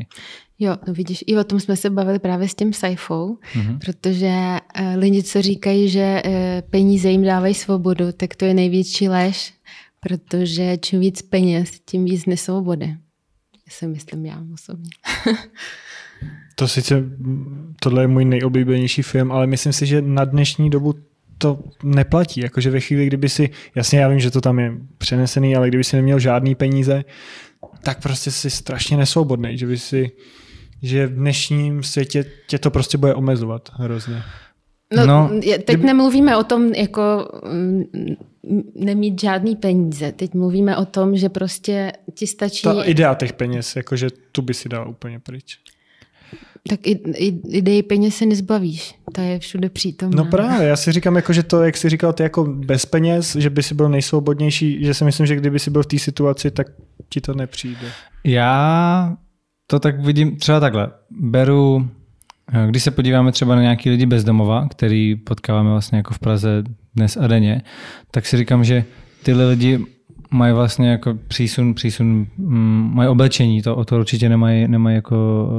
Jo, 0.59 0.75
no 0.87 0.93
vidíš, 0.93 1.23
i 1.27 1.37
o 1.37 1.43
tom 1.43 1.59
jsme 1.59 1.75
se 1.75 1.89
bavili 1.89 2.19
právě 2.19 2.47
s 2.47 2.55
tím 2.55 2.73
Saifou, 2.73 3.37
mm-hmm. 3.53 3.79
protože 3.79 4.59
uh, 4.79 4.99
lidi, 4.99 5.23
co 5.23 5.41
říkají, 5.41 5.89
že 5.89 6.21
uh, 6.25 6.31
peníze 6.69 7.09
jim 7.09 7.23
dávají 7.23 7.53
svobodu, 7.53 8.11
tak 8.11 8.35
to 8.35 8.45
je 8.45 8.53
největší 8.53 9.09
lež, 9.09 9.53
protože 9.99 10.77
čím 10.77 10.99
víc 10.99 11.21
peněz, 11.21 11.79
tím 11.85 12.05
víc 12.05 12.25
nesvobody. 12.25 12.85
Já 12.87 13.69
si 13.69 13.87
myslím 13.87 14.25
já 14.25 14.43
osobně. 14.53 14.89
to 16.55 16.67
sice, 16.67 17.03
tohle 17.81 18.03
je 18.03 18.07
můj 18.07 18.25
nejoblíbenější 18.25 19.01
film, 19.01 19.31
ale 19.31 19.47
myslím 19.47 19.73
si, 19.73 19.85
že 19.85 20.01
na 20.01 20.25
dnešní 20.25 20.69
dobu 20.69 20.95
to 21.37 21.59
neplatí. 21.83 22.41
Jakože 22.41 22.71
ve 22.71 22.79
chvíli, 22.79 23.07
kdyby 23.07 23.29
si, 23.29 23.49
jasně 23.75 23.99
já 23.99 24.07
vím, 24.07 24.19
že 24.19 24.31
to 24.31 24.41
tam 24.41 24.59
je 24.59 24.73
přenesený, 24.97 25.55
ale 25.55 25.67
kdyby 25.67 25.83
si 25.83 25.95
neměl 25.95 26.19
žádný 26.19 26.55
peníze, 26.55 27.03
tak 27.83 28.01
prostě 28.01 28.31
jsi 28.31 28.49
strašně 28.49 28.97
nesvobodný, 28.97 29.57
že 29.57 29.67
by 29.67 29.77
si 29.77 30.11
že 30.81 31.07
v 31.07 31.15
dnešním 31.15 31.83
světě 31.83 32.25
tě 32.47 32.57
to 32.57 32.71
prostě 32.71 32.97
bude 32.97 33.15
omezovat 33.15 33.69
hrozně. 33.73 34.23
No, 34.95 35.05
no 35.05 35.29
teď 35.41 35.63
kdyby... 35.63 35.85
nemluvíme 35.85 36.37
o 36.37 36.43
tom, 36.43 36.73
jako 36.73 37.29
mm, 37.51 37.83
nemít 38.75 39.21
žádný 39.21 39.55
peníze. 39.55 40.11
Teď 40.11 40.33
mluvíme 40.33 40.77
o 40.77 40.85
tom, 40.85 41.17
že 41.17 41.29
prostě 41.29 41.91
ti 42.13 42.27
stačí... 42.27 42.63
Ta 42.63 42.83
idea 42.83 43.13
těch 43.13 43.33
peněz, 43.33 43.75
jakože 43.75 44.07
tu 44.31 44.41
by 44.41 44.53
si 44.53 44.69
dala 44.69 44.85
úplně 44.85 45.19
pryč. 45.19 45.59
Tak 46.70 46.88
i, 46.88 46.91
i, 46.91 47.41
idei 47.57 47.84
peněz 47.84 48.16
se 48.16 48.26
nezbavíš. 48.26 48.95
Ta 49.11 49.22
je 49.22 49.39
všude 49.39 49.70
přítomná. 49.70 50.24
No 50.24 50.30
právě, 50.30 50.68
já 50.68 50.76
si 50.76 50.91
říkám, 50.91 51.16
jako, 51.16 51.34
že 51.34 51.43
to, 51.43 51.63
jak 51.63 51.78
jsi 51.78 51.89
říkal, 51.89 52.13
ty 52.13 52.24
jako 52.24 52.43
bez 52.43 52.86
peněz, 52.86 53.36
že 53.36 53.49
by 53.49 53.63
si 53.63 53.76
byl 53.76 53.89
nejsvobodnější, 53.89 54.86
že 54.86 54.93
si 54.93 55.03
myslím, 55.03 55.26
že 55.26 55.36
kdyby 55.36 55.59
si 55.59 55.72
byl 55.72 55.84
v 55.84 55.86
té 55.86 55.99
situaci, 55.99 56.51
tak 56.51 56.68
ti 57.09 57.22
to 57.22 57.34
nepřijde. 57.34 57.88
Já 58.24 59.13
to 59.68 59.80
tak 59.80 59.99
vidím 59.99 60.36
třeba 60.36 60.59
takhle. 60.59 60.91
Beru, 61.20 61.89
eh, 62.53 62.68
když 62.70 62.84
se 62.84 62.91
podíváme 62.91 63.32
třeba 63.32 63.55
na 63.55 63.61
nějaký 63.61 63.89
lidi 63.89 64.05
bezdomova, 64.05 64.68
který 64.68 65.16
potkáváme 65.16 65.70
vlastně 65.70 65.97
jako 65.97 66.13
v 66.13 66.20
Praze 66.20 66.63
dnes 66.95 67.18
a 67.18 67.28
denně, 67.28 67.61
tak 68.11 68.26
si 68.26 68.38
říkám, 68.38 68.63
že 68.63 68.84
tyhle 69.24 69.49
lidi 69.49 69.80
mají 70.32 70.53
vlastně 70.53 70.89
jako 70.89 71.13
přísun, 71.28 71.74
přísun, 71.74 72.28
mm, 72.38 72.91
mají 72.93 73.09
oblečení, 73.09 73.61
to, 73.61 73.76
o 73.76 73.86
to 73.86 73.99
určitě 73.99 74.30
nemají, 74.30 74.68
nemají 74.68 74.95
jako 74.95 75.49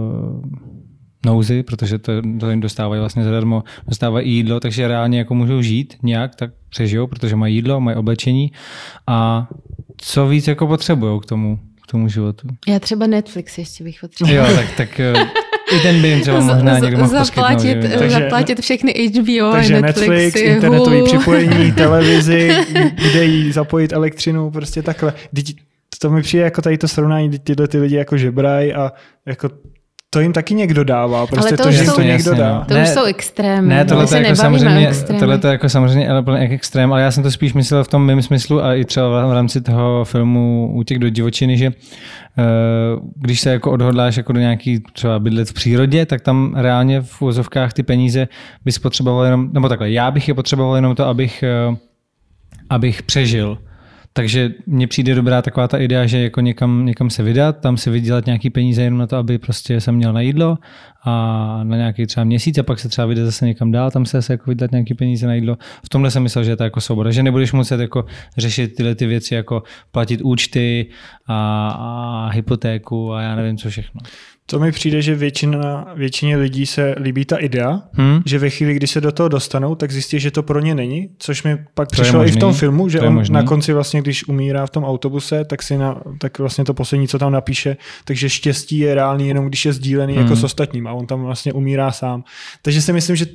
nouzy, 1.27 1.63
protože 1.63 1.99
to, 1.99 2.13
to 2.41 2.51
jim 2.51 2.61
dostávají 2.61 3.01
vlastně 3.01 3.25
zadarmo, 3.25 3.65
dostávají 3.89 4.33
jídlo, 4.33 4.61
takže 4.61 4.89
reálně 4.89 5.19
jako 5.19 5.35
můžou 5.35 5.63
žít 5.63 5.97
nějak, 6.03 6.35
tak 6.35 6.51
přežijou, 6.69 7.07
protože 7.07 7.37
mají 7.37 7.55
jídlo, 7.55 7.81
mají 7.81 7.97
oblečení 7.97 8.53
a 9.07 9.49
co 9.97 10.29
víc 10.29 10.49
jako 10.49 10.67
potřebují 10.67 11.21
k 11.21 11.27
tomu, 11.27 11.59
k 11.83 11.91
tomu 11.91 12.09
životu. 12.09 12.49
Já 12.69 12.79
třeba 12.79 13.07
Netflix 13.07 13.59
ještě 13.59 13.85
bych 13.85 13.99
potřebovala. 14.01 14.51
Jo, 14.51 14.57
tak, 14.57 14.77
tak 14.77 15.01
eh, 15.01 15.15
i 15.73 15.81
ten 15.81 16.03
by 16.03 16.09
jim 16.09 16.21
třeba 16.21 16.41
možná 16.41 16.79
někdo 16.79 16.99
mohl 16.99 17.25
zaplatit, 17.25 17.79
takže, 17.99 18.11
zaplatit 18.11 18.61
všechny 18.61 18.93
HBO 18.93 19.53
takže 19.53 19.81
Netflix, 19.81 20.09
Netflix, 20.09 20.37
internetový 20.37 21.03
připojení, 21.03 21.73
televizi, 21.77 22.57
kde 22.95 23.25
jí 23.25 23.53
zapojit 23.53 23.93
elektřinu, 23.93 24.51
prostě 24.51 24.83
takhle. 24.83 25.13
To 26.01 26.11
mi 26.11 26.23
přijde 26.23 26.45
jako 26.45 26.63
tady 26.63 26.79
to 26.79 26.89
srovnání, 26.89 27.39
tyhle 27.39 27.69
ty 27.69 27.79
lidi 27.79 27.97
jako 27.97 28.17
žebraj 28.17 28.73
a 28.73 28.93
jako 29.27 29.51
to 30.17 30.21
jim 30.21 30.33
taky 30.33 30.55
někdo 30.55 30.85
dává, 30.85 31.27
prostě 31.27 31.49
ale 31.49 31.57
to, 31.57 31.63
to 31.63 31.71
že 31.71 31.85
jsou, 31.85 31.95
to 31.95 32.01
někdo 32.01 32.31
jasně, 32.31 32.45
dá. 32.45 32.55
No. 32.55 32.65
To 32.69 32.75
ne, 32.75 32.83
už 32.83 32.89
jsou 32.89 33.05
extrémy. 33.05 33.69
Ne, 33.69 33.85
tohle 33.85 34.07
to 34.07 34.17
jako 34.17 34.37
samozřejmě, 34.37 34.91
tohle 35.19 35.39
to 35.39 35.49
jako 35.49 35.69
samozřejmě 35.69 36.09
ale 36.09 36.25
jak 36.41 36.51
extrém, 36.51 36.93
ale 36.93 37.03
já 37.03 37.11
jsem 37.11 37.23
to 37.23 37.31
spíš 37.31 37.53
myslel 37.53 37.85
v 37.85 37.89
tom 37.89 38.07
mém 38.07 38.23
smyslu 38.23 38.65
a 38.65 38.75
i 38.75 38.85
třeba 38.85 39.27
v 39.27 39.33
rámci 39.33 39.61
toho 39.61 40.05
filmu 40.05 40.71
Útěk 40.75 40.99
do 40.99 41.09
divočiny, 41.09 41.59
že 41.59 41.67
eh, 41.67 42.43
když 43.17 43.41
se 43.41 43.51
jako 43.51 43.73
odhodláš 43.73 44.17
jako 44.17 44.33
do 44.33 44.41
nějaký 44.41 44.83
třeba 44.93 45.19
bydlet 45.19 45.49
v 45.49 45.53
přírodě, 45.53 46.07
tak 46.07 46.21
tam 46.21 46.55
reálně 46.57 47.01
v 47.01 47.23
úzovkách 47.23 47.73
ty 47.73 47.83
peníze 47.83 48.29
bys 48.65 48.79
potřeboval 48.79 49.25
jenom, 49.25 49.49
nebo 49.53 49.69
takhle, 49.69 49.91
já 49.91 50.11
bych 50.11 50.29
je 50.29 50.35
potřeboval 50.35 50.77
jenom 50.77 50.95
to, 50.95 51.07
abych, 51.07 51.43
eh, 51.43 51.77
abych 52.71 53.03
přežil 53.03 53.59
takže 54.17 54.51
mně 54.67 54.87
přijde 54.87 55.15
dobrá 55.15 55.43
taková 55.43 55.69
ta 55.69 55.79
idea, 55.79 56.07
že 56.07 56.19
jako 56.19 56.41
někam, 56.41 56.87
někam 56.87 57.11
se 57.11 57.23
vydat, 57.23 57.61
tam 57.61 57.77
si 57.77 57.91
vydělat 57.91 58.27
nějaký 58.27 58.51
peníze 58.51 58.83
jenom 58.83 58.99
na 58.99 59.07
to, 59.07 59.17
aby 59.17 59.39
prostě 59.39 59.81
jsem 59.81 59.95
měl 59.95 60.13
na 60.13 60.21
jídlo 60.21 60.59
a 61.05 61.61
na 61.65 61.77
nějaký 61.77 62.07
třeba 62.07 62.25
měsíc 62.25 62.59
a 62.59 62.63
pak 62.63 62.79
se 62.79 62.89
třeba 62.89 63.07
vyjde 63.07 63.25
zase 63.25 63.47
někam 63.47 63.73
dál, 63.73 63.91
tam 63.91 64.07
se 64.07 64.19
zase 64.19 64.33
jako 64.33 64.45
vydat 64.51 64.71
nějaký 64.71 64.95
peníze 64.95 65.27
na 65.27 65.35
jídlo. 65.35 65.57
V 65.85 65.89
tomhle 65.89 66.11
jsem 66.11 66.23
myslel, 66.23 66.45
že 66.45 66.51
je 66.51 66.57
to 66.57 66.65
jako 66.65 66.81
svoboda, 66.81 67.11
že 67.11 67.23
nebudeš 67.23 67.53
muset 67.53 67.81
jako 67.81 68.05
řešit 68.37 68.75
tyhle 68.77 68.95
ty 68.95 69.07
věci, 69.07 69.35
jako 69.35 69.63
platit 69.93 70.21
účty 70.23 70.87
a, 71.27 71.69
a 71.71 72.31
hypotéku 72.33 73.13
a 73.13 73.23
já 73.23 73.37
nevím 73.37 73.57
co 73.57 73.71
všechno. 73.71 74.01
To 74.49 74.59
mi 74.59 74.73
přijde, 74.73 75.03
že 75.03 75.15
většina, 75.15 75.87
většině 75.95 76.37
lidí 76.37 76.67
se 76.67 76.95
líbí 77.01 77.25
ta 77.25 77.37
idea, 77.37 77.83
hmm. 77.93 78.23
že 78.27 78.39
ve 78.39 78.51
chvíli, 78.51 78.75
kdy 78.75 78.87
se 78.87 79.01
do 79.01 79.13
toho 79.13 79.29
dostanou, 79.29 79.75
tak 79.75 79.93
zjistí, 79.93 80.21
že 80.21 80.31
to 80.31 80.43
pro 80.43 80.61
ně 80.61 80.75
není, 80.75 81.09
což 81.19 81.43
mi 81.43 81.59
pak 81.75 81.89
to 81.89 81.93
přišlo 81.93 82.27
i 82.27 82.31
v 82.31 82.37
tom 82.37 82.55
filmu, 82.55 82.89
že 82.89 83.01
on 83.01 83.15
možný. 83.15 83.35
na 83.35 83.43
konci 83.43 83.73
vlastně, 83.73 84.03
když 84.03 84.29
umírá 84.29 84.67
v 84.67 84.71
tom 84.71 84.85
autobuse, 84.85 85.45
tak 85.45 85.63
si 85.63 85.79
na, 85.79 86.03
tak 86.21 86.39
vlastně 86.39 86.65
to 86.65 86.75
poslední, 86.75 87.09
co 87.09 87.19
tam 87.19 87.33
napíše, 87.33 87.77
takže 88.05 88.31
štěstí 88.31 88.79
je 88.79 88.95
reálný 88.95 89.29
jenom 89.29 89.47
když 89.47 89.65
je 89.65 89.73
sdílený 89.73 90.13
hmm. 90.13 90.23
jako 90.23 90.37
s 90.37 90.45
ostatním 90.45 90.87
a 90.87 90.93
on 90.93 91.07
tam 91.07 91.23
vlastně 91.23 91.53
umírá 91.53 91.93
sám. 91.93 92.25
Takže 92.63 92.83
si 92.83 92.93
myslím, 92.93 93.17
že 93.17 93.27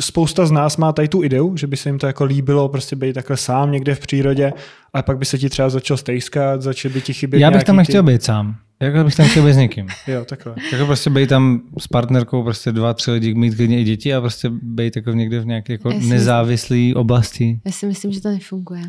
spousta 0.00 0.46
z 0.46 0.50
nás 0.50 0.76
má 0.76 0.92
tady 0.92 1.08
tu 1.08 1.24
ideu, 1.24 1.56
že 1.56 1.66
by 1.66 1.76
se 1.76 1.88
jim 1.88 1.98
to 1.98 2.06
jako 2.06 2.24
líbilo 2.24 2.68
prostě 2.68 2.96
být 2.96 3.12
takhle 3.12 3.36
sám 3.36 3.72
někde 3.72 3.94
v 3.94 4.00
přírodě, 4.00 4.52
ale 4.92 5.02
pak 5.02 5.18
by 5.18 5.24
se 5.24 5.38
ti 5.38 5.48
třeba 5.48 5.68
začal 5.68 5.96
stejskat, 5.96 6.62
začal 6.62 6.92
by 6.92 7.00
ti 7.00 7.12
chybět 7.12 7.40
Já 7.40 7.50
bych 7.50 7.64
tam 7.64 7.76
nechtěl 7.76 8.02
ty... 8.02 8.12
být 8.12 8.22
sám. 8.22 8.56
Jako 8.82 9.04
bych 9.04 9.14
tam 9.14 9.26
chtěl 9.26 9.44
být 9.44 9.52
s 9.52 9.56
někým. 9.56 9.86
jo, 10.06 10.24
takhle. 10.24 10.54
Jako 10.72 10.86
prostě 10.86 11.10
být 11.10 11.28
tam 11.28 11.60
s 11.78 11.88
partnerkou, 11.88 12.42
prostě 12.42 12.72
dva, 12.72 12.94
tři 12.94 13.10
lidi, 13.10 13.34
mít 13.34 13.54
klidně 13.54 13.80
i 13.80 13.84
děti 13.84 14.14
a 14.14 14.20
prostě 14.20 14.50
být 14.62 14.96
jako 14.96 15.10
někde 15.10 15.40
v 15.40 15.46
nějaké 15.46 15.72
jako 15.72 15.90
nezávislé 16.08 16.92
oblasti. 16.94 17.60
Já 17.64 17.72
si 17.72 17.86
myslím, 17.86 18.12
že 18.12 18.20
to 18.20 18.28
nefunguje. 18.28 18.82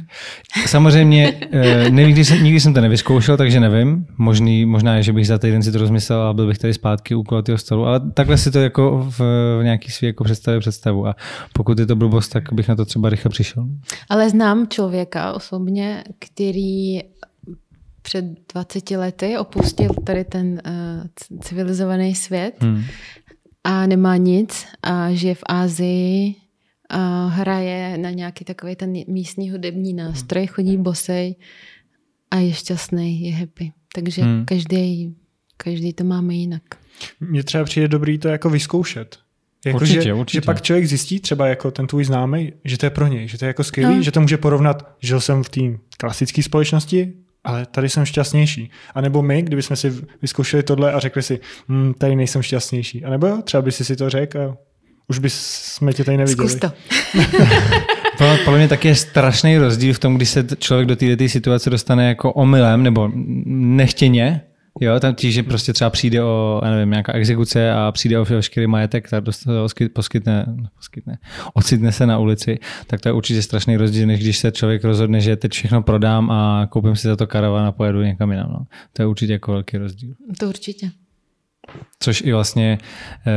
Samozřejmě, 0.66 1.34
eh, 1.52 1.90
nikdy 1.90 2.26
jsem, 2.26 2.44
nikdy 2.44 2.60
jsem 2.60 2.74
to 2.74 2.82
nevyzkoušel, 2.82 3.38
takže 3.38 3.60
nevím. 3.60 4.06
Možný, 4.18 4.66
možná 4.66 4.96
je, 4.96 5.04
že 5.04 5.14
bych 5.14 5.28
za 5.28 5.38
týden 5.38 5.64
si 5.64 5.72
to 5.72 5.78
rozmyslel 5.78 6.22
a 6.22 6.34
byl 6.34 6.48
bych 6.48 6.58
tady 6.58 6.74
zpátky 6.74 7.16
u 7.16 7.24
kulatého 7.24 7.58
stolu, 7.58 7.86
ale 7.86 8.12
takhle 8.12 8.38
si 8.38 8.52
to 8.52 8.60
jako 8.60 9.08
v, 9.10 9.20
v 9.60 9.64
nějaký 9.64 9.92
svý 9.92 10.08
jako 10.08 10.24
představě 10.24 10.60
představu 10.60 11.08
a 11.08 11.16
pokud 11.54 11.80
je 11.80 11.86
to 11.86 11.96
blbost, 11.96 12.30
tak 12.30 12.54
bych 12.54 12.68
na 12.68 12.76
to 12.76 12.86
třeba 12.86 13.10
rychle 13.10 13.30
přišel. 13.30 13.66
Ale 14.10 14.30
znám 14.30 14.68
člověka 14.68 15.34
osobně, 15.34 16.04
který 16.20 17.00
před 18.04 18.26
20 18.54 18.92
lety 18.92 19.38
opustil 19.38 19.90
tady 20.06 20.24
ten 20.24 20.62
uh, 20.66 21.40
civilizovaný 21.42 22.16
svět 22.16 22.56
hmm. 22.60 22.84
a 23.64 23.88
nemá 23.88 24.18
nic 24.18 24.66
a 24.84 25.14
žije 25.14 25.36
v 25.36 25.44
Ázii 25.50 26.36
a 26.90 27.28
hraje 27.28 27.98
na 27.98 28.10
nějaký 28.10 28.46
takový 28.46 28.76
ten 28.76 28.94
místní 29.08 29.52
hudební 29.52 29.94
nástroj, 29.94 30.48
chodí 30.48 30.78
bosej 30.78 31.36
a 32.32 32.38
je 32.38 32.54
šťastný, 32.54 33.22
je 33.22 33.34
happy. 33.34 33.72
Takže 33.96 34.22
hmm. 34.22 34.46
každý, 34.46 35.16
každý 35.58 35.94
to 35.94 36.04
máme 36.04 36.34
jinak. 36.34 36.64
Mně 37.20 37.44
třeba 37.44 37.64
přijde 37.64 37.88
dobrý 37.88 38.18
to 38.18 38.28
jako 38.28 38.50
vyzkoušet. 38.50 39.18
Jako, 39.66 39.78
určitě, 39.78 40.02
že, 40.02 40.14
určitě. 40.14 40.38
že 40.38 40.46
pak 40.46 40.62
člověk 40.62 40.86
zjistí, 40.86 41.20
třeba 41.20 41.48
jako 41.48 41.72
ten 41.72 41.88
tvůj 41.88 42.06
známý, 42.06 42.54
že 42.66 42.78
to 42.78 42.86
je 42.86 42.90
pro 42.90 43.08
něj, 43.08 43.28
že 43.28 43.38
to 43.38 43.46
je 43.46 43.48
jako 43.48 43.64
skvělý, 43.64 43.96
no. 43.96 44.02
že 44.02 44.12
to 44.12 44.22
může 44.22 44.38
porovnat, 44.38 44.96
žil 45.00 45.22
jsem 45.22 45.44
v 45.44 45.50
té 45.50 45.62
klasické 45.98 46.44
společnosti, 46.44 47.14
ale 47.44 47.66
tady 47.66 47.90
jsem 47.90 48.06
šťastnější. 48.06 48.72
A 48.96 49.02
nebo 49.02 49.22
my, 49.22 49.42
kdybychom 49.42 49.78
si 49.78 49.94
vyzkoušeli 50.22 50.64
tohle 50.64 50.94
a 50.94 51.00
řekli 51.00 51.24
si, 51.24 51.40
hm, 51.70 51.94
tady 51.98 52.16
nejsem 52.16 52.42
šťastnější. 52.42 53.06
A 53.06 53.10
nebo 53.10 53.28
jo, 53.28 53.42
třeba 53.44 53.62
by 53.62 53.72
si 53.72 53.86
si 53.86 53.96
to 53.96 54.10
řekl 54.10 54.42
a 54.42 54.58
už 55.08 55.20
by 55.20 55.30
jsme 55.30 55.94
tě 55.94 56.04
tady 56.04 56.18
neviděli. 56.18 56.50
Zkus 56.50 56.60
to. 56.60 56.72
Podle 58.46 58.58
mě 58.58 58.68
taky 58.68 58.88
je 58.88 58.96
strašný 58.96 59.58
rozdíl 59.58 59.94
v 59.94 60.00
tom, 60.00 60.16
když 60.16 60.30
se 60.30 60.48
člověk 60.60 60.88
do 60.88 60.96
této 60.96 61.30
situace 61.30 61.70
dostane 61.70 62.08
jako 62.08 62.34
omylem 62.34 62.84
nebo 62.84 63.12
nechtěně, 63.46 64.42
Jo, 64.82 65.00
tam 65.00 65.16
tí, 65.16 65.32
že 65.32 65.44
prostě 65.44 65.74
třeba 65.74 65.90
přijde 65.90 66.24
o, 66.24 66.62
já 66.64 66.72
nevím, 66.72 66.90
nějaká 66.90 67.14
exekuce 67.14 67.72
a 67.72 67.92
přijde 67.92 68.20
o 68.20 68.26
veškerý 68.26 68.68
majetek, 68.68 69.10
tak 69.10 69.24
poskytne, 69.94 70.46
poskytne, 70.76 71.18
ocitne 71.54 71.92
se 71.92 72.06
na 72.06 72.20
ulici, 72.20 72.60
tak 72.88 73.02
to 73.02 73.10
je 73.10 73.14
určitě 73.14 73.42
strašný 73.42 73.78
rozdíl, 73.78 74.08
než 74.08 74.20
když 74.20 74.38
se 74.38 74.52
člověk 74.52 74.84
rozhodne, 74.84 75.22
že 75.22 75.36
teď 75.36 75.52
všechno 75.52 75.84
prodám 75.84 76.32
a 76.32 76.68
koupím 76.70 76.96
si 76.96 77.08
za 77.08 77.16
to 77.16 77.28
karavan 77.28 77.66
a 77.66 77.72
pojedu 77.72 78.02
někam 78.02 78.32
jinam. 78.32 78.50
No. 78.50 78.66
To 78.94 79.02
je 79.02 79.06
určitě 79.06 79.34
jako 79.34 79.52
velký 79.52 79.78
rozdíl. 79.78 80.14
To 80.40 80.48
určitě. 80.48 80.92
Což 82.00 82.22
i 82.22 82.34
vlastně 82.34 82.78
eh, 83.28 83.32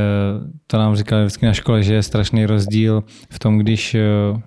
to 0.67 0.79
nám 0.79 0.97
říkali 0.97 1.23
vždycky 1.23 1.47
na 1.47 1.53
škole, 1.53 1.83
že 1.83 1.95
je 1.95 2.03
strašný 2.03 2.47
rozdíl 2.47 3.05
v 3.31 3.39
tom, 3.39 3.59
když 3.59 3.95
eh, 3.95 4.03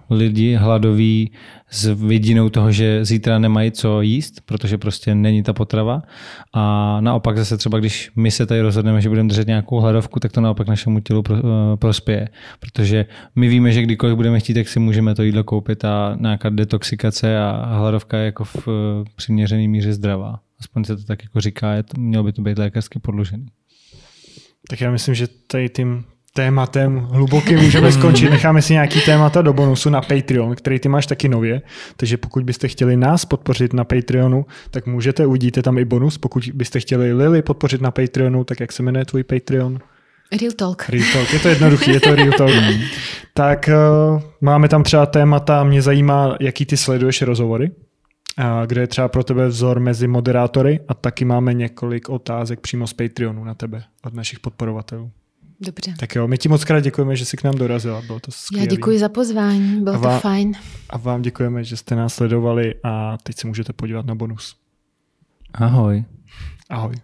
lidi 0.09 0.55
hladoví 0.55 1.31
s 1.71 1.87
vidinou 1.87 2.49
toho, 2.49 2.71
že 2.71 3.05
zítra 3.05 3.39
nemají 3.39 3.71
co 3.71 4.01
jíst, 4.01 4.41
protože 4.45 4.77
prostě 4.77 5.15
není 5.15 5.43
ta 5.43 5.53
potrava. 5.53 6.01
A 6.53 6.97
naopak 7.01 7.37
zase 7.37 7.57
třeba, 7.57 7.79
když 7.79 8.11
my 8.15 8.31
se 8.31 8.45
tady 8.45 8.61
rozhodneme, 8.61 9.01
že 9.01 9.09
budeme 9.09 9.29
držet 9.29 9.47
nějakou 9.47 9.79
hladovku, 9.79 10.19
tak 10.19 10.31
to 10.31 10.41
naopak 10.41 10.67
našemu 10.67 10.99
tělu 10.99 11.23
eh, 11.31 11.41
prospěje. 11.75 12.29
Protože 12.59 13.05
my 13.35 13.47
víme, 13.47 13.71
že 13.71 13.81
kdykoliv 13.81 14.15
budeme 14.15 14.39
chtít, 14.39 14.53
tak 14.53 14.67
si 14.67 14.79
můžeme 14.79 15.15
to 15.15 15.23
jídlo 15.23 15.43
koupit 15.43 15.85
a 15.85 16.17
nějaká 16.19 16.49
detoxikace 16.49 17.39
a 17.39 17.65
hladovka 17.77 18.17
je 18.17 18.25
jako 18.25 18.43
v 18.43 18.67
přiměřený 19.15 19.67
míře 19.67 19.93
zdravá. 19.93 20.39
Aspoň 20.59 20.83
se 20.83 20.97
to 20.97 21.03
tak 21.03 21.23
jako 21.23 21.41
říká, 21.41 21.67
mělo 21.97 22.23
by 22.23 22.31
to 22.33 22.41
být 22.41 22.57
lékařsky 22.57 22.99
podložený. 22.99 23.45
Tak 24.69 24.81
já 24.81 24.91
myslím, 24.91 25.15
že 25.15 25.27
tady 25.47 25.69
tím 25.69 26.05
tématem 26.33 26.97
hlubokým 27.11 27.59
můžeme 27.59 27.91
skončit. 27.91 28.29
Necháme 28.35 28.61
si 28.61 28.73
nějaký 28.73 29.01
témata 29.01 29.41
do 29.41 29.53
bonusu 29.53 29.89
na 29.89 30.01
Patreon, 30.01 30.55
který 30.55 30.79
ty 30.79 30.89
máš 30.89 31.05
taky 31.05 31.29
nově. 31.29 31.61
Takže 31.97 32.17
pokud 32.17 32.43
byste 32.43 32.67
chtěli 32.67 32.97
nás 32.97 33.25
podpořit 33.25 33.73
na 33.73 33.83
Patreonu, 33.83 34.45
tak 34.71 34.85
můžete, 34.85 35.25
uvidíte 35.25 35.61
tam 35.61 35.77
i 35.77 35.85
bonus. 35.85 36.17
Pokud 36.17 36.49
byste 36.53 36.79
chtěli 36.79 37.13
Lily 37.13 37.41
podpořit 37.41 37.81
na 37.81 37.91
Patreonu, 37.91 38.43
tak 38.43 38.59
jak 38.59 38.71
se 38.71 38.83
jmenuje 38.83 39.05
tvůj 39.05 39.23
Patreon? 39.23 39.79
Real 40.41 40.51
Talk. 40.51 40.89
Real 40.89 41.05
Talk, 41.13 41.33
je 41.33 41.39
to 41.39 41.47
jednoduchý, 41.47 41.91
je 41.91 41.99
to 41.99 42.15
Real 42.15 42.31
Talk. 42.37 42.51
tak 43.33 43.69
uh, 44.13 44.21
máme 44.41 44.67
tam 44.67 44.83
třeba 44.83 45.05
témata, 45.05 45.63
mě 45.63 45.81
zajímá, 45.81 46.37
jaký 46.39 46.65
ty 46.65 46.77
sleduješ 46.77 47.21
rozhovory 47.21 47.71
kde 48.65 48.81
je 48.81 48.87
třeba 48.87 49.07
pro 49.07 49.23
tebe 49.23 49.47
vzor 49.47 49.79
mezi 49.79 50.07
moderátory 50.07 50.79
a 50.87 50.93
taky 50.93 51.25
máme 51.25 51.53
několik 51.53 52.09
otázek 52.09 52.59
přímo 52.59 52.87
z 52.87 52.93
Patreonu 52.93 53.43
na 53.43 53.53
tebe 53.53 53.83
od 54.03 54.13
našich 54.13 54.39
podporovatelů. 54.39 55.11
Dobře. 55.61 55.93
Tak 55.99 56.15
jo, 56.15 56.27
my 56.27 56.37
ti 56.37 56.49
moc 56.49 56.63
krát 56.63 56.79
děkujeme, 56.79 57.15
že 57.15 57.25
jsi 57.25 57.37
k 57.37 57.43
nám 57.43 57.55
dorazila, 57.55 58.01
bylo 58.01 58.19
to 58.19 58.31
skvělé. 58.31 58.63
Já 58.63 58.69
děkuji 58.69 58.99
za 58.99 59.09
pozvání, 59.09 59.83
bylo 59.83 59.99
vám, 59.99 60.15
to 60.15 60.19
fajn. 60.19 60.53
A 60.89 60.97
vám 60.97 61.21
děkujeme, 61.21 61.63
že 61.63 61.77
jste 61.77 61.95
nás 61.95 62.13
sledovali 62.13 62.75
a 62.83 63.17
teď 63.23 63.35
se 63.35 63.47
můžete 63.47 63.73
podívat 63.73 64.05
na 64.05 64.15
bonus. 64.15 64.55
Ahoj. 65.53 66.03
Ahoj. 66.69 66.95